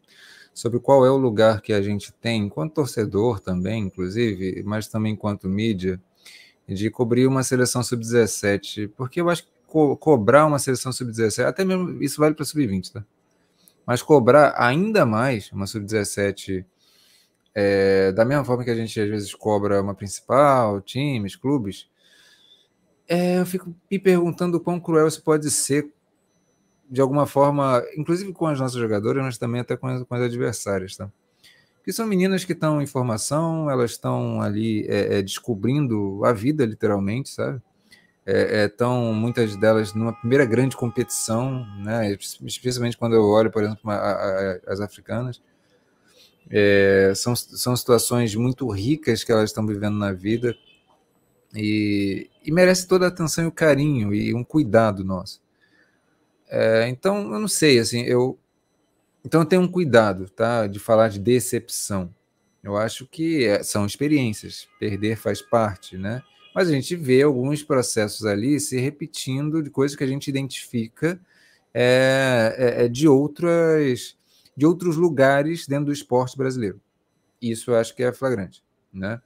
sobre 0.52 0.80
qual 0.80 1.06
é 1.06 1.10
o 1.10 1.16
lugar 1.16 1.60
que 1.60 1.72
a 1.72 1.80
gente 1.80 2.12
tem, 2.12 2.42
enquanto 2.42 2.74
torcedor 2.74 3.38
também, 3.38 3.84
inclusive, 3.84 4.60
mas 4.64 4.88
também 4.88 5.12
enquanto 5.12 5.48
mídia, 5.48 6.00
de 6.68 6.90
cobrir 6.90 7.28
uma 7.28 7.44
seleção 7.44 7.80
sub-17, 7.80 8.90
porque 8.96 9.20
eu 9.20 9.30
acho 9.30 9.44
que 9.44 9.50
co 9.68 9.96
cobrar 9.96 10.46
uma 10.46 10.58
seleção 10.58 10.90
sub-17, 10.90 11.44
até 11.44 11.64
mesmo 11.64 12.02
isso 12.02 12.20
vale 12.20 12.34
para 12.34 12.44
sub-20, 12.44 12.92
tá? 12.92 13.04
Mas 13.86 14.02
cobrar 14.02 14.52
ainda 14.56 15.06
mais 15.06 15.52
uma 15.52 15.66
sub-17 15.68 16.64
é, 17.54 18.10
da 18.10 18.24
mesma 18.24 18.44
forma 18.44 18.64
que 18.64 18.70
a 18.70 18.74
gente 18.74 18.98
às 19.00 19.08
vezes 19.08 19.32
cobra 19.32 19.80
uma 19.80 19.94
principal, 19.94 20.80
times, 20.80 21.36
clubes, 21.36 21.88
é, 23.08 23.38
eu 23.38 23.46
fico 23.46 23.72
me 23.88 23.98
perguntando 23.98 24.56
o 24.56 24.60
quão 24.60 24.80
cruel 24.80 25.06
isso 25.06 25.22
pode 25.22 25.48
ser, 25.50 25.92
de 26.90 27.00
alguma 27.00 27.26
forma, 27.26 27.82
inclusive 27.96 28.32
com 28.32 28.46
as 28.46 28.60
nossas 28.60 28.78
jogadoras, 28.78 29.24
mas 29.24 29.38
também 29.38 29.60
até 29.60 29.76
com 29.76 29.86
as, 29.86 30.02
com 30.02 30.14
as 30.14 30.22
adversárias, 30.22 30.96
tá? 30.96 31.10
Que 31.84 31.92
são 31.92 32.06
meninas 32.06 32.44
que 32.44 32.52
estão 32.52 32.82
em 32.82 32.86
formação, 32.86 33.70
elas 33.70 33.92
estão 33.92 34.40
ali 34.40 34.86
é, 34.88 35.18
é, 35.18 35.22
descobrindo 35.22 36.24
a 36.24 36.32
vida, 36.32 36.64
literalmente, 36.64 37.28
sabe? 37.28 37.62
Estão, 38.26 39.10
é, 39.10 39.12
muitas 39.12 39.54
delas, 39.56 39.94
numa 39.94 40.12
primeira 40.12 40.44
grande 40.44 40.76
competição, 40.76 41.64
né? 41.78 42.12
especialmente 42.42 42.96
quando 42.96 43.14
eu 43.14 43.22
olho, 43.22 43.52
por 43.52 43.62
exemplo, 43.62 43.88
a, 43.88 43.94
a, 43.94 44.60
as 44.66 44.80
africanas 44.80 45.40
é, 46.50 47.12
são, 47.14 47.34
são 47.34 47.76
situações 47.76 48.34
muito 48.34 48.68
ricas 48.68 49.24
que 49.24 49.32
elas 49.32 49.50
estão 49.50 49.66
vivendo 49.66 49.96
na 49.96 50.12
vida 50.12 50.56
e, 51.54 52.30
e 52.44 52.52
merece 52.52 52.86
toda 52.86 53.06
a 53.06 53.08
atenção 53.08 53.44
e 53.44 53.46
o 53.46 53.52
carinho 53.52 54.14
e 54.14 54.34
um 54.34 54.44
cuidado 54.44 55.04
nosso. 55.04 55.40
É, 56.48 56.88
então, 56.88 57.32
eu 57.32 57.38
não 57.38 57.48
sei, 57.48 57.78
assim, 57.78 58.02
eu. 58.02 58.38
Então, 59.24 59.40
eu 59.42 59.46
tenho 59.46 59.62
um 59.62 59.68
cuidado, 59.68 60.28
tá? 60.30 60.66
De 60.66 60.78
falar 60.78 61.08
de 61.08 61.18
decepção. 61.18 62.14
Eu 62.62 62.76
acho 62.76 63.06
que 63.06 63.44
é, 63.44 63.62
são 63.62 63.86
experiências, 63.86 64.68
perder 64.78 65.16
faz 65.16 65.42
parte, 65.42 65.96
né? 65.96 66.22
Mas 66.54 66.68
a 66.68 66.72
gente 66.72 66.96
vê 66.96 67.22
alguns 67.22 67.62
processos 67.62 68.24
ali 68.24 68.58
se 68.58 68.78
repetindo 68.78 69.62
de 69.62 69.70
coisas 69.70 69.96
que 69.96 70.04
a 70.04 70.06
gente 70.06 70.28
identifica 70.28 71.20
é, 71.74 72.54
é, 72.56 72.84
é 72.84 72.88
de 72.88 73.06
outras 73.06 74.16
de 74.56 74.64
outros 74.64 74.96
lugares 74.96 75.66
dentro 75.66 75.86
do 75.86 75.92
esporte 75.92 76.36
brasileiro. 76.36 76.80
Isso 77.42 77.70
eu 77.70 77.76
acho 77.76 77.94
que 77.94 78.02
é 78.02 78.12
flagrante, 78.12 78.64
né? 78.92 79.20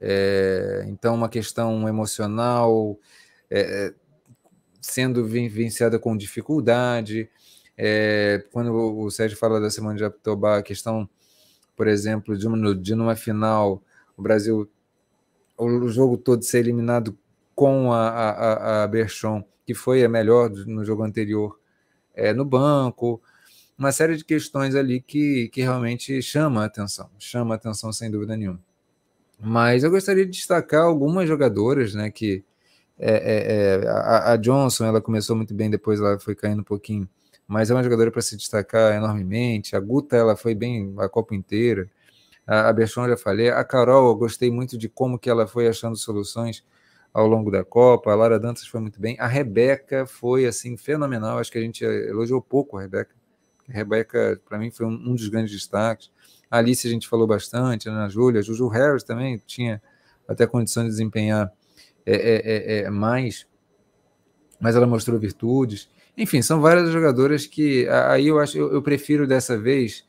É, 0.00 0.84
então, 0.88 1.14
uma 1.14 1.28
questão 1.28 1.88
emocional 1.88 2.98
é, 3.50 3.94
sendo 4.86 5.24
vivenciada 5.24 5.98
com 5.98 6.16
dificuldade. 6.16 7.28
É, 7.76 8.44
quando 8.52 8.72
o 8.72 9.10
Sérgio 9.10 9.36
fala 9.36 9.60
da 9.60 9.70
Semana 9.70 9.94
de 9.94 10.00
Jatobá, 10.00 10.58
a 10.58 10.62
questão 10.62 11.08
por 11.76 11.86
exemplo, 11.86 12.36
de 12.36 12.48
uma, 12.48 12.74
de 12.74 12.94
numa 12.94 13.14
final, 13.14 13.82
o 14.16 14.22
Brasil, 14.22 14.68
o 15.58 15.88
jogo 15.88 16.16
todo 16.16 16.42
ser 16.42 16.60
eliminado 16.60 17.16
com 17.54 17.92
a, 17.92 18.08
a, 18.08 18.84
a 18.84 18.88
Berchon, 18.88 19.44
que 19.66 19.74
foi 19.74 20.02
a 20.02 20.08
melhor 20.08 20.48
no 20.50 20.84
jogo 20.84 21.02
anterior, 21.02 21.60
é, 22.14 22.32
no 22.32 22.44
banco, 22.44 23.20
uma 23.78 23.92
série 23.92 24.16
de 24.16 24.24
questões 24.24 24.74
ali 24.74 25.02
que, 25.02 25.48
que 25.48 25.60
realmente 25.60 26.22
chama 26.22 26.62
a 26.62 26.66
atenção, 26.66 27.10
chama 27.18 27.54
a 27.54 27.56
atenção 27.56 27.92
sem 27.92 28.10
dúvida 28.10 28.36
nenhuma. 28.36 28.60
Mas 29.38 29.84
eu 29.84 29.90
gostaria 29.90 30.24
de 30.24 30.32
destacar 30.32 30.82
algumas 30.82 31.28
jogadoras, 31.28 31.94
né, 31.94 32.10
que 32.10 32.42
é, 32.98 33.10
é, 33.10 33.84
é, 33.84 33.88
a, 33.88 34.32
a, 34.32 34.36
Johnson, 34.36 34.86
ela 34.86 35.00
começou 35.00 35.36
muito 35.36 35.52
bem, 35.54 35.68
depois 35.68 36.00
ela 36.00 36.18
foi 36.18 36.34
caindo 36.34 36.60
um 36.60 36.64
pouquinho, 36.64 37.08
mas 37.46 37.70
é 37.70 37.74
uma 37.74 37.82
jogadora 37.82 38.10
para 38.10 38.22
se 38.22 38.36
destacar 38.36 38.94
enormemente. 38.94 39.76
A 39.76 39.80
Guta, 39.80 40.16
ela 40.16 40.36
foi 40.36 40.54
bem 40.54 40.94
a 40.98 41.08
Copa 41.08 41.34
inteira. 41.34 41.88
A, 42.46 42.68
a 42.68 42.72
Berchon, 42.72 43.08
já 43.08 43.16
falei. 43.16 43.50
A 43.50 43.62
Carol, 43.64 44.08
eu 44.08 44.16
gostei 44.16 44.50
muito 44.50 44.78
de 44.78 44.88
como 44.88 45.18
que 45.18 45.28
ela 45.28 45.46
foi 45.46 45.68
achando 45.68 45.96
soluções 45.96 46.64
ao 47.12 47.26
longo 47.26 47.50
da 47.50 47.64
Copa. 47.64 48.10
A 48.10 48.14
Lara 48.14 48.38
Dantas 48.38 48.66
foi 48.66 48.80
muito 48.80 49.00
bem. 49.00 49.16
A 49.20 49.26
Rebeca 49.26 50.06
foi, 50.06 50.46
assim, 50.46 50.76
fenomenal. 50.76 51.38
Acho 51.38 51.52
que 51.52 51.58
a 51.58 51.62
gente 51.62 51.84
elogiou 51.84 52.40
pouco 52.42 52.78
a 52.78 52.82
Rebeca. 52.82 53.14
A 53.68 53.72
Rebeca, 53.72 54.40
para 54.48 54.58
mim, 54.58 54.70
foi 54.70 54.86
um, 54.86 54.92
um, 54.92 55.14
dos 55.14 55.28
grandes 55.28 55.52
destaques. 55.52 56.10
A 56.50 56.58
Alice 56.58 56.86
a 56.86 56.90
gente 56.90 57.08
falou 57.08 57.26
bastante, 57.26 57.88
a 57.88 57.92
Ana 57.92 58.08
Júlia. 58.08 58.40
A 58.40 58.42
Juju 58.42 58.68
Harris 58.68 59.02
também 59.02 59.40
tinha 59.46 59.82
até 60.26 60.46
condição 60.46 60.82
de 60.84 60.90
desempenhar 60.90 61.52
é, 62.06 62.14
é, 62.14 62.42
é, 62.44 62.78
é, 62.84 62.90
mais, 62.90 63.46
mas 64.60 64.76
ela 64.76 64.86
mostrou 64.86 65.18
virtudes. 65.18 65.88
Enfim, 66.16 66.40
são 66.40 66.60
várias 66.60 66.90
jogadoras 66.90 67.46
que 67.46 67.88
aí 67.88 68.28
eu 68.28 68.38
acho 68.38 68.56
eu, 68.56 68.72
eu 68.72 68.80
prefiro 68.80 69.26
dessa 69.26 69.58
vez. 69.58 70.04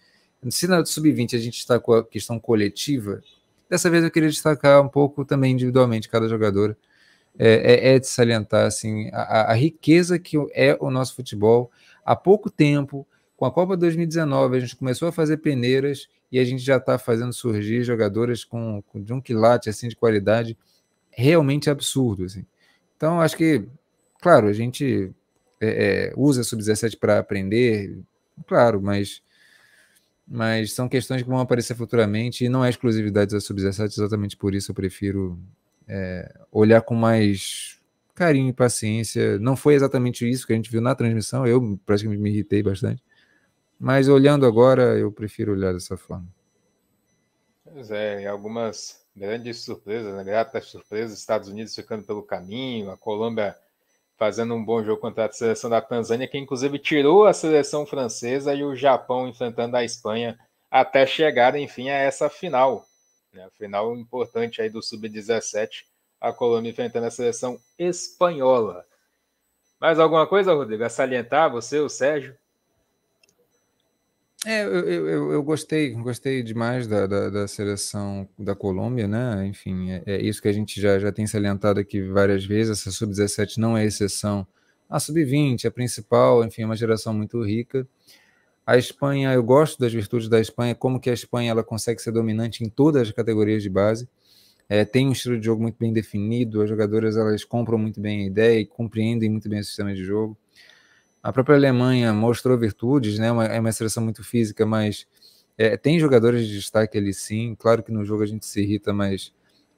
Se 0.49 0.67
na 0.67 0.85
sub-20 0.85 1.35
a 1.35 1.39
gente 1.39 1.57
está 1.57 1.79
com 1.79 1.93
a 1.93 2.05
questão 2.05 2.39
coletiva, 2.39 3.21
dessa 3.67 3.89
vez 3.89 4.03
eu 4.03 4.11
queria 4.11 4.29
destacar 4.29 4.81
um 4.81 4.87
pouco 4.87 5.25
também 5.25 5.53
individualmente 5.53 6.07
cada 6.07 6.29
jogadora. 6.29 6.77
É, 7.39 7.91
é, 7.91 7.95
é 7.95 7.99
de 7.99 8.07
salientar 8.07 8.65
assim 8.65 9.11
a, 9.13 9.51
a, 9.51 9.53
riqueza 9.53 10.17
que 10.17 10.37
é 10.53 10.77
o 10.79 10.89
nosso 10.89 11.15
futebol. 11.15 11.71
Há 12.03 12.15
pouco 12.15 12.49
tempo, 12.49 13.07
com 13.35 13.45
a 13.45 13.51
Copa 13.51 13.77
2019, 13.77 14.57
a 14.57 14.59
gente 14.59 14.75
começou 14.75 15.07
a 15.07 15.11
fazer 15.11 15.37
peneiras 15.37 16.07
e 16.31 16.39
a 16.39 16.43
gente 16.43 16.63
já 16.63 16.77
está 16.77 16.97
fazendo 16.97 17.31
surgir 17.33 17.83
jogadoras 17.83 18.43
com, 18.43 18.81
com, 18.87 19.01
de 19.01 19.13
um 19.13 19.21
quilate 19.21 19.69
assim 19.69 19.87
de 19.87 19.95
qualidade 19.95 20.57
realmente 21.17 21.69
absurdo. 21.69 22.25
Assim. 22.25 22.45
Então, 22.95 23.19
acho 23.19 23.35
que, 23.35 23.67
claro, 24.21 24.47
a 24.47 24.53
gente 24.53 25.11
é, 25.59 26.09
é, 26.09 26.13
usa 26.15 26.43
sub-17 26.43 26.97
para 26.99 27.17
aprender, 27.17 27.99
claro, 28.45 28.79
mas, 28.81 29.23
mas 30.27 30.73
são 30.73 30.87
questões 30.87 31.23
que 31.23 31.27
vão 31.27 31.39
aparecer 31.39 31.75
futuramente 31.75 32.45
e 32.45 32.49
não 32.49 32.63
é 32.63 32.69
exclusividade 32.69 33.31
da 33.31 33.41
sub-17, 33.41 33.85
exatamente 33.85 34.37
por 34.37 34.53
isso 34.53 34.71
eu 34.71 34.75
prefiro 34.75 35.39
é, 35.87 36.31
olhar 36.51 36.81
com 36.81 36.93
mais 36.93 37.79
carinho 38.13 38.49
e 38.49 38.53
paciência. 38.53 39.39
Não 39.39 39.55
foi 39.55 39.73
exatamente 39.73 40.29
isso 40.29 40.45
que 40.45 40.53
a 40.53 40.55
gente 40.55 40.69
viu 40.71 40.81
na 40.81 40.93
transmissão, 40.93 41.47
eu 41.47 41.79
praticamente 41.83 42.21
me 42.21 42.29
irritei 42.29 42.61
bastante, 42.61 43.01
mas 43.79 44.07
olhando 44.07 44.45
agora, 44.45 44.97
eu 44.99 45.11
prefiro 45.11 45.53
olhar 45.53 45.73
dessa 45.73 45.97
forma. 45.97 46.27
Pois 47.63 47.89
é, 47.89 48.25
algumas 48.27 49.06
grandes 49.17 49.63
surpresas, 49.63 50.13
né? 50.13 50.23
gratas 50.23 50.65
surpresas, 50.67 51.17
Estados 51.17 51.49
Unidos 51.49 51.75
ficando 51.75 52.03
pelo 52.03 52.21
caminho, 52.21 52.91
a 52.91 52.97
Colômbia 52.97 53.57
fazendo 54.15 54.53
um 54.53 54.63
bom 54.63 54.83
jogo 54.83 55.01
contra 55.01 55.25
a 55.25 55.31
seleção 55.31 55.69
da 55.69 55.81
Tanzânia, 55.81 56.27
que 56.27 56.37
inclusive 56.37 56.79
tirou 56.79 57.25
a 57.25 57.33
seleção 57.33 57.85
francesa 57.85 58.53
e 58.53 58.63
o 58.63 58.75
Japão 58.75 59.27
enfrentando 59.27 59.75
a 59.75 59.83
Espanha 59.83 60.37
até 60.69 61.05
chegar, 61.05 61.55
enfim, 61.55 61.89
a 61.89 61.95
essa 61.95 62.29
final. 62.29 62.85
Né? 63.33 63.47
Final 63.57 63.95
importante 63.95 64.61
aí 64.61 64.69
do 64.69 64.81
Sub-17, 64.81 65.85
a 66.21 66.31
Colômbia 66.31 66.69
enfrentando 66.69 67.07
a 67.07 67.11
seleção 67.11 67.59
espanhola. 67.77 68.85
Mais 69.79 69.99
alguma 69.99 70.25
coisa, 70.25 70.53
Rodrigo, 70.53 70.83
a 70.83 70.89
salientar, 70.89 71.51
você, 71.51 71.79
o 71.79 71.89
Sérgio? 71.89 72.35
É, 74.45 74.63
eu, 74.63 74.87
eu, 74.87 75.31
eu 75.31 75.43
gostei, 75.43 75.91
gostei 75.91 76.43
demais 76.43 76.87
da, 76.87 77.07
da, 77.07 77.29
da 77.29 77.47
seleção 77.47 78.29
da 78.37 78.55
Colômbia, 78.55 79.07
né? 79.07 79.47
Enfim, 79.47 79.89
é, 79.91 80.03
é 80.05 80.21
isso 80.21 80.41
que 80.41 80.47
a 80.47 80.53
gente 80.53 80.79
já, 80.79 80.99
já 80.99 81.11
tem 81.11 81.25
salientado 81.25 81.79
aqui 81.79 82.01
várias 82.01 82.45
vezes. 82.45 82.79
Essa 82.79 82.91
sub-17 82.91 83.57
não 83.57 83.75
é 83.75 83.83
exceção. 83.85 84.45
A 84.87 84.99
sub-20, 84.99 85.65
a 85.65 85.71
principal, 85.71 86.45
enfim, 86.45 86.61
é 86.61 86.65
uma 86.65 86.75
geração 86.75 87.13
muito 87.13 87.43
rica. 87.43 87.87
A 88.65 88.77
Espanha, 88.77 89.33
eu 89.33 89.43
gosto 89.43 89.79
das 89.79 89.93
virtudes 89.93 90.29
da 90.29 90.39
Espanha, 90.39 90.75
como 90.75 90.99
que 90.99 91.09
a 91.09 91.13
Espanha 91.13 91.51
ela 91.51 91.63
consegue 91.63 92.01
ser 92.01 92.11
dominante 92.11 92.63
em 92.63 92.69
todas 92.69 93.03
as 93.03 93.11
categorias 93.11 93.63
de 93.63 93.69
base. 93.69 94.07
É, 94.69 94.85
tem 94.85 95.07
um 95.07 95.13
estilo 95.13 95.39
de 95.39 95.45
jogo 95.45 95.61
muito 95.61 95.77
bem 95.79 95.93
definido, 95.93 96.61
as 96.61 96.69
jogadoras 96.69 97.17
elas 97.17 97.43
compram 97.45 97.77
muito 97.77 98.01
bem 98.01 98.23
a 98.23 98.27
ideia 98.27 98.59
e 98.59 98.65
compreendem 98.65 99.29
muito 99.29 99.49
bem 99.49 99.59
o 99.61 99.63
sistema 99.63 99.93
de 99.93 100.03
jogo. 100.03 100.37
A 101.27 101.33
própria 101.33 101.57
Alemanha 101.57 102.13
mostrou 102.13 102.57
virtudes, 102.57 103.19
né? 103.19 103.29
Uma, 103.29 103.43
é 103.47 103.59
uma 103.59 103.73
seleção 103.73 104.01
muito 104.01 104.23
física, 104.23 104.65
mas 104.65 105.05
é, 105.57 105.75
tem 105.75 105.99
jogadores 105.99 106.47
de 106.47 106.55
destaque 106.55 106.97
ali 106.97 107.13
sim. 107.13 107.53
Claro 107.59 107.83
que 107.83 107.91
no 107.91 108.05
jogo 108.05 108.23
a 108.23 108.25
gente 108.25 108.45
se 108.45 108.61
irrita, 108.61 108.93
mas 108.93 109.33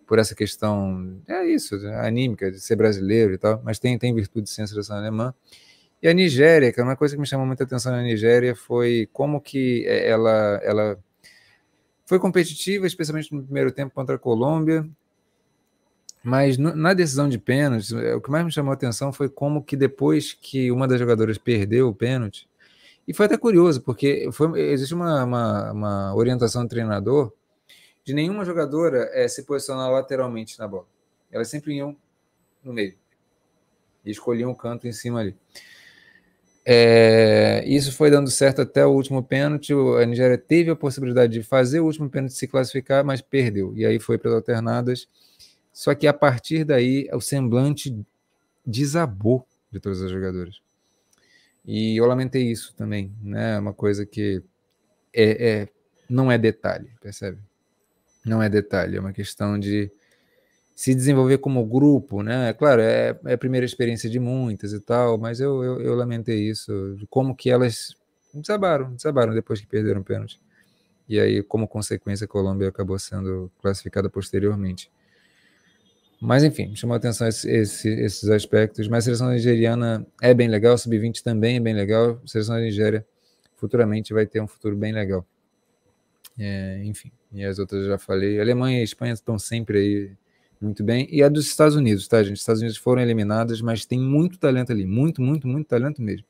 por 0.06 0.20
essa 0.20 0.36
questão, 0.36 1.20
é 1.28 1.48
isso, 1.48 1.76
é 1.88 2.08
anímica, 2.08 2.52
de 2.52 2.60
ser 2.60 2.76
brasileiro 2.76 3.34
e 3.34 3.38
tal, 3.40 3.60
mas 3.66 3.80
tem, 3.80 3.98
tem 3.98 4.14
virtude 4.14 4.48
sim 4.48 4.62
a 4.62 4.68
seleção 4.68 4.98
alemã. 4.98 5.34
E 6.04 6.08
a 6.08 6.14
Nigéria, 6.14 6.72
que 6.72 6.80
é 6.80 6.84
uma 6.84 6.96
coisa 6.96 7.16
que 7.16 7.20
me 7.20 7.26
chamou 7.26 7.48
muita 7.48 7.64
atenção 7.64 7.94
na 7.94 8.04
Nigéria, 8.04 8.56
foi 8.56 9.10
como 9.12 9.42
que 9.42 9.88
é, 9.88 10.08
ela, 10.08 10.60
ela 10.62 11.00
foi 12.06 12.20
competitiva, 12.20 12.86
especialmente 12.86 13.34
no 13.34 13.42
primeiro 13.42 13.72
tempo 13.72 13.92
contra 13.96 14.18
a 14.18 14.20
Colômbia, 14.20 14.88
mas 16.24 16.58
no, 16.58 16.76
na 16.76 16.94
decisão 16.94 17.30
de 17.30 17.38
pênalti, 17.38 17.96
é, 17.96 18.16
o 18.16 18.22
que 18.22 18.30
mais 18.30 18.46
me 18.46 18.52
chamou 18.52 18.72
a 18.72 18.74
atenção 18.74 19.14
foi 19.14 19.30
como 19.30 19.64
que 19.64 19.76
depois 19.78 20.34
que 20.34 20.72
uma 20.72 20.88
das 20.88 21.00
jogadoras 21.00 21.38
perdeu 21.38 21.88
o 21.88 21.96
pênalti, 21.96 22.48
e 23.08 23.14
foi 23.14 23.26
até 23.26 23.38
curioso, 23.38 23.82
porque 23.82 24.30
foi, 24.32 24.62
existe 24.62 24.94
uma, 24.94 25.24
uma, 25.24 25.72
uma 25.72 26.16
orientação 26.16 26.64
do 26.64 26.70
treinador 26.70 27.34
de 28.04 28.14
nenhuma 28.14 28.46
jogadora 28.46 29.10
é, 29.14 29.28
se 29.28 29.44
posicionar 29.44 29.90
lateralmente 29.92 30.60
na 30.60 30.68
bola. 30.68 30.86
Elas 31.32 31.48
sempre 31.48 31.76
iam 31.76 31.96
no 32.64 32.72
meio. 32.72 32.96
E 34.06 34.12
escolhiam 34.12 34.52
o 34.52 34.56
canto 34.56 34.88
em 34.88 34.92
cima 34.92 35.22
ali. 35.22 35.36
É, 36.64 37.64
isso 37.66 37.92
foi 37.92 38.12
dando 38.12 38.30
certo 38.30 38.62
até 38.62 38.86
o 38.86 38.92
último 38.92 39.24
pênalti. 39.24 39.74
A 39.74 40.06
Nigéria 40.06 40.38
teve 40.38 40.70
a 40.70 40.76
possibilidade 40.76 41.34
de 41.34 41.42
fazer 41.42 41.80
o 41.80 41.86
último 41.86 42.10
pênalti 42.10 42.34
se 42.34 42.48
classificar, 42.48 43.04
mas 43.04 43.22
perdeu. 43.22 43.76
E 43.76 43.88
aí 43.88 44.00
foi 44.00 44.20
para 44.20 44.30
as 44.30 44.36
alternadas 44.36 45.08
só 45.80 45.96
que 45.96 46.08
a 46.08 46.14
partir 46.14 46.66
daí 46.66 47.08
o 47.14 47.22
semblante 47.22 48.06
desabou 48.66 49.48
de 49.72 49.80
todas 49.80 50.02
as 50.02 50.12
jogadoras. 50.12 50.62
E 51.66 51.96
eu 51.96 52.06
lamentei 52.06 52.52
isso 52.52 52.76
também, 52.76 53.16
né? 53.22 53.58
Uma 53.58 53.74
coisa 53.74 54.06
que 54.06 54.44
é, 55.14 55.52
é, 55.62 55.70
não 56.10 56.30
é 56.30 56.38
detalhe, 56.38 56.92
percebe? 57.02 57.38
Não 58.26 58.44
é 58.44 58.50
detalhe, 58.50 58.98
é 58.98 59.00
uma 59.00 59.14
questão 59.14 59.58
de 59.58 59.90
se 60.76 60.94
desenvolver 60.94 61.38
como 61.38 61.66
grupo, 61.66 62.22
né? 62.24 62.52
Claro, 62.52 62.82
é, 62.82 63.18
é 63.28 63.34
a 63.36 63.38
primeira 63.38 63.66
experiência 63.66 64.10
de 64.10 64.20
muitas 64.20 64.74
e 64.74 64.82
tal, 64.82 65.18
mas 65.18 65.40
eu, 65.40 65.64
eu, 65.64 65.82
eu 65.82 65.96
lamentei 65.96 66.42
isso, 66.42 66.98
como 67.10 67.34
que 67.34 67.50
elas 67.50 67.96
desabaram, 68.34 68.94
desabaram 68.96 69.34
depois 69.34 69.62
que 69.62 69.66
perderam 69.66 70.02
o 70.02 70.04
pênalti. 70.04 70.42
E 71.08 71.18
aí, 71.18 71.42
como 71.42 71.70
consequência, 71.70 72.26
a 72.26 72.28
Colômbia 72.28 72.68
acabou 72.68 73.00
sendo 73.00 73.50
classificada 73.62 74.10
posteriormente. 74.10 74.92
Mas 76.22 76.44
enfim, 76.44 76.76
chamou 76.76 76.96
a 76.96 76.98
atenção 76.98 77.28
esse, 77.28 77.50
esse, 77.50 77.90
esses 77.90 78.30
aspectos. 78.30 78.88
Mas 78.88 79.04
a 79.04 79.06
seleção 79.06 79.30
nigeriana 79.30 80.06
é 80.22 80.34
bem 80.34 80.50
legal, 80.50 80.78
sub-20 80.78 81.22
também 81.22 81.58
é 81.58 81.60
bem 81.60 81.74
legal. 81.74 82.20
A 82.24 82.28
seleção 82.28 82.56
da 82.56 82.62
Nigéria 82.62 83.06
futuramente 83.56 84.14
vai 84.14 84.26
ter 84.26 84.42
um 84.42 84.48
futuro 84.48 84.76
bem 84.76 84.92
legal. 84.92 85.26
É, 86.38 86.82
enfim, 86.84 87.12
e 87.32 87.44
as 87.44 87.60
outras 87.60 87.84
eu 87.84 87.90
já 87.90 87.98
falei. 87.98 88.40
A 88.40 88.42
Alemanha 88.42 88.80
e 88.80 88.82
a 88.82 88.84
Espanha 88.84 89.14
estão 89.14 89.40
sempre 89.40 89.80
aí 89.80 90.12
muito 90.60 90.84
bem. 90.84 91.08
E 91.10 91.24
a 91.24 91.30
dos 91.30 91.48
Estados 91.48 91.76
Unidos, 91.76 92.08
tá, 92.08 92.22
gente? 92.22 92.36
Os 92.36 92.42
Estados 92.42 92.62
Unidos 92.62 92.78
foram 92.78 93.02
eliminadas, 93.02 93.62
mas 93.62 93.86
tem 93.86 94.00
muito 94.00 94.38
talento 94.38 94.72
ali. 94.72 94.86
Muito, 94.86 95.22
muito, 95.22 95.48
muito 95.48 95.68
talento 95.68 96.02
mesmo. 96.02 96.26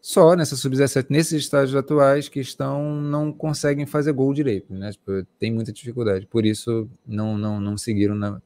Só 0.00 0.34
nessa 0.34 0.56
sub-17, 0.56 1.06
nesses 1.10 1.42
estágios 1.42 1.76
atuais 1.76 2.28
que 2.28 2.40
estão, 2.40 3.00
não 3.00 3.32
conseguem 3.32 3.84
fazer 3.84 4.12
gol 4.12 4.32
direito, 4.32 4.72
né? 4.72 4.92
Tipo, 4.92 5.26
tem 5.38 5.52
muita 5.52 5.72
dificuldade. 5.72 6.26
Por 6.26 6.46
isso, 6.46 6.88
não, 7.06 7.36
não, 7.36 7.60
não 7.60 7.76
seguiram 7.76 8.14
na, 8.14 8.40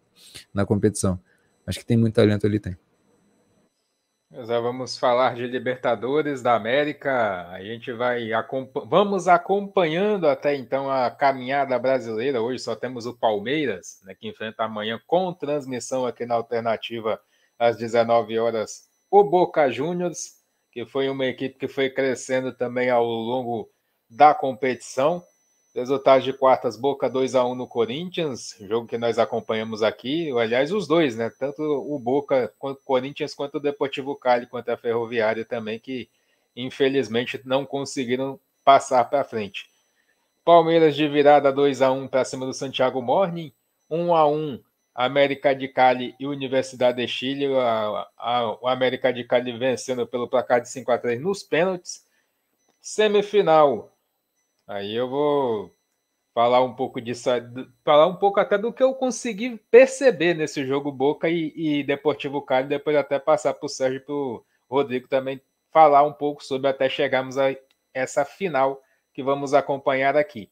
na 0.53 0.65
competição. 0.67 1.21
Acho 1.67 1.79
que 1.79 1.87
tem 1.87 1.97
muito 1.97 2.15
talento 2.15 2.47
ali, 2.47 2.59
tem. 2.59 2.77
Já 4.31 4.59
vamos 4.61 4.97
falar 4.97 5.35
de 5.35 5.47
Libertadores 5.47 6.41
da 6.41 6.55
América. 6.55 7.49
A 7.51 7.63
gente 7.63 7.93
vai 7.93 8.31
vamos 8.87 9.29
acompanhando 9.29 10.27
até 10.27 10.57
então 10.57 10.91
a 10.91 11.11
caminhada 11.11 11.79
brasileira. 11.79 12.41
Hoje 12.41 12.61
só 12.61 12.75
temos 12.75 13.05
o 13.05 13.17
Palmeiras, 13.17 14.01
né, 14.05 14.15
que 14.15 14.27
enfrenta 14.27 14.65
amanhã 14.65 14.99
com 15.07 15.35
transmissão 15.35 16.07
aqui 16.07 16.25
na 16.25 16.35
alternativa 16.35 17.21
às 17.59 17.77
19 17.77 18.39
horas 18.39 18.91
o 19.13 19.23
Boca 19.23 19.71
Juniors, 19.71 20.39
que 20.73 20.87
foi 20.87 21.11
uma 21.11 21.27
equipe 21.27 21.59
que 21.59 21.69
foi 21.69 21.91
crescendo 21.91 22.51
também 22.51 22.89
ao 22.89 23.05
longo 23.05 23.71
da 24.09 24.35
competição. 24.35 25.23
Resultados 25.75 26.25
de 26.25 26.35
quartas, 26.35 26.77
Boca 26.77 27.09
2 27.09 27.35
a 27.35 27.47
1 27.47 27.55
no 27.55 27.67
Corinthians, 27.67 28.57
jogo 28.61 28.87
que 28.87 28.99
nós 28.99 29.19
acompanhamos 29.19 29.83
aqui. 29.83 30.31
Aliás, 30.39 30.71
os 30.71 30.87
dois, 30.87 31.17
né? 31.17 31.31
Tanto 31.31 31.63
o 31.63 31.99
Boca, 31.99 32.53
quanto 32.59 32.79
o 32.79 32.85
Corinthians, 32.85 33.35
quanto 33.35 33.55
o 33.55 33.61
Deportivo 33.61 34.15
Cali, 34.15 34.47
quanto 34.47 34.69
a 34.69 34.77
Ferroviária 34.77 35.47
também, 35.47 35.79
que 35.79 36.11
infelizmente 36.55 37.41
não 37.45 37.65
conseguiram 37.65 38.39
passar 38.63 39.03
para 39.05 39.25
frente. 39.25 39.71
Palmeiras 40.45 40.95
de 40.95 41.09
virada 41.09 41.51
2 41.51 41.81
a 41.81 41.91
1 41.91 42.07
para 42.07 42.25
cima 42.25 42.45
do 42.45 42.53
Santiago 42.53 43.01
Morning, 43.01 43.51
1 43.89 44.15
a 44.15 44.29
1 44.29 44.61
América 44.95 45.55
de 45.55 45.69
Cali 45.69 46.15
e 46.21 46.27
Universidade 46.27 46.99
de 46.99 47.09
Chile. 47.09 47.49
O 47.49 48.69
América 48.69 49.11
de 49.11 49.25
Cali 49.25 49.57
vencendo 49.57 50.07
pelo 50.07 50.29
placar 50.29 50.61
de 50.61 50.69
5 50.69 50.93
a 50.93 50.99
3 50.99 51.19
nos 51.19 51.43
pênaltis. 51.43 52.05
Semifinal, 52.81 53.92
Aí 54.73 54.95
eu 54.95 55.07
vou 55.07 55.77
falar 56.33 56.63
um 56.65 56.75
pouco 56.75 56.99
disso, 56.99 57.29
falar 57.85 58.07
um 58.07 58.17
pouco 58.17 58.41
até 58.41 58.57
do 58.57 58.73
que 58.73 58.83
eu 58.83 58.95
consegui 58.95 59.59
perceber 59.71 60.33
nesse 60.33 60.67
jogo 60.67 60.91
Boca 60.91 61.29
e, 61.29 61.53
e 61.55 61.85
Deportivo 61.85 62.41
Cali, 62.41 62.69
depois 62.69 62.97
até 62.97 63.19
passar 63.19 63.53
para 63.53 63.67
o 63.67 63.69
Sérgio 63.69 63.99
e 63.99 64.01
para 64.01 64.15
o 64.15 64.43
Rodrigo 64.71 65.07
também 65.09 65.43
falar 65.71 66.05
um 66.05 66.13
pouco 66.13 66.43
sobre 66.43 66.69
até 66.69 66.89
chegarmos 66.89 67.37
a 67.37 67.55
essa 67.93 68.25
final 68.25 68.83
que 69.13 69.23
vamos 69.23 69.53
acompanhar 69.53 70.17
aqui. 70.17 70.51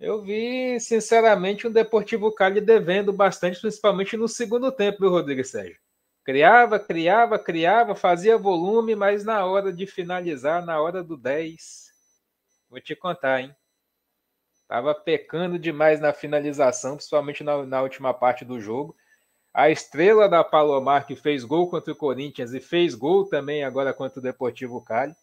Eu 0.00 0.22
vi, 0.22 0.80
sinceramente, 0.80 1.66
um 1.66 1.70
Deportivo 1.70 2.32
Cali 2.32 2.62
devendo 2.62 3.12
bastante, 3.12 3.60
principalmente 3.60 4.16
no 4.16 4.26
segundo 4.26 4.72
tempo, 4.72 5.00
viu, 5.00 5.10
Rodrigo 5.10 5.42
e 5.42 5.44
Sérgio? 5.44 5.78
Criava, 6.24 6.80
criava, 6.80 7.38
criava, 7.38 7.94
fazia 7.94 8.38
volume, 8.38 8.96
mas 8.96 9.22
na 9.22 9.44
hora 9.44 9.70
de 9.70 9.86
finalizar, 9.86 10.64
na 10.64 10.80
hora 10.80 11.04
do 11.04 11.14
10, 11.14 11.87
Vou 12.68 12.80
te 12.80 12.94
contar, 12.94 13.40
hein? 13.40 13.54
Tava 14.66 14.94
pecando 14.94 15.58
demais 15.58 16.00
na 16.00 16.12
finalização, 16.12 16.96
principalmente 16.96 17.42
na, 17.42 17.64
na 17.64 17.82
última 17.82 18.12
parte 18.12 18.44
do 18.44 18.60
jogo. 18.60 18.94
A 19.52 19.70
estrela 19.70 20.28
da 20.28 20.44
Palomar, 20.44 21.06
que 21.06 21.16
fez 21.16 21.42
gol 21.42 21.70
contra 21.70 21.92
o 21.92 21.96
Corinthians 21.96 22.52
e 22.52 22.60
fez 22.60 22.94
gol 22.94 23.26
também 23.26 23.64
agora 23.64 23.94
contra 23.94 24.20
o 24.20 24.22
Deportivo 24.22 24.82
Cali. 24.82 25.14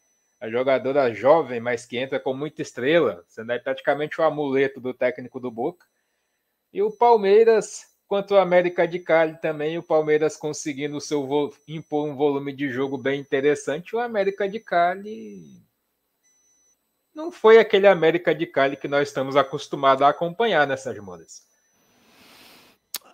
A 0.42 0.50
jogadora 0.50 1.14
jovem, 1.14 1.60
mas 1.60 1.86
que 1.86 1.98
entra 1.98 2.20
com 2.20 2.34
muita 2.34 2.62
estrela, 2.62 3.24
sendo 3.28 3.52
aí 3.52 3.60
praticamente 3.60 4.20
o 4.20 4.24
amuleto 4.24 4.82
do 4.82 4.94
técnico 4.94 5.40
do 5.40 5.52
Boca. 5.52 5.86
E 6.74 6.82
o 6.82 6.92
Palmeiras 6.92 7.96
quanto 8.08 8.34
o 8.34 8.38
América 8.38 8.88
de 8.88 9.00
Cali 9.00 9.40
também, 9.40 9.78
o 9.78 9.84
Palmeiras 9.84 10.38
conseguindo 10.38 11.02
seu 11.02 11.52
impor 11.68 12.08
um 12.08 12.16
volume 12.16 12.54
de 12.54 12.70
jogo 12.70 12.98
bem 12.98 13.20
interessante. 13.20 13.96
O 13.96 14.00
América 14.00 14.48
de 14.48 14.60
Cali 14.60 15.65
não 17.16 17.32
foi 17.32 17.58
aquele 17.58 17.88
América 17.88 18.36
de 18.36 18.46
Cali 18.46 18.76
que 18.76 18.88
nós 18.88 19.08
estamos 19.08 19.36
acostumados 19.36 20.02
a 20.02 20.10
acompanhar 20.10 20.68
nessas 20.68 20.98
modas. 21.00 21.46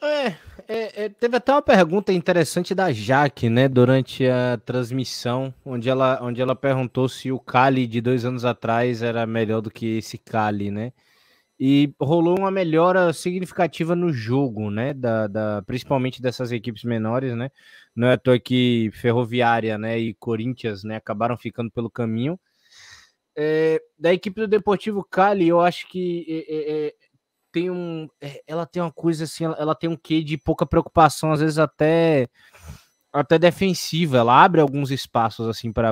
É, 0.04 0.28
é, 0.68 1.06
é, 1.06 1.10
teve 1.10 1.38
até 1.38 1.52
uma 1.52 1.62
pergunta 1.62 2.12
interessante 2.12 2.74
da 2.74 2.92
Jaque, 2.92 3.50
né, 3.50 3.70
durante 3.70 4.26
a 4.28 4.58
transmissão, 4.66 5.54
onde 5.64 5.90
ela, 5.90 6.18
onde 6.24 6.42
ela 6.42 6.56
perguntou 6.56 7.08
se 7.08 7.32
o 7.32 7.40
Cali 7.40 7.86
de 7.86 8.02
dois 8.02 8.26
anos 8.26 8.44
atrás 8.44 9.04
era 9.04 9.28
melhor 9.28 9.62
do 9.62 9.70
que 9.70 10.00
esse 10.00 10.18
Cali, 10.18 10.72
né? 10.72 10.92
E 11.60 11.94
rolou 12.02 12.40
uma 12.40 12.50
melhora 12.50 13.14
significativa 13.14 13.96
no 13.96 14.12
jogo, 14.12 14.72
né? 14.72 14.96
Da, 14.96 15.28
da, 15.28 15.62
principalmente 15.62 16.20
dessas 16.20 16.52
equipes 16.52 16.84
menores, 16.84 17.36
né? 17.36 17.52
Não 17.96 18.08
é 18.08 18.14
à 18.14 18.18
toa 18.18 18.40
que 18.40 18.90
Ferroviária 18.94 19.78
né, 19.78 20.00
e 20.00 20.14
Corinthians 20.16 20.84
né, 20.84 20.96
acabaram 20.96 21.38
ficando 21.38 21.70
pelo 21.70 21.92
caminho. 21.92 22.40
É, 23.36 23.82
da 23.98 24.14
equipe 24.14 24.42
do 24.42 24.48
Deportivo 24.48 25.04
Cali, 25.04 25.48
eu 25.48 25.62
acho 25.62 25.88
que 25.88 26.46
é, 26.50 26.88
é, 26.88 26.94
tem 27.52 27.70
um. 27.70 28.08
Ela 28.48 28.66
tem 28.66 28.82
uma 28.82 28.92
coisa 28.92 29.26
assim, 29.26 29.46
ela, 29.46 29.56
ela 29.60 29.76
tem 29.76 29.90
um 29.90 29.98
quê 29.98 30.24
de 30.24 30.38
pouca 30.38 30.66
preocupação, 30.66 31.32
às 31.32 31.40
vezes 31.40 31.60
até 31.60 32.28
até 33.14 33.38
defensiva, 33.38 34.20
ela 34.20 34.42
abre 34.42 34.62
alguns 34.62 34.90
espaços 34.90 35.48
assim 35.48 35.72
para 35.74 35.90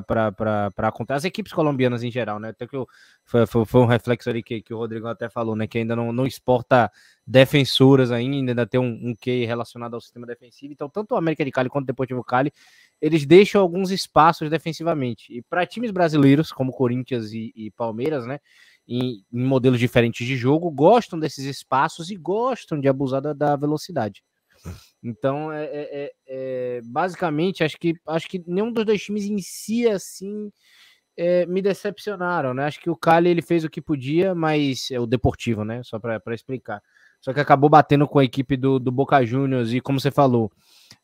acontecer. 0.77 1.17
As 1.17 1.25
equipes 1.25 1.51
colombianas 1.51 2.01
em 2.01 2.09
geral, 2.09 2.39
né? 2.39 2.49
Até 2.49 2.65
que 2.65 2.75
eu, 2.75 2.87
foi, 3.25 3.45
foi, 3.45 3.65
foi, 3.65 3.81
um 3.81 3.85
reflexo 3.85 4.29
ali 4.29 4.41
que, 4.41 4.61
que 4.61 4.73
o 4.73 4.77
Rodrigo 4.77 5.05
até 5.07 5.29
falou, 5.29 5.55
né? 5.55 5.67
Que 5.67 5.79
ainda 5.79 5.95
não, 5.95 6.13
não 6.13 6.25
exporta 6.25 6.89
defensoras 7.27 8.09
ainda, 8.11 8.51
ainda 8.51 8.65
tem 8.65 8.79
um, 8.79 9.09
um 9.09 9.15
quê 9.15 9.45
relacionado 9.45 9.95
ao 9.95 10.01
sistema 10.01 10.25
defensivo. 10.25 10.71
Então, 10.71 10.89
tanto 10.89 11.13
o 11.13 11.17
América 11.17 11.43
de 11.43 11.51
Cali 11.51 11.67
quanto 11.67 11.83
o 11.83 11.87
Deportivo 11.87 12.23
Cali, 12.23 12.53
eles 13.01 13.25
deixam 13.25 13.61
alguns 13.61 13.91
espaços 13.91 14.49
defensivamente. 14.49 15.33
E 15.33 15.41
para 15.41 15.65
times 15.65 15.91
brasileiros, 15.91 16.53
como 16.53 16.71
Corinthians 16.71 17.33
e, 17.33 17.51
e 17.53 17.69
Palmeiras, 17.71 18.25
né? 18.25 18.39
Em, 18.87 19.23
em, 19.31 19.43
modelos 19.43 19.79
diferentes 19.79 20.25
de 20.25 20.37
jogo, 20.37 20.71
gostam 20.71 21.19
desses 21.19 21.45
espaços 21.45 22.09
e 22.09 22.15
gostam 22.15 22.79
de 22.79 22.87
abusar 22.87 23.21
da, 23.21 23.33
da 23.33 23.55
velocidade. 23.57 24.23
Então, 25.03 25.51
é, 25.51 25.63
é, 25.65 25.89
é, 25.91 26.13
é, 26.27 26.81
basicamente, 26.83 27.63
acho 27.63 27.77
que, 27.77 27.93
acho 28.07 28.27
que 28.27 28.43
nenhum 28.45 28.71
dos 28.71 28.85
dois 28.85 29.01
times 29.01 29.25
em 29.25 29.37
si, 29.39 29.87
assim, 29.87 30.51
é, 31.17 31.45
me 31.45 31.61
decepcionaram, 31.61 32.53
né? 32.53 32.65
Acho 32.65 32.79
que 32.79 32.89
o 32.89 32.95
Cali, 32.95 33.29
ele 33.29 33.41
fez 33.41 33.63
o 33.63 33.69
que 33.69 33.81
podia, 33.81 34.35
mas 34.35 34.89
é 34.91 34.99
o 34.99 35.05
Deportivo, 35.05 35.63
né? 35.63 35.81
Só 35.83 35.99
para 35.99 36.21
explicar. 36.33 36.81
Só 37.21 37.33
que 37.33 37.39
acabou 37.39 37.69
batendo 37.69 38.07
com 38.07 38.19
a 38.19 38.23
equipe 38.23 38.55
do, 38.55 38.79
do 38.79 38.91
Boca 38.91 39.23
Juniors 39.25 39.73
e, 39.73 39.81
como 39.81 39.99
você 39.99 40.11
falou, 40.11 40.51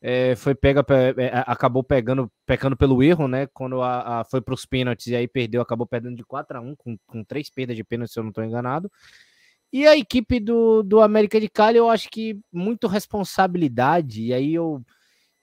é, 0.02 0.36
foi 0.36 0.56
pega, 0.56 0.86
é, 1.18 1.44
acabou 1.46 1.84
pegando, 1.84 2.32
pecando 2.46 2.78
pelo 2.78 3.04
erro, 3.04 3.28
né? 3.28 3.48
Quando 3.48 3.82
a, 3.82 4.22
a 4.22 4.24
foi 4.26 4.42
para 4.42 4.54
os 4.54 4.66
pênaltis 4.66 5.08
e 5.08 5.16
aí 5.16 5.28
perdeu, 5.28 5.62
acabou 5.62 5.86
perdendo 5.86 6.16
de 6.16 6.24
4 6.24 6.58
a 6.58 6.62
1 6.62 6.76
com, 6.78 6.98
com 7.06 7.24
três 7.24 7.50
perdas 7.50 7.76
de 7.76 7.84
pênalti, 7.84 8.12
se 8.12 8.20
eu 8.20 8.24
não 8.24 8.30
estou 8.30 8.44
enganado. 8.44 8.90
E 9.76 9.86
a 9.86 9.98
equipe 9.98 10.40
do, 10.40 10.82
do 10.82 11.02
América 11.02 11.38
de 11.38 11.50
Cali, 11.50 11.78
eu 11.78 11.90
acho 11.90 12.10
que 12.10 12.40
muito 12.50 12.88
responsabilidade, 12.88 14.24
e 14.24 14.34
aí 14.34 14.54
eu 14.54 14.82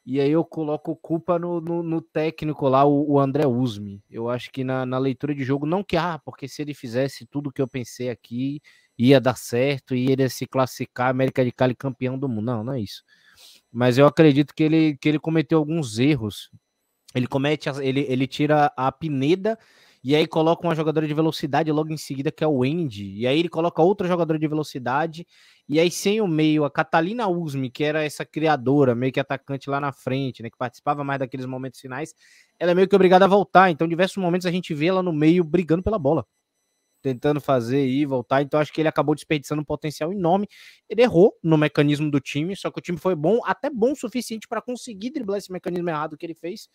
e 0.06 0.18
aí 0.22 0.30
eu 0.30 0.42
coloco 0.42 0.96
culpa 0.96 1.38
no, 1.38 1.60
no, 1.60 1.82
no 1.82 2.00
técnico 2.00 2.66
lá, 2.66 2.82
o, 2.82 3.12
o, 3.12 3.20
André 3.20 3.46
Usme. 3.46 4.02
Eu 4.10 4.30
acho 4.30 4.50
que 4.50 4.64
na, 4.64 4.86
na, 4.86 4.96
leitura 4.96 5.34
de 5.34 5.44
jogo, 5.44 5.66
não 5.66 5.84
que, 5.84 5.98
ah, 5.98 6.18
porque 6.24 6.48
se 6.48 6.62
ele 6.62 6.72
fizesse 6.72 7.26
tudo 7.26 7.52
que 7.52 7.60
eu 7.60 7.68
pensei 7.68 8.08
aqui, 8.08 8.62
ia 8.96 9.20
dar 9.20 9.36
certo, 9.36 9.94
e 9.94 10.10
ele 10.10 10.22
ia 10.22 10.30
se 10.30 10.46
classificar 10.46 11.10
América 11.10 11.44
de 11.44 11.52
Cali 11.52 11.74
campeão 11.74 12.18
do 12.18 12.26
mundo. 12.26 12.46
Não, 12.46 12.64
não 12.64 12.72
é 12.72 12.80
isso. 12.80 13.04
Mas 13.70 13.98
eu 13.98 14.06
acredito 14.06 14.54
que 14.54 14.62
ele, 14.62 14.96
que 14.96 15.10
ele 15.10 15.18
cometeu 15.18 15.58
alguns 15.58 15.98
erros. 15.98 16.50
Ele 17.14 17.26
comete, 17.26 17.68
ele, 17.82 18.06
ele 18.08 18.26
tira 18.26 18.72
a 18.74 18.90
Pineda 18.90 19.58
e 20.04 20.16
aí 20.16 20.26
coloca 20.26 20.66
uma 20.66 20.74
jogadora 20.74 21.06
de 21.06 21.14
velocidade 21.14 21.70
logo 21.70 21.92
em 21.92 21.96
seguida, 21.96 22.32
que 22.32 22.42
é 22.42 22.46
o 22.46 22.58
Wendy. 22.58 23.12
E 23.20 23.26
aí 23.26 23.38
ele 23.38 23.48
coloca 23.48 23.80
outra 23.82 24.08
jogadora 24.08 24.36
de 24.38 24.48
velocidade. 24.48 25.24
E 25.68 25.78
aí, 25.78 25.90
sem 25.92 26.20
o 26.20 26.26
meio, 26.26 26.64
a 26.64 26.70
Catalina 26.70 27.28
Usme, 27.28 27.70
que 27.70 27.84
era 27.84 28.02
essa 28.04 28.24
criadora, 28.24 28.94
meio 28.96 29.12
que 29.12 29.20
atacante 29.20 29.70
lá 29.70 29.80
na 29.80 29.92
frente, 29.92 30.42
né? 30.42 30.50
Que 30.50 30.56
participava 30.58 31.04
mais 31.04 31.20
daqueles 31.20 31.46
momentos 31.46 31.78
finais, 31.80 32.14
ela 32.58 32.72
é 32.72 32.74
meio 32.74 32.88
que 32.88 32.96
obrigada 32.96 33.24
a 33.26 33.28
voltar. 33.28 33.70
Então, 33.70 33.86
diversos 33.86 34.16
momentos, 34.16 34.46
a 34.46 34.50
gente 34.50 34.74
vê 34.74 34.86
ela 34.86 35.02
no 35.02 35.12
meio 35.12 35.44
brigando 35.44 35.82
pela 35.84 35.98
bola. 35.98 36.26
Tentando 37.02 37.40
fazer 37.40 37.84
e 37.86 38.06
voltar. 38.06 38.42
Então, 38.42 38.60
acho 38.60 38.72
que 38.72 38.80
ele 38.80 38.88
acabou 38.88 39.14
desperdiçando 39.14 39.60
um 39.62 39.64
potencial 39.64 40.12
enorme. 40.12 40.48
Ele 40.88 41.02
errou 41.02 41.36
no 41.42 41.58
mecanismo 41.58 42.10
do 42.10 42.20
time, 42.20 42.56
só 42.56 42.70
que 42.70 42.78
o 42.78 42.82
time 42.82 42.98
foi 42.98 43.16
bom, 43.16 43.40
até 43.44 43.68
bom 43.70 43.92
o 43.92 43.96
suficiente 43.96 44.46
para 44.48 44.62
conseguir 44.62 45.10
driblar 45.10 45.38
esse 45.38 45.50
mecanismo 45.50 45.90
errado 45.90 46.16
que 46.16 46.24
ele 46.24 46.34
fez. 46.34 46.68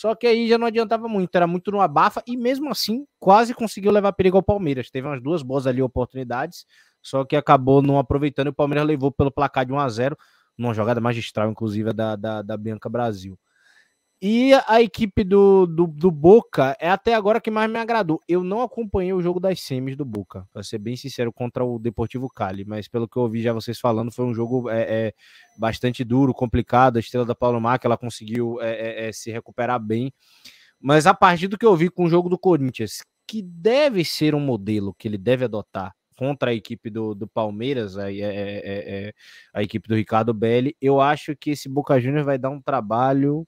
Só 0.00 0.14
que 0.14 0.26
aí 0.26 0.48
já 0.48 0.56
não 0.56 0.66
adiantava 0.66 1.06
muito, 1.08 1.36
era 1.36 1.46
muito 1.46 1.70
no 1.70 1.78
abafa 1.78 2.22
e 2.26 2.34
mesmo 2.34 2.70
assim 2.70 3.04
quase 3.18 3.52
conseguiu 3.52 3.92
levar 3.92 4.14
perigo 4.14 4.38
ao 4.38 4.42
Palmeiras. 4.42 4.90
Teve 4.90 5.06
umas 5.06 5.22
duas 5.22 5.42
boas 5.42 5.66
ali 5.66 5.82
oportunidades, 5.82 6.64
só 7.02 7.22
que 7.22 7.36
acabou 7.36 7.82
não 7.82 7.98
aproveitando 7.98 8.46
e 8.46 8.48
o 8.48 8.54
Palmeiras 8.54 8.86
levou 8.86 9.12
pelo 9.12 9.30
placar 9.30 9.66
de 9.66 9.74
1 9.74 9.78
a 9.78 9.86
0 9.90 10.16
numa 10.56 10.72
jogada 10.72 11.02
magistral, 11.02 11.50
inclusive, 11.50 11.92
da, 11.92 12.16
da, 12.16 12.40
da 12.40 12.56
Bianca 12.56 12.88
Brasil. 12.88 13.38
E 14.22 14.52
a 14.66 14.82
equipe 14.82 15.24
do, 15.24 15.64
do, 15.66 15.86
do, 15.86 16.10
Boca 16.10 16.76
é 16.78 16.90
até 16.90 17.14
agora 17.14 17.40
que 17.40 17.50
mais 17.50 17.70
me 17.70 17.78
agradou. 17.78 18.20
Eu 18.28 18.44
não 18.44 18.60
acompanhei 18.60 19.14
o 19.14 19.22
jogo 19.22 19.40
das 19.40 19.62
semis 19.62 19.96
do 19.96 20.04
Boca, 20.04 20.46
para 20.52 20.62
ser 20.62 20.76
bem 20.76 20.94
sincero, 20.94 21.32
contra 21.32 21.64
o 21.64 21.78
Deportivo 21.78 22.28
Cali, 22.28 22.66
mas 22.66 22.86
pelo 22.86 23.08
que 23.08 23.16
eu 23.16 23.22
ouvi 23.22 23.40
já 23.40 23.54
vocês 23.54 23.80
falando, 23.80 24.12
foi 24.12 24.26
um 24.26 24.34
jogo 24.34 24.68
é, 24.68 24.82
é 24.82 25.14
bastante 25.58 26.04
duro, 26.04 26.34
complicado. 26.34 26.98
A 26.98 27.00
estrela 27.00 27.24
da 27.24 27.34
Paulo 27.34 27.58
Marca 27.62 27.88
ela 27.88 27.96
conseguiu 27.96 28.60
é, 28.60 28.72
é, 28.72 29.08
é, 29.08 29.12
se 29.12 29.30
recuperar 29.30 29.80
bem. 29.80 30.12
Mas 30.78 31.06
a 31.06 31.14
partir 31.14 31.48
do 31.48 31.56
que 31.56 31.64
eu 31.64 31.74
vi 31.74 31.88
com 31.88 32.04
o 32.04 32.10
jogo 32.10 32.28
do 32.28 32.38
Corinthians, 32.38 33.00
que 33.26 33.40
deve 33.40 34.04
ser 34.04 34.34
um 34.34 34.40
modelo 34.40 34.94
que 34.98 35.08
ele 35.08 35.16
deve 35.16 35.46
adotar 35.46 35.94
contra 36.14 36.50
a 36.50 36.54
equipe 36.54 36.90
do, 36.90 37.14
do 37.14 37.26
Palmeiras, 37.26 37.96
a, 37.96 38.12
é, 38.12 39.14
a 39.54 39.62
equipe 39.62 39.88
do 39.88 39.94
Ricardo 39.94 40.34
Belli, 40.34 40.76
eu 40.78 41.00
acho 41.00 41.34
que 41.34 41.52
esse 41.52 41.70
Boca 41.70 41.98
Juniors 41.98 42.26
vai 42.26 42.36
dar 42.36 42.50
um 42.50 42.60
trabalho 42.60 43.46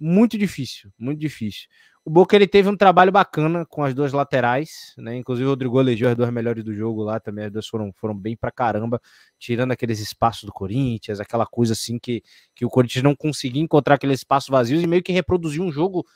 muito 0.00 0.38
difícil, 0.38 0.90
muito 0.98 1.20
difícil. 1.20 1.68
O 2.02 2.08
Boca 2.08 2.34
ele 2.34 2.46
teve 2.46 2.66
um 2.68 2.76
trabalho 2.76 3.12
bacana 3.12 3.66
com 3.66 3.84
as 3.84 3.92
duas 3.92 4.12
laterais, 4.12 4.94
né? 4.96 5.16
Inclusive 5.16 5.46
o 5.46 5.50
Rodrigo 5.50 5.78
elegeu 5.78 6.08
as 6.08 6.16
duas 6.16 6.30
melhores 6.32 6.64
do 6.64 6.72
jogo 6.72 7.02
lá 7.02 7.20
também, 7.20 7.44
as 7.44 7.52
duas 7.52 7.68
foram, 7.68 7.92
foram 7.92 8.16
bem 8.16 8.34
pra 8.34 8.50
caramba, 8.50 8.98
tirando 9.38 9.72
aqueles 9.72 10.00
espaços 10.00 10.44
do 10.44 10.52
Corinthians, 10.52 11.20
aquela 11.20 11.44
coisa 11.44 11.74
assim 11.74 11.98
que, 11.98 12.22
que 12.54 12.64
o 12.64 12.70
Corinthians 12.70 13.04
não 13.04 13.14
conseguia 13.14 13.62
encontrar 13.62 13.96
aqueles 13.96 14.20
espaços 14.20 14.48
vazios 14.48 14.82
e 14.82 14.86
meio 14.86 15.02
que 15.02 15.12
reproduziu 15.12 15.62
um 15.62 15.70
jogo 15.70 16.06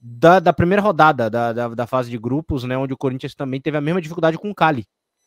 da, 0.00 0.40
da 0.40 0.52
primeira 0.52 0.82
rodada 0.82 1.30
da, 1.30 1.52
da, 1.52 1.68
da, 1.68 1.86
fase 1.86 2.10
de 2.10 2.18
grupos, 2.18 2.64
né? 2.64 2.76
Onde 2.76 2.92
o 2.92 2.98
Corinthians 2.98 3.34
também 3.34 3.60
teve 3.60 3.76
a 3.76 3.80
mesma 3.80 4.00
dificuldade 4.00 4.36
com 4.38 4.50
o 4.50 4.54
Cali. 4.54 4.86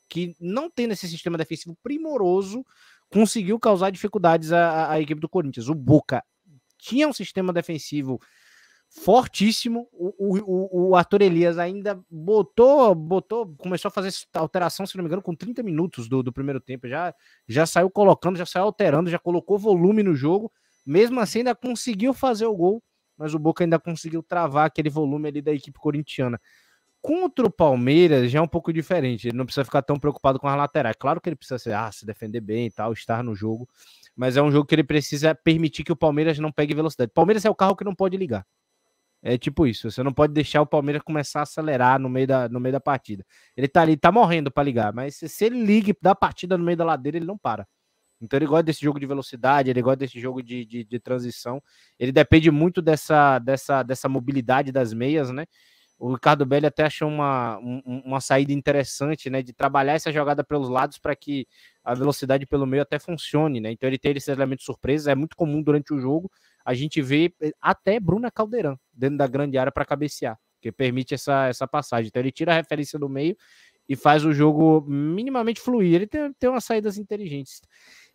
que, 0.10 0.36
não 0.40 0.70
tendo 0.70 0.92
esse 0.92 1.08
sistema 1.08 1.38
defensivo 1.38 1.76
primoroso, 1.82 2.66
conseguiu 3.10 3.58
causar 3.58 3.92
dificuldades 3.92 4.52
à, 4.52 4.92
à 4.92 5.00
equipe 5.00 5.22
do 5.22 5.30
Corinthians. 5.30 5.70
O 5.70 5.76
Boca 5.76 6.22
tinha 6.82 7.08
um 7.08 7.14
sistema 7.14 7.54
defensivo 7.54 8.20
fortíssimo. 8.90 9.88
O, 9.94 10.38
o, 10.40 10.90
o 10.90 10.96
Arthur 10.96 11.22
Elias 11.22 11.58
ainda 11.58 12.00
botou, 12.10 12.94
botou, 12.94 13.56
começou 13.58 13.88
a 13.88 13.92
fazer 13.92 14.12
alteração, 14.34 14.86
se 14.86 14.98
não 14.98 15.04
me 15.04 15.08
engano, 15.08 15.22
com 15.22 15.34
30 15.34 15.64
minutos 15.64 16.10
do, 16.10 16.22
do 16.22 16.34
primeiro 16.34 16.60
tempo. 16.60 16.88
Já, 16.88 17.14
já 17.48 17.66
saiu 17.66 17.90
colocando, 17.90 18.38
já 18.38 18.46
saiu 18.46 18.66
alterando, 18.66 19.10
já 19.10 19.20
colocou 19.20 19.58
volume 19.58 20.04
no 20.04 20.14
jogo. 20.14 20.52
Mesmo 20.86 21.20
assim, 21.20 21.40
ainda 21.40 21.56
conseguiu 21.56 22.14
fazer 22.14 22.46
o 22.48 22.56
gol, 22.56 22.84
mas 23.18 23.34
o 23.34 23.40
Boca 23.40 23.64
ainda 23.64 23.80
conseguiu 23.80 24.22
travar 24.22 24.66
aquele 24.66 24.90
volume 24.90 25.30
ali 25.30 25.42
da 25.42 25.54
equipe 25.54 25.80
corintiana. 25.80 26.42
Contra 27.02 27.46
o 27.48 27.52
Palmeiras 27.52 28.30
já 28.30 28.40
é 28.40 28.42
um 28.42 28.48
pouco 28.48 28.74
diferente. 28.74 29.28
Ele 29.28 29.38
não 29.38 29.46
precisa 29.46 29.66
ficar 29.66 29.82
tão 29.82 29.98
preocupado 29.98 30.40
com 30.40 30.48
as 30.48 30.58
laterais. 30.58 30.96
Claro 31.00 31.22
que 31.22 31.30
ele 31.30 31.36
precisa 31.36 31.80
ah, 31.80 31.92
se 31.92 32.06
defender 32.06 32.42
bem 32.42 32.68
e 32.68 32.72
tal, 32.72 32.94
estar 32.94 33.24
no 33.24 33.34
jogo. 33.34 33.68
Mas 34.16 34.38
é 34.38 34.42
um 34.42 34.52
jogo 34.52 34.66
que 34.66 34.76
ele 34.76 34.84
precisa 34.84 35.34
permitir 35.34 35.84
que 35.84 35.92
o 35.92 35.96
Palmeiras 35.96 36.38
não 36.40 36.52
pegue 36.52 36.74
velocidade. 36.74 37.12
Palmeiras 37.14 37.46
é 37.46 37.50
o 37.50 37.56
carro 37.56 37.76
que 37.76 37.84
não 37.84 37.96
pode 37.96 38.18
ligar. 38.18 38.46
É 39.24 39.38
tipo 39.38 39.68
isso, 39.68 39.92
você 39.92 40.02
não 40.02 40.12
pode 40.12 40.34
deixar 40.34 40.62
o 40.64 40.66
Palmeiras 40.66 41.04
começar 41.04 41.42
a 41.42 41.44
acelerar 41.44 42.00
no 42.00 42.10
meio 42.10 42.26
da, 42.26 42.50
no 42.50 42.60
meio 42.60 42.74
da 42.74 42.80
partida. 42.80 43.24
Ele 43.56 43.68
tá 43.68 43.84
ali, 43.84 43.96
tá 43.96 44.12
morrendo 44.12 44.52
para 44.52 44.64
ligar, 44.64 44.92
mas 44.94 45.16
se, 45.16 45.30
se 45.30 45.46
ele 45.46 45.64
liga 45.64 45.94
da 46.02 46.16
partida 46.16 46.58
no 46.58 46.64
meio 46.64 46.76
da 46.76 46.84
ladeira, 46.84 47.18
ele 47.18 47.26
não 47.26 47.38
para. 47.38 47.68
Então 48.20 48.38
ele 48.38 48.48
gosta 48.48 48.64
desse 48.64 48.82
jogo 48.82 49.00
de 49.00 49.06
velocidade, 49.06 49.70
ele 49.70 49.82
gosta 49.82 49.98
desse 49.98 50.20
jogo 50.20 50.42
de, 50.42 50.66
de, 50.66 50.84
de 50.84 51.00
transição. 51.00 51.62
Ele 52.00 52.12
depende 52.12 52.50
muito 52.50 52.82
dessa, 52.82 53.38
dessa, 53.40 53.84
dessa 53.84 54.10
mobilidade 54.10 54.72
das 54.72 54.92
meias, 54.92 55.32
né? 55.32 55.46
O 56.02 56.14
Ricardo 56.14 56.46
Belli 56.46 56.66
até 56.66 56.84
achou 56.86 57.08
uma, 57.08 57.60
uma 57.86 58.20
saída 58.20 58.52
interessante, 58.52 59.30
né? 59.30 59.42
De 59.44 59.54
trabalhar 59.54 59.94
essa 59.94 60.12
jogada 60.12 60.44
pelos 60.44 60.70
lados 60.70 60.98
para 60.98 61.16
que 61.16 61.48
a 61.84 61.94
velocidade 61.94 62.46
pelo 62.46 62.66
meio 62.66 62.82
até 62.84 62.98
funcione, 63.00 63.60
né? 63.60 63.72
Então 63.72 63.88
ele 63.88 64.00
tem 64.00 64.12
esse 64.16 64.32
elemento 64.32 64.64
surpresa, 64.64 65.12
é 65.12 65.16
muito 65.16 65.36
comum 65.36 65.62
durante 65.62 65.94
o 65.94 66.00
jogo 66.00 66.30
a 66.66 66.74
gente 66.74 67.02
vê 67.02 67.34
eh, 67.42 67.52
até 67.62 68.00
Bruna 68.00 68.32
Caldeirão 68.32 68.80
dentro 68.94 69.18
da 69.18 69.28
grande 69.28 69.58
área 69.58 69.72
para 69.72 69.86
cabecear, 69.86 70.38
que 70.62 70.72
permite 70.72 71.14
essa, 71.14 71.48
essa 71.48 71.68
passagem. 71.68 72.08
Então 72.08 72.22
ele 72.22 72.32
tira 72.32 72.52
a 72.52 72.56
referência 72.56 72.98
do 73.00 73.10
meio 73.10 73.36
e 73.90 73.96
faz 73.96 74.24
o 74.26 74.34
jogo 74.34 74.82
minimamente 74.88 75.60
fluir. 75.60 75.94
Ele 75.96 76.08
tem, 76.08 76.32
tem 76.34 76.50
umas 76.50 76.64
saídas 76.66 76.98
inteligentes. 76.98 77.62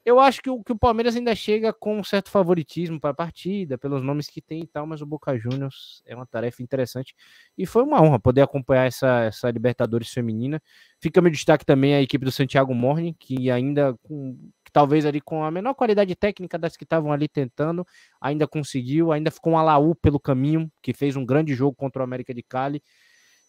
Eu 0.06 0.20
acho 0.20 0.40
que 0.40 0.48
o, 0.48 0.62
que 0.62 0.70
o 0.70 0.78
Palmeiras 0.78 1.16
ainda 1.16 1.34
chega 1.34 1.72
com 1.72 1.98
um 1.98 2.04
certo 2.04 2.30
favoritismo 2.30 3.00
para 3.00 3.10
a 3.10 3.14
partida, 3.14 3.76
pelos 3.76 4.00
nomes 4.04 4.28
que 4.28 4.40
tem 4.40 4.60
e 4.60 4.66
tal, 4.68 4.86
mas 4.86 5.02
o 5.02 5.06
Boca 5.06 5.36
Juniors 5.36 6.00
é 6.06 6.14
uma 6.14 6.24
tarefa 6.24 6.62
interessante. 6.62 7.12
E 7.58 7.66
foi 7.66 7.82
uma 7.82 8.00
honra 8.00 8.20
poder 8.20 8.42
acompanhar 8.42 8.86
essa, 8.86 9.24
essa 9.24 9.50
Libertadores 9.50 10.08
feminina. 10.10 10.62
Fica 11.00 11.20
meu 11.20 11.32
destaque 11.32 11.66
também 11.66 11.96
a 11.96 12.00
equipe 12.00 12.24
do 12.24 12.30
Santiago 12.30 12.72
Morning, 12.72 13.16
que 13.18 13.50
ainda 13.50 13.98
com 14.04 14.38
talvez 14.72 15.04
ali 15.04 15.20
com 15.20 15.42
a 15.42 15.50
menor 15.50 15.74
qualidade 15.74 16.14
técnica 16.14 16.56
das 16.56 16.76
que 16.76 16.84
estavam 16.84 17.10
ali 17.10 17.26
tentando, 17.26 17.84
ainda 18.20 18.46
conseguiu, 18.46 19.10
ainda 19.10 19.32
ficou 19.32 19.54
um 19.54 19.58
Alaú 19.58 19.92
pelo 19.96 20.20
caminho, 20.20 20.70
que 20.80 20.92
fez 20.92 21.16
um 21.16 21.26
grande 21.26 21.52
jogo 21.52 21.74
contra 21.74 22.02
o 22.02 22.04
América 22.04 22.32
de 22.32 22.44
Cali. 22.44 22.80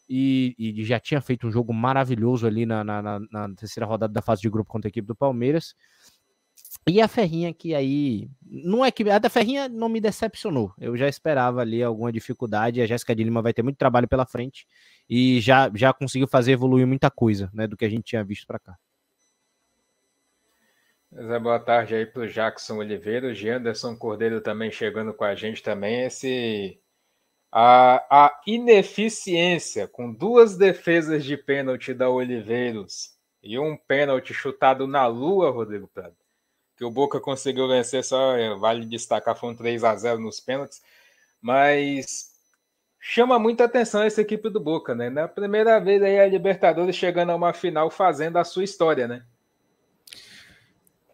E, 0.10 0.56
e 0.58 0.86
já 0.86 1.00
tinha 1.00 1.20
feito 1.20 1.48
um 1.48 1.52
jogo 1.52 1.74
maravilhoso 1.74 2.48
ali 2.48 2.66
na, 2.66 2.82
na, 2.82 3.02
na, 3.02 3.20
na 3.30 3.56
terceira 3.56 3.86
rodada 3.86 4.14
da 4.14 4.22
fase 4.22 4.42
de 4.42 4.50
grupo 4.50 4.72
contra 4.72 4.88
a 4.88 4.90
equipe 4.90 5.06
do 5.06 5.16
Palmeiras. 5.16 5.76
E 6.86 7.02
a 7.02 7.08
Ferrinha 7.08 7.54
que 7.54 7.74
aí. 7.74 8.30
Não 8.46 8.84
é 8.84 8.92
que. 8.92 9.10
A 9.10 9.20
da 9.20 9.30
Ferrinha 9.30 9.70
não 9.70 9.90
me 9.90 10.02
decepcionou. 10.02 10.74
Eu 10.80 10.96
já 10.98 11.08
esperava 11.08 11.62
ali 11.62 11.82
alguma 11.82 12.12
dificuldade. 12.12 12.82
A 12.82 12.86
Jéssica 12.86 13.16
de 13.16 13.24
Lima 13.24 13.42
vai 13.42 13.54
ter 13.54 13.64
muito 13.64 13.78
trabalho 13.78 14.08
pela 14.08 14.26
frente. 14.26 14.68
E 15.10 15.40
já, 15.42 15.72
já 15.74 15.94
conseguiu 15.94 16.28
fazer 16.28 16.52
evoluir 16.54 16.86
muita 16.86 17.10
coisa, 17.10 17.50
né? 17.54 17.68
Do 17.68 17.78
que 17.78 17.86
a 17.86 17.90
gente 17.90 18.04
tinha 18.04 18.24
visto 18.24 18.46
para 18.46 18.60
cá. 18.60 18.78
Zé, 21.14 21.40
boa 21.40 21.60
tarde 21.60 21.96
aí 21.96 22.06
para 22.06 22.24
o 22.24 22.28
Jackson 22.28 22.78
Oliveira, 22.78 23.28
o 23.28 23.34
Gianderson 23.34 23.96
Cordeiro 23.96 24.42
também 24.42 24.70
chegando 24.70 25.14
com 25.14 25.24
a 25.24 25.34
gente 25.34 25.64
também. 25.64 26.04
Esse 26.04 26.80
a, 27.52 28.06
a 28.10 28.42
ineficiência 28.46 29.88
com 29.88 30.12
duas 30.12 30.58
defesas 30.58 31.24
de 31.24 31.38
pênalti 31.38 31.94
da 31.94 32.10
Oliveiros 32.10 33.18
e 33.42 33.58
um 33.58 33.78
pênalti 33.78 34.34
chutado 34.34 34.86
na 34.86 35.08
lua, 35.08 35.50
Rodrigo 35.50 35.88
Prado, 35.88 36.16
que 36.78 36.86
o 36.86 36.92
Boca 36.92 37.20
conseguiu 37.20 37.68
vencer 37.68 38.04
só, 38.04 38.38
é, 38.38 38.56
vale 38.56 38.86
destacar, 38.86 39.36
foram 39.36 39.56
3 39.56 39.84
a 39.84 39.96
0 39.96 40.20
nos 40.20 40.40
pênaltis, 40.40 40.82
mas 41.42 42.32
chama 43.00 43.40
muita 43.40 43.64
atenção 43.64 44.04
essa 44.04 44.22
equipe 44.22 44.50
do 44.50 44.60
Boca, 44.60 44.94
né? 44.94 45.10
Na 45.10 45.28
primeira 45.28 45.80
vez 45.80 46.02
aí 46.04 46.20
a 46.20 46.28
Libertadores 46.28 46.96
chegando 46.96 47.32
a 47.32 47.36
uma 47.36 47.52
final 47.52 47.90
fazendo 47.90 48.38
a 48.38 48.44
sua 48.44 48.64
história, 48.64 49.08
né? 49.08 49.24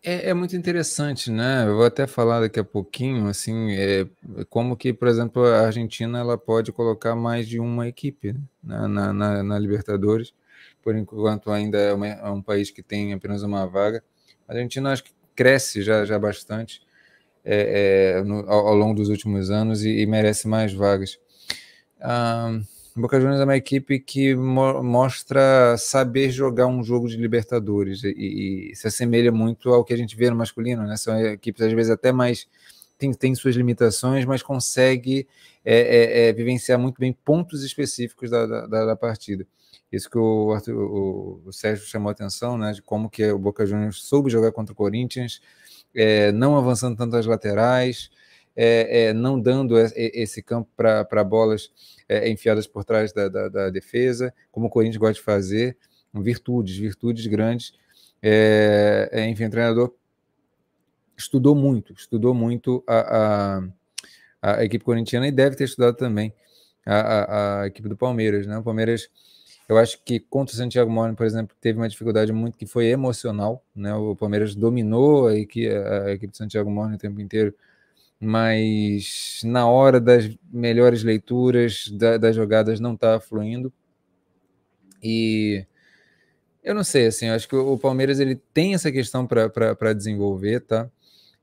É, 0.06 0.32
é, 0.32 0.34
muito 0.34 0.54
interessante, 0.54 1.32
né? 1.32 1.66
Eu 1.66 1.78
vou 1.78 1.86
até 1.86 2.06
falar 2.06 2.42
daqui 2.42 2.60
a 2.60 2.64
pouquinho, 2.64 3.28
assim, 3.28 3.72
é, 3.72 4.06
como 4.50 4.76
que, 4.76 4.92
por 4.92 5.08
exemplo, 5.08 5.46
a 5.46 5.62
Argentina 5.62 6.20
ela 6.20 6.38
pode 6.38 6.74
colocar 6.74 7.16
mais 7.16 7.48
de 7.48 7.58
uma 7.58 7.88
equipe 7.88 8.34
né? 8.62 8.88
na, 8.90 9.14
na, 9.14 9.42
na, 9.44 9.58
Libertadores, 9.58 10.34
por 10.82 10.94
enquanto 10.94 11.50
ainda 11.50 11.78
é, 11.78 11.94
uma, 11.94 12.08
é, 12.08 12.30
um 12.30 12.42
país 12.42 12.70
que 12.70 12.84
tem 12.84 13.14
apenas 13.14 13.44
uma 13.44 13.66
vaga. 13.66 14.04
A 14.46 14.52
Argentina 14.52 14.92
acho 14.92 15.06
que 15.06 15.14
cresce 15.36 15.82
já, 15.82 16.06
já 16.06 16.18
bastante 16.18 16.82
é, 17.44 18.18
é 18.18 18.24
no, 18.24 18.50
ao, 18.50 18.68
ao, 18.68 18.76
longo 18.76 18.96
dos 18.96 19.10
últimos 19.10 19.50
anos 19.50 19.84
e, 19.84 19.90
e 20.02 20.06
merece 20.06 20.48
mais 20.48 20.74
vagas. 20.74 21.20
Ah, 22.02 22.60
Boca 22.96 23.20
Juniors 23.20 23.42
é 23.42 23.44
uma 23.44 23.58
equipe 23.58 24.00
que 24.00 24.36
mo 24.36 24.84
mostra 24.84 25.76
saber 25.78 26.30
jogar 26.30 26.68
um 26.68 26.84
jogo 26.84 27.08
de 27.08 27.18
Libertadores 27.18 28.04
e, 28.04 28.72
e, 28.72 28.76
se 28.76 28.88
assemelha 28.88 29.32
muito 29.32 29.70
ao 29.74 29.84
que 29.84 29.94
a 29.94 29.98
gente 29.98 30.16
vê 30.16 30.30
no 30.30 30.36
masculino, 30.36 30.84
né? 30.84 30.96
São 30.96 31.20
equipes 31.20 31.64
às 31.64 31.74
vezes 31.74 31.92
até 31.92 32.12
mais 32.12 32.48
tem, 32.98 33.12
tem 33.12 33.34
suas 33.34 33.56
limitações, 33.56 34.26
mas 34.26 34.44
consegue 34.44 35.28
é, 35.66 35.76
é, 35.76 36.28
é, 36.30 36.34
vivenciar 36.34 36.78
muito 36.78 37.00
bem 37.00 37.12
pontos 37.12 37.64
específicos 37.64 38.30
da, 38.30 38.46
da, 38.46 38.86
da 38.86 38.96
partida. 38.96 39.46
Isso 39.94 40.10
que 40.10 40.18
o, 40.18 40.52
Arthur, 40.52 40.76
o, 40.76 41.52
Sérgio 41.52 41.86
chamou 41.86 42.10
a 42.10 42.14
atenção, 42.14 42.58
né? 42.58 42.72
De 42.72 42.82
como 42.82 43.08
que 43.08 43.32
o 43.32 43.38
Boca 43.38 43.64
Juniors 43.64 44.02
soube 44.02 44.32
jogar 44.32 44.52
contra 44.52 44.74
o 44.74 44.76
Corinthians, 44.76 45.40
é, 45.94 46.32
não 46.32 46.58
avançando 46.58 46.98
tanto 46.98 47.16
as 47.16 47.28
laterais, 47.28 48.10
é, 48.56 49.06
é, 49.06 49.14
não 49.14 49.40
dando 49.40 49.78
esse 49.78 50.42
campo 50.42 50.68
para 50.76 51.24
bolas 51.24 51.72
é, 52.10 52.28
enfiadas 52.28 52.66
por 52.66 52.84
trás 52.84 53.14
da, 53.14 53.28
da, 53.30 53.50
da, 53.50 53.70
defesa, 53.70 54.34
como 54.52 54.66
o 54.66 54.70
Corinthians 54.70 54.98
gosta 54.98 55.14
de 55.14 55.22
fazer, 55.22 55.78
virtudes, 56.12 56.76
virtudes 56.76 57.28
grandes. 57.28 57.74
É, 58.20 59.10
é, 59.12 59.28
enfim, 59.28 59.46
o 59.46 59.50
treinador 59.52 59.94
estudou 61.16 61.54
muito, 61.54 61.94
estudou 61.94 62.34
muito 62.34 62.84
a, 62.88 63.60
a, 64.42 64.56
a, 64.58 64.66
equipe 64.66 64.84
corintiana 64.84 65.28
e 65.28 65.32
deve 65.32 65.56
ter 65.56 65.66
estudado 65.66 65.96
também 65.96 66.34
a, 66.84 66.96
a, 66.96 67.62
a, 67.62 67.68
equipe 67.68 67.88
do 67.88 67.96
Palmeiras. 67.96 68.48
Né? 68.48 68.58
O 68.58 68.64
Palmeiras, 68.64 69.10
eu 69.70 69.78
acho 69.78 70.04
que 70.04 70.20
contra 70.20 70.54
o 70.54 70.58
Santiago 70.58 70.92
Moro, 70.92 71.16
por 71.16 71.26
exemplo, 71.26 71.56
teve 71.60 71.80
uma 71.80 71.90
dificuldade 71.90 72.32
muito 72.32 72.58
que 72.58 72.66
foi 72.66 72.88
emocional. 72.88 73.64
Né? 73.76 73.94
O 73.94 74.16
Palmeiras 74.16 74.56
dominou 74.56 75.28
a 75.28 75.36
equipe, 75.38 75.70
a 75.70 76.12
equipe 76.12 76.32
do 76.32 76.38
Santiago 76.38 76.70
Moro 76.70 76.94
o 76.94 76.98
tempo 76.98 77.20
inteiro 77.22 77.54
mas 78.24 79.42
na 79.44 79.68
hora 79.68 80.00
das 80.00 80.30
melhores 80.52 81.04
leituras 81.04 81.90
da, 81.90 82.18
das 82.18 82.36
jogadas 82.36 82.80
não 82.80 82.94
está 82.94 83.20
fluindo. 83.20 83.72
E 85.04 85.66
eu 86.64 86.74
não 86.74 86.84
sei, 86.84 87.08
assim, 87.08 87.28
eu 87.28 87.34
acho 87.34 87.48
que 87.48 87.56
o 87.56 87.78
Palmeiras 87.78 88.20
ele 88.20 88.36
tem 88.54 88.74
essa 88.74 88.92
questão 88.92 89.28
para 89.28 89.94
desenvolver, 89.94 90.62
tá? 90.62 90.90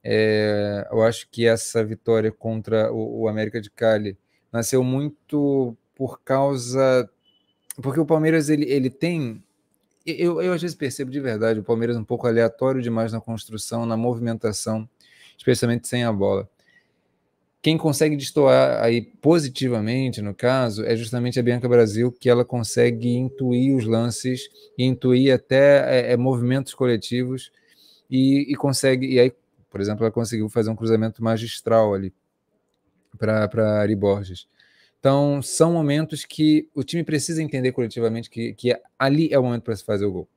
É, 0.02 0.88
eu 0.90 1.02
acho 1.02 1.28
que 1.30 1.46
essa 1.46 1.84
vitória 1.84 2.32
contra 2.32 2.90
o, 2.90 3.22
o, 3.22 3.28
América 3.28 3.60
de 3.60 3.70
Cali 3.70 4.16
nasceu 4.50 4.82
muito 4.82 5.76
por 5.94 6.22
causa. 6.22 7.08
Porque 7.80 8.00
o 8.00 8.06
Palmeiras 8.06 8.48
ele, 8.48 8.64
ele 8.64 8.90
tem. 8.90 9.42
Eu, 10.04 10.40
eu 10.40 10.52
às 10.52 10.62
vezes 10.62 10.74
percebo 10.74 11.10
de 11.10 11.20
verdade 11.20 11.60
o 11.60 11.62
Palmeiras 11.62 11.96
um 11.96 12.04
pouco 12.04 12.26
aleatório 12.26 12.80
demais 12.80 13.12
na 13.12 13.20
construção, 13.20 13.84
na 13.84 13.96
movimentação, 13.96 14.88
especialmente 15.36 15.86
sem 15.86 16.04
a 16.04 16.12
bola. 16.12 16.48
Quem 17.62 17.76
consegue 17.76 18.16
destoar 18.16 18.82
aí 18.82 19.02
positivamente, 19.02 20.22
no 20.22 20.34
caso, 20.34 20.82
é 20.82 20.96
justamente 20.96 21.38
a 21.38 21.42
Bianca 21.42 21.68
Brasil, 21.68 22.10
que 22.10 22.30
ela 22.30 22.42
consegue 22.42 23.10
intuir 23.10 23.76
os 23.76 23.84
lances, 23.84 24.48
intuir 24.78 25.34
até 25.34 26.08
é, 26.08 26.12
é, 26.12 26.16
movimentos 26.16 26.72
coletivos 26.72 27.52
e, 28.10 28.50
e, 28.50 28.56
consegue. 28.56 29.06
E 29.06 29.20
aí, 29.20 29.32
por 29.68 29.78
exemplo, 29.78 30.04
ela 30.04 30.10
conseguiu 30.10 30.48
fazer 30.48 30.70
um 30.70 30.76
cruzamento 30.76 31.22
magistral 31.22 31.92
ali 31.92 32.14
para 33.18 33.80
Ari 33.82 33.94
Borges. 33.94 34.46
Então, 35.00 35.40
são 35.40 35.72
momentos 35.72 36.26
que 36.26 36.68
o 36.74 36.84
time 36.84 37.02
precisa 37.02 37.42
entender 37.42 37.72
coletivamente 37.72 38.28
que, 38.28 38.52
que 38.52 38.78
ali 38.98 39.32
é 39.32 39.38
o 39.38 39.42
momento 39.42 39.62
para 39.62 39.74
se 39.74 39.82
fazer 39.82 40.04
o 40.04 40.12
gol. 40.12 40.28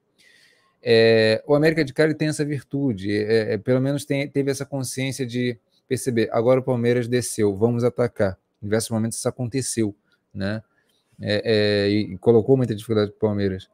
É, 0.82 1.44
o 1.46 1.54
América 1.54 1.84
de 1.84 1.94
Cali 1.94 2.16
tem 2.16 2.30
essa 2.30 2.46
virtude, 2.46 3.12
é, 3.12 3.54
é, 3.54 3.58
pelo 3.58 3.82
menos 3.82 4.06
tem, 4.06 4.28
teve 4.28 4.50
essa 4.50 4.66
consciência 4.66 5.26
de 5.26 5.58
perceber, 5.88 6.30
agora 6.32 6.62
o 6.62 6.64
Palmeiras 6.64 7.10
desceu, 7.10 7.56
vamos 7.56 7.84
atacar. 7.84 8.38
Em 8.62 8.66
diversos 8.66 8.90
momentos 8.90 9.18
isso 9.18 9.28
aconteceu, 9.28 9.94
né? 10.34 10.64
É, 11.22 11.86
é, 11.86 11.90
e 11.90 12.18
colocou 12.18 12.58
muita 12.58 12.74
dificuldade 12.74 13.12
para 13.12 13.18
o 13.18 13.20
Palmeiras. 13.20 13.70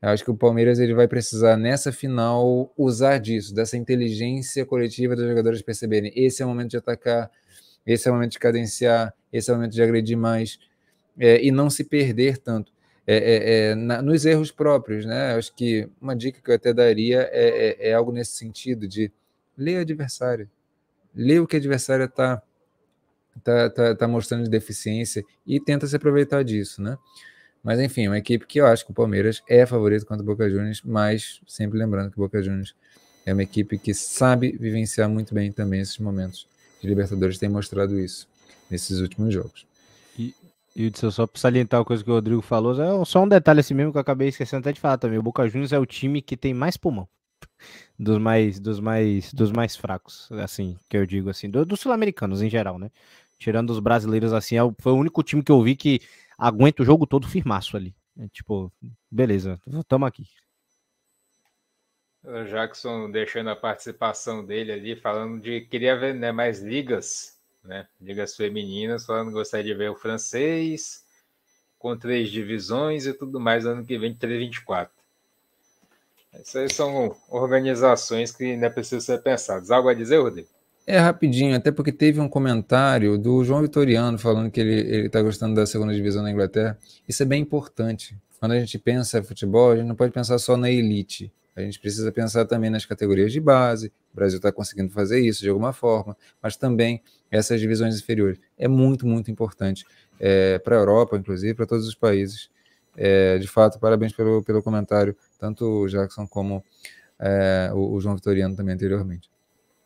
Eu 0.00 0.08
acho 0.10 0.24
que 0.24 0.30
o 0.30 0.36
Palmeiras 0.36 0.78
ele 0.78 0.94
vai 0.94 1.06
precisar 1.06 1.56
nessa 1.56 1.92
final 1.92 2.72
usar 2.76 3.18
disso, 3.18 3.54
dessa 3.54 3.76
inteligência 3.76 4.66
coletiva 4.66 5.14
dos 5.14 5.26
jogadores 5.26 5.62
perceberem 5.62 6.12
esse 6.14 6.42
é 6.42 6.44
o 6.44 6.48
momento 6.48 6.70
de 6.70 6.76
atacar, 6.76 7.30
esse 7.86 8.08
é 8.08 8.10
o 8.10 8.14
momento 8.14 8.32
de 8.32 8.38
cadenciar, 8.38 9.14
esse 9.32 9.50
é 9.50 9.52
o 9.52 9.56
momento 9.56 9.72
de 9.72 9.82
agredir 9.82 10.16
mais 10.16 10.58
é, 11.18 11.42
e 11.42 11.50
não 11.50 11.70
se 11.70 11.84
perder 11.84 12.38
tanto. 12.38 12.72
É, 13.04 13.16
é, 13.16 13.70
é 13.70 13.74
na, 13.74 14.00
nos 14.00 14.24
erros 14.24 14.52
próprios, 14.52 15.04
né? 15.04 15.34
Acho 15.34 15.52
que 15.54 15.88
uma 16.00 16.14
dica 16.14 16.40
que 16.40 16.50
eu 16.50 16.54
até 16.54 16.72
daria 16.72 17.28
é, 17.32 17.88
é, 17.88 17.94
algo 17.94 18.12
nesse 18.12 18.32
sentido 18.32 18.86
de 18.86 19.10
ler 19.58 19.78
o 19.78 19.80
adversário, 19.80 20.48
ler 21.14 21.40
o 21.40 21.46
que 21.46 21.56
o 21.56 21.58
adversário 21.58 22.04
está 22.04 22.40
tá, 23.42 23.70
tá, 23.70 23.94
tá 23.96 24.08
mostrando 24.08 24.44
de 24.44 24.50
deficiência 24.50 25.24
e 25.44 25.58
tenta 25.58 25.86
se 25.86 25.96
aproveitar 25.96 26.44
disso, 26.44 26.80
né? 26.80 26.96
Mas 27.62 27.80
enfim, 27.80 28.06
uma 28.06 28.18
equipe 28.18 28.46
que 28.46 28.60
eu 28.60 28.66
acho 28.66 28.84
que 28.84 28.92
o 28.92 28.94
Palmeiras 28.94 29.42
é 29.48 29.64
favorito 29.66 30.06
contra 30.06 30.22
o 30.22 30.26
Boca 30.26 30.48
Juniors, 30.48 30.82
mas 30.84 31.40
sempre 31.46 31.78
lembrando 31.78 32.10
que 32.10 32.18
o 32.18 32.22
Boca 32.22 32.42
Juniors 32.42 32.74
é 33.26 33.32
uma 33.32 33.42
equipe 33.42 33.78
que 33.78 33.94
sabe 33.94 34.52
vivenciar 34.52 35.08
muito 35.08 35.34
bem 35.34 35.50
também 35.50 35.80
esses 35.80 35.98
momentos 35.98 36.48
de 36.80 36.88
Libertadores, 36.88 37.38
tem 37.38 37.48
mostrado 37.48 37.98
isso 37.98 38.28
nesses 38.72 38.98
últimos 39.00 39.32
jogos. 39.32 39.66
E, 40.18 40.34
e 40.74 40.90
só 41.10 41.26
para 41.26 41.40
salientar 41.40 41.82
a 41.82 41.84
coisa 41.84 42.02
que 42.02 42.10
o 42.10 42.14
Rodrigo 42.14 42.40
falou, 42.40 42.72
é 42.82 43.04
só 43.04 43.22
um 43.22 43.28
detalhe 43.28 43.60
assim 43.60 43.74
mesmo 43.74 43.92
que 43.92 43.98
eu 43.98 44.02
acabei 44.02 44.28
esquecendo 44.28 44.60
até 44.60 44.72
de 44.72 44.80
falar 44.80 44.98
também. 44.98 45.18
O 45.18 45.22
Boca 45.22 45.46
Juniors 45.46 45.72
é 45.72 45.78
o 45.78 45.86
time 45.86 46.22
que 46.22 46.36
tem 46.36 46.54
mais 46.54 46.76
pulmão 46.76 47.06
dos 47.98 48.18
mais 48.18 48.58
dos 48.58 48.80
mais 48.80 49.32
dos 49.32 49.52
mais 49.52 49.76
fracos, 49.76 50.32
assim, 50.32 50.76
que 50.88 50.96
eu 50.96 51.06
digo 51.06 51.28
assim, 51.28 51.48
dos 51.48 51.66
do 51.66 51.76
sul-americanos 51.76 52.42
em 52.42 52.48
geral, 52.48 52.78
né? 52.78 52.90
Tirando 53.38 53.70
os 53.70 53.78
brasileiros 53.78 54.32
assim, 54.32 54.56
é 54.56 54.62
o, 54.62 54.74
foi 54.78 54.92
o 54.92 54.96
único 54.96 55.22
time 55.22 55.42
que 55.42 55.52
eu 55.52 55.62
vi 55.62 55.76
que 55.76 56.00
aguenta 56.38 56.82
o 56.82 56.86
jogo 56.86 57.06
todo 57.06 57.28
firmaço 57.28 57.76
ali. 57.76 57.94
É, 58.18 58.28
tipo, 58.28 58.72
beleza, 59.10 59.60
estamos 59.66 60.08
aqui. 60.08 60.26
O 62.24 62.44
Jackson 62.44 63.10
deixando 63.10 63.50
a 63.50 63.56
participação 63.56 64.44
dele 64.44 64.70
ali, 64.70 64.94
falando 64.94 65.40
de 65.40 65.62
queria 65.62 65.98
ver 65.98 66.14
né, 66.14 66.30
mais 66.30 66.62
ligas, 66.62 67.36
né? 67.64 67.86
Ligas 68.00 68.34
femininas, 68.36 69.06
falando 69.06 69.28
que 69.28 69.34
gostaria 69.34 69.72
de 69.72 69.78
ver 69.78 69.90
o 69.90 69.94
francês 69.94 71.04
com 71.78 71.96
três 71.96 72.30
divisões 72.30 73.06
e 73.06 73.12
tudo 73.12 73.40
mais 73.40 73.66
ano 73.66 73.84
que 73.84 73.98
vem, 73.98 74.14
324. 74.14 74.92
Essas 76.32 76.72
são 76.72 77.14
organizações 77.28 78.32
que 78.32 78.44
ainda 78.44 78.70
precisam 78.70 79.00
ser 79.00 79.22
pensadas. 79.22 79.70
Algo 79.70 79.88
a 79.88 79.94
dizer, 79.94 80.18
Rodrigo? 80.18 80.48
É 80.86 80.98
rapidinho, 80.98 81.54
até 81.54 81.70
porque 81.70 81.92
teve 81.92 82.20
um 82.20 82.28
comentário 82.28 83.18
do 83.18 83.44
João 83.44 83.62
Vitoriano 83.62 84.18
falando 84.18 84.50
que 84.50 84.60
ele 84.60 85.06
está 85.06 85.20
gostando 85.20 85.54
da 85.54 85.66
segunda 85.66 85.94
divisão 85.94 86.22
na 86.22 86.30
Inglaterra. 86.30 86.78
Isso 87.08 87.22
é 87.22 87.26
bem 87.26 87.42
importante. 87.42 88.16
Quando 88.40 88.52
a 88.52 88.58
gente 88.58 88.78
pensa 88.78 89.18
em 89.18 89.22
futebol, 89.22 89.72
a 89.72 89.76
gente 89.76 89.86
não 89.86 89.94
pode 89.94 90.12
pensar 90.12 90.38
só 90.38 90.56
na 90.56 90.70
elite. 90.70 91.32
A 91.54 91.60
gente 91.60 91.78
precisa 91.78 92.10
pensar 92.10 92.46
também 92.46 92.70
nas 92.70 92.86
categorias 92.86 93.32
de 93.32 93.40
base. 93.40 93.92
O 94.12 94.16
Brasil 94.16 94.38
está 94.38 94.50
conseguindo 94.50 94.90
fazer 94.90 95.20
isso 95.20 95.42
de 95.42 95.48
alguma 95.50 95.72
forma, 95.72 96.16
mas 96.42 96.56
também 96.56 97.02
essas 97.30 97.60
divisões 97.60 97.98
inferiores. 97.98 98.40
É 98.58 98.66
muito, 98.66 99.06
muito 99.06 99.30
importante 99.30 99.84
é, 100.18 100.58
para 100.58 100.76
a 100.76 100.78
Europa, 100.78 101.16
inclusive, 101.16 101.54
para 101.54 101.66
todos 101.66 101.86
os 101.86 101.94
países. 101.94 102.50
É, 102.96 103.38
de 103.38 103.48
fato, 103.48 103.78
parabéns 103.78 104.12
pelo, 104.12 104.42
pelo 104.42 104.62
comentário, 104.62 105.16
tanto 105.38 105.64
o 105.64 105.88
Jackson 105.88 106.26
como 106.26 106.64
é, 107.18 107.70
o, 107.74 107.98
João 108.00 108.14
Vitoriano 108.14 108.56
também 108.56 108.74
anteriormente. 108.74 109.30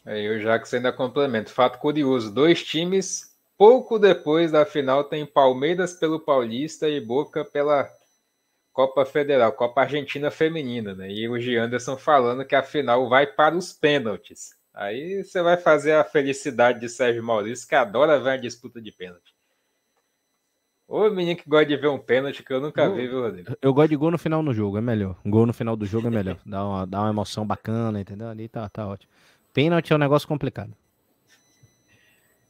Aí 0.05 0.28
o 0.28 0.40
Jacques 0.40 0.72
ainda 0.72 0.93
complementa. 0.93 1.51
Fato 1.51 1.78
curioso: 1.78 2.32
dois 2.32 2.62
times, 2.62 3.36
pouco 3.59 3.98
depois 3.98 4.52
da 4.52 4.64
final, 4.64 5.05
tem 5.05 5.26
Palmeiras 5.26 5.94
pelo 5.94 6.20
Paulista 6.20 6.88
e 6.88 7.01
Boca 7.01 7.44
pela 7.44 7.88
Copa 8.77 9.07
Federal, 9.07 9.51
Copa 9.53 9.81
Argentina 9.81 10.31
Feminina, 10.31 10.94
né? 10.94 11.11
E 11.11 11.27
o 11.27 11.40
Gianderson 11.40 11.97
falando 11.97 12.44
que 12.44 12.55
a 12.55 12.62
final 12.62 13.09
vai 13.09 13.27
para 13.27 13.57
os 13.57 13.73
pênaltis. 13.73 14.51
Aí 14.74 15.24
você 15.24 15.40
vai 15.40 15.57
fazer 15.57 15.93
a 15.93 16.05
felicidade 16.05 16.78
de 16.78 16.90
Sérgio 16.90 17.24
Maurício, 17.24 17.66
que 17.66 17.74
adora 17.74 18.20
ver 18.20 18.32
a 18.32 18.36
disputa 18.36 18.78
de 18.78 18.93
pênalti. 18.93 19.35
Ô 20.86 21.09
menino 21.09 21.39
que 21.39 21.48
gosta 21.48 21.65
de 21.65 21.77
ver 21.78 21.89
um 21.89 21.98
pênalti 21.98 22.43
que 22.43 22.53
eu 22.53 22.61
nunca 22.61 22.86
vi, 22.90 23.09
viu, 23.09 23.23
Rodrigo? 23.23 23.57
Eu 23.62 23.73
gosto 23.73 23.89
de 23.89 23.97
gol 23.97 24.11
no 24.11 24.19
final 24.19 24.43
do 24.43 24.53
jogo, 24.53 24.77
é 24.77 24.82
melhor. 24.82 25.16
Gol 25.24 25.47
no 25.47 25.55
final 25.55 25.74
do 25.74 25.86
jogo 25.86 26.09
é 26.09 26.11
melhor. 26.11 26.36
Dá 26.44 26.62
uma, 26.62 26.86
dá 26.86 27.01
uma 27.01 27.09
emoção 27.09 27.47
bacana, 27.47 27.98
entendeu? 27.98 28.28
Ali 28.28 28.47
tá, 28.47 28.69
tá 28.69 28.86
ótimo. 28.86 29.11
Pênalti 29.55 29.90
é 29.90 29.97
um 29.97 29.98
negócio 29.98 30.28
complicado. 30.28 30.77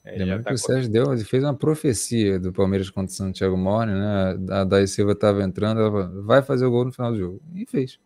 É, 0.07 0.19
Lembra 0.19 0.45
tá 0.45 0.51
que 0.51 0.55
o 0.55 0.59
Sérgio 0.59 0.89
deu, 0.89 1.13
ele 1.13 1.25
fez 1.25 1.43
uma 1.43 1.53
profecia 1.53 2.39
do 2.39 2.53
Palmeiras 2.53 2.89
contra 2.89 3.13
o 3.13 3.17
Santiago 3.17 3.57
Morne, 3.57 3.93
né? 3.93 4.39
A 4.51 4.63
Daí 4.63 4.87
Silva 4.87 5.13
estava 5.13 5.43
entrando, 5.43 5.81
ela 5.81 5.91
falou, 5.91 6.23
vai 6.23 6.43
fazer 6.43 6.65
o 6.65 6.71
gol 6.71 6.85
no 6.85 6.93
final 6.93 7.11
do 7.11 7.19
jogo. 7.19 7.43
E 7.53 7.67
fez. 7.67 7.99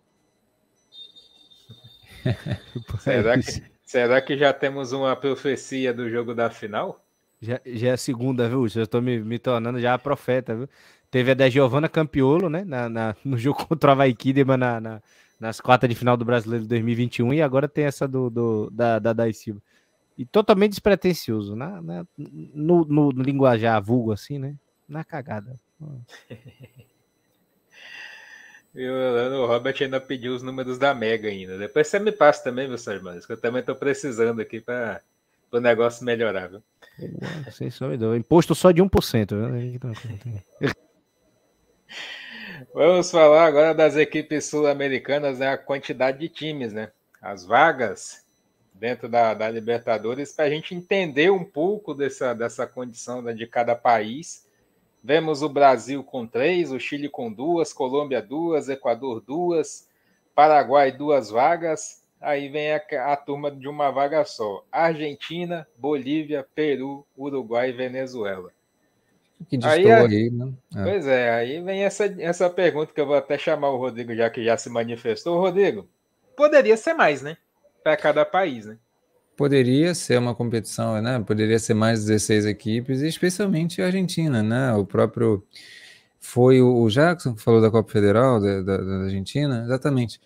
será, 3.01 3.39
que, 3.39 3.63
será 3.85 4.23
que 4.23 4.39
já 4.39 4.51
temos 4.51 4.93
uma 4.93 5.15
profecia 5.15 5.93
do 5.93 6.09
jogo 6.09 6.35
da 6.35 6.49
final? 6.49 7.05
Já, 7.39 7.61
já 7.67 7.89
é 7.89 7.93
a 7.93 7.99
segunda, 7.99 8.49
viu? 8.49 8.67
Já 8.67 8.85
estou 8.85 9.03
me, 9.03 9.21
me 9.21 9.39
tornando 9.39 9.79
já 9.79 9.93
a 9.93 9.99
profeta, 9.99 10.57
viu? 10.57 10.69
Teve 11.11 11.33
a 11.33 11.35
da 11.35 11.51
Giovana 11.51 11.89
Campiolo, 11.89 12.49
né? 12.49 12.65
Na, 12.65 12.89
na, 12.89 13.17
no 13.23 13.37
jogo 13.37 13.65
contra 13.69 13.91
o 13.91 13.93
Havaí 13.93 14.15
Kidman 14.15 14.57
na, 14.57 14.81
na, 14.81 15.03
nas 15.39 15.61
quartas 15.61 15.89
de 15.89 15.95
final 15.95 16.17
do 16.17 16.25
Brasileiro 16.25 16.63
de 16.63 16.69
2021 16.71 17.35
e 17.35 17.43
agora 17.43 17.69
tem 17.69 17.85
essa 17.85 18.09
do, 18.09 18.31
do 18.31 18.71
da, 18.71 18.99
da 18.99 19.13
Dai 19.13 19.35
Silva. 19.35 19.61
E 20.21 20.27
totalmente 20.27 20.73
despretensioso, 20.73 21.57
na, 21.57 21.81
na 21.81 22.07
no, 22.19 22.85
no, 22.85 23.11
no, 23.11 23.23
linguajar 23.23 23.83
vulgo 23.83 24.13
assim, 24.13 24.39
né? 24.39 24.55
Na 24.87 25.03
cagada. 25.03 25.59
E 28.73 28.89
o 28.89 29.47
Robert 29.47 29.75
ainda 29.81 30.01
pediu 30.01 30.33
os 30.33 30.45
números 30.45 30.79
da 30.79 30.95
Mega 30.95 31.29
ainda. 31.29 31.59
Depois 31.59 31.89
você 31.89 31.99
me 31.99 32.13
passa 32.13 32.45
também, 32.45 32.69
meus 32.69 32.87
irmãos, 32.87 33.27
que 33.27 33.33
eu 33.33 33.37
também 33.37 33.59
estou 33.59 33.75
precisando 33.75 34.41
aqui 34.41 34.61
para 34.61 35.03
o 35.51 35.59
negócio 35.59 36.05
melhorar, 36.05 36.49
viu? 36.49 36.63
Sem 37.51 37.69
sombra, 37.69 38.17
imposto 38.17 38.55
só 38.55 38.71
de 38.71 38.81
1%. 38.81 39.29
Viu? 39.29 39.81
Vamos 42.73 43.11
falar 43.11 43.47
agora 43.47 43.75
das 43.75 43.97
equipes 43.97 44.45
sul-americanas, 44.45 45.41
né? 45.41 45.49
A 45.49 45.59
quantidade 45.59 46.21
de 46.21 46.29
times, 46.29 46.73
né? 46.73 46.93
As 47.21 47.45
vagas 47.45 48.25
dentro 48.81 49.09
da, 49.09 49.35
da 49.35 49.51
Libertadores, 49.51 50.33
para 50.33 50.47
a 50.47 50.51
gente 50.51 50.75
entender 50.75 51.31
um 51.31 51.45
pouco 51.45 51.95
dessa, 51.95 52.33
dessa 52.35 52.67
condição 52.67 53.23
de 53.23 53.47
cada 53.47 53.77
país. 53.77 54.49
Vemos 55.05 55.43
o 55.43 55.49
Brasil 55.49 56.03
com 56.03 56.27
três, 56.27 56.73
o 56.73 56.81
Chile 56.81 57.09
com 57.09 57.31
duas, 57.31 57.73
Colômbia 57.73 58.23
duas, 58.23 58.71
Equador 58.71 59.21
duas, 59.21 59.87
Paraguai 60.35 60.91
duas 60.91 61.29
vagas. 61.31 62.03
Aí 62.19 62.49
vem 62.49 62.73
a, 62.73 62.83
a 63.13 63.17
turma 63.17 63.51
de 63.51 63.69
uma 63.69 63.91
vaga 63.91 64.25
só: 64.25 64.65
Argentina, 64.73 65.69
Bolívia, 65.77 66.47
Peru, 66.55 67.07
Uruguai 67.17 67.71
e 67.71 67.73
Venezuela 67.73 68.51
que 69.49 69.59
aí, 69.65 69.91
aí 69.91 70.31
né? 70.31 70.53
É. 70.77 70.83
Pois 70.83 71.07
é, 71.07 71.31
aí 71.31 71.63
vem 71.63 71.83
essa, 71.83 72.05
essa 72.19 72.51
pergunta 72.51 72.93
que 72.93 73.01
eu 73.01 73.07
vou 73.07 73.17
até 73.17 73.39
chamar 73.39 73.71
o 73.71 73.79
Rodrigo, 73.79 74.15
já 74.15 74.29
que 74.29 74.45
já 74.45 74.57
se 74.57 74.69
manifestou. 74.69 75.41
Rodrigo, 75.41 75.89
poderia 76.37 76.77
ser 76.77 76.95
mais, 76.95 77.23
né? 77.23 77.37
Para 77.83 77.97
cada 77.97 78.25
país, 78.25 78.67
né? 78.67 78.77
Poderia 79.37 79.95
ser 79.95 80.19
uma 80.19 80.35
competição, 80.35 81.01
né? 81.01 81.19
Poderia 81.27 81.59
ser 81.59 81.75
mais 81.75 82.05
16 82.05 82.45
equipes, 82.47 83.01
especialmente 83.01 83.81
a 83.81 83.87
Argentina, 83.87 84.43
né? 84.43 84.73
O 84.75 84.85
próprio. 84.85 85.43
Foi 86.19 86.61
o 86.61 86.87
Jackson 86.91 87.35
que 87.35 87.43
falou 87.43 87.63
da 87.63 87.71
Copa 87.71 87.91
Federal 87.91 88.39
da, 88.39 88.61
da, 88.61 88.77
da 88.77 88.97
Argentina, 89.05 89.63
exatamente. 89.65 90.21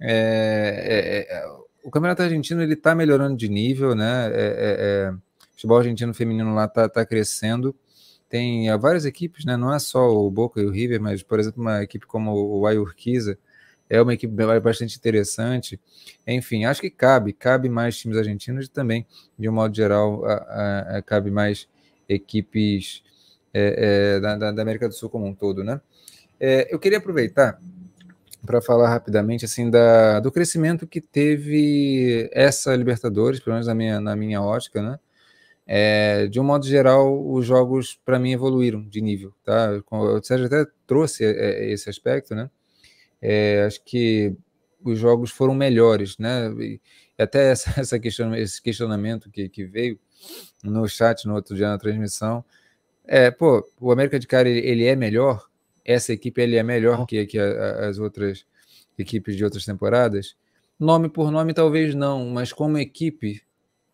É, 0.00 1.26
é, 1.28 1.36
é, 1.36 1.46
o 1.84 1.90
Campeonato 1.90 2.22
Argentino 2.22 2.62
ele 2.62 2.72
está 2.72 2.94
melhorando 2.94 3.36
de 3.36 3.48
nível, 3.48 3.94
né? 3.94 4.26
É, 4.28 4.30
é, 4.32 4.76
é, 4.78 5.10
o 5.10 5.52
futebol 5.52 5.78
argentino 5.78 6.14
feminino 6.14 6.54
lá 6.54 6.64
está 6.64 6.88
tá 6.88 7.04
crescendo 7.04 7.74
tem 8.34 8.76
várias 8.78 9.04
equipes, 9.04 9.44
né? 9.44 9.56
Não 9.56 9.72
é 9.72 9.78
só 9.78 10.10
o 10.12 10.28
Boca 10.28 10.60
e 10.60 10.66
o 10.66 10.70
River, 10.70 11.00
mas, 11.00 11.22
por 11.22 11.38
exemplo, 11.38 11.62
uma 11.62 11.84
equipe 11.84 12.04
como 12.04 12.32
o 12.32 12.66
Ayurquiza 12.66 13.38
é 13.94 14.02
uma 14.02 14.14
equipe 14.14 14.34
bastante 14.60 14.96
interessante. 14.96 15.80
Enfim, 16.26 16.64
acho 16.64 16.80
que 16.80 16.90
cabe, 16.90 17.32
cabe 17.32 17.68
mais 17.68 17.96
times 17.96 18.18
argentinos 18.18 18.66
e 18.66 18.70
também, 18.70 19.06
de 19.38 19.48
um 19.48 19.52
modo 19.52 19.74
geral, 19.74 20.24
a, 20.24 20.34
a, 20.34 20.98
a, 20.98 21.02
cabe 21.02 21.30
mais 21.30 21.68
equipes 22.08 23.02
é, 23.52 24.16
é, 24.16 24.20
da, 24.20 24.50
da, 24.52 24.62
América 24.62 24.88
do 24.88 24.94
Sul 24.94 25.08
como 25.08 25.26
um 25.26 25.34
todo, 25.34 25.62
né? 25.62 25.80
É, 26.40 26.74
eu 26.74 26.78
queria 26.78 26.98
aproveitar 26.98 27.60
para 28.44 28.60
falar 28.60 28.88
rapidamente 28.88 29.44
assim 29.44 29.70
da, 29.70 30.20
do 30.20 30.30
crescimento 30.30 30.86
que 30.86 31.00
teve 31.00 32.28
essa 32.32 32.74
Libertadores, 32.74 33.40
pelo 33.40 33.54
menos 33.54 33.68
na 33.68 33.74
minha, 33.74 34.00
na 34.00 34.16
minha 34.16 34.42
ótica, 34.42 34.82
né? 34.82 34.98
É, 35.66 36.26
de 36.26 36.38
um 36.38 36.44
modo 36.44 36.66
geral, 36.66 37.26
os 37.26 37.46
jogos 37.46 37.98
para 38.04 38.18
mim 38.18 38.32
evoluíram 38.32 38.82
de 38.82 39.00
nível, 39.00 39.32
tá? 39.44 39.70
O 39.90 40.22
Sérgio 40.22 40.46
até 40.46 40.66
trouxe 40.86 41.24
é, 41.24 41.70
esse 41.70 41.88
aspecto, 41.88 42.34
né? 42.34 42.50
É, 43.26 43.64
acho 43.64 43.82
que 43.82 44.36
os 44.84 44.98
jogos 44.98 45.30
foram 45.30 45.54
melhores, 45.54 46.18
né? 46.18 46.52
E 46.60 46.80
até 47.18 47.48
essa, 47.52 47.80
essa 47.80 47.98
question, 47.98 48.34
esse 48.34 48.60
questionamento 48.60 49.30
que, 49.30 49.48
que 49.48 49.64
veio 49.64 49.98
no 50.62 50.86
chat 50.86 51.26
no 51.26 51.34
outro 51.34 51.56
dia 51.56 51.68
na 51.68 51.78
transmissão, 51.78 52.44
é, 53.06 53.30
pô, 53.30 53.66
o 53.80 53.90
América 53.90 54.18
de 54.18 54.26
Cali 54.26 54.50
ele, 54.50 54.66
ele 54.66 54.84
é 54.84 54.94
melhor, 54.94 55.48
essa 55.84 56.12
equipe 56.12 56.40
ele 56.42 56.56
é 56.56 56.62
melhor 56.62 57.00
oh. 57.00 57.06
que, 57.06 57.24
que 57.24 57.38
a, 57.38 57.44
a, 57.44 57.88
as 57.88 57.98
outras 57.98 58.44
equipes 58.98 59.36
de 59.36 59.44
outras 59.44 59.64
temporadas? 59.64 60.36
Nome 60.78 61.08
por 61.08 61.30
nome, 61.30 61.54
talvez 61.54 61.94
não, 61.94 62.26
mas 62.26 62.52
como 62.52 62.76
equipe, 62.76 63.42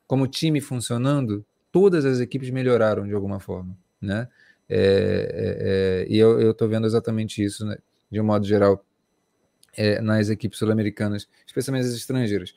como 0.09 0.27
time 0.27 0.61
funcionando, 0.61 1.45
todas 1.71 2.05
as 2.05 2.19
equipes 2.19 2.51
melhoraram 2.51 3.07
de 3.07 3.15
alguma 3.15 3.39
forma, 3.39 3.79
né? 4.01 4.29
É, 4.69 4.77
é, 4.79 6.05
é, 6.05 6.07
e 6.09 6.19
eu 6.19 6.51
estou 6.51 6.69
vendo 6.69 6.87
exatamente 6.87 7.43
isso, 7.43 7.67
né, 7.67 7.77
de 8.11 8.21
um 8.21 8.25
modo 8.25 8.47
geral, 8.47 8.85
é, 9.77 10.01
nas 10.01 10.29
equipes 10.29 10.59
sul-americanas, 10.59 11.29
especialmente 11.47 11.87
as 11.87 11.95
estrangeiras. 11.95 12.55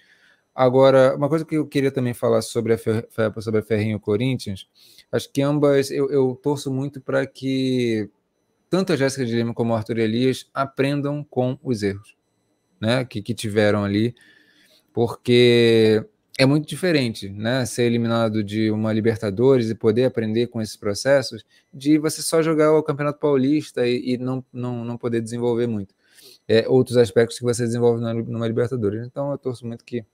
Agora, 0.56 1.16
uma 1.16 1.30
coisa 1.30 1.44
que 1.46 1.56
eu 1.56 1.66
queria 1.68 1.92
também 1.92 2.14
falar 2.14 2.42
sobre 2.42 2.74
a, 2.74 2.78
sobre 3.42 3.60
a 3.60 3.64
Ferrinho 3.64 4.00
Corinthians, 4.00 4.68
acho 5.12 5.32
que 5.32 5.42
ambas 5.42 5.90
eu, 5.90 6.12
eu 6.12 6.40
torço 6.42 6.72
muito 6.72 7.02
para 7.02 7.26
que 7.26 8.10
tanto 8.70 8.94
a 8.94 8.96
Jéssica 8.96 9.26
de 9.26 9.36
Lima 9.36 9.54
como 9.54 9.74
o 9.74 9.76
Arthur 9.76 10.00
Elias 10.00 10.50
aprendam 10.54 11.24
com 11.24 11.58
os 11.64 11.82
erros 11.84 12.16
né, 12.84 13.06
que, 13.06 13.22
que 13.22 13.34
tiveram 13.34 13.84
ali, 13.84 14.14
porque 14.94 16.06
é 16.38 16.46
muito 16.46 16.68
diferente, 16.68 17.30
né? 17.30 17.66
Ser 17.66 17.84
eliminado 17.84 18.44
de 18.44 18.72
uma 18.72 18.92
Libertadores 18.92 19.70
e 19.70 19.76
poder 19.76 20.06
aprender 20.06 20.48
com 20.48 20.62
esses 20.62 20.76
processos, 20.76 21.46
de 21.74 21.98
você 21.98 22.22
só 22.22 22.42
jogar 22.42 22.74
o 22.74 22.84
Campeonato 22.84 23.20
Paulista 23.20 23.88
e, 23.88 24.14
e 24.14 24.18
não, 24.18 24.44
não, 24.52 24.84
não 24.84 24.98
poder 24.98 25.22
desenvolver 25.22 25.68
muito. 25.68 25.96
É, 26.48 26.68
outros 26.68 26.98
aspectos 26.98 27.38
que 27.38 27.44
você 27.44 27.64
desenvolve 27.64 28.02
numa, 28.02 28.14
numa 28.14 28.48
Libertadores. 28.48 29.06
Então, 29.06 29.32
eu 29.32 29.38
torço 29.38 29.66
muito 29.66 29.86
que, 29.86 30.06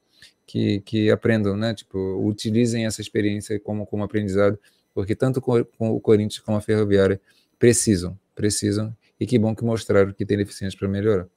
que, 0.45 0.81
que, 0.81 1.11
aprendam, 1.11 1.57
né? 1.57 1.73
Tipo, 1.73 1.97
utilizem 2.25 2.85
essa 2.85 3.01
experiência 3.01 3.59
como, 3.59 3.85
como 3.85 4.03
aprendizado, 4.03 4.59
porque 4.93 5.15
tanto 5.15 5.41
com, 5.41 5.63
com 5.63 5.91
o 5.91 5.99
Corinthians 5.99 6.39
como 6.39 6.57
a 6.57 6.61
Ferroviária 6.61 7.19
precisam, 7.57 8.17
precisam, 8.35 8.95
e 9.19 9.25
que 9.25 9.37
bom 9.37 9.55
que 9.55 9.63
mostraram 9.63 10.13
que 10.13 10.25
tem 10.25 10.37
deficiência 10.37 10.77
para 10.77 10.87
melhorar. 10.87 11.27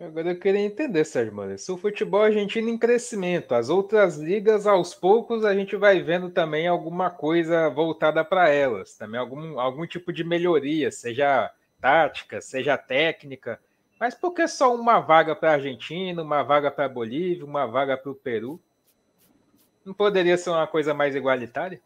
Agora 0.00 0.30
eu 0.30 0.38
queria 0.38 0.60
entender, 0.60 1.04
Sérgio 1.04 1.34
Mano. 1.34 1.58
Se 1.58 1.72
o 1.72 1.76
futebol 1.76 2.22
argentino 2.22 2.68
em 2.68 2.78
crescimento, 2.78 3.52
as 3.52 3.68
outras 3.68 4.16
ligas, 4.16 4.64
aos 4.64 4.94
poucos, 4.94 5.44
a 5.44 5.52
gente 5.52 5.74
vai 5.74 6.00
vendo 6.00 6.30
também 6.30 6.68
alguma 6.68 7.10
coisa 7.10 7.68
voltada 7.68 8.24
para 8.24 8.48
elas, 8.48 8.94
também 8.94 9.18
algum, 9.18 9.58
algum 9.58 9.84
tipo 9.88 10.12
de 10.12 10.22
melhoria, 10.22 10.92
seja 10.92 11.50
tática, 11.80 12.40
seja 12.40 12.76
técnica. 12.76 13.60
Mas 13.98 14.14
por 14.14 14.32
que 14.32 14.46
só 14.46 14.74
uma 14.74 15.00
vaga 15.00 15.34
para 15.34 15.50
a 15.50 15.54
Argentina, 15.54 16.22
uma 16.22 16.42
vaga 16.42 16.70
para 16.70 16.84
a 16.84 16.88
Bolívia, 16.88 17.44
uma 17.44 17.66
vaga 17.66 17.96
para 17.96 18.10
o 18.10 18.14
Peru? 18.14 18.60
Não 19.84 19.92
poderia 19.92 20.36
ser 20.36 20.50
uma 20.50 20.66
coisa 20.66 20.94
mais 20.94 21.16
igualitária? 21.16 21.80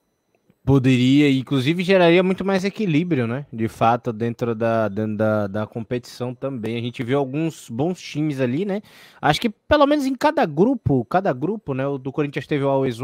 Poderia, 0.64 1.28
inclusive 1.28 1.82
geraria 1.82 2.22
muito 2.22 2.44
mais 2.44 2.64
equilíbrio, 2.64 3.26
né? 3.26 3.46
De 3.52 3.66
fato, 3.66 4.12
dentro 4.12 4.54
da, 4.54 4.88
dentro 4.88 5.16
da, 5.16 5.46
da 5.48 5.66
competição 5.66 6.32
também. 6.32 6.76
A 6.76 6.80
gente 6.80 7.02
viu 7.02 7.18
alguns 7.18 7.68
bons 7.68 8.00
times 8.00 8.40
ali, 8.40 8.64
né? 8.64 8.80
Acho 9.20 9.40
que 9.40 9.50
pelo 9.50 9.86
menos 9.86 10.06
em 10.06 10.14
cada 10.14 10.46
grupo, 10.46 11.04
cada 11.06 11.32
grupo, 11.32 11.74
né? 11.74 11.84
O 11.86 11.98
do 11.98 12.12
Corinthians 12.12 12.46
teve 12.46 12.62
o 12.62 12.68
Always 12.68 13.00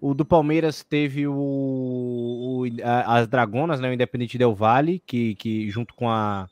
o 0.00 0.14
do 0.14 0.24
Palmeiras 0.24 0.82
teve 0.82 1.26
o, 1.26 1.34
o 1.34 2.64
a, 2.82 3.18
as 3.18 3.28
Dragonas, 3.28 3.80
né? 3.80 3.90
O 3.90 3.92
Independente 3.92 4.38
Del 4.38 4.54
Vale, 4.54 5.02
que, 5.06 5.34
que 5.34 5.70
junto 5.70 5.94
com 5.94 6.08
a. 6.08 6.48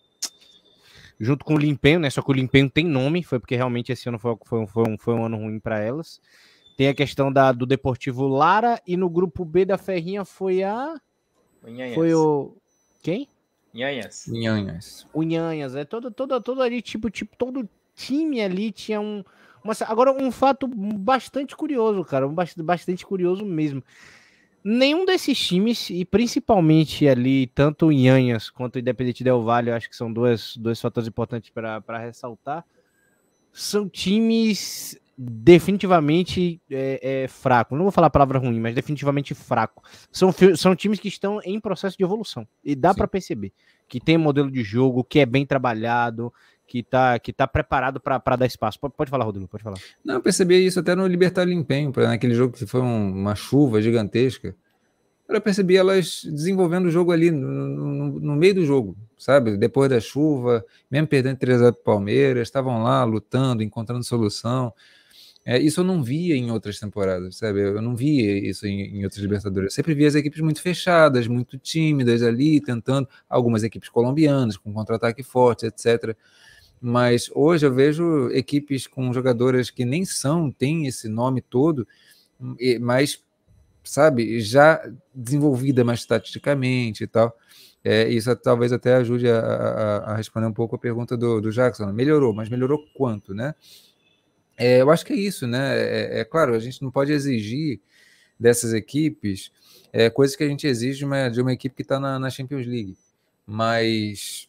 Junto 1.20 1.44
com 1.44 1.54
o 1.54 1.58
Limpenho, 1.58 1.98
né? 1.98 2.10
Só 2.10 2.22
que 2.22 2.30
o 2.30 2.34
Limpenho 2.34 2.70
tem 2.70 2.84
nome, 2.84 3.24
foi 3.24 3.40
porque 3.40 3.56
realmente 3.56 3.90
esse 3.90 4.08
ano 4.08 4.18
foi, 4.18 4.36
foi, 4.44 4.66
foi, 4.66 4.84
um, 4.88 4.98
foi 4.98 5.14
um 5.14 5.24
ano 5.24 5.36
ruim 5.36 5.58
para 5.58 5.80
elas. 5.80 6.20
Tem 6.76 6.86
a 6.86 6.94
questão 6.94 7.32
da, 7.32 7.50
do 7.50 7.66
Deportivo 7.66 8.28
Lara 8.28 8.80
e 8.86 8.96
no 8.96 9.10
grupo 9.10 9.44
B 9.44 9.64
da 9.64 9.76
Ferrinha 9.76 10.24
foi 10.24 10.62
a. 10.62 10.94
Nhanhas. 11.66 11.94
Foi 11.94 12.14
o. 12.14 12.54
Quem? 13.02 13.26
Nhanhas. 13.74 14.26
Nhanhas. 14.28 15.06
O 15.12 15.22
Nhanhas. 15.22 15.74
É 15.74 15.84
todo, 15.84 16.10
todo, 16.10 16.40
todo 16.40 16.62
ali, 16.62 16.80
tipo, 16.80 17.10
tipo, 17.10 17.36
todo 17.36 17.68
time 17.96 18.40
ali 18.40 18.70
tinha 18.70 19.00
um. 19.00 19.24
Uma, 19.62 19.74
agora, 19.86 20.12
um 20.12 20.30
fato 20.30 20.66
bastante 20.66 21.56
curioso, 21.56 22.05
cara. 22.05 22.26
Um 22.26 22.35
bastante, 22.35 22.64
bastante 22.64 23.06
curioso 23.06 23.44
mesmo. 23.44 23.82
Nenhum 24.64 25.05
desses 25.05 25.39
times, 25.39 25.89
e 25.89 26.05
principalmente 26.05 27.09
ali, 27.09 27.47
tanto 27.47 27.86
o 27.86 27.93
Nhanhas 27.93 28.51
quanto 28.51 28.76
o 28.76 28.78
Independente 28.78 29.24
Del 29.24 29.43
Valle, 29.43 29.70
eu 29.70 29.74
acho 29.74 29.89
que 29.89 29.97
são 29.97 30.12
dois, 30.12 30.56
dois 30.56 30.80
fatores 30.80 31.09
importantes 31.09 31.51
para 31.51 31.98
ressaltar, 31.98 32.64
são 33.52 33.89
times 33.89 34.98
definitivamente 35.16 36.60
é, 36.70 37.24
é, 37.24 37.28
fraco. 37.28 37.74
Não 37.74 37.82
vou 37.85 37.90
falar 37.90 38.06
a 38.06 38.10
palavra 38.10 38.39
ruim, 38.39 38.60
mas 38.60 38.74
definitivamente 38.74 39.35
fraco. 39.35 39.82
São, 40.12 40.30
são 40.56 40.76
times 40.76 41.01
que 41.01 41.09
estão 41.09 41.40
em 41.44 41.60
processo 41.60 41.97
de 41.97 42.05
evolução. 42.05 42.47
E 42.62 42.76
dá 42.76 42.94
para 42.94 43.09
perceber 43.09 43.52
que 43.89 43.98
tem 43.98 44.16
um 44.16 44.20
modelo 44.20 44.51
de 44.51 44.62
jogo 44.62 45.02
que 45.02 45.18
é 45.18 45.26
bem 45.26 45.44
trabalhado, 45.44 46.32
que 46.69 46.81
está 46.81 47.19
que 47.19 47.32
tá 47.32 47.47
preparado 47.49 47.99
para 47.99 48.36
dar 48.36 48.47
espaço. 48.47 48.78
Pode, 48.78 48.95
pode 48.95 49.11
falar, 49.11 49.24
Rodrigo, 49.24 49.49
pode 49.49 49.65
falar. 49.65 49.78
Não, 50.05 50.16
eu 50.16 50.20
percebi 50.20 50.65
isso 50.65 50.78
até 50.78 50.95
no 50.95 51.07
Libertar 51.07 51.49
Empenho, 51.49 51.90
naquele 51.97 52.35
jogo 52.35 52.53
que 52.53 52.66
foi 52.66 52.82
um, 52.82 53.11
uma 53.11 53.35
chuva 53.35 53.81
gigantesca. 53.81 54.55
Eu 55.27 55.40
percebi 55.40 55.77
elas 55.77 56.23
desenvolvendo 56.24 56.86
o 56.86 56.90
jogo 56.90 57.12
ali 57.12 57.31
no, 57.31 57.49
no, 57.49 58.20
no 58.20 58.36
meio 58.36 58.55
do 58.55 58.65
jogo, 58.65 58.97
sabe? 59.19 59.57
Depois 59.59 59.90
da 59.90 60.01
chuva, 60.01 60.65
mesmo 60.90 61.07
perdendo 61.07 61.36
3 61.36 61.61
x 61.62 61.77
Palmeiras, 61.85 62.49
estavam 62.49 62.82
lá 62.82 63.05
lutando, 63.05 63.62
encontrando 63.62 64.05
solução. 64.05 64.73
É, 65.45 65.59
isso 65.59 65.81
eu 65.81 65.85
não 65.85 66.03
via 66.03 66.35
em 66.35 66.51
outras 66.51 66.78
temporadas, 66.78 67.36
sabe? 67.36 67.61
Eu 67.61 67.82
não 67.82 67.95
via 67.95 68.39
isso 68.39 68.66
em, 68.66 68.99
em 68.99 69.05
outras 69.05 69.23
Libertadores. 69.23 69.73
Eu 69.73 69.74
sempre 69.74 69.95
via 69.95 70.09
as 70.09 70.15
equipes 70.15 70.40
muito 70.40 70.62
fechadas, 70.62 71.27
muito 71.27 71.59
tímidas 71.59 72.23
ali, 72.23 72.61
tentando. 72.61 73.09
Algumas 73.28 73.62
equipes 73.62 73.89
colombianas, 73.89 74.57
com 74.57 74.73
contra-ataque 74.73 75.23
forte, 75.23 75.66
etc. 75.66 76.16
Mas 76.80 77.30
hoje 77.34 77.66
eu 77.66 77.74
vejo 77.74 78.30
equipes 78.30 78.86
com 78.86 79.12
jogadoras 79.12 79.70
que 79.70 79.84
nem 79.84 80.05
são, 80.05 80.50
têm 80.50 80.86
esse 80.86 81.09
nome 81.09 81.40
todo, 81.40 81.86
mas, 82.80 83.22
sabe, 83.82 84.40
já 84.40 84.80
desenvolvida 85.14 85.82
mais 85.84 86.05
taticamente 86.05 87.05
e 87.05 87.06
tal. 87.06 87.36
É, 87.84 88.09
isso 88.09 88.34
talvez 88.36 88.72
até 88.72 88.94
ajude 88.94 89.28
a, 89.28 89.38
a, 89.38 89.96
a, 90.12 90.16
responder 90.16 90.46
um 90.46 90.52
pouco 90.52 90.76
a 90.76 90.78
pergunta 90.78 91.16
do, 91.16 91.40
do 91.40 91.50
Jackson. 91.50 91.92
Melhorou, 91.92 92.32
mas 92.34 92.48
melhorou 92.48 92.84
quanto, 92.94 93.34
né? 93.34 93.55
É, 94.56 94.82
eu 94.82 94.90
acho 94.90 95.06
que 95.06 95.12
é 95.12 95.16
isso, 95.16 95.46
né? 95.46 95.78
É, 95.78 96.20
é, 96.20 96.24
claro, 96.24 96.55
a 96.55 96.59
gente 96.59 96.82
não 96.82 96.90
pode 96.90 97.12
exigir 97.12 97.80
dessas 98.38 98.72
equipes 98.72 99.52
é, 99.92 100.10
coisas 100.10 100.36
que 100.36 100.44
a 100.44 100.48
gente 100.48 100.66
exige 100.66 100.98
de 100.98 101.05
uma, 101.05 101.28
de 101.28 101.40
uma 101.40 101.52
equipe 101.52 101.74
que 101.74 101.82
está 101.82 101.98
na, 101.98 102.18
na, 102.18 102.30
Champions 102.30 102.66
League, 102.66 102.96
mas 103.46 104.47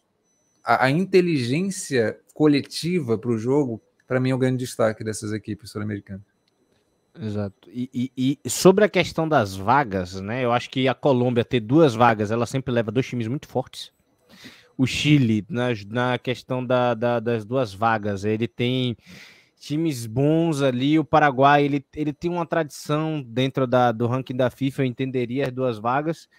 a, 0.64 0.86
a 0.86 0.92
inteligência 0.92 2.20
coletiva 2.34 3.18
para 3.18 3.32
o 3.32 3.38
jogo, 3.38 3.82
para 4.08 4.20
mim, 4.20 4.32
é 4.32 4.36
o 4.36 4.38
grande 4.38 4.58
destaque 4.58 5.04
dessas 5.04 5.34
equipes 5.34 5.72
sul-americanas. 5.72 6.24
Exato. 7.22 7.70
E, 7.70 8.12
e, 8.18 8.40
e, 8.44 8.50
sobre 8.50 8.86
a 8.86 8.90
questão 8.90 9.28
das 9.28 9.56
vagas, 9.56 10.22
né? 10.22 10.44
Eu 10.46 10.52
acho 10.52 10.70
que 10.70 10.88
a 10.88 10.94
Colômbia 10.94 11.44
ter 11.44 11.60
duas 11.60 11.94
vagas, 11.94 12.32
ela 12.32 12.46
sempre 12.46 12.74
leva 12.74 12.92
dois 12.92 13.08
times 13.08 13.28
muito 13.28 13.48
fortes. 13.48 13.92
O 14.78 14.88
Chile, 14.88 15.46
na, 15.50 15.68
na 15.88 16.18
questão 16.18 16.66
da, 16.66 16.94
da, 16.94 17.20
das 17.20 17.44
duas 17.44 17.74
vagas, 17.74 18.24
ele 18.24 18.48
tem 18.48 18.96
times 19.60 20.06
bons 20.06 20.62
ali. 20.62 20.98
O 20.98 21.04
Paraguai 21.04 21.66
ele, 21.66 21.86
ele 21.94 22.14
tem 22.14 22.32
uma 22.32 22.46
tradição 22.46 23.22
dentro 23.22 23.68
da, 23.68 23.92
do 23.92 24.08
ranking 24.08 24.36
da 24.36 24.50
FIFA, 24.50 24.84
eu 24.84 24.86
entenderia 24.86 25.48
as 25.48 25.52
duas 25.52 25.78
vagas. 25.78 26.30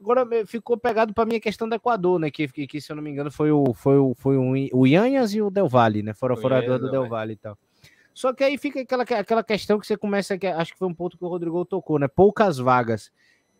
Agora 0.00 0.26
ficou 0.46 0.78
pegado 0.78 1.12
para 1.12 1.26
mim 1.26 1.36
a 1.36 1.40
questão 1.40 1.68
do 1.68 1.74
Equador, 1.74 2.18
né? 2.18 2.30
Que, 2.30 2.48
que, 2.48 2.66
que, 2.66 2.80
se 2.80 2.90
eu 2.90 2.96
não 2.96 3.02
me 3.02 3.10
engano 3.10 3.30
foi 3.30 3.50
o 3.52 3.74
foi 3.74 3.98
o, 3.98 4.14
foi 4.14 4.36
o, 4.36 4.52
o 4.72 4.86
Yanhas 4.86 5.34
e 5.34 5.42
o 5.42 5.50
Del 5.50 5.68
Valle, 5.68 6.02
né? 6.02 6.14
Foram 6.14 6.36
fora 6.36 6.62
do, 6.62 6.78
do 6.78 6.90
Del 6.90 7.08
Valle 7.08 7.34
e 7.34 7.36
tal. 7.36 7.58
Só 8.14 8.32
que 8.32 8.42
aí 8.42 8.56
fica 8.56 8.80
aquela, 8.80 9.02
aquela 9.02 9.44
questão 9.44 9.78
que 9.78 9.86
você 9.86 9.96
começa, 9.96 10.38
que 10.38 10.46
acho 10.46 10.72
que 10.72 10.78
foi 10.78 10.88
um 10.88 10.94
ponto 10.94 11.18
que 11.18 11.24
o 11.24 11.28
Rodrigo 11.28 11.64
tocou, 11.64 11.98
né? 11.98 12.08
Poucas 12.08 12.58
vagas. 12.58 13.12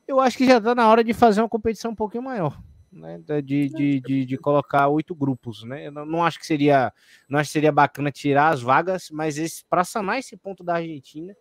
Eu 0.09 0.19
acho 0.19 0.37
que 0.37 0.47
já 0.47 0.59
está 0.59 0.75
na 0.75 0.89
hora 0.89 1.05
de 1.05 1.13
fazer 1.13 1.41
uma 1.41 1.49
competição 1.49 1.93
um 1.93 1.95
pouquinho 1.95 2.25
maior 2.25 2.59
né, 2.93 3.21
de, 3.43 3.69
de, 3.69 4.01
de, 4.01 4.27
de, 4.27 4.39
colocar 4.39 4.89
oito 4.89 5.15
grupos, 5.15 5.63
né? 5.63 5.87
Eu 5.87 5.93
não, 5.93 6.05
não, 6.05 6.25
acho 6.25 6.39
que 6.39 6.47
seria, 6.47 6.93
não 7.29 7.39
acho 7.39 7.49
que 7.49 7.53
seria 7.53 7.71
bacana 7.71 8.11
tirar 8.11 8.49
as 8.49 8.61
vagas, 8.61 9.11
mas 9.11 9.63
para 9.69 9.85
sanar 9.85 10.19
esse 10.19 10.37
ponto 10.37 10.65
da 10.65 10.75
Argentina, 10.75 11.35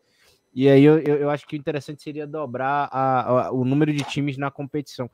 e 0.53 0.67
aí 0.67 0.83
eu, 0.83 0.99
eu, 0.99 1.29
acho 1.29 1.47
que 1.47 1.55
o 1.55 1.59
interessante 1.59 2.01
seria 2.01 2.25
dobrar 2.25 2.89
a, 2.91 3.47
a, 3.47 3.51
o 3.51 3.63
número 3.63 3.93
de 3.93 4.03
times 4.03 4.37
na 4.37 4.49
competição. 4.49 5.09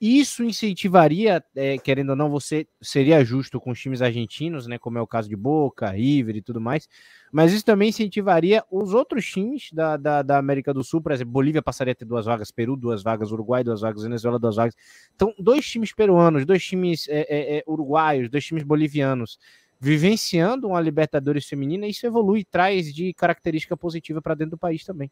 Isso 0.00 0.42
incentivaria, 0.42 1.44
é, 1.54 1.76
querendo 1.76 2.10
ou 2.10 2.16
não, 2.16 2.30
você 2.30 2.66
seria 2.80 3.22
justo 3.22 3.60
com 3.60 3.70
os 3.70 3.78
times 3.78 4.00
argentinos, 4.00 4.66
né? 4.66 4.78
Como 4.78 4.96
é 4.96 5.02
o 5.02 5.06
caso 5.06 5.28
de 5.28 5.36
Boca, 5.36 5.90
River 5.90 6.36
e 6.36 6.40
tudo 6.40 6.58
mais. 6.58 6.88
Mas 7.30 7.52
isso 7.52 7.62
também 7.66 7.90
incentivaria 7.90 8.64
os 8.70 8.94
outros 8.94 9.26
times 9.26 9.68
da, 9.74 9.98
da, 9.98 10.22
da, 10.22 10.38
América 10.38 10.72
do 10.72 10.82
Sul, 10.82 11.02
por 11.02 11.12
exemplo, 11.12 11.34
Bolívia 11.34 11.60
passaria 11.60 11.92
a 11.92 11.94
ter 11.94 12.06
duas 12.06 12.24
vagas, 12.24 12.50
Peru, 12.50 12.76
duas 12.76 13.02
vagas, 13.02 13.30
Uruguai, 13.30 13.62
duas 13.62 13.82
vagas, 13.82 14.02
Venezuela, 14.02 14.38
duas 14.38 14.56
vagas. 14.56 14.74
Então, 15.14 15.34
dois 15.38 15.66
times 15.66 15.92
peruanos, 15.92 16.46
dois 16.46 16.64
times 16.64 17.06
é, 17.06 17.20
é, 17.28 17.58
é 17.58 17.64
uruguaios, 17.66 18.30
dois 18.30 18.44
times 18.46 18.62
bolivianos 18.62 19.38
vivenciando 19.80 20.68
uma 20.68 20.80
Libertadores 20.80 21.46
feminina, 21.46 21.86
isso 21.86 22.06
evolui, 22.06 22.44
traz 22.44 22.92
de 22.94 23.14
característica 23.14 23.74
positiva 23.76 24.20
para 24.20 24.34
dentro 24.34 24.52
do 24.52 24.58
país 24.58 24.84
também. 24.84 25.10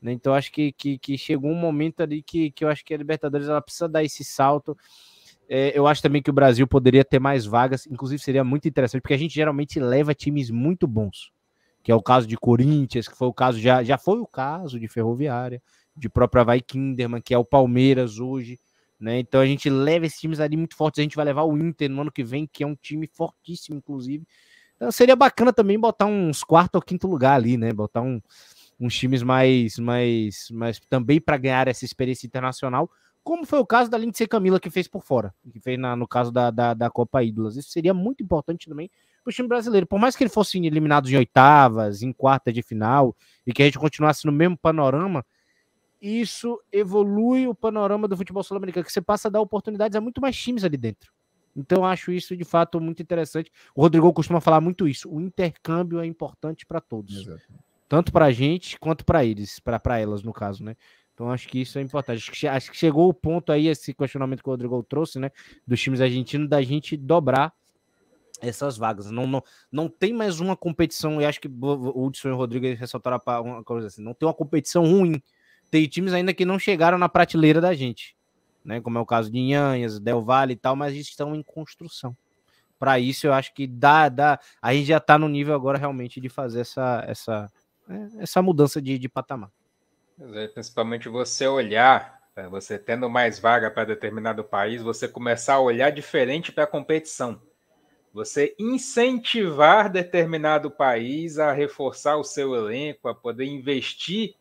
Né? 0.00 0.12
Então 0.12 0.32
acho 0.32 0.52
que, 0.52 0.70
que, 0.72 0.96
que, 0.96 1.18
chegou 1.18 1.50
um 1.50 1.56
momento 1.56 2.02
ali 2.02 2.22
que, 2.22 2.52
que 2.52 2.64
eu 2.64 2.68
acho 2.68 2.84
que 2.84 2.94
a 2.94 2.96
Libertadores 2.96 3.48
ela 3.48 3.60
precisa 3.60 3.88
dar 3.88 4.04
esse 4.04 4.22
salto. 4.22 4.76
É, 5.48 5.76
eu 5.76 5.86
acho 5.88 6.00
também 6.02 6.22
que 6.22 6.30
o 6.30 6.32
Brasil 6.32 6.66
poderia 6.68 7.04
ter 7.04 7.18
mais 7.18 7.44
vagas, 7.44 7.86
inclusive 7.86 8.22
seria 8.22 8.44
muito 8.44 8.68
interessante, 8.68 9.00
porque 9.00 9.14
a 9.14 9.18
gente 9.18 9.34
geralmente 9.34 9.80
leva 9.80 10.14
times 10.14 10.50
muito 10.50 10.86
bons, 10.86 11.32
que 11.82 11.90
é 11.90 11.94
o 11.94 12.02
caso 12.02 12.26
de 12.26 12.36
Corinthians, 12.36 13.08
que 13.08 13.16
foi 13.16 13.28
o 13.28 13.32
caso, 13.32 13.58
já, 13.58 13.82
já 13.82 13.98
foi 13.98 14.18
o 14.18 14.26
caso 14.26 14.78
de 14.78 14.86
Ferroviária, 14.86 15.60
de 15.96 16.08
própria 16.08 16.44
Vai 16.44 16.60
Kinderman, 16.60 17.20
que 17.20 17.34
é 17.34 17.38
o 17.38 17.44
Palmeiras 17.44 18.18
hoje, 18.18 18.58
né? 18.98 19.18
Então 19.18 19.40
a 19.40 19.46
gente 19.46 19.68
leva 19.68 20.06
esses 20.06 20.20
times 20.20 20.40
ali 20.40 20.56
muito 20.56 20.76
fortes, 20.76 20.98
a 20.98 21.02
gente 21.02 21.16
vai 21.16 21.24
levar 21.24 21.42
o 21.42 21.56
Inter 21.56 21.90
no 21.90 22.02
ano 22.02 22.12
que 22.12 22.24
vem, 22.24 22.46
que 22.46 22.64
é 22.64 22.66
um 22.66 22.74
time 22.74 23.06
fortíssimo, 23.06 23.76
inclusive. 23.76 24.26
Então 24.76 24.90
seria 24.90 25.16
bacana 25.16 25.52
também 25.52 25.78
botar 25.78 26.06
uns 26.06 26.42
quarto 26.44 26.76
ou 26.76 26.82
quinto 26.82 27.06
lugar 27.06 27.34
ali, 27.34 27.56
né? 27.56 27.72
Botar 27.72 28.02
um, 28.02 28.20
uns 28.78 28.94
times 28.94 29.22
mais, 29.22 29.78
mais, 29.78 30.50
mais 30.50 30.80
também 30.88 31.20
para 31.20 31.36
ganhar 31.36 31.68
essa 31.68 31.84
experiência 31.84 32.26
internacional, 32.26 32.90
como 33.24 33.44
foi 33.44 33.58
o 33.58 33.66
caso 33.66 33.90
da 33.90 33.98
Lindsay 33.98 34.26
Camila, 34.26 34.60
que 34.60 34.70
fez 34.70 34.86
por 34.86 35.02
fora, 35.02 35.34
que 35.52 35.58
fez 35.58 35.78
na, 35.78 35.96
no 35.96 36.06
caso 36.06 36.30
da, 36.30 36.50
da, 36.50 36.74
da 36.74 36.90
Copa 36.90 37.24
Ídolas. 37.24 37.56
Isso 37.56 37.70
seria 37.70 37.92
muito 37.92 38.22
importante 38.22 38.68
também 38.68 38.88
para 39.24 39.30
o 39.32 39.34
time 39.34 39.48
brasileiro. 39.48 39.84
Por 39.84 39.98
mais 39.98 40.14
que 40.14 40.22
ele 40.22 40.30
fosse 40.30 40.56
eliminado 40.58 41.10
em 41.10 41.16
oitavas, 41.16 42.02
em 42.02 42.12
quarta 42.12 42.52
de 42.52 42.62
final, 42.62 43.16
e 43.44 43.52
que 43.52 43.62
a 43.62 43.64
gente 43.64 43.80
continuasse 43.80 44.24
no 44.26 44.30
mesmo 44.30 44.56
panorama, 44.56 45.26
isso 46.00 46.60
evolui 46.72 47.46
o 47.46 47.54
panorama 47.54 48.06
do 48.06 48.16
futebol 48.16 48.42
sul-americano, 48.42 48.84
que 48.84 48.92
você 48.92 49.00
passa 49.00 49.28
a 49.28 49.30
dar 49.30 49.40
oportunidades 49.40 49.96
a 49.96 50.00
muito 50.00 50.20
mais 50.20 50.36
times 50.36 50.64
ali 50.64 50.76
dentro. 50.76 51.12
Então, 51.54 51.78
eu 51.78 51.84
acho 51.86 52.12
isso 52.12 52.36
de 52.36 52.44
fato 52.44 52.80
muito 52.80 53.02
interessante. 53.02 53.50
O 53.74 53.80
Rodrigo 53.80 54.12
costuma 54.12 54.40
falar 54.40 54.60
muito 54.60 54.86
isso. 54.86 55.10
O 55.10 55.20
intercâmbio 55.20 56.00
é 56.00 56.06
importante 56.06 56.66
para 56.66 56.80
todos. 56.80 57.22
Exato. 57.22 57.40
Tanto 57.88 58.12
para 58.12 58.26
a 58.26 58.32
gente 58.32 58.78
quanto 58.78 59.04
para 59.04 59.24
eles, 59.24 59.58
para 59.58 59.98
elas, 59.98 60.22
no 60.22 60.32
caso, 60.32 60.62
né? 60.62 60.76
Então 61.14 61.30
acho 61.30 61.48
que 61.48 61.60
isso 61.62 61.78
é 61.78 61.82
importante. 61.82 62.18
Acho 62.18 62.32
que, 62.32 62.46
acho 62.46 62.70
que 62.70 62.76
chegou 62.76 63.08
o 63.08 63.14
ponto 63.14 63.50
aí, 63.50 63.68
esse 63.68 63.94
questionamento 63.94 64.42
que 64.42 64.48
o 64.48 64.52
Rodrigo 64.52 64.82
trouxe, 64.82 65.18
né? 65.18 65.30
Dos 65.66 65.80
times 65.80 66.02
argentinos, 66.02 66.46
da 66.46 66.60
gente 66.60 66.94
dobrar 66.94 67.54
essas 68.40 68.76
vagas. 68.76 69.10
Não, 69.10 69.26
não, 69.26 69.42
não 69.72 69.88
tem 69.88 70.12
mais 70.12 70.40
uma 70.40 70.54
competição, 70.54 71.22
e 71.22 71.24
acho 71.24 71.40
que 71.40 71.48
o 71.48 72.06
Hudson 72.06 72.28
e 72.28 72.32
o 72.32 72.36
Rodrigo 72.36 72.66
ressaltaram 72.66 73.18
uma 73.42 73.64
coisa 73.64 73.86
assim, 73.86 74.02
não 74.02 74.12
tem 74.12 74.26
uma 74.26 74.34
competição 74.34 74.84
ruim. 74.84 75.22
Tem 75.70 75.86
times 75.86 76.12
ainda 76.12 76.32
que 76.32 76.44
não 76.44 76.58
chegaram 76.58 76.98
na 76.98 77.08
prateleira 77.08 77.60
da 77.60 77.74
gente, 77.74 78.16
né? 78.64 78.80
Como 78.80 78.98
é 78.98 79.00
o 79.00 79.06
caso 79.06 79.30
de 79.30 79.38
Inhanhas, 79.38 79.98
Del 79.98 80.22
Valle 80.22 80.52
e 80.52 80.56
tal, 80.56 80.76
mas 80.76 80.94
estão 80.94 81.34
em 81.34 81.42
construção. 81.42 82.16
Para 82.78 82.98
isso, 82.98 83.26
eu 83.26 83.32
acho 83.32 83.54
que 83.54 83.66
dá, 83.66 84.08
dá. 84.08 84.38
A 84.60 84.74
gente 84.74 84.86
já 84.86 84.98
está 84.98 85.18
no 85.18 85.28
nível 85.28 85.54
agora 85.54 85.78
realmente 85.78 86.20
de 86.20 86.28
fazer 86.28 86.60
essa, 86.60 87.04
essa, 87.06 87.52
é, 87.88 88.22
essa 88.22 88.42
mudança 88.42 88.80
de, 88.80 88.98
de 88.98 89.08
patamar. 89.08 89.50
Principalmente 90.52 91.08
você 91.08 91.46
olhar, 91.46 92.20
né, 92.34 92.48
você 92.48 92.78
tendo 92.78 93.08
mais 93.08 93.38
vaga 93.38 93.70
para 93.70 93.84
determinado 93.84 94.44
país, 94.44 94.82
você 94.82 95.08
começar 95.08 95.54
a 95.54 95.60
olhar 95.60 95.90
diferente 95.90 96.52
para 96.52 96.64
a 96.64 96.66
competição. 96.66 97.40
Você 98.12 98.54
incentivar 98.58 99.90
determinado 99.90 100.70
país 100.70 101.38
a 101.38 101.52
reforçar 101.52 102.16
o 102.16 102.24
seu 102.24 102.54
elenco, 102.54 103.08
a 103.08 103.14
poder 103.14 103.44
investir 103.44 104.34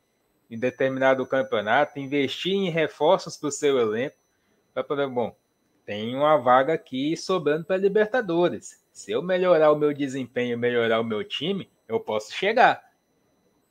em 0.49 0.57
determinado 0.57 1.25
campeonato, 1.25 1.99
investir 1.99 2.53
em 2.53 2.69
reforços 2.69 3.37
para 3.37 3.49
o 3.49 3.51
seu 3.51 3.79
elenco, 3.79 4.15
para 4.73 4.83
poder, 4.83 5.07
bom, 5.07 5.35
tem 5.85 6.15
uma 6.15 6.37
vaga 6.37 6.73
aqui 6.73 7.15
sobrando 7.15 7.65
para 7.65 7.77
Libertadores. 7.77 8.83
Se 8.91 9.11
eu 9.11 9.21
melhorar 9.21 9.71
o 9.71 9.75
meu 9.75 9.93
desempenho, 9.93 10.57
melhorar 10.57 10.99
o 10.99 11.03
meu 11.03 11.23
time, 11.23 11.69
eu 11.87 11.99
posso 11.99 12.33
chegar. 12.33 12.83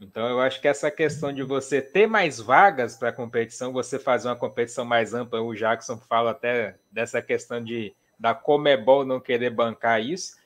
Então, 0.01 0.28
eu 0.28 0.40
acho 0.40 0.60
que 0.60 0.68
essa 0.68 0.90
questão 0.90 1.32
de 1.32 1.42
você 1.42 1.80
ter 1.80 2.06
mais 2.06 2.38
vagas 2.38 2.96
para 2.96 3.09
a 3.09 3.12
competição, 3.12 3.72
você 3.72 3.98
fazer 3.98 4.28
uma 4.28 4.36
competição 4.36 4.84
mais 4.84 5.14
ampla, 5.14 5.40
o 5.40 5.55
Jackson 5.55 5.98
fala 5.98 6.32
até 6.32 6.76
dessa 6.90 7.22
questão 7.22 7.62
de 7.62 7.94
da 8.18 8.34
Comebol 8.34 9.05
não 9.05 9.20
querer 9.20 9.51
bancar 9.51 10.01
isso. 10.01 10.36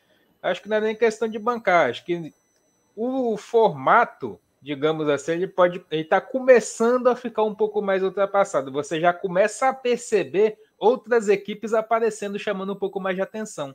Acho 0.40 0.62
que 0.62 0.68
não 0.68 0.76
é 0.76 0.80
nem 0.80 0.96
questão 0.96 1.28
de 1.28 1.38
bancar, 1.38 1.90
acho 1.90 2.04
que 2.04 2.32
o 2.94 3.36
formato, 3.36 4.40
digamos 4.60 5.08
assim, 5.08 5.32
ele 5.32 5.48
pode 5.48 5.84
está 5.90 6.20
começando 6.20 7.08
a 7.08 7.16
ficar 7.16 7.44
um 7.44 7.54
pouco 7.54 7.80
mais 7.80 8.02
ultrapassado. 8.02 8.72
Você 8.72 9.00
já 9.00 9.12
começa 9.12 9.68
a 9.68 9.74
perceber 9.74 10.58
outras 10.78 11.28
equipes 11.28 11.72
aparecendo, 11.72 12.38
chamando 12.38 12.72
um 12.72 12.78
pouco 12.78 13.00
mais 13.00 13.16
de 13.16 13.22
atenção. 13.22 13.74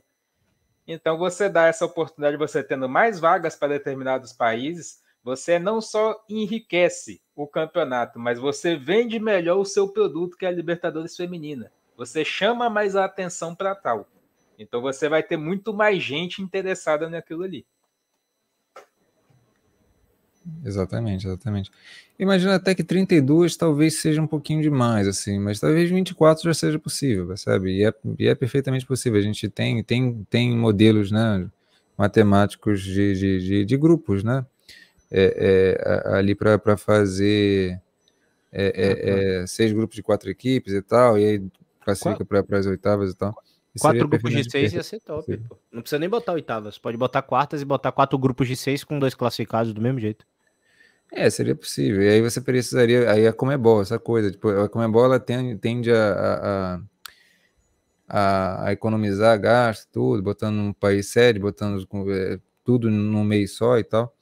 Então, 0.86 1.16
você 1.16 1.48
dá 1.48 1.66
essa 1.66 1.86
oportunidade, 1.86 2.36
você 2.36 2.62
tendo 2.62 2.88
mais 2.88 3.18
vagas 3.18 3.56
para 3.56 3.68
determinados 3.68 4.32
países, 4.32 5.02
você 5.22 5.58
não 5.58 5.80
só 5.80 6.22
enriquece 6.28 7.22
o 7.34 7.46
campeonato, 7.46 8.18
mas 8.18 8.38
você 8.38 8.76
vende 8.76 9.18
melhor 9.18 9.58
o 9.58 9.64
seu 9.64 9.88
produto, 9.88 10.36
que 10.36 10.44
é 10.44 10.48
a 10.48 10.52
Libertadores 10.52 11.16
Feminina. 11.16 11.72
Você 11.96 12.24
chama 12.24 12.68
mais 12.68 12.94
a 12.94 13.06
atenção 13.06 13.54
para 13.54 13.74
tal. 13.74 14.06
Então 14.58 14.82
você 14.82 15.08
vai 15.08 15.22
ter 15.22 15.36
muito 15.36 15.72
mais 15.72 16.02
gente 16.02 16.42
interessada 16.42 17.08
naquilo 17.08 17.42
ali. 17.42 17.66
Exatamente, 20.64 21.26
exatamente. 21.26 21.70
Imagina 22.18 22.56
até 22.56 22.74
que 22.74 22.84
32 22.84 23.56
talvez 23.56 24.00
seja 24.00 24.20
um 24.20 24.26
pouquinho 24.26 24.62
demais, 24.62 25.08
assim, 25.08 25.38
mas 25.38 25.58
talvez 25.58 25.90
24 25.90 26.44
já 26.44 26.54
seja 26.54 26.78
possível, 26.78 27.26
percebe? 27.26 27.70
E 27.70 27.84
é, 27.84 27.94
e 28.18 28.28
é 28.28 28.34
perfeitamente 28.34 28.86
possível. 28.86 29.18
A 29.18 29.22
gente 29.22 29.48
tem, 29.48 29.82
tem, 29.82 30.26
tem 30.28 30.56
modelos 30.56 31.10
né, 31.10 31.46
matemáticos 31.96 32.82
de, 32.82 33.14
de, 33.14 33.40
de, 33.40 33.64
de 33.64 33.76
grupos, 33.76 34.22
né? 34.22 34.44
é, 35.16 35.78
é, 35.78 36.16
ali 36.16 36.34
para 36.34 36.76
fazer 36.76 37.80
é, 38.52 39.42
é, 39.42 39.46
seis 39.46 39.72
grupos 39.72 39.94
de 39.94 40.02
quatro 40.02 40.28
equipes 40.28 40.72
e 40.72 40.82
tal, 40.82 41.16
e 41.16 41.24
aí 41.24 41.42
classifica 41.80 42.24
para 42.24 42.58
as 42.58 42.66
oitavas 42.66 43.12
e 43.12 43.16
tal. 43.16 43.34
quatro 43.78 44.08
grupos 44.08 44.32
de 44.32 44.50
seis 44.50 44.72
ia 44.72 44.82
ser 44.82 45.00
top. 45.00 45.40
Não 45.70 45.82
precisa 45.82 46.00
nem 46.00 46.08
botar 46.08 46.32
oitavas, 46.32 46.78
pode 46.78 46.96
botar 46.96 47.22
quartas 47.22 47.62
e 47.62 47.64
botar 47.64 47.92
quatro 47.92 48.18
grupos 48.18 48.48
de 48.48 48.56
seis 48.56 48.82
com 48.82 48.98
dois 48.98 49.14
classificados 49.14 49.72
do 49.72 49.80
mesmo 49.80 50.00
jeito. 50.00 50.26
É, 51.14 51.30
seria 51.30 51.54
possível. 51.54 52.02
E 52.02 52.08
aí 52.08 52.20
você 52.20 52.40
precisaria. 52.40 53.10
Aí 53.10 53.26
a 53.26 53.32
Comebol, 53.32 53.82
essa 53.82 53.98
coisa. 53.98 54.30
Tipo, 54.30 54.48
a 54.48 54.68
Comebol 54.68 55.04
ela 55.04 55.20
tende, 55.20 55.56
tende 55.56 55.92
a, 55.92 56.12
a, 56.12 56.80
a, 58.08 58.66
a, 58.66 58.72
economizar 58.72 59.40
gasto, 59.40 59.88
tudo, 59.92 60.22
botando 60.22 60.58
um 60.58 60.72
país 60.72 61.08
sede, 61.08 61.38
botando 61.38 61.86
é, 62.10 62.38
tudo 62.64 62.90
num 62.90 63.24
mês 63.24 63.52
só 63.52 63.78
e 63.78 63.84
tal 63.84 64.14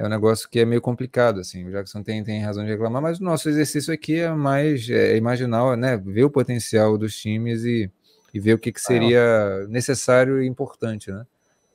é 0.00 0.06
um 0.06 0.08
negócio 0.08 0.48
que 0.48 0.58
é 0.58 0.64
meio 0.64 0.80
complicado, 0.80 1.40
assim. 1.40 1.66
O 1.66 1.70
Jackson 1.70 2.02
tem, 2.02 2.24
tem 2.24 2.42
razão 2.42 2.64
de 2.64 2.70
reclamar, 2.70 3.02
mas 3.02 3.20
o 3.20 3.22
nosso 3.22 3.50
exercício 3.50 3.92
aqui 3.92 4.20
é 4.20 4.32
mais 4.32 4.88
é, 4.88 5.14
imaginar, 5.14 5.76
né? 5.76 5.98
Ver 5.98 6.24
o 6.24 6.30
potencial 6.30 6.96
dos 6.96 7.14
times 7.14 7.64
e, 7.64 7.90
e 8.32 8.40
ver 8.40 8.54
o 8.54 8.58
que, 8.58 8.72
que 8.72 8.80
seria 8.80 9.66
necessário 9.68 10.42
e 10.42 10.46
importante, 10.46 11.12
né? 11.12 11.26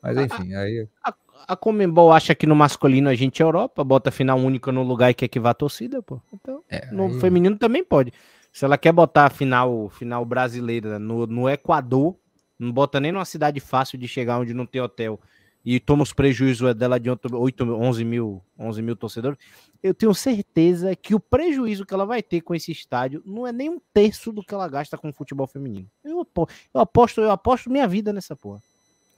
Mas 0.02 0.18
enfim, 0.18 0.56
aí. 0.56 0.88
A, 1.04 1.14
a 1.48 1.56
Comembol 1.56 2.12
acha 2.12 2.34
que 2.34 2.48
no 2.48 2.56
masculino 2.56 3.10
a 3.10 3.16
gente 3.16 3.42
é 3.42 3.46
Europa, 3.46 3.84
bota 3.84 4.12
final 4.12 4.38
única 4.38 4.72
no 4.72 4.84
lugar 4.84 5.12
e 5.12 5.14
quer 5.14 5.28
que 5.28 5.40
vá 5.40 5.52
a 5.52 5.54
torcida, 5.54 6.02
pô. 6.02 6.22
Então, 6.34 6.64
é, 6.70 6.92
no 6.92 7.06
aí... 7.06 7.20
feminino 7.20 7.58
também 7.58 7.84
pode. 7.84 8.12
Se 8.52 8.66
ela 8.66 8.78
quer 8.78 8.92
botar 8.92 9.26
a 9.26 9.30
final, 9.30 9.90
final 9.90 10.24
brasileira 10.26 10.98
no, 10.98 11.28
no 11.28 11.50
Equador, 11.50 12.16
não 12.58 12.72
bota 12.72 13.00
nem 13.00 13.12
numa 13.12 13.26
cidade 13.26 13.60
fácil 13.60 13.98
de 13.98 14.08
chegar 14.08 14.40
onde 14.40 14.54
não 14.54 14.66
tem 14.66 14.82
hotel 14.82 15.20
e 15.66 15.80
toma 15.80 16.04
os 16.04 16.14
prejuízos 16.14 16.76
dela 16.76 17.00
de 17.00 17.10
8, 17.10 17.74
11 17.74 18.06
mil, 18.06 18.42
11 18.58 18.82
mil 18.84 18.96
torcedores, 18.96 19.38
eu 19.82 19.96
tenho 19.96 20.14
certeza 20.14 20.96
que 20.96 21.16
o 21.16 21.20
prejuízo 21.20 21.86
que 21.86 21.94
ela 21.94 22.06
vai 22.06 22.22
ter 22.22 22.42
com 22.42 22.54
esse 22.54 22.72
estádio 22.72 23.24
não 23.26 23.48
é 23.48 23.52
nem 23.52 23.70
um 23.70 23.82
terço 23.92 24.32
do 24.32 24.44
que 24.44 24.54
ela 24.54 24.68
gasta 24.68 24.96
com 24.96 25.10
o 25.10 25.14
futebol 25.14 25.48
feminino. 25.48 25.90
Eu 26.04 26.22
aposto, 26.22 26.54
eu 26.72 26.82
aposto, 26.82 27.22
eu 27.22 27.32
aposto 27.32 27.70
minha 27.72 27.88
vida 27.88 28.14
nessa 28.14 28.36
porra. 28.36 28.62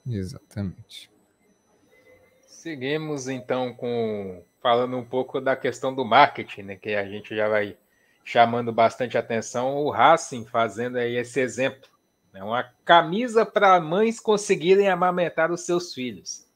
Exatamente. 0.10 1.10
Seguimos 2.58 3.28
então 3.28 3.72
com 3.72 4.44
falando 4.60 4.98
um 4.98 5.06
pouco 5.06 5.40
da 5.40 5.56
questão 5.56 5.94
do 5.94 6.04
marketing, 6.04 6.64
né, 6.64 6.76
que 6.76 6.96
a 6.96 7.08
gente 7.08 7.36
já 7.36 7.48
vai 7.48 7.78
chamando 8.26 8.74
bastante 8.74 9.16
atenção, 9.16 9.76
o 9.76 9.92
Racing 9.92 10.44
fazendo 10.44 10.98
aí 10.98 11.18
esse 11.18 11.40
exemplo 11.40 11.88
é 12.34 12.44
uma 12.44 12.64
camisa 12.84 13.46
para 13.46 13.80
mães 13.80 14.20
conseguirem 14.20 14.90
amamentar 14.90 15.52
os 15.52 15.62
seus 15.62 15.94
filhos. 15.94 16.48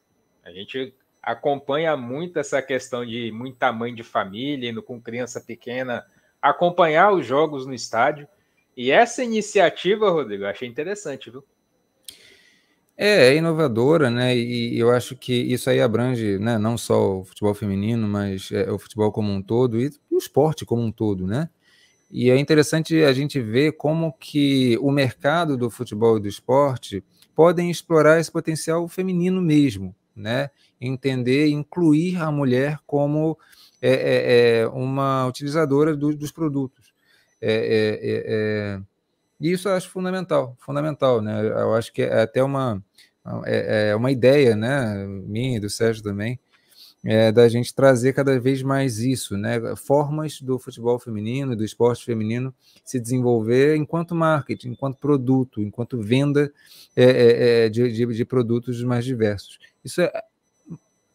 A 0.44 0.50
gente 0.50 0.92
acompanha 1.22 1.96
muito 1.96 2.36
essa 2.36 2.60
questão 2.60 3.06
de 3.06 3.30
muita 3.30 3.72
mãe 3.72 3.94
de 3.94 4.02
família, 4.02 4.70
indo 4.70 4.82
com 4.82 5.00
criança 5.00 5.40
pequena, 5.40 6.04
acompanhar 6.42 7.12
os 7.12 7.24
jogos 7.24 7.64
no 7.64 7.72
estádio. 7.72 8.26
E 8.76 8.90
essa 8.90 9.22
iniciativa, 9.22 10.10
Rodrigo, 10.10 10.46
achei 10.46 10.66
interessante, 10.66 11.30
viu? 11.30 11.44
É, 13.04 13.28
é 13.28 13.36
inovadora, 13.36 14.08
né? 14.10 14.36
E 14.36 14.78
eu 14.78 14.90
acho 14.92 15.16
que 15.16 15.32
isso 15.32 15.68
aí 15.68 15.80
abrange, 15.80 16.38
né, 16.38 16.56
não 16.56 16.78
só 16.78 17.18
o 17.20 17.24
futebol 17.24 17.52
feminino, 17.54 18.06
mas 18.06 18.50
é, 18.52 18.70
o 18.70 18.78
futebol 18.78 19.10
como 19.10 19.32
um 19.32 19.42
todo 19.42 19.80
e 19.80 19.90
o 20.10 20.18
esporte 20.18 20.64
como 20.64 20.82
um 20.82 20.92
todo, 20.92 21.26
né? 21.26 21.50
E 22.10 22.30
é 22.30 22.38
interessante 22.38 23.02
a 23.04 23.12
gente 23.12 23.40
ver 23.40 23.72
como 23.74 24.12
que 24.14 24.78
o 24.80 24.90
mercado 24.92 25.56
do 25.56 25.70
futebol 25.70 26.18
e 26.18 26.20
do 26.20 26.28
esporte 26.28 27.04
podem 27.34 27.70
explorar 27.70 28.20
esse 28.20 28.30
potencial 28.32 28.88
feminino 28.88 29.42
mesmo, 29.42 29.94
né? 30.16 30.50
Entender, 30.80 31.48
incluir 31.48 32.16
a 32.22 32.30
mulher 32.30 32.78
como 32.86 33.38
é, 33.80 33.90
é, 33.92 34.60
é 34.62 34.68
uma 34.68 35.26
utilizadora 35.26 35.96
do, 35.96 36.16
dos 36.16 36.32
produtos. 36.32 36.92
É, 37.40 37.52
é, 37.54 38.78
é, 38.78 38.80
E 39.40 39.52
isso 39.52 39.68
eu 39.68 39.74
acho 39.74 39.90
fundamental, 39.90 40.56
fundamental, 40.60 41.20
né? 41.22 41.46
Eu 41.46 41.74
acho 41.74 41.92
que 41.92 42.02
é 42.02 42.22
até 42.22 42.42
uma, 42.42 42.82
é, 43.44 43.90
é 43.90 43.96
uma 43.96 44.10
ideia, 44.10 44.56
né, 44.56 45.06
minha 45.06 45.56
e 45.56 45.60
do 45.60 45.70
Sérgio 45.70 46.02
também, 46.02 46.38
é, 47.04 47.32
da 47.32 47.48
gente 47.48 47.74
trazer 47.74 48.12
cada 48.12 48.38
vez 48.38 48.62
mais 48.62 48.98
isso, 49.00 49.36
né? 49.36 49.60
Formas 49.76 50.40
do 50.40 50.58
futebol 50.58 50.98
feminino, 51.00 51.56
do 51.56 51.64
esporte 51.64 52.04
feminino 52.04 52.54
se 52.84 53.00
desenvolver 53.00 53.74
enquanto 53.76 54.14
marketing, 54.14 54.70
enquanto 54.70 54.98
produto, 54.98 55.60
enquanto 55.60 56.00
venda 56.00 56.52
é, 56.94 57.04
é, 57.04 57.64
é 57.64 57.68
de, 57.68 57.90
de, 57.90 58.06
de, 58.06 58.24
produtos 58.24 58.82
mais 58.84 59.04
diversos. 59.04 59.58
Isso 59.84 60.00
é 60.00 60.12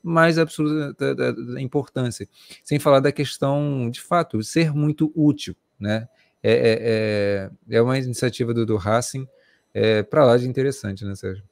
mais 0.03 0.37
absoluta 0.37 1.15
da, 1.15 1.31
da 1.31 1.61
importância. 1.61 2.27
Sem 2.63 2.79
falar 2.79 2.99
da 2.99 3.11
questão, 3.11 3.89
de 3.89 4.01
fato, 4.01 4.43
ser 4.43 4.73
muito 4.73 5.11
útil, 5.15 5.55
né? 5.79 6.07
É, 6.43 6.51
é, 6.51 7.49
é, 7.71 7.77
é 7.77 7.81
uma 7.81 7.97
iniciativa 7.97 8.53
do, 8.53 8.65
do 8.65 8.75
Racing 8.75 9.27
para 10.09 10.25
lá 10.25 10.37
de 10.37 10.47
interessante, 10.47 11.05
né, 11.05 11.15
Sérgio? 11.15 11.43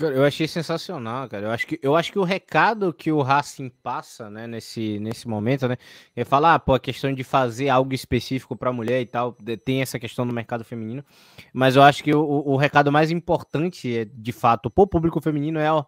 Eu 0.00 0.24
achei 0.24 0.46
sensacional, 0.46 1.28
cara. 1.28 1.46
Eu 1.46 1.50
acho 1.50 1.66
que, 1.66 1.78
eu 1.82 1.96
acho 1.96 2.12
que 2.12 2.18
o 2.18 2.24
recado 2.24 2.92
que 2.92 3.10
o 3.10 3.22
Racing 3.22 3.70
passa, 3.82 4.28
né, 4.28 4.46
nesse, 4.46 4.98
nesse 4.98 5.26
momento, 5.26 5.66
né, 5.68 5.76
é 6.14 6.24
falar, 6.24 6.54
ah, 6.54 6.58
pô, 6.58 6.74
a 6.74 6.80
questão 6.80 7.14
de 7.14 7.24
fazer 7.24 7.68
algo 7.68 7.94
específico 7.94 8.56
para 8.56 8.72
mulher 8.72 9.00
e 9.00 9.06
tal, 9.06 9.32
tem 9.64 9.80
essa 9.80 9.98
questão 9.98 10.26
do 10.26 10.34
mercado 10.34 10.64
feminino, 10.64 11.04
mas 11.52 11.76
eu 11.76 11.82
acho 11.82 12.02
que 12.04 12.14
o, 12.14 12.20
o 12.20 12.56
recado 12.56 12.92
mais 12.92 13.10
importante, 13.10 13.98
é, 13.98 14.04
de 14.04 14.32
fato, 14.32 14.70
pro 14.70 14.86
público 14.86 15.20
feminino 15.20 15.58
é, 15.58 15.72
ó, 15.72 15.84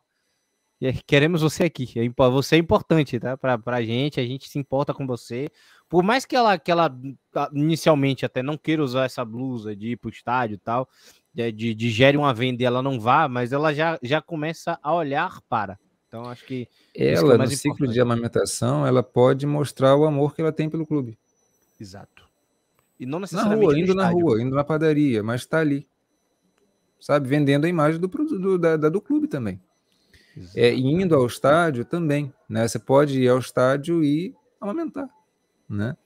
queremos 1.06 1.42
você 1.42 1.64
aqui. 1.64 1.88
É 1.96 2.30
você 2.30 2.56
é 2.56 2.58
importante, 2.58 3.18
tá? 3.18 3.36
Pra, 3.36 3.58
pra 3.58 3.82
gente, 3.82 4.20
a 4.20 4.24
gente 4.24 4.48
se 4.48 4.58
importa 4.58 4.94
com 4.94 5.06
você. 5.06 5.50
Por 5.88 6.02
mais 6.02 6.24
que 6.24 6.36
ela, 6.36 6.58
que 6.58 6.70
ela 6.70 6.94
inicialmente 7.52 8.24
até 8.24 8.42
não 8.42 8.56
queira 8.56 8.82
usar 8.82 9.04
essa 9.04 9.24
blusa 9.24 9.74
de 9.74 9.92
ir 9.92 9.96
pro 9.96 10.10
estádio 10.10 10.54
e 10.54 10.58
tal, 10.58 10.88
de, 11.38 11.52
de, 11.52 11.74
de 11.74 11.90
gere 11.90 12.16
uma 12.16 12.34
venda 12.34 12.62
e 12.62 12.66
ela 12.66 12.82
não 12.82 12.98
vá, 12.98 13.28
mas 13.28 13.52
ela 13.52 13.72
já, 13.72 13.98
já 14.02 14.20
começa 14.20 14.78
a 14.82 14.92
olhar 14.92 15.40
para. 15.48 15.78
Então, 16.08 16.24
acho 16.24 16.44
que. 16.44 16.66
É 16.96 17.14
ela, 17.14 17.34
é 17.34 17.38
no 17.38 17.46
ciclo 17.46 17.86
de 17.86 18.00
amamentação, 18.00 18.84
ela 18.84 19.02
pode 19.02 19.46
mostrar 19.46 19.94
o 19.94 20.04
amor 20.04 20.34
que 20.34 20.40
ela 20.40 20.52
tem 20.52 20.68
pelo 20.68 20.86
clube. 20.86 21.16
Exato. 21.80 22.28
E 22.98 23.06
não 23.06 23.20
necessariamente. 23.20 23.60
Na 23.60 23.66
rua, 23.66 23.78
indo 23.78 23.94
na 23.94 24.08
rua, 24.08 24.42
indo 24.42 24.56
na 24.56 24.64
padaria, 24.64 25.22
mas 25.22 25.42
está 25.42 25.60
ali. 25.60 25.86
Sabe? 26.98 27.28
Vendendo 27.28 27.66
a 27.66 27.68
imagem 27.68 28.00
do, 28.00 28.08
do, 28.08 28.58
da, 28.58 28.76
da 28.76 28.88
do 28.88 29.00
clube 29.00 29.28
também. 29.28 29.60
É, 30.54 30.74
indo 30.74 31.14
ao 31.14 31.26
estádio 31.26 31.84
também. 31.84 32.32
Né? 32.48 32.66
Você 32.66 32.78
pode 32.78 33.20
ir 33.20 33.28
ao 33.28 33.38
estádio 33.38 34.02
e 34.02 34.34
amamentar. 34.60 35.08
Né? 35.68 35.96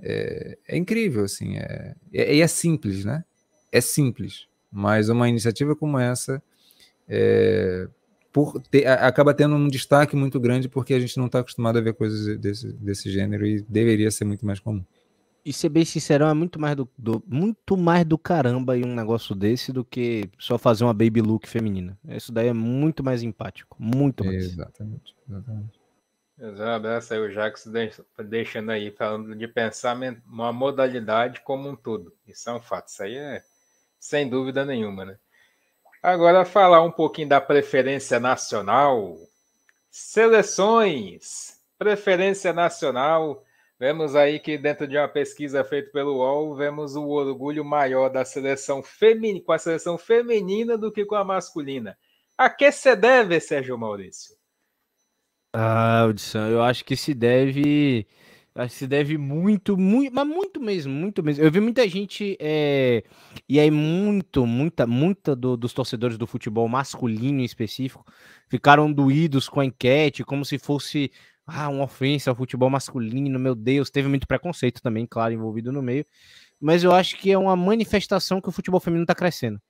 É, 0.00 0.58
é 0.66 0.76
incrível, 0.76 1.24
assim. 1.24 1.56
É, 1.56 1.94
é, 2.12 2.38
é 2.38 2.46
simples, 2.48 3.04
né? 3.04 3.24
É 3.70 3.80
simples. 3.80 4.48
Mas 4.74 5.08
uma 5.08 5.28
iniciativa 5.28 5.76
como 5.76 5.98
essa 5.98 6.42
é, 7.08 7.86
por 8.32 8.60
ter, 8.60 8.86
acaba 8.88 9.32
tendo 9.32 9.54
um 9.54 9.68
destaque 9.68 10.16
muito 10.16 10.40
grande 10.40 10.68
porque 10.68 10.92
a 10.92 10.98
gente 10.98 11.16
não 11.16 11.26
está 11.26 11.38
acostumado 11.38 11.78
a 11.78 11.80
ver 11.80 11.94
coisas 11.94 12.36
desse, 12.38 12.72
desse 12.72 13.08
gênero 13.08 13.46
e 13.46 13.62
deveria 13.62 14.10
ser 14.10 14.24
muito 14.24 14.44
mais 14.44 14.58
comum. 14.58 14.84
E 15.44 15.52
ser 15.52 15.68
bem 15.68 15.84
sincero, 15.84 16.24
é 16.24 16.34
muito 16.34 16.58
mais 16.58 16.74
do, 16.74 16.88
do, 16.98 17.22
muito 17.28 17.76
mais 17.76 18.04
do 18.04 18.18
caramba 18.18 18.76
em 18.76 18.84
um 18.84 18.94
negócio 18.94 19.34
desse 19.34 19.70
do 19.70 19.84
que 19.84 20.28
só 20.38 20.58
fazer 20.58 20.82
uma 20.82 20.94
baby 20.94 21.20
look 21.20 21.46
feminina. 21.46 21.96
Isso 22.08 22.32
daí 22.32 22.48
é 22.48 22.52
muito 22.52 23.04
mais 23.04 23.22
empático. 23.22 23.76
Muito 23.78 24.24
mais. 24.24 24.42
Exatamente. 24.42 25.14
exatamente. 25.28 25.84
Exato, 26.36 26.86
essa 26.88 27.14
aí 27.14 27.20
o 27.20 27.32
Jackson 27.32 27.70
deixando 28.28 28.70
aí, 28.70 28.90
falando 28.90 29.36
de 29.36 29.46
pensar 29.46 29.96
uma 30.26 30.52
modalidade 30.52 31.40
como 31.42 31.68
um 31.68 31.76
todo. 31.76 32.12
Isso 32.26 32.50
é 32.50 32.54
um 32.54 32.60
fato. 32.60 32.88
Isso 32.88 33.02
aí 33.04 33.14
é 33.14 33.44
sem 34.04 34.28
dúvida 34.28 34.66
nenhuma, 34.66 35.02
né? 35.06 35.16
Agora 36.02 36.44
falar 36.44 36.82
um 36.82 36.90
pouquinho 36.90 37.30
da 37.30 37.40
preferência 37.40 38.20
nacional. 38.20 39.16
Seleções, 39.90 41.58
preferência 41.78 42.52
nacional. 42.52 43.42
Vemos 43.80 44.14
aí 44.14 44.38
que 44.38 44.58
dentro 44.58 44.86
de 44.86 44.98
uma 44.98 45.08
pesquisa 45.08 45.64
feita 45.64 45.90
pelo 45.90 46.18
UOL, 46.18 46.54
vemos 46.54 46.94
o 46.96 47.06
orgulho 47.08 47.64
maior 47.64 48.10
da 48.10 48.26
seleção 48.26 48.82
feminina, 48.82 49.42
com 49.42 49.52
a 49.52 49.58
seleção 49.58 49.96
feminina 49.96 50.76
do 50.76 50.92
que 50.92 51.06
com 51.06 51.14
a 51.14 51.24
masculina. 51.24 51.96
A 52.36 52.50
que 52.50 52.70
se 52.70 52.94
deve, 52.94 53.40
Sérgio 53.40 53.78
Maurício? 53.78 54.36
Ah, 55.50 56.00
Audição, 56.00 56.46
eu 56.50 56.62
acho 56.62 56.84
que 56.84 56.94
se 56.94 57.14
deve 57.14 58.06
Acho 58.56 58.72
que 58.72 58.78
se 58.78 58.86
deve 58.86 59.18
muito, 59.18 59.76
muito, 59.76 60.14
mas 60.14 60.26
muito 60.26 60.60
mesmo, 60.60 60.92
muito 60.92 61.24
mesmo. 61.24 61.42
Eu 61.42 61.50
vi 61.50 61.58
muita 61.58 61.88
gente, 61.88 62.36
é, 62.40 63.02
e 63.48 63.58
aí 63.58 63.68
muito, 63.68 64.46
muita, 64.46 64.86
muita 64.86 65.34
do, 65.34 65.56
dos 65.56 65.72
torcedores 65.72 66.16
do 66.16 66.24
futebol 66.24 66.68
masculino 66.68 67.40
em 67.40 67.44
específico 67.44 68.04
ficaram 68.48 68.92
doídos 68.92 69.48
com 69.48 69.58
a 69.58 69.64
enquete, 69.64 70.22
como 70.22 70.44
se 70.44 70.56
fosse 70.56 71.10
ah, 71.44 71.68
uma 71.68 71.84
ofensa 71.84 72.30
ao 72.30 72.36
futebol 72.36 72.70
masculino, 72.70 73.40
meu 73.40 73.56
Deus. 73.56 73.90
Teve 73.90 74.08
muito 74.08 74.26
preconceito 74.26 74.80
também, 74.80 75.04
claro, 75.04 75.34
envolvido 75.34 75.72
no 75.72 75.82
meio. 75.82 76.06
Mas 76.60 76.84
eu 76.84 76.92
acho 76.92 77.18
que 77.18 77.32
é 77.32 77.38
uma 77.38 77.56
manifestação 77.56 78.40
que 78.40 78.48
o 78.48 78.52
futebol 78.52 78.80
feminino 78.80 79.04
está 79.04 79.14
crescendo. 79.16 79.60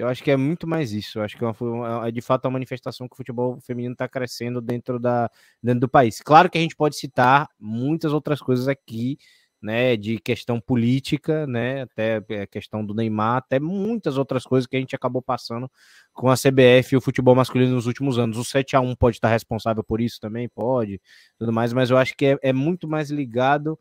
Eu 0.00 0.08
acho 0.08 0.24
que 0.24 0.30
é 0.30 0.36
muito 0.36 0.66
mais 0.66 0.92
isso. 0.92 1.18
Eu 1.18 1.22
acho 1.22 1.36
que 1.36 1.44
é, 1.44 1.52
uma, 1.60 2.08
é 2.08 2.10
de 2.10 2.22
fato 2.22 2.46
uma 2.46 2.52
manifestação 2.52 3.06
que 3.06 3.12
o 3.12 3.16
futebol 3.16 3.60
feminino 3.60 3.92
está 3.92 4.08
crescendo 4.08 4.60
dentro, 4.60 4.98
da, 4.98 5.30
dentro 5.62 5.80
do 5.80 5.88
país. 5.88 6.22
Claro 6.22 6.48
que 6.48 6.56
a 6.56 6.60
gente 6.60 6.74
pode 6.74 6.96
citar 6.96 7.48
muitas 7.58 8.12
outras 8.12 8.40
coisas 8.40 8.66
aqui, 8.66 9.18
né, 9.60 9.98
de 9.98 10.18
questão 10.18 10.58
política, 10.58 11.46
né, 11.46 11.82
até 11.82 12.16
a 12.16 12.24
é, 12.30 12.46
questão 12.46 12.82
do 12.82 12.94
Neymar, 12.94 13.36
até 13.36 13.60
muitas 13.60 14.16
outras 14.16 14.44
coisas 14.44 14.66
que 14.66 14.74
a 14.74 14.80
gente 14.80 14.96
acabou 14.96 15.20
passando 15.20 15.70
com 16.14 16.30
a 16.30 16.34
CBF 16.34 16.94
e 16.94 16.96
o 16.96 17.00
futebol 17.00 17.34
masculino 17.34 17.74
nos 17.74 17.86
últimos 17.86 18.18
anos. 18.18 18.38
O 18.38 18.44
7 18.44 18.74
a 18.74 18.80
1 18.80 18.96
pode 18.96 19.18
estar 19.18 19.28
responsável 19.28 19.84
por 19.84 20.00
isso 20.00 20.18
também, 20.18 20.48
pode, 20.48 20.98
tudo 21.38 21.52
mais, 21.52 21.74
mas 21.74 21.90
eu 21.90 21.98
acho 21.98 22.16
que 22.16 22.24
é, 22.24 22.38
é 22.42 22.52
muito 22.54 22.88
mais 22.88 23.10
ligado 23.10 23.78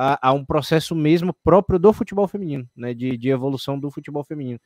a, 0.00 0.28
a, 0.28 0.32
um 0.32 0.44
processo 0.44 0.94
mesmo 0.94 1.34
próprio 1.42 1.76
do 1.76 1.92
futebol 1.92 2.28
feminino, 2.28 2.64
né, 2.76 2.94
de, 2.94 3.16
de 3.16 3.30
evolução 3.30 3.76
do 3.76 3.90
futebol 3.90 4.22
feminino. 4.22 4.60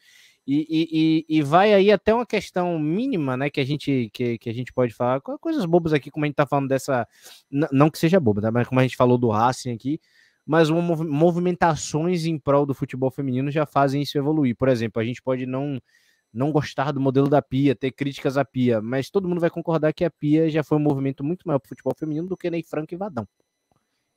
E, 0.46 1.24
e, 1.26 1.38
e, 1.38 1.42
vai 1.42 1.72
aí 1.72 1.90
até 1.90 2.12
uma 2.12 2.26
questão 2.26 2.78
mínima, 2.78 3.34
né, 3.34 3.48
que 3.48 3.58
a 3.58 3.64
gente 3.64 4.10
que, 4.12 4.36
que 4.36 4.50
a 4.50 4.52
gente 4.52 4.74
pode 4.74 4.92
falar, 4.92 5.22
coisas 5.22 5.64
bobas 5.64 5.94
aqui, 5.94 6.10
como 6.10 6.26
a 6.26 6.28
gente 6.28 6.36
tá 6.36 6.46
falando 6.46 6.68
dessa, 6.68 7.08
não 7.50 7.88
que 7.88 7.98
seja 7.98 8.20
boba, 8.20 8.42
tá? 8.42 8.52
mas 8.52 8.68
como 8.68 8.78
a 8.78 8.82
gente 8.82 8.94
falou 8.94 9.16
do 9.16 9.30
Racing 9.30 9.72
aqui, 9.72 9.98
mas 10.44 10.68
uma, 10.68 10.82
movimentações 11.02 12.26
em 12.26 12.38
prol 12.38 12.66
do 12.66 12.74
futebol 12.74 13.10
feminino 13.10 13.50
já 13.50 13.64
fazem 13.64 14.02
isso 14.02 14.18
evoluir. 14.18 14.54
Por 14.56 14.68
exemplo, 14.68 15.00
a 15.00 15.04
gente 15.04 15.22
pode 15.22 15.46
não 15.46 15.80
não 16.32 16.50
gostar 16.52 16.92
do 16.92 17.00
modelo 17.00 17.28
da 17.28 17.42
Pia, 17.42 17.74
ter 17.74 17.92
críticas 17.92 18.38
à 18.38 18.44
Pia, 18.44 18.80
mas 18.80 19.10
todo 19.10 19.28
mundo 19.28 19.40
vai 19.40 19.50
concordar 19.50 19.92
que 19.92 20.04
a 20.04 20.10
Pia 20.10 20.48
já 20.50 20.62
foi 20.64 20.78
um 20.78 20.80
movimento 20.80 21.22
muito 21.24 21.46
maior 21.46 21.58
para 21.58 21.66
o 21.66 21.68
futebol 21.70 21.94
feminino 21.98 22.26
do 22.28 22.36
que 22.36 22.50
Ney 22.50 22.62
Franco 22.62 22.94
e 22.94 22.96
Vadão. 22.96 23.26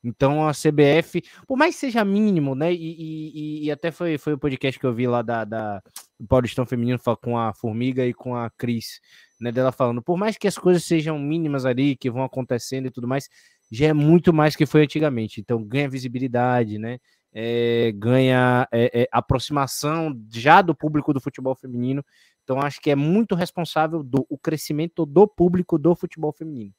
Então 0.05 0.47
a 0.47 0.51
CBF, 0.51 1.23
por 1.47 1.57
mais 1.57 1.73
que 1.73 1.81
seja 1.81 2.05
mínimo, 2.05 2.53
né? 2.53 2.71
E, 2.71 2.77
e, 2.77 3.65
e 3.65 3.71
até 3.71 3.89
foi, 3.89 4.19
foi 4.19 4.33
o 4.33 4.37
podcast 4.37 4.79
que 4.79 4.85
eu 4.85 4.93
vi 4.93 5.07
lá 5.07 5.23
da, 5.23 5.43
da 5.43 5.81
do 6.19 6.27
Paulistão 6.27 6.65
Feminino 6.65 6.99
com 7.21 7.37
a 7.37 7.53
Formiga 7.53 8.05
e 8.05 8.13
com 8.13 8.35
a 8.35 8.49
Cris, 8.51 9.01
né? 9.41 9.51
Dela 9.51 9.71
falando, 9.71 10.01
por 10.01 10.15
mais 10.15 10.37
que 10.37 10.47
as 10.47 10.57
coisas 10.57 10.83
sejam 10.83 11.17
mínimas 11.17 11.65
ali, 11.65 11.95
que 11.95 12.09
vão 12.09 12.23
acontecendo 12.23 12.87
e 12.87 12.91
tudo 12.91 13.07
mais, 13.07 13.27
já 13.71 13.87
é 13.87 13.93
muito 13.93 14.31
mais 14.31 14.55
que 14.55 14.65
foi 14.67 14.83
antigamente. 14.83 15.41
Então 15.41 15.63
ganha 15.63 15.89
visibilidade, 15.89 16.77
né? 16.77 16.99
É, 17.33 17.91
ganha 17.93 18.67
é, 18.71 19.01
é, 19.01 19.07
aproximação 19.11 20.15
já 20.31 20.61
do 20.61 20.73
público 20.73 21.13
do 21.13 21.19
futebol 21.19 21.55
feminino. 21.55 22.05
Então 22.43 22.61
acho 22.61 22.79
que 22.79 22.91
é 22.91 22.95
muito 22.95 23.33
responsável 23.33 24.03
do 24.03 24.25
o 24.29 24.37
crescimento 24.37 25.03
do 25.05 25.27
público 25.27 25.79
do 25.79 25.95
futebol 25.95 26.31
feminino. 26.31 26.71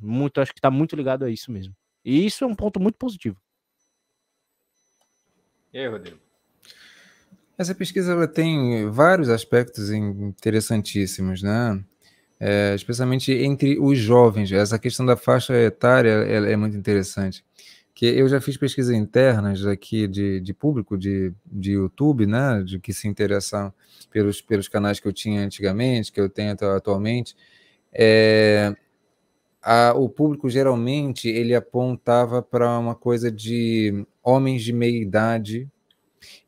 Muito, 0.00 0.40
acho 0.40 0.52
que 0.52 0.58
está 0.58 0.70
muito 0.70 0.96
ligado 0.96 1.24
a 1.24 1.30
isso 1.30 1.50
mesmo. 1.52 1.74
E 2.04 2.26
isso 2.26 2.44
é 2.44 2.46
um 2.46 2.54
ponto 2.54 2.80
muito 2.80 2.96
positivo. 2.96 3.36
E 5.72 5.78
aí, 5.78 5.88
Rodrigo? 5.88 6.18
Essa 7.56 7.74
pesquisa 7.74 8.12
ela 8.12 8.26
tem 8.26 8.90
vários 8.90 9.28
aspectos 9.28 9.90
interessantíssimos, 9.90 11.42
né? 11.42 11.82
É, 12.40 12.74
especialmente 12.74 13.32
entre 13.32 13.78
os 13.78 13.98
jovens. 13.98 14.50
Essa 14.50 14.78
questão 14.78 15.06
da 15.06 15.16
faixa 15.16 15.54
etária 15.54 16.10
é 16.10 16.56
muito 16.56 16.76
interessante. 16.76 17.44
Que 17.94 18.06
eu 18.06 18.28
já 18.28 18.40
fiz 18.40 18.56
pesquisas 18.56 18.94
internas 18.94 19.64
aqui 19.64 20.08
de, 20.08 20.40
de 20.40 20.52
público 20.52 20.98
de, 20.98 21.32
de 21.46 21.72
YouTube, 21.72 22.26
né? 22.26 22.62
De 22.64 22.80
que 22.80 22.92
se 22.92 23.06
interessam 23.06 23.72
pelos, 24.10 24.40
pelos 24.40 24.66
canais 24.66 24.98
que 24.98 25.06
eu 25.06 25.12
tinha 25.12 25.42
antigamente, 25.42 26.10
que 26.10 26.20
eu 26.20 26.28
tenho 26.28 26.52
atualmente. 26.74 27.36
É, 27.92 28.74
a, 29.62 29.94
o 29.94 30.08
público 30.08 30.50
geralmente 30.50 31.28
ele 31.28 31.54
apontava 31.54 32.42
para 32.42 32.78
uma 32.78 32.94
coisa 32.94 33.30
de 33.30 34.04
homens 34.22 34.62
de 34.62 34.72
meia 34.72 35.00
idade. 35.00 35.68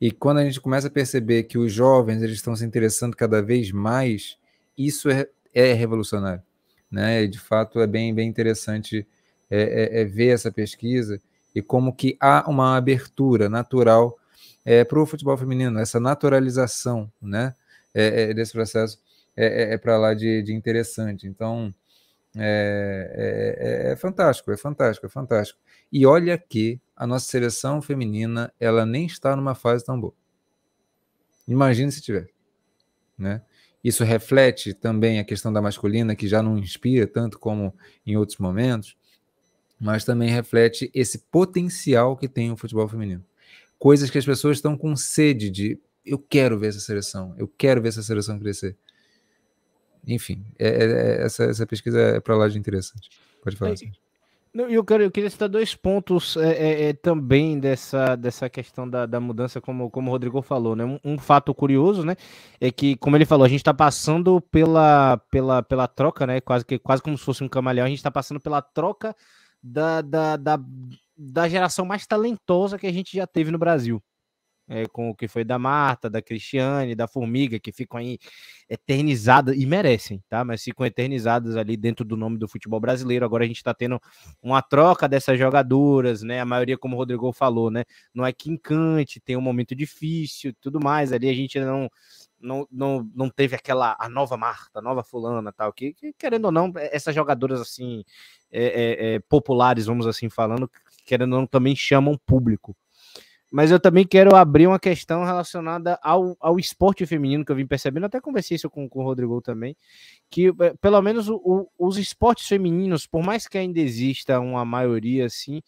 E 0.01 0.11
quando 0.11 0.39
a 0.39 0.45
gente 0.45 0.61
começa 0.61 0.89
a 0.89 0.91
perceber 0.91 1.45
que 1.45 1.57
os 1.57 1.73
jovens 1.73 2.23
eles 2.23 2.37
estão 2.37 2.57
se 2.57 2.65
interessando 2.65 3.17
cada 3.17 3.41
vez 3.41 3.71
mais, 3.71 4.37
isso 4.77 5.09
é, 5.09 5.29
é 5.53 5.73
revolucionário. 5.73 6.43
Né? 6.91 7.27
De 7.27 7.39
fato, 7.39 7.81
é 7.81 7.87
bem, 7.87 8.15
bem 8.15 8.29
interessante 8.29 9.07
é, 9.51 9.99
é, 9.99 10.01
é 10.01 10.05
ver 10.05 10.29
essa 10.29 10.51
pesquisa 10.51 11.21
e 11.55 11.63
como 11.63 11.93
que 11.93 12.17
há 12.21 12.49
uma 12.49 12.77
abertura 12.77 13.49
natural 13.49 14.19
é, 14.65 14.83
para 14.83 15.01
o 15.01 15.07
futebol 15.07 15.37
feminino, 15.37 15.79
essa 15.79 16.01
naturalização 16.01 17.11
né, 17.21 17.55
é, 17.93 18.33
desse 18.35 18.53
processo 18.53 18.99
é 19.37 19.77
para 19.77 19.99
lá 19.99 20.15
de, 20.15 20.43
de, 20.43 20.55
interessante. 20.55 21.27
Então, 21.27 21.75
é, 22.37 23.93
é, 23.93 23.97
fantástico, 23.97 24.51
é 24.51 24.57
fantástico, 24.57 25.07
é 25.07 25.09
fantástico. 25.09 25.59
E 25.93 26.05
olha 26.05 26.37
que 26.37 26.81
a 26.97 27.07
nossa 27.07 27.27
seleção 27.27 27.81
feminina, 27.81 28.53
ela 28.59 28.85
nem 28.85 29.07
está 29.07 29.37
numa 29.37 29.55
fase 29.55 29.85
tão 29.85 30.01
boa. 30.01 30.15
Imagine 31.47 31.93
se 31.93 32.01
tiver, 32.01 32.29
né? 33.17 33.43
Isso 33.83 34.03
reflete 34.03 34.73
também 34.73 35.19
a 35.19 35.25
questão 35.25 35.53
da 35.53 35.61
masculina, 35.61 36.17
que 36.17 36.27
já 36.27 36.43
não 36.43 36.57
inspira 36.57 37.07
tanto 37.07 37.39
como 37.39 37.75
em 38.07 38.17
outros 38.17 38.39
momentos, 38.39 38.97
mas 39.79 40.05
também 40.05 40.31
reflete 40.31 40.91
esse 40.95 41.19
potencial 41.19 42.17
que 42.17 42.27
tem 42.27 42.51
o 42.51 42.57
futebol 42.57 42.89
feminino. 42.89 43.23
Coisas 43.79 44.09
que 44.09 44.17
as 44.17 44.25
pessoas 44.25 44.57
estão 44.57 44.77
com 44.77 44.97
sede 44.97 45.51
de 45.51 45.79
eu 46.05 46.19
quero 46.19 46.59
ver 46.59 46.69
essa 46.69 46.81
seleção, 46.81 47.35
eu 47.37 47.47
quero 47.47 47.83
ver 47.83 47.89
essa 47.89 48.03
seleção 48.03 48.39
crescer. 48.39 48.77
Enfim, 50.07 50.45
é, 50.59 50.69
é, 50.69 50.85
é 50.85 51.25
essa, 51.25 51.45
essa 51.45 51.67
pesquisa 51.67 51.99
é 51.99 52.21
para 52.21 52.37
lá 52.37 52.49
de 52.49 52.59
interessante. 52.59 53.09
Pode 53.43 53.57
falar. 53.57 53.73
Assim. 53.73 53.93
Não, 54.53 54.69
eu, 54.69 54.85
quero, 54.85 55.03
eu 55.03 55.11
queria 55.11 55.29
citar 55.29 55.49
dois 55.49 55.75
pontos 55.75 56.37
é, 56.37 56.53
é, 56.53 56.89
é, 56.89 56.93
também 56.93 57.59
dessa, 57.59 58.15
dessa 58.15 58.49
questão 58.49 58.89
da, 58.89 59.05
da 59.05 59.19
mudança, 59.19 59.61
como, 59.61 59.91
como 59.91 60.09
o 60.09 60.13
Rodrigo 60.13 60.41
falou, 60.43 60.77
né? 60.77 60.85
Um, 60.85 60.99
um, 61.05 61.19
fato 61.19 61.53
curioso, 61.53 62.05
né? 62.05 62.15
É 62.61 62.71
que, 62.71 62.95
como 62.97 63.17
ele 63.17 63.25
falou, 63.25 63.45
a 63.45 63.49
gente 63.49 63.61
está 63.61 63.75
passando 63.75 64.41
pela, 64.41 65.17
pela, 65.29 65.61
pela 65.61 65.89
troca, 65.89 66.25
né? 66.25 66.41
Quase, 66.41 66.65
que, 66.65 66.79
quase 66.79 67.03
como 67.03 67.19
se 67.19 67.25
fosse 67.25 67.43
um 67.43 67.49
camaleão, 67.49 67.85
a 67.85 67.89
gente 67.89 67.99
está 67.99 68.13
passando 68.13 68.39
pela 68.39 68.63
troca 68.63 69.17
da, 69.61 70.01
da, 70.01 70.37
da, 70.37 70.61
da 71.19 71.49
geração 71.49 71.85
mais 71.85 72.07
talentosa 72.07 72.79
que 72.79 72.87
a 72.87 72.93
gente 72.93 73.17
já 73.17 73.27
teve 73.27 73.51
no 73.51 73.59
Brasil 73.59 74.01
é, 74.69 74.87
com 74.87 75.11
o 75.11 75.15
que 75.15 75.29
foi 75.29 75.45
da 75.45 75.59
Marta, 75.59 76.09
da 76.09 76.23
Cristiane, 76.23 76.95
da 76.95 77.07
Formiga, 77.07 77.59
que 77.59 77.73
ficam 77.73 77.99
aí 78.01 78.19
eternizadas, 78.69 79.57
e 79.57 79.67
merecem, 79.67 80.23
tá? 80.29 80.45
Mas 80.45 80.63
ficam 80.63 80.87
eternizadas 80.87 81.57
ali 81.57 81.77
dentro 81.77 82.05
do 82.05 82.17
nome 82.17 82.39
do 82.39 82.49
futebol 82.49 82.81
brasileiro. 82.81 83.25
Agora 83.25 83.45
a 83.45 83.47
gente 83.47 83.59
está 83.59 83.75
tendo 83.75 84.01
uma 84.43 84.63
troca 84.63 85.09
dessas 85.09 85.39
jogadoras, 85.39 86.23
né? 86.23 86.41
A 86.41 86.45
maioria, 86.45 86.79
como 86.79 86.97
o 86.97 86.99
Rodrigo 86.99 87.33
falou, 87.33 87.71
né? 87.71 87.85
Não 88.15 88.25
é 88.25 88.33
quincante, 88.33 89.21
tem 89.21 89.37
um 89.37 89.41
momento 89.41 89.75
difícil 89.75 90.55
tudo 90.61 90.81
mais. 90.81 91.13
Ali 91.13 91.29
a 91.29 91.35
gente 91.35 91.59
não. 91.61 91.89
Não, 92.41 92.69
não, 92.71 93.11
não 93.15 93.31
teve 93.31 93.57
aquela 93.57 93.97
a 93.99 94.07
nova 94.07 94.37
Marta, 94.37 94.79
a 94.79 94.83
nova 94.83 95.03
fulana, 95.03 95.51
tal, 95.51 95.73
que, 95.73 95.95
que 95.95 96.13
querendo 96.13 96.45
ou 96.45 96.53
não, 96.53 96.71
essas 96.77 97.15
jogadoras 97.15 97.59
assim 97.59 98.05
é, 98.53 98.65
é, 98.65 99.15
é 99.15 99.21
populares, 99.21 99.87
vamos 99.87 100.07
assim 100.07 100.29
falando, 100.29 100.71
querendo 101.07 101.33
ou 101.33 101.41
não, 101.41 101.47
também 101.47 101.75
chamam 101.75 102.19
público 102.27 102.77
mas 103.55 103.71
eu 103.71 103.79
também 103.79 104.05
quero 104.05 104.35
abrir 104.35 104.67
uma 104.67 104.81
questão 104.81 105.23
relacionada 105.23 105.97
ao, 106.03 106.37
ao 106.41 106.59
esporte 106.59 107.07
feminino 107.07 107.45
que 107.45 107.53
eu 107.53 107.57
vim 107.57 107.65
percebendo, 107.65 108.07
até 108.07 108.21
conversei 108.21 108.57
isso 108.57 108.69
com, 108.69 108.89
com 108.89 108.99
o 108.99 109.05
Rodrigo 109.05 109.41
também, 109.41 109.77
que 110.29 110.49
eh, 110.49 110.75
pelo 110.81 111.01
menos 111.01 111.29
o, 111.29 111.37
o, 111.37 111.71
os 111.79 111.97
esportes 111.97 112.49
femininos, 112.49 113.07
por 113.07 113.23
mais 113.23 113.47
que 113.47 113.57
ainda 113.57 113.79
exista 113.79 114.41
uma 114.41 114.65
maioria 114.65 115.27
assim, 115.27 115.63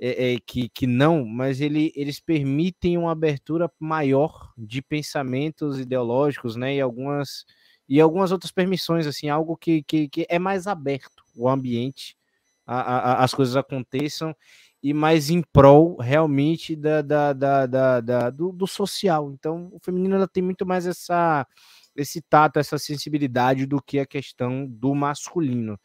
é, 0.00 0.32
é, 0.32 0.36
que, 0.44 0.68
que 0.68 0.84
não, 0.84 1.24
mas 1.24 1.60
ele, 1.60 1.92
eles 1.94 2.18
permitem 2.18 2.98
uma 2.98 3.12
abertura 3.12 3.70
maior 3.78 4.52
de 4.58 4.82
pensamentos 4.82 5.78
ideológicos, 5.78 6.56
né, 6.56 6.74
e 6.74 6.80
algumas 6.80 7.44
e 7.88 8.00
algumas 8.00 8.32
outras 8.32 8.50
permissões, 8.50 9.06
assim, 9.06 9.28
algo 9.28 9.56
que, 9.56 9.84
que, 9.84 10.08
que 10.08 10.26
é 10.28 10.40
mais 10.40 10.66
aberto 10.66 11.22
o 11.36 11.48
ambiente, 11.48 12.16
a, 12.66 12.80
a, 12.80 13.24
as 13.24 13.32
coisas 13.32 13.54
aconteçam 13.54 14.34
e 14.82 14.92
mais 14.92 15.30
em 15.30 15.42
prol 15.42 15.96
realmente 16.00 16.74
da, 16.74 17.00
da, 17.02 17.32
da, 17.32 17.66
da, 17.66 18.00
da 18.00 18.30
do, 18.30 18.50
do, 18.52 18.66
social. 18.66 19.30
Então, 19.32 19.70
o 19.72 19.78
feminino 19.78 20.16
ela 20.16 20.26
tem 20.26 20.42
muito 20.42 20.66
mais 20.66 20.86
essa, 20.86 21.46
esse 21.94 22.20
tato, 22.20 22.58
essa 22.58 22.78
sensibilidade 22.78 23.64
do 23.64 23.80
que 23.80 24.00
a 24.00 24.06
questão 24.06 24.66
do 24.66 24.94
masculino. 24.94 25.78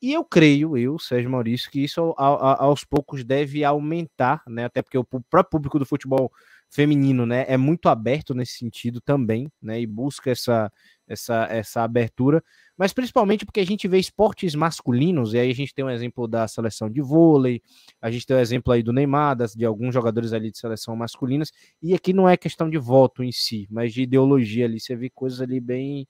E 0.00 0.12
eu 0.12 0.24
creio, 0.24 0.76
eu, 0.76 0.98
Sérgio 0.98 1.30
Maurício, 1.30 1.70
que 1.70 1.84
isso 1.84 2.12
a, 2.18 2.26
a, 2.26 2.64
aos 2.64 2.84
poucos 2.84 3.22
deve 3.22 3.62
aumentar, 3.62 4.42
né? 4.48 4.64
Até 4.64 4.82
porque 4.82 4.98
o 4.98 5.04
próprio 5.04 5.50
público 5.50 5.78
do 5.78 5.86
futebol 5.86 6.32
feminino, 6.72 7.26
né, 7.26 7.44
é 7.48 7.56
muito 7.56 7.88
aberto 7.88 8.34
nesse 8.34 8.54
sentido 8.54 9.00
também, 9.00 9.46
né? 9.62 9.78
E 9.80 9.86
busca 9.86 10.30
essa, 10.30 10.72
essa, 11.06 11.46
essa 11.50 11.82
abertura. 11.82 12.42
Mas 12.78 12.92
principalmente 12.94 13.44
porque 13.44 13.60
a 13.60 13.66
gente 13.66 13.86
vê 13.86 13.98
esportes 13.98 14.54
masculinos, 14.54 15.34
e 15.34 15.38
aí 15.38 15.50
a 15.50 15.54
gente 15.54 15.74
tem 15.74 15.84
um 15.84 15.90
exemplo 15.90 16.26
da 16.26 16.48
seleção 16.48 16.88
de 16.90 17.02
vôlei, 17.02 17.60
a 18.00 18.10
gente 18.10 18.26
tem 18.26 18.36
um 18.36 18.40
exemplo 18.40 18.72
aí 18.72 18.82
do 18.82 18.92
Neymar, 18.92 19.36
de 19.54 19.64
alguns 19.66 19.92
jogadores 19.94 20.32
ali 20.32 20.50
de 20.50 20.58
seleção 20.58 20.96
masculinas, 20.96 21.52
e 21.82 21.94
aqui 21.94 22.12
não 22.12 22.28
é 22.28 22.36
questão 22.36 22.70
de 22.70 22.78
voto 22.78 23.22
em 23.22 23.30
si, 23.32 23.66
mas 23.70 23.92
de 23.92 24.02
ideologia 24.02 24.64
ali, 24.64 24.80
você 24.80 24.96
vê 24.96 25.10
coisas 25.10 25.40
ali 25.40 25.60
bem 25.60 26.06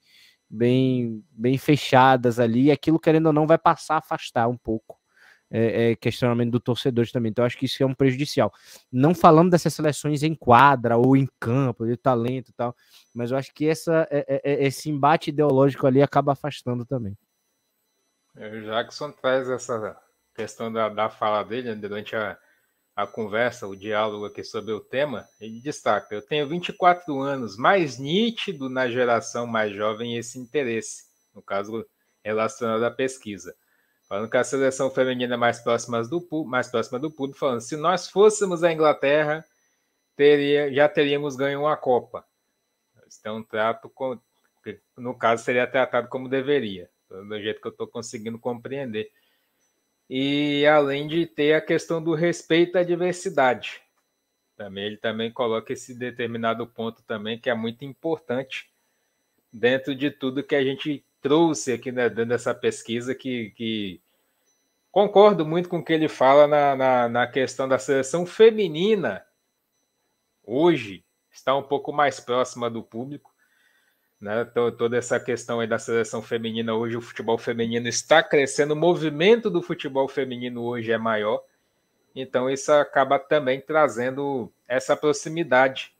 bem 0.49 1.23
bem 1.31 1.57
fechadas 1.57 2.39
ali, 2.39 2.65
e 2.65 2.71
aquilo 2.71 2.99
querendo 2.99 3.27
ou 3.27 3.33
não 3.33 3.47
vai 3.47 3.57
passar 3.57 3.95
a 3.95 3.97
afastar 3.99 4.47
um 4.47 4.57
pouco 4.57 4.97
é, 5.55 5.91
é, 5.91 5.95
questionamento 5.95 6.49
do 6.49 6.59
torcedor 6.59 7.07
também. 7.11 7.29
Então, 7.29 7.45
acho 7.45 7.57
que 7.57 7.65
isso 7.65 7.83
é 7.83 7.85
um 7.85 7.93
prejudicial. 7.93 8.51
Não 8.91 9.13
falando 9.13 9.51
dessas 9.51 9.71
seleções 9.71 10.23
em 10.23 10.33
quadra 10.33 10.97
ou 10.97 11.15
em 11.15 11.29
campo, 11.39 11.85
de 11.85 11.95
talento 11.95 12.49
e 12.49 12.53
tal, 12.53 12.75
mas 13.13 13.29
eu 13.29 13.37
acho 13.37 13.53
que 13.53 13.67
essa, 13.67 14.07
é, 14.09 14.25
é, 14.27 14.41
é 14.51 14.65
esse 14.65 14.89
embate 14.89 15.29
ideológico 15.29 15.85
ali 15.85 16.01
acaba 16.01 16.31
afastando 16.31 16.83
também. 16.83 17.15
O 18.35 18.61
Jackson 18.65 19.11
traz 19.11 19.47
essa 19.47 19.95
questão 20.33 20.73
da, 20.73 20.89
da 20.89 21.07
fala 21.07 21.43
dele 21.43 21.69
né, 21.69 21.75
durante 21.75 22.15
a, 22.15 22.35
a 22.95 23.05
conversa, 23.05 23.67
o 23.67 23.75
diálogo 23.75 24.25
aqui 24.25 24.43
sobre 24.43 24.73
o 24.73 24.79
tema. 24.79 25.23
Ele 25.39 25.61
destaca: 25.61 26.15
Eu 26.15 26.21
tenho 26.23 26.47
24 26.47 27.21
anos, 27.21 27.55
mais 27.57 27.99
nítido 27.99 28.69
na 28.69 28.89
geração 28.89 29.45
mais 29.45 29.71
jovem 29.71 30.17
esse 30.17 30.39
interesse, 30.39 31.03
no 31.31 31.43
caso 31.43 31.85
relacionado 32.23 32.83
à 32.83 32.89
pesquisa. 32.89 33.55
Falando 34.07 34.29
que 34.29 34.37
a 34.37 34.43
seleção 34.43 34.89
feminina 34.91 35.35
é 35.35 35.37
mais 35.37 35.59
próxima 35.59 36.03
do, 36.03 36.45
mais 36.45 36.67
próxima 36.69 36.99
do 36.99 37.09
público, 37.09 37.39
falando 37.39 37.61
se 37.61 37.75
nós 37.77 38.07
fôssemos 38.07 38.63
a 38.63 38.71
Inglaterra, 38.71 39.45
teria, 40.15 40.71
já 40.73 40.87
teríamos 40.89 41.35
ganho 41.35 41.61
uma 41.61 41.77
Copa. 41.77 42.25
Então, 43.19 43.43
trato 43.43 43.89
com, 43.89 44.19
no 44.97 45.15
caso, 45.15 45.43
seria 45.43 45.67
tratado 45.67 46.07
como 46.09 46.27
deveria, 46.27 46.89
do 47.09 47.41
jeito 47.41 47.61
que 47.61 47.67
eu 47.67 47.71
estou 47.71 47.87
conseguindo 47.87 48.39
compreender. 48.39 49.11
E 50.09 50.65
além 50.65 51.07
de 51.07 51.25
ter 51.25 51.53
a 51.53 51.61
questão 51.61 52.03
do 52.03 52.13
respeito 52.13 52.77
à 52.77 52.83
diversidade. 52.83 53.81
Também 54.55 54.85
ele 54.85 54.97
também 54.97 55.31
coloca 55.31 55.73
esse 55.73 55.95
determinado 55.95 56.67
ponto 56.67 57.01
também 57.03 57.39
que 57.39 57.49
é 57.49 57.55
muito 57.55 57.83
importante 57.83 58.69
dentro 59.51 59.95
de 59.95 60.11
tudo 60.11 60.43
que 60.43 60.55
a 60.55 60.63
gente 60.63 61.03
trouxe 61.23 61.73
aqui 61.73 61.91
né, 61.91 62.07
dentro 62.09 62.27
dessa 62.27 62.53
pesquisa 62.53 63.15
que, 63.15 63.49
que 63.51 63.99
Concordo 64.93 65.43
muito 65.43 65.67
com 65.69 65.79
o 65.79 65.83
que 65.83 65.91
ele 65.91 66.07
fala 66.07 66.45
na, 66.45 66.75
na, 66.75 67.09
na 67.09 67.27
questão 67.27 67.67
da 67.67 67.79
seleção 67.79 68.27
feminina. 68.27 69.25
Hoje 70.45 71.03
está 71.31 71.55
um 71.55 71.63
pouco 71.63 71.91
mais 71.91 72.19
próxima 72.19 72.69
do 72.69 72.83
público. 72.83 73.33
Né? 74.21 74.45
Toda 74.45 74.95
essa 74.95 75.19
questão 75.19 75.59
aí 75.59 75.65
da 75.65 75.79
seleção 75.79 76.21
feminina, 76.21 76.75
hoje 76.75 76.95
o 76.95 77.01
futebol 77.01 77.39
feminino 77.39 77.87
está 77.87 78.21
crescendo, 78.21 78.75
o 78.75 78.77
movimento 78.77 79.49
do 79.49 79.63
futebol 79.63 80.07
feminino 80.07 80.61
hoje 80.61 80.91
é 80.91 80.97
maior. 80.99 81.43
Então, 82.15 82.47
isso 82.47 82.71
acaba 82.71 83.17
também 83.17 83.59
trazendo 83.59 84.53
essa 84.67 84.95
proximidade 84.95 85.91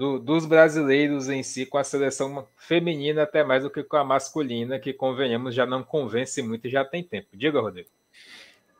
do, 0.00 0.18
dos 0.18 0.46
brasileiros 0.46 1.28
em 1.28 1.42
si 1.42 1.66
com 1.66 1.76
a 1.76 1.84
seleção 1.84 2.46
feminina, 2.56 3.24
até 3.24 3.44
mais 3.44 3.64
do 3.64 3.70
que 3.70 3.82
com 3.82 3.98
a 3.98 4.04
masculina, 4.04 4.78
que, 4.78 4.94
convenhamos, 4.94 5.54
já 5.54 5.66
não 5.66 5.82
convence 5.82 6.40
muito 6.40 6.66
e 6.66 6.70
já 6.70 6.82
tem 6.82 7.04
tempo. 7.04 7.28
Diga, 7.34 7.60
Rodrigo. 7.60 7.90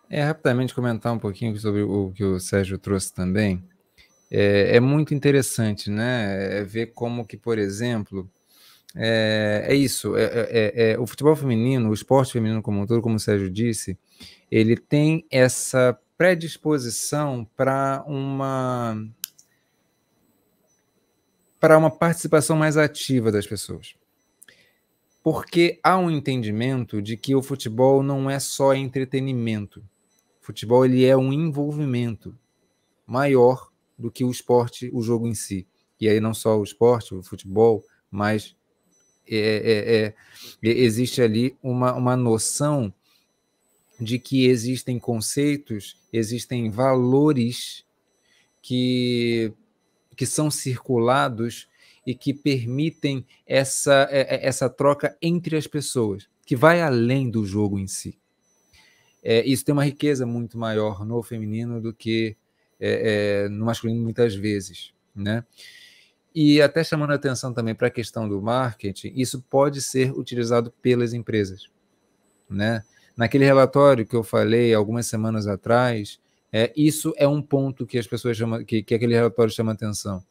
É, 0.08 0.22
rapidamente 0.22 0.74
comentar 0.74 1.12
um 1.12 1.18
pouquinho 1.18 1.54
sobre 1.58 1.82
o 1.82 2.10
que 2.16 2.24
o 2.24 2.40
Sérgio 2.40 2.78
trouxe 2.78 3.12
também. 3.12 3.62
É, 4.30 4.76
é 4.76 4.80
muito 4.80 5.12
interessante, 5.12 5.90
né? 5.90 6.60
É 6.60 6.64
ver 6.64 6.86
como 6.94 7.26
que, 7.26 7.36
por 7.36 7.58
exemplo, 7.58 8.26
é, 8.96 9.66
é 9.68 9.74
isso. 9.74 10.16
É, 10.16 10.24
é, 10.24 10.30
é, 10.32 10.92
é, 10.92 10.98
o 10.98 11.06
futebol 11.06 11.36
feminino, 11.36 11.90
o 11.90 11.94
esporte 11.94 12.32
feminino 12.32 12.62
como 12.62 12.80
um 12.80 12.86
todo, 12.86 13.02
como 13.02 13.16
o 13.16 13.20
Sérgio 13.20 13.50
disse, 13.50 13.98
ele 14.50 14.74
tem 14.74 15.26
essa 15.30 15.98
predisposição 16.16 17.46
para 17.54 18.02
uma 18.06 18.96
para 21.60 21.78
uma 21.78 21.90
participação 21.90 22.56
mais 22.56 22.76
ativa 22.76 23.30
das 23.30 23.46
pessoas. 23.46 23.94
Porque 25.22 25.78
há 25.82 25.98
um 25.98 26.10
entendimento 26.10 27.02
de 27.02 27.16
que 27.16 27.34
o 27.34 27.42
futebol 27.42 28.02
não 28.02 28.30
é 28.30 28.40
só 28.40 28.74
entretenimento 28.74 29.84
futebol 30.50 30.84
ele 30.84 31.04
é 31.04 31.16
um 31.16 31.32
envolvimento 31.32 32.36
maior 33.06 33.70
do 33.96 34.10
que 34.10 34.24
o 34.24 34.30
esporte, 34.30 34.90
o 34.92 35.02
jogo 35.02 35.26
em 35.26 35.34
si. 35.34 35.66
E 36.00 36.08
aí 36.08 36.18
não 36.18 36.34
só 36.34 36.58
o 36.58 36.64
esporte, 36.64 37.14
o 37.14 37.22
futebol, 37.22 37.84
mas 38.10 38.56
é, 39.28 39.38
é, 39.38 40.04
é, 40.06 40.14
existe 40.62 41.22
ali 41.22 41.56
uma, 41.62 41.92
uma 41.94 42.16
noção 42.16 42.92
de 44.00 44.18
que 44.18 44.46
existem 44.46 44.98
conceitos, 44.98 45.96
existem 46.12 46.70
valores 46.70 47.84
que, 48.62 49.52
que 50.20 50.26
são 50.26 50.50
circulados 50.50 51.66
e 52.06 52.14
que 52.14 52.34
permitem 52.34 53.24
essa, 53.46 54.06
é, 54.10 54.36
é, 54.36 54.46
essa 54.46 54.68
troca 54.68 55.16
entre 55.22 55.56
as 55.56 55.66
pessoas, 55.66 56.28
que 56.44 56.54
vai 56.54 56.82
além 56.82 57.30
do 57.30 57.46
jogo 57.46 57.78
em 57.78 57.86
si. 57.86 58.18
É, 59.24 59.42
isso 59.46 59.64
tem 59.64 59.72
uma 59.72 59.82
riqueza 59.82 60.26
muito 60.26 60.58
maior 60.58 61.06
no 61.06 61.22
feminino 61.22 61.80
do 61.80 61.94
que 61.94 62.36
é, 62.78 63.44
é, 63.44 63.48
no 63.48 63.64
masculino, 63.64 64.02
muitas 64.02 64.34
vezes. 64.34 64.92
Né? 65.16 65.42
E 66.34 66.60
até 66.60 66.84
chamando 66.84 67.12
a 67.12 67.14
atenção 67.14 67.54
também 67.54 67.74
para 67.74 67.86
a 67.86 67.90
questão 67.90 68.28
do 68.28 68.42
marketing, 68.42 69.14
isso 69.16 69.42
pode 69.48 69.80
ser 69.80 70.12
utilizado 70.12 70.70
pelas 70.82 71.14
empresas. 71.14 71.70
Né? 72.46 72.84
Naquele 73.16 73.46
relatório 73.46 74.06
que 74.06 74.14
eu 74.14 74.22
falei 74.22 74.74
algumas 74.74 75.06
semanas 75.06 75.46
atrás, 75.46 76.20
é, 76.52 76.72
isso 76.76 77.12
é 77.16 77.26
um 77.28 77.40
ponto 77.40 77.86
que 77.86 77.98
as 77.98 78.06
pessoas 78.06 78.36
chamam, 78.36 78.64
que, 78.64 78.82
que 78.82 78.94
aquele 78.94 79.14
relatório 79.14 79.52
chama 79.52 79.72
atenção. 79.72 80.22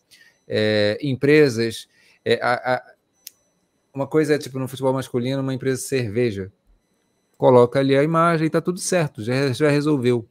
É, 0.47 0.97
empresas, 1.01 1.87
é, 2.25 2.39
a, 2.41 2.75
a, 2.75 2.93
uma 3.93 4.07
coisa 4.07 4.35
é 4.35 4.37
tipo 4.37 4.59
no 4.59 4.67
futebol 4.67 4.93
masculino, 4.93 5.41
uma 5.41 5.53
empresa 5.53 5.81
de 5.81 5.87
cerveja. 5.87 6.51
Coloca 7.37 7.79
ali 7.79 7.95
a 7.95 8.03
imagem 8.03 8.45
e 8.45 8.47
está 8.47 8.59
tudo 8.59 8.79
certo, 8.79 9.23
já, 9.23 9.53
já 9.53 9.69
resolveu. 9.69 10.27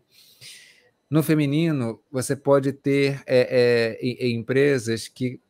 No 1.08 1.22
feminino, 1.22 2.02
você 2.12 2.36
pode 2.36 2.70
ter 2.72 3.22
é, 3.26 3.96
é, 4.02 4.28
empresas 4.28 5.08
que 5.08 5.40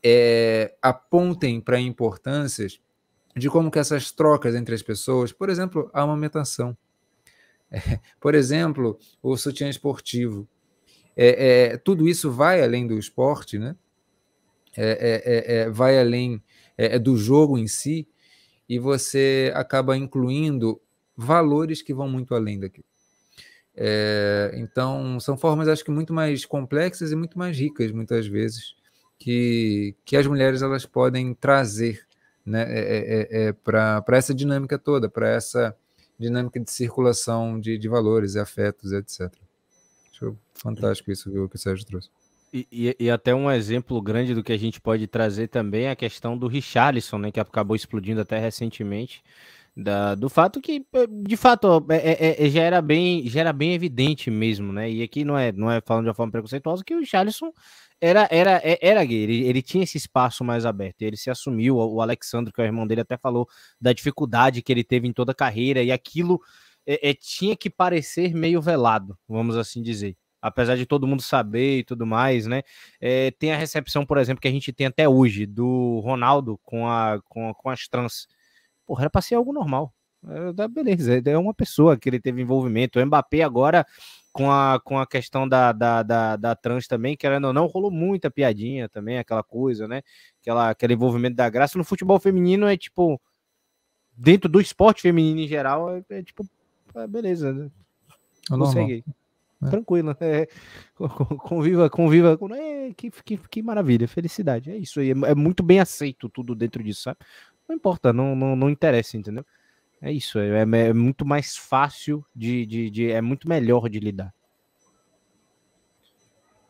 é, 0.00 0.72
apontem 0.80 1.60
para 1.60 1.80
importâncias 1.80 2.80
de 3.34 3.50
como 3.50 3.72
que 3.72 3.78
essas 3.80 4.12
trocas 4.12 4.54
entre 4.54 4.76
as 4.76 4.82
pessoas, 4.82 5.32
por 5.32 5.50
exemplo, 5.50 5.90
a 5.92 6.02
amamentação 6.02 6.76
é, 7.70 7.78
por 8.20 8.34
exemplo, 8.34 8.98
o 9.22 9.36
sutiã 9.36 9.68
esportivo. 9.68 10.48
É, 11.16 11.72
é, 11.72 11.76
tudo 11.76 12.08
isso 12.08 12.30
vai 12.30 12.62
além 12.62 12.86
do 12.86 12.98
esporte, 12.98 13.58
né? 13.58 13.74
É, 14.76 15.64
é, 15.64 15.70
vai 15.70 15.98
além 15.98 16.40
do 17.02 17.16
jogo 17.16 17.58
em 17.58 17.66
si, 17.66 18.06
e 18.68 18.78
você 18.78 19.50
acaba 19.56 19.96
incluindo 19.96 20.80
valores 21.16 21.82
que 21.82 21.92
vão 21.92 22.08
muito 22.08 22.32
além 22.32 22.60
daquilo. 22.60 22.84
então, 24.54 25.18
são 25.18 25.36
formas, 25.36 25.66
acho 25.66 25.84
que, 25.84 25.90
muito 25.90 26.12
mais 26.12 26.46
complexas 26.46 27.10
e 27.10 27.16
muito 27.16 27.36
mais 27.36 27.58
ricas, 27.58 27.90
muitas 27.90 28.28
vezes, 28.28 28.76
que, 29.18 29.96
que 30.04 30.16
as 30.16 30.28
mulheres 30.28 30.62
elas 30.62 30.86
podem 30.86 31.34
trazer 31.34 32.06
né, 32.46 32.64
é, 32.68 33.52
para 33.52 34.04
essa 34.12 34.32
dinâmica 34.32 34.78
toda, 34.78 35.08
para 35.08 35.28
essa 35.28 35.76
dinâmica 36.18 36.58
de 36.58 36.70
circulação 36.70 37.60
de, 37.60 37.78
de 37.78 37.88
valores, 37.88 38.36
afetos, 38.36 38.92
etc. 38.92 39.32
Acho 40.12 40.36
fantástico 40.54 41.10
isso 41.12 41.30
que 41.30 41.56
o 41.56 41.58
Sérgio 41.58 41.86
trouxe. 41.86 42.10
E, 42.52 42.66
e, 42.72 42.96
e, 42.98 43.10
até 43.10 43.34
um 43.34 43.50
exemplo 43.50 44.00
grande 44.00 44.34
do 44.34 44.42
que 44.42 44.52
a 44.52 44.56
gente 44.56 44.80
pode 44.80 45.06
trazer 45.06 45.48
também 45.48 45.84
é 45.84 45.90
a 45.90 45.96
questão 45.96 46.36
do 46.36 46.46
Richarlison, 46.46 47.18
né, 47.18 47.30
que 47.30 47.38
acabou 47.38 47.76
explodindo 47.76 48.22
até 48.22 48.38
recentemente, 48.38 49.22
da, 49.80 50.16
do 50.16 50.28
fato 50.28 50.60
que, 50.60 50.84
eh, 50.92 51.06
de 51.08 51.36
fato, 51.36 51.86
é, 51.88 51.96
é, 51.96 52.46
é, 52.46 52.50
já, 52.50 52.62
era 52.62 52.82
bem, 52.82 53.28
já 53.28 53.40
era 53.40 53.52
bem 53.52 53.74
evidente 53.74 54.28
mesmo, 54.28 54.72
né? 54.72 54.90
E 54.90 55.04
aqui 55.04 55.24
não 55.24 55.38
é, 55.38 55.52
não 55.52 55.70
é 55.70 55.80
falando 55.80 56.04
de 56.04 56.08
uma 56.08 56.14
forma 56.14 56.32
preconceituosa 56.32 56.82
que 56.84 56.96
o 56.96 56.98
Richarlison 56.98 57.52
era, 58.00 58.26
era, 58.28 58.60
é, 58.64 58.76
era 58.82 59.04
gay, 59.04 59.22
ele, 59.22 59.46
ele, 59.46 59.62
tinha 59.62 59.84
esse 59.84 59.96
espaço 59.96 60.42
mais 60.42 60.66
aberto, 60.66 61.02
ele 61.02 61.16
se 61.16 61.30
assumiu, 61.30 61.76
o 61.76 62.02
Alexandre, 62.02 62.52
que 62.52 62.60
é 62.60 62.64
o 62.64 62.66
irmão 62.66 62.88
dele, 62.88 63.02
até 63.02 63.16
falou 63.16 63.48
da 63.80 63.92
dificuldade 63.92 64.62
que 64.62 64.72
ele 64.72 64.82
teve 64.82 65.06
em 65.06 65.12
toda 65.12 65.30
a 65.30 65.34
carreira, 65.34 65.80
e 65.80 65.92
aquilo 65.92 66.40
é, 66.84 67.10
é, 67.10 67.14
tinha 67.14 67.56
que 67.56 67.70
parecer 67.70 68.34
meio 68.34 68.60
velado, 68.60 69.16
vamos 69.28 69.56
assim 69.56 69.80
dizer. 69.80 70.16
Apesar 70.42 70.76
de 70.76 70.86
todo 70.86 71.06
mundo 71.06 71.22
saber 71.22 71.78
e 71.78 71.84
tudo 71.84 72.06
mais, 72.06 72.46
né? 72.46 72.62
É, 73.00 73.30
tem 73.32 73.52
a 73.52 73.56
recepção, 73.56 74.06
por 74.06 74.18
exemplo, 74.18 74.40
que 74.40 74.48
a 74.48 74.52
gente 74.52 74.72
tem 74.72 74.86
até 74.86 75.08
hoje 75.08 75.46
do 75.46 76.00
Ronaldo 76.00 76.58
com, 76.64 76.88
a, 76.88 77.20
com, 77.28 77.52
com 77.54 77.70
as 77.70 77.88
trans. 77.88 78.26
Porra, 78.88 79.02
era 79.02 79.10
pra 79.10 79.20
ser 79.20 79.34
algo 79.34 79.52
normal. 79.52 79.92
É, 80.26 80.66
beleza, 80.66 81.22
é 81.22 81.36
uma 81.36 81.52
pessoa 81.52 81.96
que 81.98 82.08
ele 82.08 82.18
teve 82.18 82.40
envolvimento. 82.40 82.98
O 82.98 83.06
Mbappé 83.06 83.42
agora 83.42 83.86
com 84.32 84.50
a, 84.50 84.80
com 84.82 84.98
a 84.98 85.06
questão 85.06 85.46
da, 85.46 85.72
da, 85.72 86.02
da, 86.02 86.36
da 86.36 86.56
trans 86.56 86.86
também, 86.86 87.14
querendo 87.14 87.48
ou 87.48 87.52
não, 87.52 87.66
rolou 87.66 87.90
muita 87.90 88.30
piadinha 88.30 88.88
também, 88.88 89.18
aquela 89.18 89.42
coisa, 89.42 89.86
né? 89.86 90.00
Aquela, 90.40 90.70
aquele 90.70 90.94
envolvimento 90.94 91.36
da 91.36 91.50
graça. 91.50 91.76
No 91.76 91.84
futebol 91.84 92.18
feminino 92.18 92.66
é 92.66 92.78
tipo. 92.78 93.20
Dentro 94.16 94.48
do 94.48 94.60
esporte 94.60 95.02
feminino 95.02 95.40
em 95.40 95.46
geral, 95.46 95.94
é, 95.94 96.02
é 96.08 96.22
tipo. 96.22 96.48
É, 96.94 97.06
beleza, 97.06 97.52
né? 97.52 97.70
É 98.50 98.56
Consegue. 98.56 99.04
É. 99.62 99.68
Tranquilo, 99.70 100.16
é, 100.20 100.48
conviva, 101.40 101.90
conviva, 101.90 102.38
é, 102.56 102.92
que, 102.94 103.10
que, 103.10 103.36
que 103.36 103.62
maravilha, 103.62 104.06
felicidade, 104.06 104.70
é 104.70 104.76
isso 104.76 105.00
aí, 105.00 105.10
é, 105.10 105.14
é 105.30 105.34
muito 105.34 105.64
bem 105.64 105.80
aceito 105.80 106.28
tudo 106.28 106.54
dentro 106.54 106.80
disso, 106.80 107.02
sabe? 107.02 107.18
Não 107.68 107.76
importa, 107.76 108.12
não, 108.12 108.34
não, 108.34 108.56
não 108.56 108.70
interessa, 108.70 109.16
entendeu? 109.16 109.44
É 110.00 110.10
isso, 110.12 110.38
é, 110.38 110.60
é, 110.60 110.62
é 110.62 110.92
muito 110.92 111.26
mais 111.26 111.56
fácil 111.56 112.24
de, 112.34 112.64
de, 112.64 112.90
de, 112.90 113.10
É 113.10 113.20
muito 113.20 113.48
melhor 113.48 113.88
de 113.88 113.98
lidar. 113.98 114.32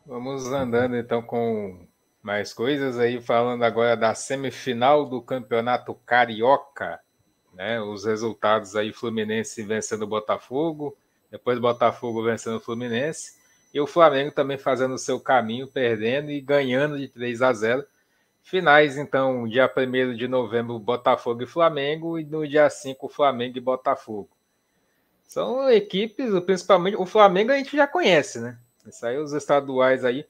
Vamos 0.05 0.51
andando 0.51 0.95
então 0.95 1.21
com 1.21 1.87
mais 2.21 2.51
coisas 2.51 2.97
aí, 2.97 3.21
falando 3.21 3.63
agora 3.63 3.95
da 3.95 4.15
semifinal 4.15 5.05
do 5.05 5.21
Campeonato 5.21 5.93
Carioca, 6.05 6.99
né? 7.53 7.79
Os 7.79 8.05
resultados 8.05 8.75
aí, 8.75 8.91
Fluminense 8.91 9.61
vencendo 9.63 10.01
o 10.01 10.07
Botafogo, 10.07 10.97
depois 11.29 11.59
Botafogo 11.59 12.23
vencendo 12.23 12.57
o 12.57 12.59
Fluminense, 12.59 13.37
e 13.71 13.79
o 13.79 13.85
Flamengo 13.85 14.31
também 14.31 14.57
fazendo 14.57 14.95
o 14.95 14.97
seu 14.97 15.19
caminho, 15.19 15.67
perdendo 15.67 16.31
e 16.31 16.41
ganhando 16.41 16.97
de 16.97 17.07
3 17.07 17.41
a 17.43 17.53
0 17.53 17.85
Finais, 18.49 18.97
então, 18.97 19.47
dia 19.47 19.71
1 19.71 20.15
de 20.15 20.27
novembro, 20.27 20.79
Botafogo 20.79 21.43
e 21.43 21.45
Flamengo, 21.45 22.17
e 22.17 22.25
no 22.25 22.47
dia 22.47 22.67
5, 22.67 23.07
Flamengo 23.07 23.55
e 23.59 23.61
Botafogo. 23.61 24.27
São 25.27 25.69
equipes, 25.69 26.31
principalmente 26.39 26.97
o 26.97 27.05
Flamengo 27.05 27.51
a 27.51 27.57
gente 27.57 27.77
já 27.77 27.85
conhece, 27.85 28.39
né? 28.39 28.57
Isso 28.87 29.05
aí, 29.05 29.19
os 29.19 29.33
estaduais 29.33 30.03
aí. 30.03 30.25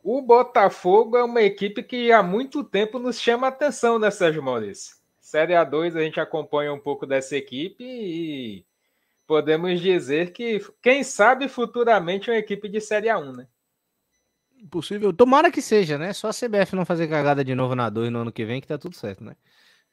O 0.00 0.22
Botafogo 0.22 1.16
é 1.16 1.24
uma 1.24 1.42
equipe 1.42 1.82
que 1.82 2.12
há 2.12 2.22
muito 2.22 2.62
tempo 2.62 3.00
nos 3.00 3.20
chama 3.20 3.48
atenção, 3.48 3.98
né, 3.98 4.12
Sérgio 4.12 4.44
Maurício? 4.44 4.94
Série 5.20 5.54
A2 5.54 5.96
a 5.96 6.02
gente 6.02 6.20
acompanha 6.20 6.72
um 6.72 6.78
pouco 6.78 7.04
dessa 7.04 7.36
equipe 7.36 7.82
e 7.82 8.64
podemos 9.26 9.80
dizer 9.80 10.30
que, 10.30 10.64
quem 10.80 11.02
sabe, 11.02 11.48
futuramente 11.48 12.30
uma 12.30 12.38
equipe 12.38 12.68
de 12.68 12.80
Série 12.80 13.08
A1, 13.08 13.36
né? 13.38 13.48
Possível. 14.68 15.12
Tomara 15.12 15.50
que 15.50 15.62
seja, 15.62 15.96
né? 15.96 16.12
Só 16.12 16.28
a 16.28 16.32
CBF 16.32 16.74
não 16.76 16.84
fazer 16.84 17.08
cagada 17.08 17.44
de 17.44 17.54
novo 17.54 17.74
na 17.74 17.88
2 17.88 18.10
no 18.10 18.20
ano 18.20 18.32
que 18.32 18.44
vem, 18.44 18.60
que 18.60 18.66
tá 18.66 18.76
tudo 18.76 18.94
certo, 18.96 19.24
né? 19.24 19.34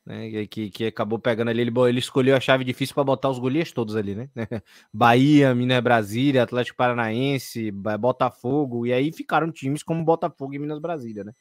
né? 0.06 0.48
Que, 0.48 0.70
que 0.70 0.86
acabou 0.88 1.20
pegando 1.20 1.50
ali, 1.50 1.62
ele, 1.62 1.72
ele 1.90 2.00
escolheu 2.00 2.36
a 2.36 2.40
chave 2.40 2.64
difícil 2.64 2.96
para 2.96 3.04
botar 3.04 3.30
os 3.30 3.40
golias 3.40 3.72
todos 3.72 3.96
ali, 3.96 4.16
né? 4.16 4.30
Bahia, 4.94 5.54
Minas 5.54 5.82
Brasília, 5.82 6.44
Atlético 6.44 6.78
Paranaense, 6.78 7.72
Botafogo, 7.72 8.86
e 8.88 8.94
aí 8.94 9.12
ficaram 9.12 9.52
times 9.52 9.84
como 9.84 10.04
Botafogo 10.04 10.54
e 10.54 10.60
Minas 10.60 10.80
Brasília, 10.80 11.24
né? 11.24 11.34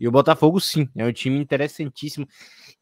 E 0.00 0.08
o 0.08 0.10
Botafogo, 0.10 0.58
sim, 0.60 0.88
é 0.96 1.04
um 1.04 1.12
time 1.12 1.38
interessantíssimo. 1.38 2.26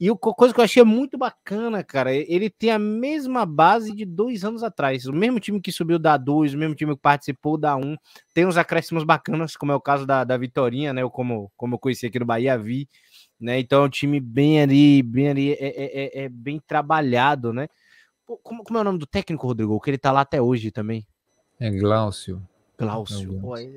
E 0.03 0.11
o 0.11 0.17
coisa 0.17 0.53
que 0.53 0.59
eu 0.59 0.65
achei 0.65 0.83
muito 0.83 1.17
bacana, 1.17 1.85
cara, 1.85 2.13
ele 2.13 2.51
tem 2.51 2.73
a 2.73 2.79
mesma 2.79 3.47
base 3.47 3.95
de 3.95 4.05
dois 4.05 4.43
anos 4.43 4.65
atrás. 4.65 5.07
O 5.07 5.13
mesmo 5.13 5.39
time 5.39 5.61
que 5.61 5.71
subiu 5.71 5.97
da 5.97 6.17
2, 6.17 6.55
o 6.55 6.59
mesmo 6.59 6.75
time 6.75 6.97
que 6.97 7.01
participou 7.01 7.57
da 7.57 7.77
1. 7.77 7.81
Um, 7.81 7.97
tem 8.35 8.45
uns 8.45 8.57
acréscimos 8.57 9.05
bacanas, 9.05 9.57
como 9.57 9.71
é 9.71 9.77
o 9.77 9.81
caso 9.81 10.05
da, 10.05 10.25
da 10.25 10.37
Vitorinha, 10.37 10.93
né? 10.93 11.09
Como, 11.09 11.53
como 11.57 11.77
eu 11.77 11.79
conheci 11.79 12.05
aqui 12.05 12.19
no 12.19 12.27
Bahia, 12.27 12.59
vi. 12.59 12.89
Né? 13.41 13.61
Então 13.61 13.85
é 13.85 13.87
um 13.87 13.89
time 13.89 14.19
bem 14.19 14.61
ali, 14.61 15.05
bem 15.05 15.29
ali, 15.29 15.53
é, 15.53 15.67
é, 15.69 16.21
é, 16.21 16.25
é 16.25 16.29
bem 16.29 16.61
trabalhado, 16.67 17.53
né? 17.53 17.69
Como, 18.43 18.65
como, 18.65 18.79
é 18.79 18.81
o 18.81 18.85
nome 18.85 18.99
do 18.99 19.07
técnico, 19.07 19.47
Rodrigo? 19.47 19.79
Que 19.79 19.91
ele 19.91 19.99
tá 19.99 20.11
lá 20.11 20.23
até 20.23 20.43
hoje 20.43 20.73
também. 20.73 21.07
É 21.61 21.71
Glaucio. 21.71 22.43
Glaucio. 22.77 23.41
Pô, 23.41 23.57
é 23.57 23.71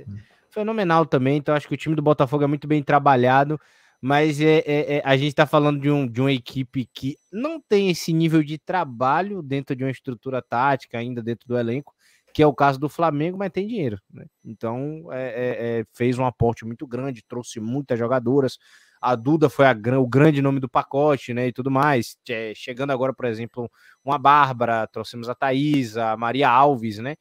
fenomenal 0.50 1.06
também. 1.06 1.38
Então 1.38 1.54
acho 1.54 1.68
que 1.68 1.76
o 1.76 1.78
time 1.78 1.94
do 1.94 2.02
Botafogo 2.02 2.44
é 2.44 2.48
muito 2.48 2.68
bem 2.68 2.82
trabalhado 2.82 3.62
mas 4.08 4.40
é, 4.40 4.60
é, 4.60 4.98
é, 4.98 5.02
a 5.04 5.18
gente 5.18 5.30
está 5.30 5.48
falando 5.48 5.82
de, 5.82 5.90
um, 5.90 6.06
de 6.06 6.22
uma 6.22 6.32
equipe 6.32 6.88
que 6.94 7.18
não 7.34 7.60
tem 7.60 7.90
esse 7.90 8.14
nível 8.14 8.44
de 8.44 8.60
trabalho 8.60 9.42
dentro 9.42 9.76
de 9.76 9.84
uma 9.84 9.90
estrutura 9.90 10.44
tática, 10.44 11.00
ainda 11.00 11.24
dentro 11.24 11.48
do 11.48 11.58
elenco, 11.58 11.92
que 12.32 12.44
é 12.44 12.46
o 12.46 12.54
caso 12.54 12.80
do 12.80 12.88
Flamengo, 12.88 13.36
mas 13.36 13.52
tem 13.52 13.66
dinheiro. 13.66 14.00
Né? 14.14 14.28
Então 14.44 15.12
é, 15.12 15.24
é, 15.24 15.80
é 15.80 15.86
fez 15.92 16.20
um 16.20 16.26
aporte 16.26 16.64
muito 16.64 16.86
grande, 16.86 17.24
trouxe 17.28 17.60
muitas 17.60 17.98
jogadoras. 17.98 18.60
A 19.02 19.16
Duda 19.16 19.50
foi 19.50 19.66
a, 19.66 19.76
o 20.00 20.08
grande 20.08 20.40
nome 20.40 20.60
do 20.60 20.70
pacote, 20.70 21.34
né? 21.34 21.48
E 21.48 21.52
tudo 21.52 21.72
mais. 21.72 22.16
chegando 22.56 22.92
agora, 22.92 23.12
por 23.12 23.26
exemplo, 23.26 23.68
uma 24.04 24.20
Bárbara, 24.20 24.86
trouxemos 24.86 25.28
a 25.30 25.34
Thaís, 25.34 25.98
a 25.98 26.16
Maria 26.16 26.48
Alves, 26.48 27.00
né? 27.00 27.16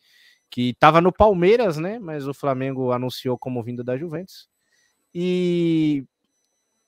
Que 0.50 0.72
estava 0.72 1.00
no 1.00 1.10
Palmeiras, 1.10 1.78
né? 1.78 1.98
Mas 1.98 2.28
o 2.28 2.34
Flamengo 2.34 2.92
anunciou 2.92 3.38
como 3.38 3.62
vindo 3.62 3.82
da 3.82 3.96
Juventus. 3.96 4.48
E 5.14 6.04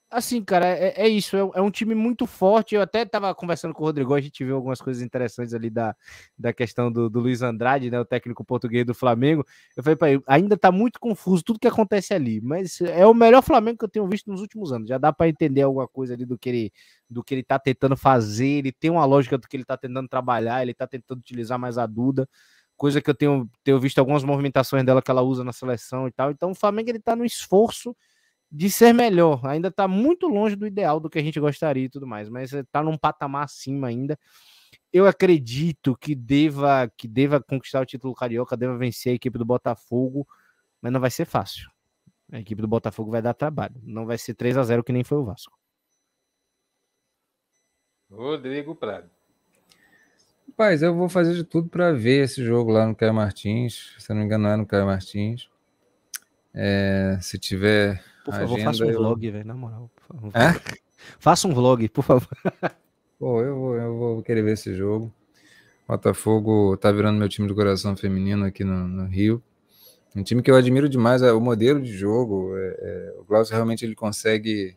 Assim, 0.08 0.40
cara, 0.42 0.66
é, 0.68 0.94
é 0.96 1.08
isso. 1.08 1.36
É, 1.36 1.40
é, 1.40 1.60
um 1.60 1.70
time 1.70 1.94
muito 1.94 2.26
forte. 2.26 2.76
Eu 2.76 2.80
até 2.80 3.02
estava 3.02 3.34
conversando 3.34 3.74
com 3.74 3.82
o 3.82 3.86
Rodrigo, 3.86 4.14
a 4.14 4.20
gente 4.20 4.44
viu 4.44 4.54
algumas 4.54 4.80
coisas 4.80 5.02
interessantes 5.02 5.52
ali 5.52 5.68
da, 5.68 5.96
da 6.38 6.52
questão 6.52 6.92
do, 6.92 7.10
do 7.10 7.18
Luiz 7.18 7.42
Andrade, 7.42 7.90
né, 7.90 7.98
o 7.98 8.04
técnico 8.04 8.44
português 8.44 8.86
do 8.86 8.94
Flamengo. 8.94 9.44
Eu 9.76 9.82
falei 9.82 9.96
para 9.96 10.10
ele, 10.12 10.22
ainda 10.26 10.54
está 10.54 10.70
muito 10.70 11.00
confuso 11.00 11.42
tudo 11.42 11.58
que 11.58 11.66
acontece 11.66 12.14
ali, 12.14 12.40
mas 12.40 12.80
é 12.80 13.04
o 13.04 13.12
melhor 13.12 13.42
Flamengo 13.42 13.78
que 13.78 13.84
eu 13.84 13.88
tenho 13.88 14.08
visto 14.08 14.30
nos 14.30 14.40
últimos 14.40 14.72
anos. 14.72 14.88
Já 14.88 14.96
dá 14.96 15.12
para 15.12 15.28
entender 15.28 15.62
alguma 15.62 15.88
coisa 15.88 16.14
ali 16.14 16.24
do 16.24 16.38
que 16.38 16.48
ele 16.48 16.72
do 17.10 17.22
que 17.24 17.34
ele 17.34 17.42
está 17.42 17.58
tentando 17.58 17.96
fazer. 17.96 18.46
Ele 18.46 18.72
tem 18.72 18.90
uma 18.90 19.04
lógica 19.04 19.36
do 19.36 19.48
que 19.48 19.56
ele 19.56 19.64
está 19.64 19.76
tentando 19.76 20.08
trabalhar. 20.08 20.62
Ele 20.62 20.72
está 20.72 20.86
tentando 20.86 21.18
utilizar 21.18 21.58
mais 21.58 21.78
a 21.78 21.86
Duda 21.86 22.28
coisa 22.76 23.00
que 23.00 23.08
eu 23.08 23.14
tenho, 23.14 23.50
tenho 23.64 23.80
visto 23.80 23.98
algumas 23.98 24.22
movimentações 24.22 24.84
dela 24.84 25.00
que 25.00 25.10
ela 25.10 25.22
usa 25.22 25.42
na 25.42 25.52
seleção 25.52 26.06
e 26.06 26.12
tal. 26.12 26.30
Então 26.30 26.50
o 26.50 26.54
Flamengo 26.54 26.90
ele 26.90 27.00
tá 27.00 27.16
no 27.16 27.24
esforço 27.24 27.96
de 28.56 28.70
ser 28.70 28.94
melhor. 28.94 29.44
Ainda 29.44 29.68
está 29.68 29.86
muito 29.86 30.26
longe 30.26 30.56
do 30.56 30.66
ideal 30.66 30.98
do 30.98 31.10
que 31.10 31.18
a 31.18 31.22
gente 31.22 31.38
gostaria 31.38 31.84
e 31.84 31.88
tudo 31.90 32.06
mais, 32.06 32.28
mas 32.30 32.54
está 32.54 32.82
num 32.82 32.96
patamar 32.96 33.44
acima 33.44 33.88
ainda. 33.88 34.18
Eu 34.90 35.06
acredito 35.06 35.94
que 35.94 36.14
deva 36.14 36.90
que 36.96 37.06
deva 37.06 37.42
conquistar 37.42 37.82
o 37.82 37.86
título 37.86 38.14
carioca, 38.14 38.56
deva 38.56 38.78
vencer 38.78 39.12
a 39.12 39.16
equipe 39.16 39.36
do 39.36 39.44
Botafogo, 39.44 40.26
mas 40.80 40.90
não 40.90 41.00
vai 41.00 41.10
ser 41.10 41.26
fácil. 41.26 41.70
A 42.32 42.40
equipe 42.40 42.62
do 42.62 42.66
Botafogo 42.66 43.10
vai 43.10 43.20
dar 43.20 43.34
trabalho. 43.34 43.74
Não 43.82 44.06
vai 44.06 44.16
ser 44.16 44.34
3 44.34 44.56
a 44.56 44.62
0 44.62 44.82
que 44.82 44.92
nem 44.92 45.04
foi 45.04 45.18
o 45.18 45.24
Vasco. 45.24 45.56
Rodrigo 48.10 48.74
Prado. 48.74 49.10
Rapaz, 50.48 50.82
eu 50.82 50.94
vou 50.94 51.10
fazer 51.10 51.34
de 51.34 51.44
tudo 51.44 51.68
para 51.68 51.92
ver 51.92 52.24
esse 52.24 52.42
jogo 52.42 52.72
lá 52.72 52.86
no 52.86 52.96
Caio 52.96 53.12
Martins. 53.12 53.94
Se 53.98 54.08
não 54.08 54.16
me 54.16 54.24
engano, 54.24 54.48
é 54.48 54.56
no 54.56 54.66
Caio 54.66 54.86
Martins. 54.86 55.50
É, 56.54 57.18
se 57.20 57.38
tiver 57.38 58.02
por 58.26 58.34
favor, 58.34 58.60
faça 58.60 58.84
um 58.84 58.90
eu... 58.90 58.98
vlog, 58.98 59.30
velho, 59.30 59.46
na 59.46 59.54
moral. 59.54 59.88
É? 60.34 60.76
Faça 61.20 61.46
um 61.46 61.54
vlog, 61.54 61.88
por 61.88 62.02
favor. 62.02 62.28
Pô, 63.20 63.40
eu 63.40 63.54
vou, 63.54 63.76
eu 63.76 63.96
vou 63.96 64.22
querer 64.22 64.42
ver 64.42 64.54
esse 64.54 64.74
jogo. 64.74 65.12
Botafogo 65.86 66.76
tá 66.76 66.90
virando 66.90 67.18
meu 67.18 67.28
time 67.28 67.46
de 67.46 67.54
coração 67.54 67.96
feminino 67.96 68.44
aqui 68.44 68.64
no, 68.64 68.88
no 68.88 69.06
Rio. 69.06 69.40
Um 70.16 70.24
time 70.24 70.42
que 70.42 70.50
eu 70.50 70.56
admiro 70.56 70.88
demais, 70.88 71.22
é 71.22 71.32
o 71.32 71.40
modelo 71.40 71.80
de 71.80 71.92
jogo. 71.92 72.56
É, 72.56 72.66
é, 72.66 73.20
o 73.20 73.24
Glaucio 73.24 73.54
realmente 73.54 73.84
ele 73.84 73.94
consegue 73.94 74.76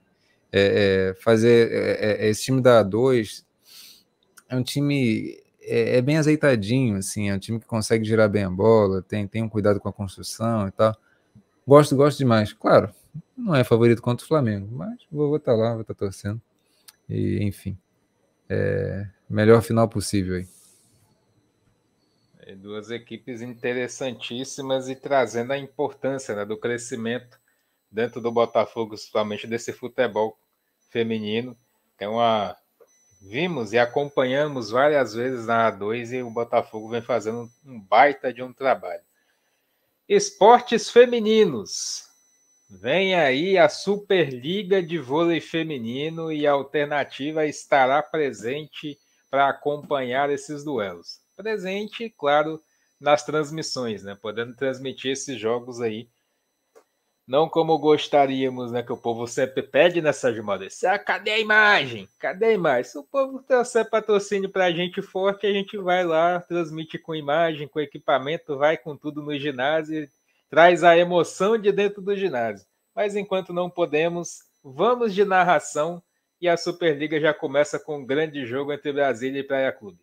é, 0.52 1.10
é 1.10 1.14
fazer 1.16 2.22
esse 2.22 2.44
time 2.44 2.62
da 2.62 2.86
A2. 2.86 3.44
É 4.48 4.56
um 4.56 4.62
time 4.62 5.40
é, 5.62 6.00
bem 6.04 6.18
azeitadinho, 6.18 6.98
assim, 6.98 7.30
é 7.30 7.36
um 7.36 7.40
time 7.40 7.60
que 7.60 7.66
consegue 7.66 8.06
girar 8.06 8.30
bem 8.30 8.44
a 8.44 8.50
bola, 8.50 9.02
tem, 9.02 9.28
tem 9.28 9.42
um 9.42 9.50
cuidado 9.50 9.80
com 9.80 9.90
a 9.90 9.94
construção 9.94 10.68
e 10.68 10.72
tal. 10.72 10.96
Gosto, 11.68 11.96
gosto 11.96 12.20
demais. 12.20 12.54
Claro, 12.54 12.94
não 13.38 13.56
é 13.56 13.64
favorito 13.64 14.02
contra 14.02 14.24
o 14.24 14.28
Flamengo, 14.28 14.68
mas 14.72 15.00
vou 15.12 15.36
estar 15.36 15.54
lá, 15.54 15.74
vou 15.74 15.82
estar 15.82 15.94
tá 15.94 16.00
torcendo. 16.00 16.42
E, 17.08 17.44
enfim, 17.44 17.78
é, 18.50 19.08
melhor 19.30 19.62
final 19.62 19.88
possível 19.88 20.36
aí. 20.36 20.48
É, 22.40 22.56
duas 22.56 22.90
equipes 22.90 23.42
interessantíssimas 23.42 24.90
e 24.90 24.96
trazendo 24.96 25.54
a 25.54 25.58
importância 25.58 26.36
né, 26.36 26.46
do 26.46 26.58
crescimento 26.58 27.40
dentro 27.92 28.22
do 28.22 28.32
Botafogo, 28.32 28.92
principalmente 28.92 29.48
desse 29.48 29.72
futebol 29.74 30.38
feminino. 30.90 31.58
É 32.00 32.08
uma 32.08 32.56
vimos 33.22 33.74
e 33.74 33.78
acompanhamos 33.78 34.70
várias 34.70 35.14
vezes 35.14 35.46
na 35.46 35.72
A2 35.72 36.14
e 36.14 36.24
o 36.24 36.30
Botafogo 36.30 36.90
vem 36.90 37.02
fazendo 37.02 37.50
um 37.66 37.80
baita 37.80 38.34
de 38.34 38.42
um 38.42 38.54
trabalho. 38.54 39.02
Esportes 40.08 40.90
femininos. 40.90 42.09
Vem 42.72 43.16
aí 43.16 43.58
a 43.58 43.68
Superliga 43.68 44.82
de 44.82 45.00
Vôlei 45.00 45.42
Feminino 45.42 46.32
e 46.32 46.46
a 46.46 46.52
alternativa 46.52 47.44
estará 47.48 48.04
presente 48.04 48.96
para 49.28 49.50
acompanhar 49.50 50.30
esses 50.30 50.64
duelos. 50.64 51.20
Presente, 51.36 52.14
claro, 52.16 52.62
nas 53.02 53.26
transmissões, 53.26 54.04
né? 54.04 54.16
Podendo 54.22 54.56
transmitir 54.56 55.14
esses 55.14 55.40
jogos 55.40 55.82
aí. 55.82 56.08
Não 57.28 57.50
como 57.50 57.76
gostaríamos, 57.80 58.72
né? 58.72 58.84
Que 58.84 58.94
o 58.94 58.98
povo 58.98 59.26
sempre 59.26 59.64
pede 59.64 60.00
nessa 60.00 60.32
jornada. 60.32 60.68
Ah, 60.86 61.00
cadê 61.00 61.32
a 61.32 61.40
imagem? 61.40 62.08
Cadê 62.20 62.46
a 62.46 62.54
imagem? 62.54 62.84
Se 62.92 63.00
o 63.00 63.04
povo 63.04 63.42
trouxer 63.42 63.90
patrocínio 63.90 64.50
para 64.50 64.66
a 64.66 64.72
gente 64.72 65.02
forte, 65.02 65.48
a 65.48 65.52
gente 65.52 65.76
vai 65.76 66.06
lá, 66.06 66.40
transmite 66.40 67.00
com 67.00 67.16
imagem, 67.16 67.68
com 67.68 67.80
equipamento, 67.80 68.58
vai 68.58 68.78
com 68.78 68.96
tudo 68.96 69.24
no 69.24 69.36
ginásio 69.40 70.08
traz 70.50 70.84
a 70.84 70.98
emoção 70.98 71.58
de 71.58 71.72
dentro 71.72 72.02
do 72.02 72.16
ginásio. 72.16 72.66
Mas 72.96 73.16
enquanto 73.16 73.54
não 73.54 73.70
podemos, 73.70 74.40
vamos 74.64 75.14
de 75.14 75.24
narração 75.24 76.02
e 76.42 76.50
a 76.50 76.58
Superliga 76.58 77.20
já 77.20 77.34
começa 77.34 77.80
com 77.80 78.00
um 78.00 78.06
grande 78.06 78.46
jogo 78.46 78.74
entre 78.74 78.92
Brasília 78.92 79.40
e 79.40 79.44
Praia 79.44 79.72
Clube. 79.72 80.00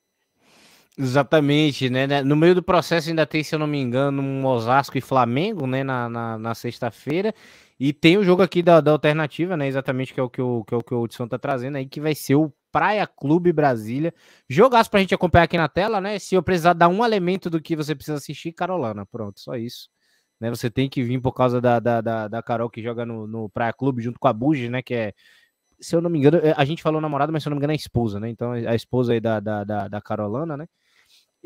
Exatamente, 0.98 1.90
né, 1.90 2.06
né? 2.06 2.22
No 2.22 2.34
meio 2.34 2.54
do 2.54 2.62
processo 2.62 3.10
ainda 3.10 3.26
tem, 3.26 3.44
se 3.44 3.54
eu 3.54 3.58
não 3.58 3.66
me 3.66 3.78
engano, 3.78 4.22
um 4.22 4.46
Osasco 4.46 4.96
e 4.96 5.02
Flamengo, 5.02 5.66
né, 5.66 5.84
na, 5.84 6.08
na, 6.08 6.38
na 6.38 6.54
sexta-feira. 6.54 7.34
E 7.78 7.92
tem 7.92 8.16
o 8.16 8.24
jogo 8.24 8.40
aqui 8.40 8.62
da, 8.62 8.80
da 8.80 8.92
alternativa, 8.92 9.58
né? 9.58 9.66
Exatamente, 9.66 10.14
que 10.14 10.20
é 10.20 10.22
o 10.22 10.30
que 10.30 10.40
o, 10.40 10.64
que 10.64 10.72
é 10.72 10.76
o, 10.78 10.82
que 10.82 10.94
o 10.94 11.02
Hudson 11.02 11.28
tá 11.28 11.38
trazendo 11.38 11.76
aí, 11.76 11.84
que 11.84 12.00
vai 12.00 12.14
ser 12.14 12.36
o 12.36 12.50
Praia 12.72 13.06
Clube 13.06 13.52
Brasília. 13.52 14.14
Jogaço 14.48 14.90
pra 14.90 15.00
gente 15.00 15.14
acompanhar 15.14 15.44
aqui 15.44 15.58
na 15.58 15.68
tela, 15.68 16.00
né? 16.00 16.18
Se 16.18 16.34
eu 16.34 16.42
precisar 16.42 16.72
dar 16.72 16.88
um 16.88 17.04
elemento 17.04 17.50
do 17.50 17.60
que 17.60 17.76
você 17.76 17.94
precisa 17.94 18.16
assistir, 18.16 18.52
Carolana. 18.52 19.04
Pronto, 19.04 19.38
só 19.38 19.54
isso 19.54 19.90
né? 20.40 20.50
Você 20.50 20.70
tem 20.70 20.88
que 20.88 21.02
vir 21.02 21.20
por 21.20 21.32
causa 21.32 21.60
da, 21.60 21.80
da, 21.80 22.00
da, 22.00 22.28
da 22.28 22.42
Carol 22.42 22.70
que 22.70 22.82
joga 22.82 23.06
no, 23.06 23.26
no 23.26 23.48
Praia 23.48 23.72
Clube 23.72 24.02
junto 24.02 24.18
com 24.18 24.28
a 24.28 24.32
Bugi, 24.32 24.68
né? 24.68 24.82
Que 24.82 24.94
é, 24.94 25.14
se 25.80 25.94
eu 25.96 26.00
não 26.00 26.10
me 26.10 26.18
engano, 26.18 26.38
é, 26.38 26.54
a 26.56 26.64
gente 26.64 26.82
falou 26.82 27.00
namorada, 27.00 27.32
mas 27.32 27.42
se 27.42 27.48
eu 27.48 27.50
não 27.50 27.56
me 27.56 27.60
engano 27.60 27.72
é 27.72 27.74
a 27.74 27.76
esposa, 27.76 28.20
né? 28.20 28.28
Então 28.30 28.52
a 28.52 28.74
esposa 28.74 29.12
aí 29.12 29.20
da, 29.20 29.40
da, 29.40 29.64
da, 29.64 29.88
da 29.88 30.00
Carolana, 30.00 30.56
né? 30.56 30.66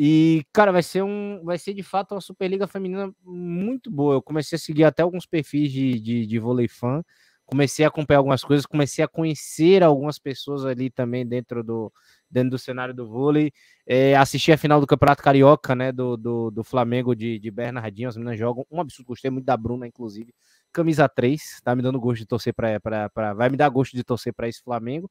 E, 0.02 0.44
cara, 0.52 0.72
vai 0.72 0.82
ser 0.82 1.02
um. 1.02 1.42
Vai 1.44 1.58
ser 1.58 1.74
de 1.74 1.82
fato 1.82 2.14
uma 2.14 2.20
Superliga 2.20 2.66
Feminina 2.66 3.12
muito 3.22 3.90
boa. 3.90 4.14
Eu 4.14 4.22
comecei 4.22 4.56
a 4.56 4.58
seguir 4.58 4.84
até 4.84 5.02
alguns 5.02 5.26
perfis 5.26 5.70
de, 5.70 6.00
de, 6.00 6.26
de 6.26 6.38
vôlei 6.38 6.68
fã. 6.68 7.04
Comecei 7.44 7.84
a 7.84 7.88
acompanhar 7.88 8.18
algumas 8.18 8.42
coisas, 8.42 8.64
comecei 8.64 9.04
a 9.04 9.08
conhecer 9.08 9.82
algumas 9.82 10.18
pessoas 10.18 10.64
ali 10.64 10.88
também 10.88 11.26
dentro 11.26 11.64
do, 11.64 11.92
dentro 12.30 12.50
do 12.50 12.58
cenário 12.58 12.94
do 12.94 13.06
vôlei. 13.06 13.52
É, 13.86 14.14
assisti 14.16 14.52
a 14.52 14.58
final 14.58 14.80
do 14.80 14.86
Campeonato 14.86 15.22
Carioca, 15.22 15.74
né, 15.74 15.90
do, 15.90 16.16
do, 16.16 16.50
do 16.50 16.62
Flamengo 16.62 17.14
de, 17.14 17.38
de 17.38 17.50
Bernardinho, 17.50 18.08
as 18.08 18.16
meninas 18.16 18.38
jogam, 18.38 18.64
um 18.70 18.80
absurdo, 18.80 19.08
gostei 19.08 19.30
muito 19.30 19.44
da 19.44 19.56
Bruna, 19.56 19.86
inclusive, 19.86 20.32
camisa 20.72 21.08
3, 21.08 21.60
tá 21.64 21.74
me 21.74 21.82
dando 21.82 21.98
gosto 21.98 22.20
de 22.20 22.26
torcer 22.26 22.54
para, 22.54 23.34
vai 23.34 23.48
me 23.48 23.56
dar 23.56 23.68
gosto 23.68 23.96
de 23.96 24.04
torcer 24.04 24.32
para 24.32 24.48
esse 24.48 24.62
Flamengo, 24.62 25.10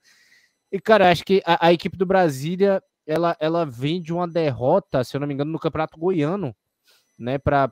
e 0.71 0.79
cara, 0.79 1.11
acho 1.11 1.25
que 1.25 1.41
a, 1.45 1.67
a, 1.67 1.73
equipe 1.73 1.97
do 1.97 2.05
Brasília, 2.05 2.81
ela, 3.05 3.35
ela 3.39 3.65
vem 3.65 4.01
de 4.01 4.13
uma 4.13 4.27
derrota, 4.27 5.03
se 5.03 5.17
eu 5.17 5.19
não 5.19 5.27
me 5.27 5.33
engano, 5.33 5.51
no 5.51 5.59
Campeonato 5.59 5.99
Goiano, 5.99 6.55
né, 7.17 7.37
para 7.37 7.69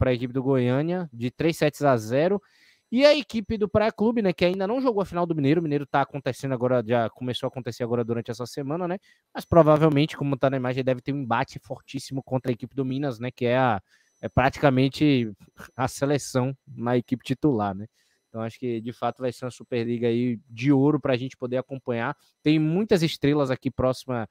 a 0.00 0.12
equipe 0.12 0.32
do 0.32 0.42
Goiânia, 0.42 1.08
de 1.12 1.30
3 1.30 1.56
sets 1.56 1.82
a 1.82 1.96
0, 1.96 2.42
e 2.90 3.04
a 3.06 3.14
equipe 3.14 3.56
do 3.56 3.68
Praia 3.68 3.92
Clube, 3.92 4.22
né, 4.22 4.32
que 4.32 4.44
ainda 4.44 4.66
não 4.66 4.80
jogou 4.80 5.02
a 5.02 5.06
final 5.06 5.26
do 5.26 5.34
Mineiro, 5.34 5.60
o 5.60 5.62
Mineiro 5.62 5.86
tá 5.86 6.02
acontecendo 6.02 6.52
agora, 6.52 6.82
já 6.86 7.08
começou 7.10 7.46
a 7.46 7.48
acontecer 7.48 7.84
agora 7.84 8.04
durante 8.04 8.30
essa 8.30 8.46
semana, 8.46 8.88
né? 8.88 8.98
Mas 9.34 9.44
provavelmente, 9.44 10.16
como 10.16 10.36
tá 10.36 10.50
na 10.50 10.56
imagem, 10.56 10.82
deve 10.82 11.00
ter 11.00 11.12
um 11.12 11.18
embate 11.22 11.58
fortíssimo 11.60 12.22
contra 12.22 12.50
a 12.50 12.54
equipe 12.54 12.74
do 12.74 12.84
Minas, 12.84 13.18
né, 13.20 13.30
que 13.30 13.46
é 13.46 13.58
a 13.58 13.80
é 14.22 14.28
praticamente 14.28 15.32
a 15.74 15.88
seleção 15.88 16.54
na 16.66 16.96
equipe 16.96 17.24
titular, 17.24 17.74
né? 17.74 17.86
Então 18.28 18.40
acho 18.42 18.58
que 18.58 18.80
de 18.80 18.92
fato 18.92 19.20
vai 19.20 19.32
ser 19.32 19.44
uma 19.44 19.50
Superliga 19.50 20.06
aí 20.06 20.38
de 20.48 20.72
ouro 20.72 21.00
para 21.00 21.14
a 21.14 21.16
gente 21.16 21.36
poder 21.36 21.56
acompanhar. 21.56 22.16
Tem 22.42 22.58
muitas 22.58 23.02
estrelas 23.02 23.50
aqui 23.50 23.70
próxima 23.70 24.28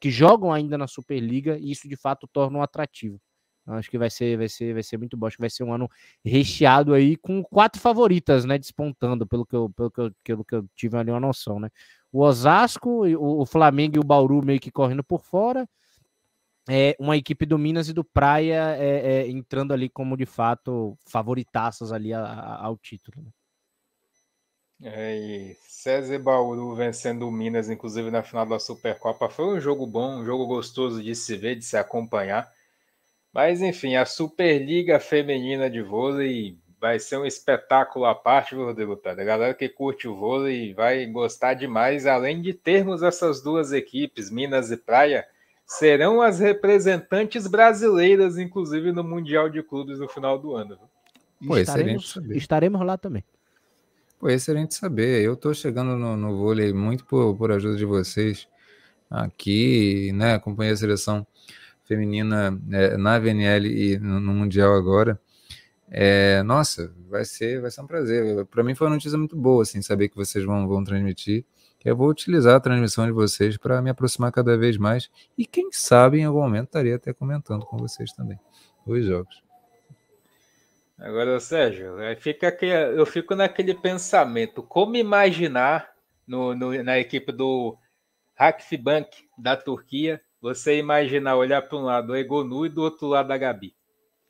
que 0.00 0.10
jogam 0.10 0.52
ainda 0.52 0.76
na 0.76 0.88
Superliga 0.88 1.56
e 1.58 1.70
isso 1.70 1.88
de 1.88 1.96
fato 1.96 2.26
torna 2.26 2.58
um 2.58 2.62
atrativo. 2.62 3.20
Acho 3.66 3.90
que 3.90 3.98
vai 3.98 4.08
ser, 4.08 4.38
vai 4.38 4.48
ser, 4.48 4.74
vai 4.74 4.82
ser 4.82 4.96
muito 4.96 5.16
bom. 5.16 5.26
Acho 5.26 5.36
que 5.36 5.42
vai 5.42 5.50
ser 5.50 5.64
um 5.64 5.72
ano 5.72 5.90
recheado 6.24 6.94
aí 6.94 7.16
com 7.16 7.42
quatro 7.42 7.80
favoritas, 7.80 8.44
né? 8.44 8.58
Despontando, 8.58 9.26
pelo 9.26 9.44
que 9.44 9.56
eu, 9.56 9.70
pelo 9.70 9.90
que 9.90 10.00
eu, 10.00 10.12
pelo 10.22 10.44
que 10.44 10.54
eu 10.54 10.68
tive 10.76 10.96
ali 10.96 11.10
uma 11.10 11.20
noção, 11.20 11.58
né? 11.58 11.68
O 12.12 12.22
Osasco, 12.22 13.04
o, 13.06 13.44
Flamengo 13.44 13.96
e 13.96 13.98
o 13.98 14.04
Bauru 14.04 14.44
meio 14.44 14.60
que 14.60 14.70
correndo 14.70 15.02
por 15.02 15.20
fora. 15.20 15.68
É, 16.68 16.96
uma 16.98 17.16
equipe 17.16 17.46
do 17.46 17.58
Minas 17.58 17.88
e 17.88 17.92
do 17.92 18.02
Praia 18.02 18.74
é, 18.76 19.20
é, 19.20 19.28
entrando 19.28 19.72
ali 19.72 19.88
como 19.88 20.16
de 20.16 20.26
fato 20.26 20.98
favoritaças 21.06 21.92
ali 21.92 22.12
a, 22.12 22.20
a, 22.24 22.64
ao 22.66 22.76
título. 22.76 23.22
Né? 23.22 23.30
É, 24.82 25.16
e 25.16 25.56
César 25.68 26.18
Bauru 26.18 26.74
vencendo 26.74 27.26
o 27.26 27.30
Minas, 27.30 27.70
inclusive 27.70 28.10
na 28.10 28.22
final 28.22 28.44
da 28.44 28.58
Supercopa, 28.58 29.28
foi 29.28 29.46
um 29.46 29.60
jogo 29.60 29.86
bom, 29.86 30.20
um 30.20 30.24
jogo 30.24 30.46
gostoso 30.46 31.02
de 31.02 31.14
se 31.14 31.36
ver, 31.36 31.56
de 31.56 31.64
se 31.64 31.76
acompanhar. 31.76 32.52
Mas 33.36 33.60
enfim, 33.60 33.96
a 33.96 34.06
Superliga 34.06 34.98
Feminina 34.98 35.68
de 35.68 35.82
Vôlei 35.82 36.56
vai 36.80 36.98
ser 36.98 37.18
um 37.18 37.26
espetáculo 37.26 38.06
à 38.06 38.14
parte, 38.14 38.54
Rodrigo 38.54 38.98
A 39.04 39.12
galera 39.12 39.52
que 39.52 39.68
curte 39.68 40.08
o 40.08 40.16
vôlei 40.16 40.72
vai 40.72 41.04
gostar 41.04 41.52
demais, 41.52 42.06
além 42.06 42.40
de 42.40 42.54
termos 42.54 43.02
essas 43.02 43.42
duas 43.42 43.72
equipes, 43.72 44.30
Minas 44.30 44.70
e 44.70 44.76
Praia, 44.78 45.26
serão 45.66 46.22
as 46.22 46.38
representantes 46.38 47.46
brasileiras, 47.46 48.38
inclusive 48.38 48.90
no 48.90 49.04
Mundial 49.04 49.50
de 49.50 49.62
Clubes 49.62 49.98
no 49.98 50.08
final 50.08 50.38
do 50.38 50.56
ano. 50.56 50.78
Pô, 51.46 51.58
estaremos, 51.58 52.18
estaremos 52.30 52.80
lá 52.86 52.96
também. 52.96 53.22
Pô, 54.18 54.30
excelente 54.30 54.74
saber. 54.74 55.22
Eu 55.22 55.36
tô 55.36 55.52
chegando 55.52 55.94
no, 55.94 56.16
no 56.16 56.38
vôlei 56.38 56.72
muito 56.72 57.04
por, 57.04 57.36
por 57.36 57.52
ajuda 57.52 57.76
de 57.76 57.84
vocês 57.84 58.48
aqui, 59.10 60.10
né? 60.14 60.36
Acompanhei 60.36 60.72
a 60.72 60.76
seleção 60.78 61.26
feminina 61.86 62.58
é, 62.72 62.96
na 62.96 63.18
VNL 63.18 63.66
e 63.66 63.98
no, 63.98 64.32
Mundial 64.34 64.74
agora. 64.74 65.20
É, 65.88 66.42
nossa, 66.42 66.92
vai 67.08 67.24
ser, 67.24 67.60
vai 67.60 67.70
ser 67.70 67.80
um 67.80 67.86
prazer. 67.86 68.44
Para 68.46 68.64
mim 68.64 68.74
foi 68.74 68.86
uma 68.88 68.94
notícia 68.94 69.16
muito 69.16 69.36
boa, 69.36 69.62
assim, 69.62 69.80
saber 69.80 70.08
que 70.08 70.16
vocês 70.16 70.44
vão, 70.44 70.66
vão 70.66 70.82
transmitir. 70.82 71.44
Eu 71.84 71.96
vou 71.96 72.08
utilizar 72.08 72.56
a 72.56 72.60
transmissão 72.60 73.06
de 73.06 73.12
vocês 73.12 73.56
para 73.56 73.80
me 73.80 73.90
aproximar 73.90 74.32
cada 74.32 74.58
vez 74.58 74.76
mais 74.76 75.08
e 75.38 75.46
quem 75.46 75.70
sabe 75.70 76.18
em 76.18 76.24
algum 76.24 76.40
momento 76.40 76.66
estaria 76.66 76.96
até 76.96 77.12
comentando 77.12 77.64
com 77.64 77.76
vocês 77.76 78.12
também 78.12 78.40
os 78.84 79.04
jogos. 79.04 79.42
Agora, 80.98 81.38
Sérgio, 81.38 81.96
fica 82.18 82.48
aqui, 82.48 82.66
eu 82.66 83.04
fico 83.04 83.34
naquele 83.34 83.74
pensamento, 83.74 84.62
como 84.62 84.96
imaginar 84.96 85.90
no, 86.26 86.54
no 86.54 86.82
na 86.82 86.98
equipe 86.98 87.30
do 87.30 87.76
Hakfibank 88.36 89.28
da 89.36 89.56
Turquia, 89.56 90.20
você 90.54 90.78
imaginar 90.78 91.36
olhar 91.36 91.60
para 91.62 91.76
um 91.76 91.82
lado 91.82 92.12
o 92.12 92.16
Egonu 92.16 92.66
e 92.66 92.68
do 92.68 92.82
outro 92.82 93.08
lado 93.08 93.32
a 93.32 93.36
Gabi? 93.36 93.74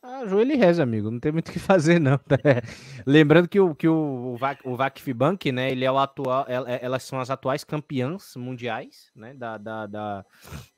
Ah, 0.02 0.24
joelho 0.24 0.52
e 0.52 0.56
reza, 0.56 0.82
amigo. 0.82 1.10
Não 1.10 1.18
tem 1.18 1.32
muito 1.32 1.48
o 1.48 1.52
que 1.52 1.58
fazer, 1.58 1.98
não. 1.98 2.18
Lembrando 3.04 3.48
que 3.48 3.58
o, 3.58 3.74
que 3.74 3.88
o, 3.88 4.36
Vac, 4.36 4.60
o 4.64 5.52
né? 5.52 5.70
Ele 5.70 5.84
é 5.84 5.90
o 5.90 5.98
atual. 5.98 6.46
É, 6.48 6.78
elas 6.80 7.02
são 7.02 7.18
as 7.18 7.28
atuais 7.28 7.64
campeãs 7.64 8.34
mundiais, 8.36 9.10
né? 9.16 9.34
Da, 9.34 9.58
da, 9.58 9.86
da 9.86 10.24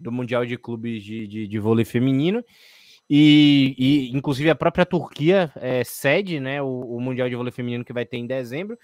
do 0.00 0.10
Mundial 0.10 0.46
de 0.46 0.56
Clubes 0.56 1.04
de, 1.04 1.26
de, 1.26 1.46
de 1.46 1.58
Vôlei 1.58 1.84
Feminino. 1.84 2.42
E, 3.08 3.74
e, 3.78 4.16
inclusive, 4.16 4.50
a 4.50 4.54
própria 4.54 4.84
Turquia 4.84 5.52
é, 5.56 5.84
cede 5.84 6.40
né, 6.40 6.60
o, 6.60 6.96
o, 6.96 7.00
Mundial 7.00 7.28
de 7.28 7.36
Vôlei 7.36 7.52
Feminino 7.52 7.84
que 7.84 7.92
vai 7.92 8.04
ter 8.04 8.16
em 8.16 8.26
dezembro. 8.26 8.78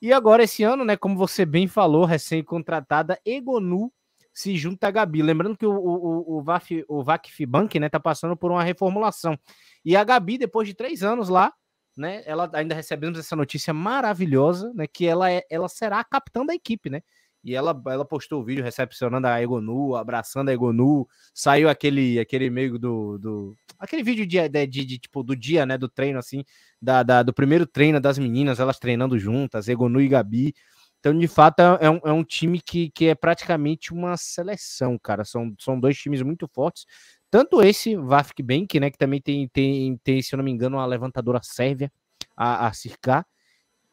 E 0.00 0.12
agora, 0.12 0.42
esse 0.42 0.62
ano, 0.62 0.84
né, 0.84 0.96
como 0.96 1.16
você 1.16 1.46
bem 1.46 1.68
falou, 1.68 2.04
recém-contratada, 2.04 3.20
Egonu 3.24 3.92
se 4.32 4.56
junta 4.56 4.88
a 4.88 4.90
Gabi. 4.90 5.22
Lembrando 5.22 5.56
que 5.56 5.66
o, 5.66 5.72
o, 5.72 6.38
o, 6.38 6.42
Vaf, 6.42 6.84
o 6.88 7.02
Vakfbank 7.02 7.78
né, 7.78 7.88
tá 7.88 8.00
passando 8.00 8.36
por 8.36 8.50
uma 8.50 8.62
reformulação. 8.62 9.38
E 9.84 9.96
a 9.96 10.04
Gabi, 10.04 10.38
depois 10.38 10.66
de 10.68 10.74
três 10.74 11.02
anos 11.02 11.28
lá, 11.28 11.52
né? 11.96 12.22
Ela 12.24 12.50
ainda 12.54 12.74
recebemos 12.74 13.18
essa 13.18 13.36
notícia 13.36 13.74
maravilhosa, 13.74 14.72
né? 14.74 14.86
Que 14.86 15.06
ela, 15.06 15.30
é, 15.30 15.42
ela 15.50 15.68
será 15.68 16.00
a 16.00 16.04
capitã 16.04 16.44
da 16.44 16.54
equipe, 16.54 16.88
né? 16.88 17.02
E 17.44 17.54
ela, 17.56 17.80
ela 17.86 18.04
postou 18.04 18.40
o 18.40 18.44
vídeo 18.44 18.62
recepcionando 18.62 19.26
a 19.26 19.42
Egonu, 19.42 19.96
abraçando 19.96 20.48
a 20.48 20.52
Egonu. 20.52 21.08
Saiu 21.34 21.68
aquele 21.68 22.20
aquele 22.20 22.48
meio 22.48 22.78
do, 22.78 23.18
do 23.18 23.56
aquele 23.78 24.02
vídeo 24.02 24.24
de, 24.24 24.48
de, 24.48 24.66
de, 24.66 24.84
de, 24.84 24.98
tipo 24.98 25.24
do 25.24 25.34
dia, 25.34 25.66
né, 25.66 25.76
do 25.76 25.88
treino 25.88 26.20
assim, 26.20 26.44
da, 26.80 27.02
da, 27.02 27.22
do 27.22 27.32
primeiro 27.32 27.66
treino 27.66 28.00
das 28.00 28.16
meninas, 28.16 28.60
elas 28.60 28.78
treinando 28.78 29.18
juntas, 29.18 29.68
Egonu 29.68 30.00
e 30.00 30.08
Gabi. 30.08 30.54
Então, 31.02 31.18
de 31.18 31.26
fato, 31.26 31.58
é, 31.58 31.86
é 31.86 31.90
um, 31.90 32.00
é 32.04 32.12
um 32.12 32.22
time 32.22 32.60
que, 32.60 32.88
que 32.90 33.06
é 33.06 33.14
praticamente 33.16 33.92
uma 33.92 34.16
seleção, 34.16 34.96
cara. 34.96 35.24
São, 35.24 35.52
são 35.58 35.78
dois 35.80 35.98
times 35.98 36.22
muito 36.22 36.46
fortes. 36.54 36.86
Tanto 37.28 37.60
esse 37.60 37.96
Vafk 37.96 38.40
Bank, 38.40 38.78
né, 38.78 38.88
que 38.88 38.96
também 38.96 39.20
tem, 39.20 39.48
tem, 39.48 39.96
tem, 40.04 40.22
se 40.22 40.32
eu 40.32 40.36
não 40.36 40.44
me 40.44 40.52
engano, 40.52 40.76
uma 40.76 40.86
levantadora 40.86 41.40
sérvia 41.42 41.90
a, 42.36 42.68
a 42.68 42.72
circar. 42.72 43.26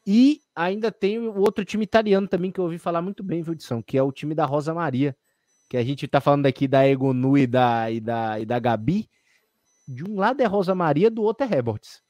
E 0.05 0.39
ainda 0.55 0.91
tem 0.91 1.17
o 1.17 1.39
outro 1.39 1.65
time 1.65 1.83
italiano 1.83 2.27
também 2.27 2.51
que 2.51 2.59
eu 2.59 2.65
ouvi 2.65 2.77
falar 2.77 3.01
muito 3.01 3.23
bem, 3.23 3.41
viu, 3.41 3.55
que 3.87 3.97
é 3.97 4.03
o 4.03 4.11
time 4.11 4.35
da 4.35 4.45
Rosa 4.45 4.71
Maria. 4.71 5.17
Que 5.67 5.77
a 5.77 5.83
gente 5.83 6.07
tá 6.07 6.21
falando 6.21 6.45
aqui 6.45 6.67
da 6.67 6.87
Egonu 6.87 7.35
e 7.39 7.47
da, 7.47 7.89
e 7.89 7.99
da, 7.99 8.39
e 8.39 8.45
da 8.45 8.59
Gabi. 8.59 9.09
De 9.87 10.03
um 10.07 10.19
lado 10.19 10.41
é 10.41 10.45
Rosa 10.45 10.75
Maria, 10.75 11.09
do 11.09 11.23
outro 11.23 11.43
é 11.47 11.49
Reborts. 11.49 12.03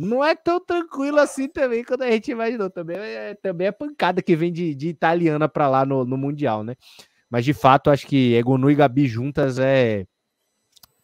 Não 0.00 0.24
é 0.24 0.32
tão 0.32 0.64
tranquilo 0.64 1.18
assim 1.18 1.48
também 1.48 1.82
quando 1.82 2.02
a 2.02 2.10
gente 2.12 2.30
imaginou. 2.30 2.70
Também 2.70 2.96
é, 2.96 3.34
também 3.34 3.66
é 3.66 3.72
pancada 3.72 4.22
que 4.22 4.36
vem 4.36 4.52
de, 4.52 4.72
de 4.72 4.88
italiana 4.88 5.48
para 5.48 5.68
lá 5.68 5.84
no, 5.84 6.04
no 6.04 6.16
Mundial, 6.16 6.62
né? 6.62 6.76
Mas 7.28 7.44
de 7.44 7.52
fato, 7.52 7.90
acho 7.90 8.06
que 8.06 8.34
Egonu 8.34 8.70
e 8.70 8.76
Gabi 8.76 9.08
juntas 9.08 9.58
é 9.58 10.06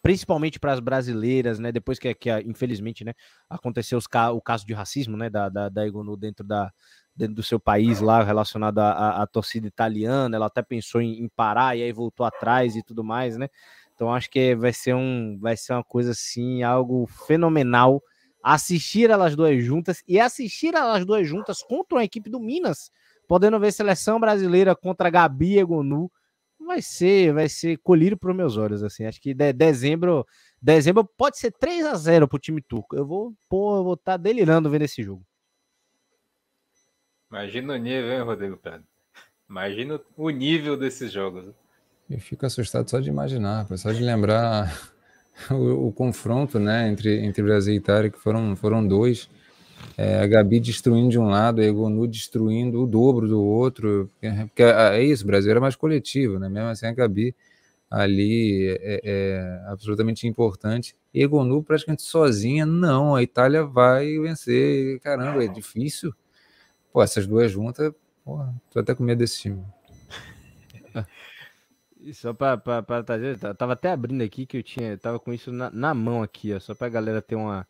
principalmente 0.00 0.60
para 0.60 0.72
as 0.72 0.78
brasileiras, 0.78 1.58
né? 1.58 1.72
Depois 1.72 1.98
que, 1.98 2.14
que 2.14 2.30
infelizmente, 2.42 3.04
né, 3.04 3.14
aconteceu 3.50 3.98
os, 3.98 4.04
o 4.32 4.40
caso 4.40 4.64
de 4.64 4.72
racismo, 4.72 5.16
né, 5.16 5.28
da, 5.28 5.48
da, 5.48 5.68
da 5.68 5.84
Egonu 5.84 6.16
dentro 6.16 6.46
da 6.46 6.72
dentro 7.16 7.34
do 7.34 7.42
seu 7.42 7.58
país 7.60 8.00
lá 8.00 8.22
relacionado 8.22 8.78
à, 8.80 9.22
à 9.22 9.26
torcida 9.26 9.66
italiana, 9.66 10.36
ela 10.36 10.46
até 10.46 10.62
pensou 10.62 11.00
em, 11.00 11.20
em, 11.20 11.28
parar 11.28 11.76
e 11.76 11.82
aí 11.82 11.92
voltou 11.92 12.26
atrás 12.26 12.76
e 12.76 12.82
tudo 12.82 13.02
mais, 13.02 13.36
né? 13.36 13.48
Então 13.94 14.12
acho 14.12 14.30
que 14.30 14.54
vai 14.54 14.72
ser 14.72 14.94
um 14.94 15.36
vai 15.40 15.56
ser 15.56 15.72
uma 15.72 15.84
coisa 15.84 16.12
assim, 16.12 16.62
algo 16.62 17.06
fenomenal 17.06 18.00
assistir 18.44 19.10
elas 19.10 19.34
duas 19.34 19.64
juntas 19.64 20.04
e 20.06 20.20
assistir 20.20 20.74
elas 20.74 21.04
duas 21.04 21.26
juntas 21.26 21.62
contra 21.62 21.96
uma 21.96 22.04
equipe 22.04 22.28
do 22.28 22.38
Minas 22.38 22.90
podendo 23.26 23.58
ver 23.58 23.72
seleção 23.72 24.20
brasileira 24.20 24.74
contra 24.74 25.10
Gabi 25.10 25.58
Egonu, 25.58 26.10
vai 26.58 26.80
ser, 26.80 27.32
vai 27.32 27.48
ser 27.48 27.78
colírio 27.78 28.16
para 28.16 28.30
os 28.30 28.36
meus 28.36 28.56
olhos, 28.56 28.82
assim. 28.82 29.04
Acho 29.04 29.20
que 29.20 29.34
de, 29.34 29.52
dezembro, 29.52 30.26
dezembro 30.60 31.04
pode 31.04 31.38
ser 31.38 31.52
3 31.52 31.86
a 31.86 31.94
0 31.94 32.28
para 32.28 32.36
o 32.36 32.40
time 32.40 32.62
turco. 32.62 32.96
Eu 32.96 33.06
vou, 33.06 33.34
pô, 33.48 33.78
eu 33.78 33.84
vou 33.84 33.94
estar 33.94 34.12
tá 34.12 34.16
delirando 34.16 34.70
vendo 34.70 34.82
esse 34.82 35.02
jogo. 35.02 35.24
Imagina 37.30 37.74
o 37.74 37.76
nível, 37.76 38.12
hein, 38.12 38.22
Rodrigo 38.22 38.56
Pedro? 38.56 38.84
Imagina 39.48 40.00
o 40.16 40.30
nível 40.30 40.76
desses 40.76 41.12
jogos. 41.12 41.52
Eu 42.08 42.20
fico 42.20 42.46
assustado 42.46 42.88
só 42.88 43.00
de 43.00 43.08
imaginar, 43.08 43.66
só 43.76 43.92
de 43.92 44.02
lembrar 44.02 44.93
o, 45.50 45.88
o 45.88 45.92
confronto, 45.92 46.58
né, 46.58 46.88
entre, 46.88 47.24
entre 47.24 47.42
Brasil 47.42 47.74
e 47.74 47.76
Itália, 47.76 48.10
que 48.10 48.18
foram, 48.18 48.54
foram 48.56 48.86
dois. 48.86 49.28
É, 49.96 50.20
a 50.20 50.26
Gabi 50.26 50.60
destruindo 50.60 51.10
de 51.10 51.18
um 51.18 51.28
lado, 51.28 51.60
a 51.60 51.64
Egonu 51.64 52.06
destruindo 52.06 52.82
o 52.82 52.86
dobro 52.86 53.28
do 53.28 53.42
outro, 53.42 54.10
porque 54.18 54.62
é, 54.62 54.98
é 54.98 55.02
isso, 55.02 55.24
o 55.24 55.26
Brasil 55.26 55.50
era 55.50 55.60
mais 55.60 55.76
coletivo, 55.76 56.38
né? 56.38 56.48
Mesmo 56.48 56.68
assim, 56.68 56.86
a 56.86 56.92
Gabi 56.92 57.34
ali 57.90 58.76
é, 58.80 59.00
é 59.04 59.62
absolutamente 59.68 60.26
importante. 60.26 60.96
E 61.12 61.22
Egonu 61.22 61.62
praticamente 61.62 62.02
sozinha, 62.02 62.66
não, 62.66 63.14
a 63.14 63.22
Itália 63.22 63.64
vai 63.64 64.18
vencer. 64.18 64.98
Caramba, 65.00 65.44
é 65.44 65.48
difícil. 65.48 66.12
Pô, 66.92 67.02
essas 67.02 67.26
duas 67.26 67.50
juntas, 67.50 67.92
porra, 68.24 68.54
tô 68.72 68.80
até 68.80 68.94
com 68.94 69.04
medo 69.04 69.18
desse 69.18 69.40
time. 69.42 69.62
Só 72.12 72.34
para 72.34 73.02
trazer, 73.02 73.38
tava 73.56 73.72
até 73.72 73.90
abrindo 73.90 74.22
aqui 74.22 74.44
que 74.44 74.58
eu 74.58 74.62
tinha, 74.62 74.98
tava 74.98 75.18
com 75.18 75.32
isso 75.32 75.50
na, 75.50 75.70
na 75.70 75.94
mão 75.94 76.22
aqui, 76.22 76.52
ó, 76.52 76.60
só 76.60 76.74
para 76.74 76.88
a 76.88 76.90
galera 76.90 77.22
ter 77.22 77.34
uma, 77.34 77.66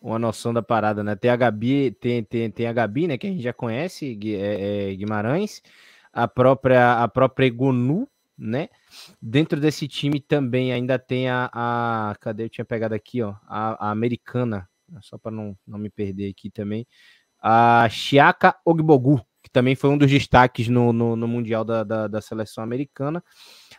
uma 0.00 0.18
noção 0.18 0.52
da 0.52 0.62
parada, 0.62 1.02
né? 1.02 1.16
Tem 1.16 1.30
a 1.30 1.36
Gabi, 1.36 1.92
tem, 1.92 2.22
tem, 2.22 2.50
tem 2.50 2.66
a 2.66 2.72
Gabi, 2.72 3.06
né? 3.08 3.16
Que 3.16 3.26
a 3.26 3.30
gente 3.30 3.42
já 3.42 3.52
conhece, 3.52 4.18
é, 4.34 4.90
é, 4.90 4.94
Guimarães, 4.94 5.62
a 6.12 6.28
própria, 6.28 7.02
a 7.02 7.08
própria 7.08 7.46
Egonu, 7.46 8.08
né? 8.36 8.68
Dentro 9.22 9.58
desse 9.60 9.88
time 9.88 10.20
também 10.20 10.72
ainda 10.72 10.98
tem 10.98 11.28
a, 11.30 11.50
a 11.52 12.14
cadê? 12.20 12.44
Eu 12.44 12.50
tinha 12.50 12.64
pegado 12.64 12.94
aqui, 12.94 13.22
ó, 13.22 13.34
a, 13.46 13.88
a 13.88 13.90
americana, 13.90 14.68
só 15.00 15.16
para 15.16 15.32
não, 15.32 15.56
não 15.66 15.78
me 15.78 15.88
perder 15.88 16.30
aqui 16.30 16.50
também, 16.50 16.86
a 17.40 17.88
Chiaka 17.88 18.54
Ogbogu, 18.64 19.24
que 19.42 19.50
também 19.50 19.74
foi 19.74 19.88
um 19.90 19.98
dos 19.98 20.10
destaques 20.10 20.68
no, 20.68 20.92
no, 20.92 21.16
no 21.16 21.28
Mundial 21.28 21.64
da, 21.64 21.84
da, 21.84 22.06
da 22.06 22.20
seleção 22.20 22.62
americana 22.62 23.22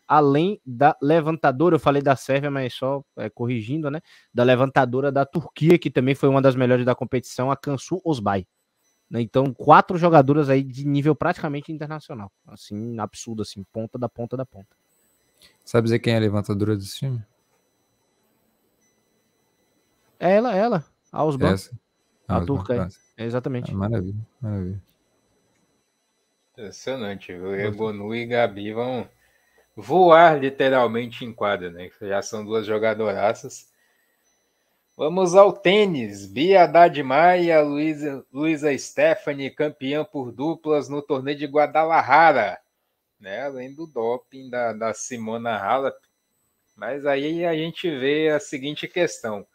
além 0.10 0.60
da 0.66 0.98
levantadora, 1.00 1.76
eu 1.76 1.80
falei 1.80 2.02
da 2.02 2.16
Sérvia, 2.16 2.50
mas 2.50 2.74
só 2.74 3.04
é, 3.16 3.30
corrigindo, 3.30 3.92
né? 3.92 4.02
Da 4.34 4.44
levantadora 4.44 5.12
da 5.12 5.24
Turquia, 5.24 5.78
que 5.78 5.92
também 5.92 6.16
foi 6.16 6.28
uma 6.28 6.42
das 6.42 6.56
melhores 6.56 6.84
da 6.84 6.96
competição, 6.96 7.52
a 7.52 7.56
Kansu 7.56 8.02
Osbay. 8.04 8.48
Né? 9.08 9.22
Então, 9.22 9.54
quatro 9.54 10.00
jogadoras 10.00 10.50
aí 10.50 10.64
de 10.64 10.84
nível 10.88 11.16
praticamente 11.16 11.72
internacional. 11.72 12.32
Assim, 12.48 12.98
absurdo, 13.00 13.44
assim, 13.44 13.64
ponta 13.72 14.00
da 14.00 14.10
ponta 14.10 14.36
da 14.36 14.46
ponta. 14.46 14.76
Sabe 15.64 15.86
dizer 15.86 16.00
quem 16.00 16.14
é 16.14 16.18
a 16.18 16.22
levantadora 16.22 16.76
desse 16.76 16.98
time? 16.98 17.24
É 20.20 20.36
ela, 20.36 20.56
ela. 20.56 20.84
A 21.12 21.24
Osban. 21.24 21.56
A, 22.28 22.38
a 22.38 22.46
turca, 22.46 22.90
é. 23.16 23.26
Exatamente. 23.26 23.72
Ah, 23.72 23.76
maravilha, 23.76 24.28
maravilha. 24.42 24.82
Impressionante, 26.52 27.32
viu? 27.32 27.56
Egonu 27.56 28.14
e 28.16 28.26
Gabi 28.26 28.74
vão 28.74 29.08
voar 29.80 30.40
literalmente 30.40 31.24
em 31.24 31.34
quadra, 31.34 31.72
né? 31.72 31.90
Já 32.02 32.22
são 32.22 32.44
duas 32.44 32.66
jogadoraças. 32.66 33.70
Vamos 34.98 35.34
ao 35.34 35.54
tênis. 35.54 36.26
Bia 36.26 36.64
Haddad 36.64 37.02
Maia, 37.02 37.62
Luísa, 37.62 38.26
Luísa 38.34 38.78
Stephanie, 38.78 39.50
campeã 39.50 40.04
por 40.04 40.32
duplas 40.32 40.90
no 40.90 41.02
torneio 41.02 41.38
de 41.38 41.46
Guadalajara. 41.46 42.60
Né? 43.20 43.44
Além 43.44 43.74
do 43.74 43.88
doping 43.88 44.50
da, 44.50 44.74
da 44.74 44.94
Simona 44.94 45.58
Halep. 45.58 45.98
Mas 46.76 47.06
aí 47.06 47.46
a 47.46 47.54
gente 47.54 47.90
vê 47.90 48.30
a 48.30 48.40
seguinte 48.40 48.88
questão. 48.88 49.48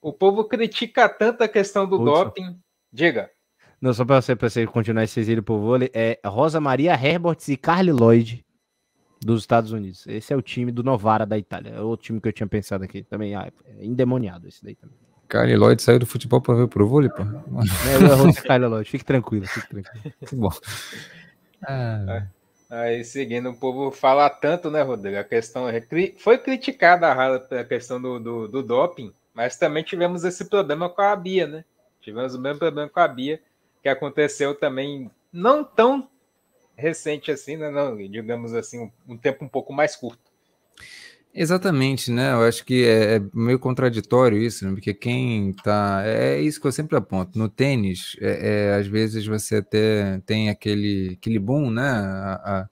O 0.00 0.12
povo 0.12 0.44
critica 0.44 1.08
tanto 1.08 1.42
a 1.42 1.48
questão 1.48 1.88
do 1.88 1.98
doping. 1.98 2.56
Diga. 2.92 3.30
Não, 3.80 3.92
só 3.92 4.04
para 4.04 4.22
você, 4.22 4.34
você 4.34 4.66
continuar 4.66 5.04
esse 5.04 5.18
exílio 5.18 5.42
por 5.42 5.58
vôlei, 5.58 5.90
é 5.92 6.18
Rosa 6.24 6.60
Maria 6.60 6.92
Herberts 6.92 7.48
e 7.48 7.56
Carly 7.56 7.90
Lloyd 7.92 8.44
dos 9.24 9.42
Estados 9.42 9.72
Unidos. 9.72 10.06
Esse 10.06 10.32
é 10.32 10.36
o 10.36 10.42
time 10.42 10.70
do 10.70 10.82
Novara 10.82 11.24
da 11.24 11.38
Itália. 11.38 11.70
É 11.70 11.80
outro 11.80 12.04
time 12.06 12.20
que 12.20 12.28
eu 12.28 12.32
tinha 12.32 12.46
pensado 12.46 12.84
aqui 12.84 13.02
também. 13.02 13.34
Ah, 13.34 13.50
é 13.66 13.84
endemoniado 13.84 14.46
esse 14.46 14.62
daí 14.62 14.74
também. 14.74 14.96
Kylie 15.28 15.56
Lloyd 15.56 15.82
saiu 15.82 15.98
do 15.98 16.06
futebol 16.06 16.40
para 16.40 16.54
ver 16.54 16.68
pro 16.68 16.86
vôlei, 16.86 17.08
pô. 17.08 17.22
É, 17.22 18.12
eu 18.12 18.16
vou 18.16 18.32
Kylie 18.32 18.66
Lloyd, 18.66 18.88
fique 18.88 19.04
tranquilo, 19.04 19.46
fique 19.46 19.68
tranquilo. 19.68 20.14
Que 20.26 20.36
bom. 20.36 20.50
Ah. 21.66 22.26
Aí, 22.68 23.04
seguindo, 23.04 23.50
o 23.50 23.56
povo 23.56 23.90
fala 23.90 24.28
tanto, 24.28 24.70
né, 24.70 24.82
Rodrigo? 24.82 25.16
A 25.16 25.24
questão 25.24 25.68
é, 25.68 25.82
foi 26.18 26.38
criticada 26.38 27.10
a 27.10 27.64
questão 27.64 28.00
do, 28.00 28.18
do, 28.18 28.48
do, 28.48 28.62
doping, 28.62 29.12
mas 29.32 29.56
também 29.56 29.82
tivemos 29.82 30.24
esse 30.24 30.44
problema 30.44 30.90
com 30.90 31.00
a 31.00 31.16
Bia, 31.16 31.46
né? 31.46 31.64
Tivemos 32.00 32.34
o 32.34 32.40
mesmo 32.40 32.58
problema 32.58 32.88
com 32.88 33.00
a 33.00 33.08
Bia, 33.08 33.40
que 33.82 33.88
aconteceu 33.88 34.54
também 34.54 35.10
não 35.32 35.64
tão 35.64 36.08
recente 36.76 37.30
assim, 37.30 37.56
né? 37.56 37.70
Não, 37.70 37.96
digamos 37.96 38.54
assim, 38.54 38.90
um, 39.08 39.16
tempo 39.16 39.44
um 39.44 39.48
pouco 39.48 39.72
mais 39.72 39.96
curto. 39.96 40.32
Exatamente, 41.32 42.12
né? 42.12 42.32
Eu 42.32 42.42
acho 42.42 42.64
que 42.64 42.84
é, 42.84 43.16
é 43.16 43.22
meio 43.32 43.58
contraditório 43.58 44.38
isso, 44.38 44.64
né? 44.64 44.72
Porque 44.72 44.94
quem 44.94 45.52
tá. 45.52 46.02
É, 46.04 46.36
é 46.36 46.40
isso 46.40 46.60
que 46.60 46.66
eu 46.66 46.72
sempre 46.72 46.96
aponto. 46.96 47.36
No 47.38 47.48
tênis, 47.48 48.16
é, 48.20 48.70
é, 48.70 48.74
às 48.74 48.86
vezes 48.86 49.26
você 49.26 49.56
até 49.56 50.20
tem 50.24 50.48
aquele, 50.48 51.16
aquele 51.18 51.38
boom, 51.40 51.70
né? 51.70 51.88
A, 51.88 52.68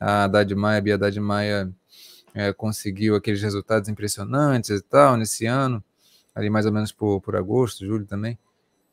a, 0.00 0.08
a 0.20 0.24
Haddad 0.24 0.54
Maia, 0.54 0.78
a 0.78 0.80
Bia 0.82 0.94
Haddad 0.96 1.18
Maia 1.20 1.72
é, 2.34 2.52
conseguiu 2.52 3.14
aqueles 3.14 3.42
resultados 3.42 3.88
impressionantes 3.88 4.70
e 4.70 4.82
tal 4.82 5.16
nesse 5.16 5.46
ano, 5.46 5.82
ali 6.34 6.50
mais 6.50 6.66
ou 6.66 6.72
menos 6.72 6.92
por, 6.92 7.20
por 7.20 7.36
agosto, 7.36 7.86
julho 7.86 8.06
também. 8.06 8.38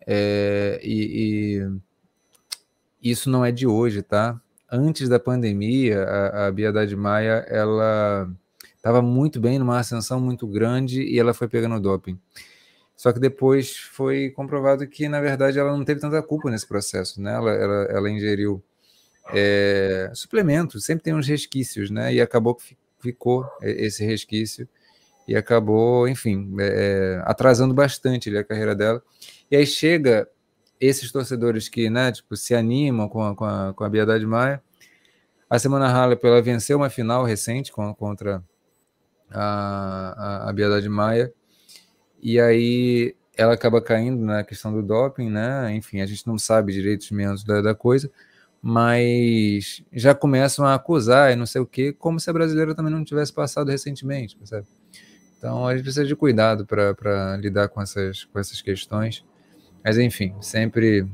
É, 0.07 0.79
e, 0.81 1.57
e 1.57 1.79
isso 3.01 3.29
não 3.29 3.43
é 3.43 3.51
de 3.51 3.65
hoje, 3.65 4.01
tá? 4.01 4.39
Antes 4.71 5.09
da 5.09 5.19
pandemia, 5.19 6.03
a, 6.03 6.45
a 6.45 6.47
Haddad 6.47 6.95
Maia, 6.95 7.45
ela 7.47 8.29
estava 8.75 9.01
muito 9.01 9.39
bem, 9.39 9.59
numa 9.59 9.79
ascensão 9.79 10.19
muito 10.19 10.47
grande 10.47 11.01
e 11.01 11.19
ela 11.19 11.33
foi 11.33 11.47
pegando 11.47 11.79
doping. 11.79 12.19
Só 12.95 13.13
que 13.13 13.19
depois 13.19 13.77
foi 13.77 14.29
comprovado 14.29 14.85
que, 14.87 15.07
na 15.07 15.21
verdade, 15.21 15.57
ela 15.57 15.71
não 15.71 15.85
teve 15.85 16.01
tanta 16.01 16.21
culpa 16.21 16.51
nesse 16.51 16.67
processo, 16.67 17.21
né? 17.21 17.33
Ela, 17.33 17.51
ela, 17.51 17.83
ela 17.85 18.09
ingeriu 18.09 18.61
é, 19.33 20.11
suplementos, 20.13 20.83
sempre 20.83 21.03
tem 21.03 21.13
uns 21.15 21.27
resquícios, 21.27 21.89
né? 21.89 22.13
E 22.13 22.21
acabou 22.21 22.55
que 22.55 22.77
ficou 22.99 23.45
esse 23.61 24.03
resquício 24.05 24.67
e 25.27 25.35
acabou, 25.35 26.07
enfim, 26.07 26.53
é, 26.59 27.21
atrasando 27.23 27.73
bastante 27.73 28.35
a 28.35 28.43
carreira 28.43 28.75
dela. 28.75 29.01
E 29.49 29.55
aí 29.55 29.65
chega 29.65 30.27
esses 30.79 31.11
torcedores 31.11 31.67
que, 31.67 31.89
né, 31.89 32.11
tipo, 32.11 32.35
se 32.35 32.55
animam 32.55 33.09
com 33.09 33.23
a, 33.23 33.35
com 33.35 33.45
a, 33.45 33.73
com 33.73 33.83
a 33.83 33.89
Biedade 33.89 34.25
Maia. 34.25 34.61
A 35.49 35.57
Semana 35.59 35.87
Halep, 35.87 36.23
ela 36.25 36.41
venceu 36.41 36.77
uma 36.77 36.89
final 36.89 37.23
recente 37.23 37.71
contra 37.71 38.43
a, 39.31 40.45
a, 40.45 40.49
a 40.49 40.53
Biedade 40.53 40.87
Maia, 40.87 41.33
e 42.21 42.39
aí 42.39 43.15
ela 43.35 43.53
acaba 43.53 43.81
caindo 43.81 44.23
na 44.23 44.43
questão 44.43 44.71
do 44.73 44.83
doping, 44.83 45.29
né? 45.29 45.73
Enfim, 45.73 46.01
a 46.01 46.05
gente 46.05 46.27
não 46.27 46.37
sabe 46.37 46.73
direito 46.73 47.01
os 47.01 47.11
menos 47.11 47.43
da, 47.43 47.61
da 47.61 47.73
coisa, 47.73 48.11
mas 48.61 49.81
já 49.93 50.13
começam 50.13 50.65
a 50.65 50.75
acusar 50.75 51.31
e 51.31 51.35
não 51.35 51.45
sei 51.45 51.61
o 51.61 51.65
que, 51.65 51.93
como 51.93 52.19
se 52.19 52.29
a 52.29 52.33
brasileira 52.33 52.75
também 52.75 52.91
não 52.91 53.03
tivesse 53.03 53.31
passado 53.31 53.71
recentemente, 53.71 54.35
percebe? 54.35 54.67
Então 55.37 55.65
a 55.65 55.73
gente 55.73 55.83
precisa 55.83 56.05
de 56.05 56.15
cuidado 56.15 56.65
para 56.65 57.37
lidar 57.37 57.69
com 57.69 57.81
essas, 57.81 58.25
com 58.25 58.37
essas 58.37 58.61
questões. 58.61 59.23
Mas 59.83 59.97
enfim, 59.97 60.35
sempre 60.41 61.07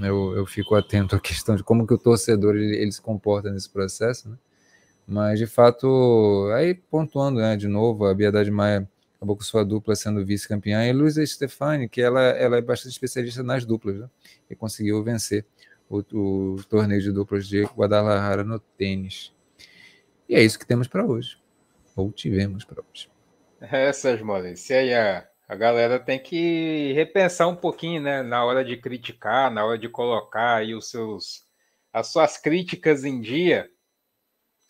eu, 0.00 0.36
eu 0.36 0.46
fico 0.46 0.74
atento 0.74 1.14
à 1.16 1.20
questão 1.20 1.56
de 1.56 1.64
como 1.64 1.86
que 1.86 1.94
o 1.94 1.98
torcedor 1.98 2.56
ele, 2.56 2.76
ele 2.76 2.92
se 2.92 3.00
comporta 3.00 3.50
nesse 3.50 3.68
processo, 3.68 4.28
né? 4.28 4.36
Mas, 5.06 5.40
de 5.40 5.46
fato, 5.46 6.48
aí 6.54 6.72
pontuando 6.72 7.40
né, 7.40 7.56
de 7.56 7.66
novo, 7.66 8.06
a 8.06 8.14
Biedade 8.14 8.48
Maia 8.48 8.88
acabou 9.16 9.36
com 9.36 9.42
sua 9.42 9.64
dupla 9.64 9.96
sendo 9.96 10.24
vice-campeã, 10.24 10.86
e 10.86 10.92
Luísa 10.92 11.26
Stefani, 11.26 11.88
que 11.88 12.00
ela, 12.00 12.22
ela 12.22 12.56
é 12.58 12.60
bastante 12.60 12.92
especialista 12.92 13.42
nas 13.42 13.64
duplas, 13.64 13.98
né, 13.98 14.08
e 14.48 14.54
conseguiu 14.54 15.02
vencer 15.02 15.44
o, 15.88 15.98
o 15.98 16.62
torneio 16.68 17.02
de 17.02 17.10
duplas 17.10 17.48
de 17.48 17.64
Guadalajara 17.64 18.44
no 18.44 18.60
tênis. 18.60 19.32
E 20.28 20.36
é 20.36 20.42
isso 20.44 20.56
que 20.56 20.64
temos 20.64 20.86
para 20.86 21.04
hoje. 21.04 21.36
Ou 21.96 22.12
tivemos 22.12 22.64
para 22.64 22.80
hoje. 22.80 23.10
Essas, 23.60 24.22
Maurício. 24.22 24.72
E 24.72 24.78
aí 24.78 24.94
a, 24.94 25.28
a 25.50 25.56
galera 25.56 25.98
tem 25.98 26.16
que 26.22 26.92
repensar 26.92 27.48
um 27.48 27.56
pouquinho, 27.56 28.00
né? 28.00 28.22
Na 28.22 28.44
hora 28.44 28.64
de 28.64 28.76
criticar, 28.76 29.50
na 29.50 29.64
hora 29.64 29.76
de 29.76 29.88
colocar 29.88 30.58
aí 30.58 30.76
os 30.76 30.88
seus, 30.88 31.44
as 31.92 32.06
suas 32.06 32.36
críticas 32.38 33.04
em 33.04 33.20
dia 33.20 33.68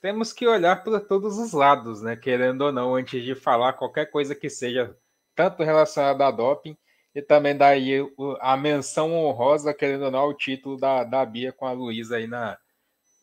temos 0.00 0.32
que 0.32 0.48
olhar 0.48 0.82
para 0.82 0.98
todos 0.98 1.36
os 1.36 1.52
lados, 1.52 2.00
né? 2.00 2.16
Querendo 2.16 2.62
ou 2.62 2.72
não, 2.72 2.94
antes 2.94 3.22
de 3.22 3.34
falar 3.34 3.74
qualquer 3.74 4.06
coisa 4.06 4.34
que 4.34 4.48
seja 4.48 4.96
tanto 5.34 5.62
relacionada 5.62 6.26
a 6.26 6.30
doping 6.30 6.74
e 7.14 7.20
também 7.20 7.54
daí 7.54 8.00
a 8.40 8.56
menção 8.56 9.12
honrosa, 9.12 9.74
querendo 9.74 10.06
ou 10.06 10.10
não, 10.10 10.20
ao 10.20 10.34
título 10.34 10.78
da, 10.78 11.04
da 11.04 11.26
Bia 11.26 11.52
com 11.52 11.66
a 11.66 11.72
Luísa 11.72 12.16
aí 12.16 12.26
na, 12.26 12.56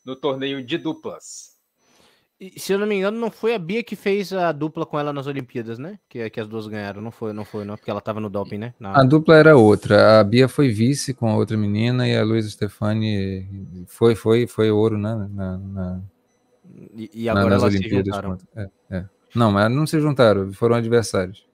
no 0.06 0.16
torneio 0.16 0.64
de 0.64 0.78
duplas. 0.78 1.57
Se 2.56 2.72
eu 2.72 2.78
não 2.78 2.86
me 2.86 2.96
engano, 2.96 3.20
não 3.20 3.32
foi 3.32 3.56
a 3.56 3.60
Bia 3.60 3.84
que 3.84 3.96
fez 3.96 4.32
a 4.32 4.52
dupla 4.52 4.86
com 4.86 5.00
ela 5.00 5.12
nas 5.12 5.26
Olimpíadas, 5.26 5.80
né? 5.80 5.98
Que, 6.08 6.30
que 6.30 6.40
as 6.40 6.48
duas 6.48 6.68
ganharam, 6.68 7.02
não 7.02 7.10
foi, 7.10 7.34
não 7.34 7.44
foi, 7.44 7.66
não, 7.66 7.76
porque 7.76 7.90
ela 7.90 7.98
estava 7.98 8.20
no 8.20 8.30
doping, 8.30 8.60
né? 8.60 8.74
Na... 8.80 9.00
A 9.00 9.04
dupla 9.04 9.36
era 9.36 9.58
outra. 9.58 10.20
A 10.20 10.24
Bia 10.24 10.48
foi 10.48 10.70
vice 10.70 11.16
com 11.16 11.28
a 11.28 11.36
outra 11.36 11.58
menina 11.58 12.08
e 12.08 12.16
a 12.16 12.24
Luísa 12.24 12.50
Stefani 12.50 13.48
foi, 13.88 14.14
foi, 14.14 14.46
foi 14.46 14.70
ouro, 14.70 15.00
né? 15.00 15.28
Na, 15.34 15.58
na 15.58 16.02
e, 16.96 17.10
e 17.24 17.30
agora 17.30 17.56
elas 17.56 17.74
se 17.74 17.90
juntaram. 17.90 18.38
É, 18.56 18.70
é. 18.92 19.06
Não, 19.34 19.52
mas 19.52 19.72
não 19.72 19.88
se 19.88 20.00
juntaram, 20.00 20.54
foram 20.54 20.76
adversários. 20.76 21.48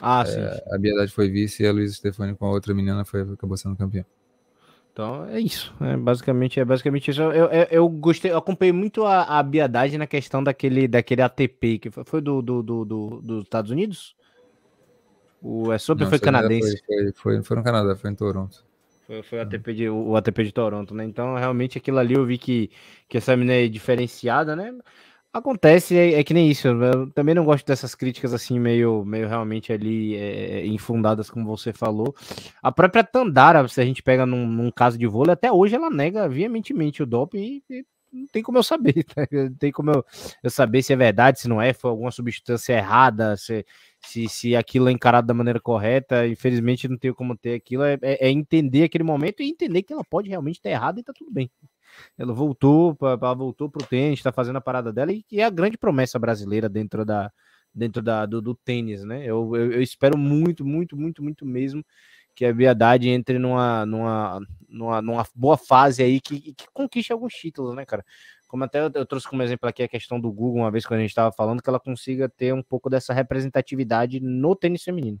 Ah, 0.00 0.24
sim. 0.26 0.40
É, 0.40 0.64
a 0.72 0.78
Biedade 0.78 1.12
foi 1.12 1.30
vice 1.30 1.62
e 1.62 1.66
a 1.66 1.72
Luísa 1.72 1.94
Stefani 1.94 2.34
com 2.34 2.46
a 2.46 2.50
outra 2.50 2.74
menina 2.74 3.02
foi, 3.04 3.22
acabou 3.22 3.56
sendo 3.56 3.76
campeã. 3.76 4.04
Então 4.92 5.26
é 5.26 5.40
isso. 5.40 5.74
É 5.80 5.96
basicamente, 5.96 6.60
é 6.60 6.64
basicamente 6.64 7.10
isso. 7.10 7.22
Eu, 7.22 7.32
eu, 7.32 7.66
eu 7.70 7.88
gostei, 7.88 8.30
eu 8.30 8.36
acompanhei 8.36 8.72
muito 8.72 9.04
a, 9.04 9.38
a 9.38 9.42
Biedade 9.42 9.96
na 9.96 10.06
questão 10.06 10.44
daquele, 10.44 10.86
daquele 10.86 11.22
ATP 11.22 11.78
que 11.78 11.90
foi, 11.90 12.04
foi 12.04 12.20
do, 12.20 12.42
do, 12.42 12.62
do, 12.62 12.84
do, 12.84 13.20
dos 13.22 13.42
Estados 13.44 13.70
Unidos? 13.70 14.14
O 15.40 15.72
é 15.72 15.78
sobre 15.78 16.06
foi 16.06 16.18
canadense? 16.18 16.82
Foi, 16.86 16.96
foi, 16.96 17.12
foi, 17.12 17.42
foi 17.42 17.56
no 17.56 17.64
Canadá, 17.64 17.96
foi 17.96 18.10
em 18.10 18.14
Toronto. 18.14 18.64
Foi, 19.06 19.22
foi 19.22 19.38
o, 19.38 19.42
ATP 19.42 19.74
de, 19.74 19.88
o 19.88 20.16
ATP 20.16 20.44
de 20.44 20.52
Toronto, 20.52 20.94
né? 20.94 21.04
Então, 21.04 21.34
realmente, 21.34 21.78
aquilo 21.78 21.98
ali 21.98 22.14
eu 22.14 22.24
vi 22.24 22.38
que, 22.38 22.70
que 23.08 23.18
essa 23.18 23.36
menina 23.36 23.54
é 23.54 23.68
diferenciada, 23.68 24.54
né? 24.54 24.72
Acontece, 25.32 25.96
é, 25.96 26.20
é, 26.20 26.24
que 26.24 26.34
nem 26.34 26.50
isso. 26.50 26.68
Eu 26.68 27.10
também 27.12 27.34
não 27.34 27.44
gosto 27.44 27.66
dessas 27.66 27.94
críticas 27.94 28.34
assim, 28.34 28.60
meio, 28.60 29.02
meio 29.04 29.26
realmente 29.26 29.72
ali 29.72 30.14
é, 30.14 30.60
é 30.60 30.66
infundadas, 30.66 31.30
como 31.30 31.46
você 31.46 31.72
falou. 31.72 32.14
A 32.62 32.70
própria 32.70 33.02
Tandara, 33.02 33.66
se 33.66 33.80
a 33.80 33.84
gente 33.84 34.02
pega 34.02 34.26
num, 34.26 34.46
num 34.46 34.70
caso 34.70 34.98
de 34.98 35.06
vôlei, 35.06 35.32
até 35.32 35.50
hoje 35.50 35.74
ela 35.74 35.88
nega 35.88 36.28
veementemente 36.28 37.02
o 37.02 37.06
doping 37.06 37.62
e, 37.70 37.78
e 37.78 37.86
não 38.12 38.26
tem 38.26 38.42
como 38.42 38.58
eu 38.58 38.62
saber, 38.62 39.04
tá? 39.04 39.26
não 39.32 39.54
tem 39.54 39.72
como 39.72 39.90
eu, 39.90 40.04
eu, 40.42 40.50
saber 40.50 40.82
se 40.82 40.92
é 40.92 40.96
verdade, 40.96 41.40
se 41.40 41.48
não 41.48 41.62
é, 41.62 41.72
foi 41.72 41.90
alguma 41.90 42.10
substância 42.10 42.74
errada, 42.74 43.34
se, 43.38 43.64
se, 44.00 44.28
se 44.28 44.54
aquilo 44.54 44.88
é 44.90 44.92
encarado 44.92 45.26
da 45.26 45.32
maneira 45.32 45.58
correta, 45.58 46.26
infelizmente 46.26 46.88
não 46.88 46.98
tenho 46.98 47.14
como 47.14 47.34
ter 47.36 47.54
aquilo, 47.54 47.84
é, 47.84 47.94
é, 48.02 48.26
é 48.28 48.30
entender 48.30 48.84
aquele 48.84 49.04
momento 49.04 49.42
e 49.42 49.48
entender 49.48 49.82
que 49.82 49.94
ela 49.94 50.04
pode 50.04 50.28
realmente 50.28 50.56
estar 50.56 50.68
errada 50.70 51.00
e 51.00 51.02
tá 51.02 51.12
tudo 51.16 51.30
bem. 51.32 51.50
Ela 52.18 52.32
voltou, 52.32 52.96
ela 53.00 53.34
voltou 53.34 53.70
pro 53.70 53.86
tênis, 53.86 54.18
está 54.18 54.32
fazendo 54.32 54.56
a 54.56 54.60
parada 54.60 54.92
dela 54.92 55.12
e, 55.12 55.24
e 55.30 55.40
é 55.40 55.44
a 55.44 55.50
grande 55.50 55.78
promessa 55.78 56.18
brasileira 56.18 56.68
dentro 56.68 57.04
da 57.04 57.30
dentro 57.74 58.02
da, 58.02 58.26
do, 58.26 58.42
do 58.42 58.54
tênis, 58.54 59.02
né? 59.02 59.24
Eu, 59.24 59.56
eu, 59.56 59.72
eu, 59.72 59.82
espero 59.82 60.18
muito, 60.18 60.62
muito, 60.62 60.94
muito, 60.94 61.22
muito 61.22 61.46
mesmo 61.46 61.82
que 62.34 62.44
a 62.44 62.52
Biadade 62.52 63.08
entre 63.08 63.38
numa, 63.38 63.86
numa, 63.86 64.40
numa, 64.68 65.00
numa 65.00 65.26
boa 65.34 65.56
fase 65.56 66.02
aí 66.02 66.20
que, 66.20 66.52
que 66.52 66.66
conquiste 66.74 67.14
alguns 67.14 67.32
títulos, 67.32 67.74
né, 67.74 67.86
cara? 67.86 68.04
como 68.52 68.64
até 68.64 68.80
eu 68.80 69.06
trouxe 69.06 69.26
como 69.26 69.42
exemplo 69.42 69.66
aqui 69.66 69.82
a 69.82 69.88
questão 69.88 70.20
do 70.20 70.30
Google, 70.30 70.60
uma 70.60 70.70
vez 70.70 70.84
que 70.84 70.92
a 70.92 70.98
gente 70.98 71.08
estava 71.08 71.32
falando, 71.32 71.62
que 71.62 71.70
ela 71.70 71.80
consiga 71.80 72.28
ter 72.28 72.52
um 72.52 72.62
pouco 72.62 72.90
dessa 72.90 73.14
representatividade 73.14 74.20
no 74.20 74.54
tênis 74.54 74.82
feminino. 74.82 75.18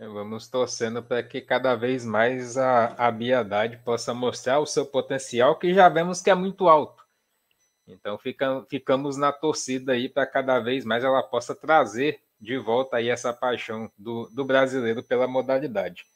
É, 0.00 0.08
vamos 0.08 0.48
torcendo 0.48 1.02
para 1.02 1.22
que 1.22 1.42
cada 1.42 1.74
vez 1.74 2.06
mais 2.06 2.56
a, 2.56 2.86
a 2.96 3.10
Biadade 3.10 3.76
possa 3.84 4.14
mostrar 4.14 4.58
o 4.58 4.64
seu 4.64 4.86
potencial, 4.86 5.58
que 5.58 5.74
já 5.74 5.90
vemos 5.90 6.22
que 6.22 6.30
é 6.30 6.34
muito 6.34 6.70
alto. 6.70 7.04
Então 7.86 8.16
fica, 8.16 8.64
ficamos 8.70 9.18
na 9.18 9.30
torcida 9.30 9.92
aí 9.92 10.08
para 10.08 10.24
cada 10.24 10.58
vez 10.58 10.86
mais 10.86 11.04
ela 11.04 11.22
possa 11.22 11.54
trazer 11.54 12.18
de 12.40 12.56
volta 12.56 12.96
aí 12.96 13.10
essa 13.10 13.30
paixão 13.30 13.92
do, 13.98 14.26
do 14.30 14.42
brasileiro 14.42 15.02
pela 15.02 15.28
modalidade. 15.28 16.06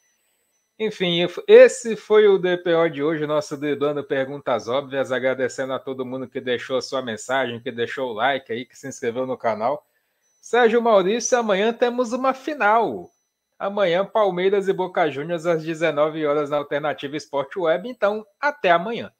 Enfim, 0.79 1.19
esse 1.47 1.95
foi 1.95 2.27
o 2.27 2.39
DPO 2.39 2.89
de 2.91 3.03
hoje, 3.03 3.27
nosso 3.27 3.55
Driblando 3.55 4.03
Perguntas 4.03 4.67
Óbvias. 4.67 5.11
Agradecendo 5.11 5.73
a 5.73 5.79
todo 5.79 6.03
mundo 6.03 6.27
que 6.27 6.41
deixou 6.41 6.77
a 6.77 6.81
sua 6.81 7.03
mensagem, 7.03 7.61
que 7.61 7.71
deixou 7.71 8.09
o 8.09 8.13
like 8.13 8.51
aí, 8.51 8.65
que 8.65 8.75
se 8.75 8.87
inscreveu 8.87 9.27
no 9.27 9.37
canal. 9.37 9.85
Sérgio 10.41 10.81
Maurício, 10.81 11.37
amanhã 11.37 11.71
temos 11.71 12.13
uma 12.13 12.33
final. 12.33 13.11
Amanhã, 13.57 14.05
Palmeiras 14.05 14.67
e 14.67 14.73
Boca 14.73 15.09
Juniors 15.09 15.45
às 15.45 15.63
19 15.63 16.25
horas 16.25 16.49
na 16.49 16.57
Alternativa 16.57 17.15
Esporte 17.15 17.57
Web. 17.57 17.87
Então, 17.87 18.25
até 18.39 18.71
amanhã. 18.71 19.11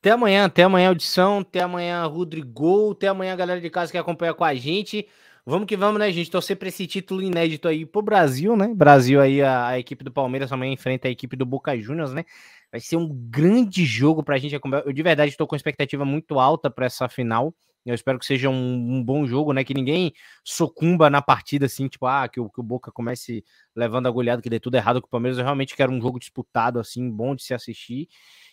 Até 0.00 0.12
amanhã, 0.12 0.44
até 0.44 0.62
amanhã, 0.62 0.88
audição. 0.88 1.40
Até 1.40 1.60
amanhã, 1.60 2.04
Rodrigo. 2.06 2.92
Até 2.92 3.08
amanhã, 3.08 3.34
galera 3.34 3.60
de 3.60 3.68
casa 3.68 3.90
que 3.90 3.98
acompanha 3.98 4.32
com 4.32 4.44
a 4.44 4.54
gente. 4.54 5.08
Vamos 5.44 5.66
que 5.66 5.76
vamos, 5.76 5.98
né, 5.98 6.12
gente? 6.12 6.30
Torcer 6.30 6.56
para 6.56 6.68
esse 6.68 6.86
título 6.86 7.22
inédito 7.22 7.66
aí 7.66 7.84
pro 7.84 8.02
Brasil, 8.02 8.54
né? 8.54 8.68
Brasil 8.74 9.20
aí, 9.20 9.42
a, 9.42 9.68
a 9.68 9.78
equipe 9.78 10.04
do 10.04 10.12
Palmeiras 10.12 10.52
amanhã 10.52 10.72
enfrenta 10.72 11.08
a 11.08 11.10
equipe 11.10 11.34
do 11.36 11.46
Boca 11.46 11.76
Juniors, 11.76 12.12
né? 12.12 12.24
Vai 12.70 12.80
ser 12.80 12.96
um 12.96 13.08
grande 13.08 13.84
jogo 13.84 14.22
pra 14.22 14.38
gente. 14.38 14.54
Eu 14.84 14.92
de 14.92 15.02
verdade 15.02 15.30
estou 15.30 15.46
com 15.46 15.56
expectativa 15.56 16.04
muito 16.04 16.38
alta 16.38 16.70
para 16.70 16.86
essa 16.86 17.08
final. 17.08 17.54
Eu 17.90 17.94
espero 17.94 18.18
que 18.18 18.26
seja 18.26 18.48
um, 18.50 18.54
um, 18.54 19.02
bom 19.02 19.26
jogo, 19.26 19.52
né? 19.52 19.64
Que 19.64 19.74
ninguém 19.74 20.12
sucumba 20.44 21.08
na 21.08 21.22
partida, 21.22 21.66
assim, 21.66 21.88
tipo, 21.88 22.06
ah, 22.06 22.28
que 22.28 22.38
o, 22.40 22.50
que 22.50 22.60
o 22.60 22.62
Boca 22.62 22.92
comece 22.92 23.44
levando 23.74 24.06
a 24.06 24.10
goleada, 24.10 24.42
que 24.42 24.50
dê 24.50 24.60
tudo 24.60 24.76
errado 24.76 25.00
com 25.00 25.06
o 25.06 25.10
Palmeiras. 25.10 25.38
Eu 25.38 25.44
realmente 25.44 25.74
quero 25.74 25.92
um 25.92 26.00
jogo 26.00 26.18
disputado, 26.18 26.78
assim, 26.78 27.10
bom 27.10 27.34
de 27.34 27.42
se 27.42 27.54
assistir. 27.54 28.08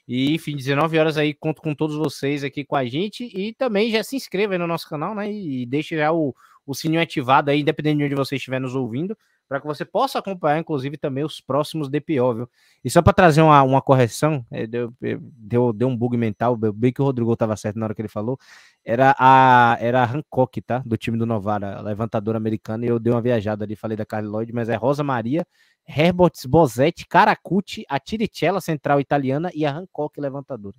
E, 0.07 0.33
enfim, 0.33 0.55
19 0.55 0.97
horas 0.97 1.17
aí, 1.17 1.33
conto 1.33 1.61
com 1.61 1.73
todos 1.73 1.95
vocês 1.95 2.43
aqui 2.43 2.63
com 2.63 2.75
a 2.75 2.85
gente. 2.85 3.25
E 3.25 3.53
também 3.53 3.91
já 3.91 4.03
se 4.03 4.15
inscreva 4.15 4.53
aí 4.53 4.59
no 4.59 4.67
nosso 4.67 4.87
canal, 4.87 5.13
né? 5.15 5.31
E 5.31 5.65
deixe 5.65 5.97
já 5.97 6.11
o, 6.11 6.35
o 6.65 6.73
sininho 6.73 7.01
ativado 7.01 7.51
aí, 7.51 7.61
independente 7.61 7.97
de 7.97 8.05
onde 8.05 8.15
você 8.15 8.35
estiver 8.35 8.59
nos 8.59 8.75
ouvindo, 8.75 9.17
para 9.47 9.61
que 9.61 9.67
você 9.67 9.85
possa 9.85 10.19
acompanhar, 10.19 10.59
inclusive, 10.59 10.97
também 10.97 11.23
os 11.23 11.39
próximos 11.39 11.89
DPO, 11.89 12.33
viu? 12.33 12.49
E 12.83 12.89
só 12.89 13.01
para 13.01 13.13
trazer 13.13 13.41
uma, 13.41 13.61
uma 13.63 13.81
correção, 13.81 14.45
é, 14.49 14.65
deu, 14.65 14.93
deu, 14.99 15.71
deu 15.71 15.87
um 15.87 15.95
bug 15.95 16.17
mental, 16.17 16.55
bem 16.57 16.91
que 16.91 17.01
o 17.01 17.05
Rodrigo 17.05 17.31
estava 17.33 17.55
certo 17.55 17.77
na 17.77 17.85
hora 17.85 17.95
que 17.95 18.01
ele 18.01 18.09
falou, 18.09 18.39
era 18.83 19.15
a, 19.19 19.77
era 19.79 20.01
a 20.01 20.05
Hancock, 20.05 20.61
tá? 20.61 20.81
Do 20.85 20.97
time 20.97 21.17
do 21.17 21.25
Novara, 21.25 21.81
levantadora 21.81 22.37
americana, 22.37 22.85
e 22.85 22.89
eu 22.89 22.99
dei 22.99 23.13
uma 23.13 23.21
viajada 23.21 23.63
ali, 23.63 23.75
falei 23.75 23.95
da 23.95 24.05
Carly 24.05 24.27
Lloyd, 24.27 24.51
mas 24.51 24.69
é 24.69 24.75
Rosa 24.75 25.03
Maria, 25.03 25.45
Herbert 25.87 26.33
Bozetti, 26.47 27.07
Caracucci, 27.07 27.85
a 27.87 27.99
Tiricella, 27.99 28.59
central 28.59 28.99
italiana, 28.99 29.51
e 29.53 29.65
a 29.65 29.71
Hancock, 29.71 30.19
levantadora. 30.19 30.75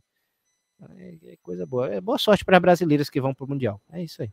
É, 0.98 1.32
é 1.32 1.36
coisa 1.42 1.64
boa. 1.64 1.88
É 1.88 2.00
boa 2.00 2.18
sorte 2.18 2.44
para 2.44 2.60
brasileiras 2.60 3.08
que 3.08 3.20
vão 3.20 3.32
para 3.32 3.44
o 3.44 3.48
Mundial. 3.48 3.80
É 3.90 4.02
isso 4.02 4.22
aí. 4.22 4.30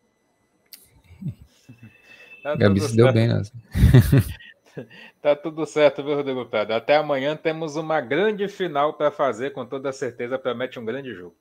Tá 2.43 2.55
Gabi 2.55 2.81
se 2.81 2.95
deu 2.95 3.11
bem, 3.13 3.29
né? 3.29 3.41
tá 5.21 5.33
tudo 5.33 5.65
certo, 5.65 6.03
viu, 6.03 6.15
Rodrigo 6.15 6.45
Prado? 6.45 6.73
Até 6.73 6.97
amanhã 6.97 7.37
temos 7.37 7.77
uma 7.77 8.01
grande 8.01 8.49
final 8.49 8.93
para 8.93 9.09
fazer, 9.09 9.53
com 9.53 9.65
toda 9.65 9.93
certeza 9.93 10.37
promete 10.37 10.77
um 10.77 10.83
grande 10.83 11.13
jogo. 11.13 11.33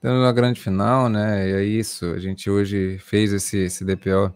Temos 0.00 0.20
uma 0.20 0.32
grande 0.32 0.60
final, 0.60 1.08
né? 1.08 1.48
E 1.48 1.52
é 1.54 1.64
isso. 1.64 2.06
A 2.12 2.20
gente 2.20 2.48
hoje 2.48 2.98
fez 2.98 3.32
esse, 3.32 3.58
esse 3.58 3.84
DPO 3.84 4.32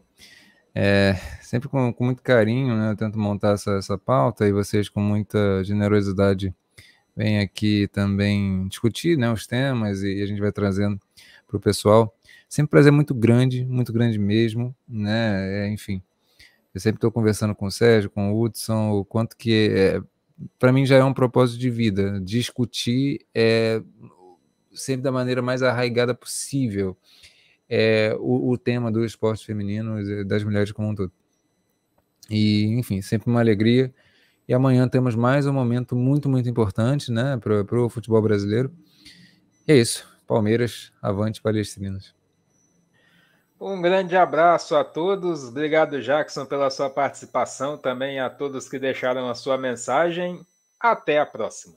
é, 0.74 1.15
sempre 1.40 1.68
com, 1.68 1.92
com, 1.92 2.05
muito 2.05 2.20
carinho, 2.20 2.74
né? 2.76 2.90
Eu 2.90 2.97
tento 2.97 3.16
montar 3.16 3.52
essa, 3.52 3.73
essa 3.76 3.97
pauta 3.97 4.49
e 4.49 4.52
vocês 4.52 4.89
com 4.89 5.00
muita 5.00 5.62
generosidade 5.62 6.52
vêm 7.16 7.39
aqui 7.39 7.86
também 7.92 8.66
discutir 8.66 9.16
né, 9.18 9.31
os 9.31 9.47
temas 9.47 10.02
e 10.02 10.23
a 10.23 10.26
gente 10.26 10.40
vai 10.40 10.50
trazendo 10.50 10.99
para 11.47 11.57
o 11.57 11.60
pessoal. 11.60 12.12
Sempre 12.51 12.67
um 12.67 12.70
prazer 12.70 12.91
muito 12.91 13.15
grande, 13.15 13.65
muito 13.65 13.93
grande 13.93 14.19
mesmo, 14.19 14.75
né? 14.89 15.67
É, 15.67 15.69
enfim, 15.69 16.03
eu 16.75 16.81
sempre 16.81 16.97
estou 16.97 17.12
conversando 17.12 17.55
com 17.55 17.67
o 17.67 17.70
Sérgio, 17.70 18.11
com 18.11 18.33
o 18.33 18.43
Hudson, 18.43 18.91
o 18.91 19.05
quanto 19.05 19.37
que 19.37 19.70
é, 19.73 20.03
para 20.59 20.73
mim 20.73 20.85
já 20.85 20.97
é 20.97 21.05
um 21.05 21.15
propósito 21.15 21.61
de 21.61 21.70
vida, 21.70 22.20
discutir 22.20 23.25
é, 23.33 23.81
sempre 24.75 25.03
da 25.03 25.12
maneira 25.12 25.41
mais 25.41 25.62
arraigada 25.62 26.12
possível 26.12 26.97
é, 27.69 28.17
o, 28.19 28.51
o, 28.51 28.59
tema 28.59 28.91
do 28.91 29.05
esporte 29.05 29.47
feminino 29.47 30.25
das 30.27 30.43
mulheres 30.43 30.73
como 30.73 30.89
um 30.89 30.95
todo. 30.97 31.12
E, 32.29 32.65
enfim, 32.77 33.01
sempre 33.01 33.31
uma 33.31 33.39
alegria. 33.39 33.95
E 34.49 34.53
amanhã 34.53 34.89
temos 34.89 35.15
mais 35.15 35.47
um 35.47 35.53
momento 35.53 35.95
muito, 35.95 36.29
muito 36.29 36.49
importante 36.49 37.12
né, 37.12 37.37
para 37.37 37.81
o 37.81 37.89
futebol 37.89 38.20
brasileiro. 38.20 38.73
E 39.69 39.73
é 39.73 39.77
isso. 39.77 40.05
Palmeiras, 40.27 40.93
avante, 41.01 41.41
palestrinos. 41.41 42.19
Um 43.61 43.83
grande 43.83 44.17
abraço 44.17 44.75
a 44.75 44.83
todos. 44.83 45.45
Obrigado, 45.45 46.01
Jackson, 46.01 46.47
pela 46.47 46.71
sua 46.71 46.89
participação. 46.89 47.77
Também 47.77 48.19
a 48.19 48.31
todos 48.31 48.67
que 48.67 48.79
deixaram 48.79 49.29
a 49.29 49.35
sua 49.35 49.59
mensagem. 49.59 50.41
Até 50.81 51.19
a 51.19 51.27
próxima. 51.27 51.77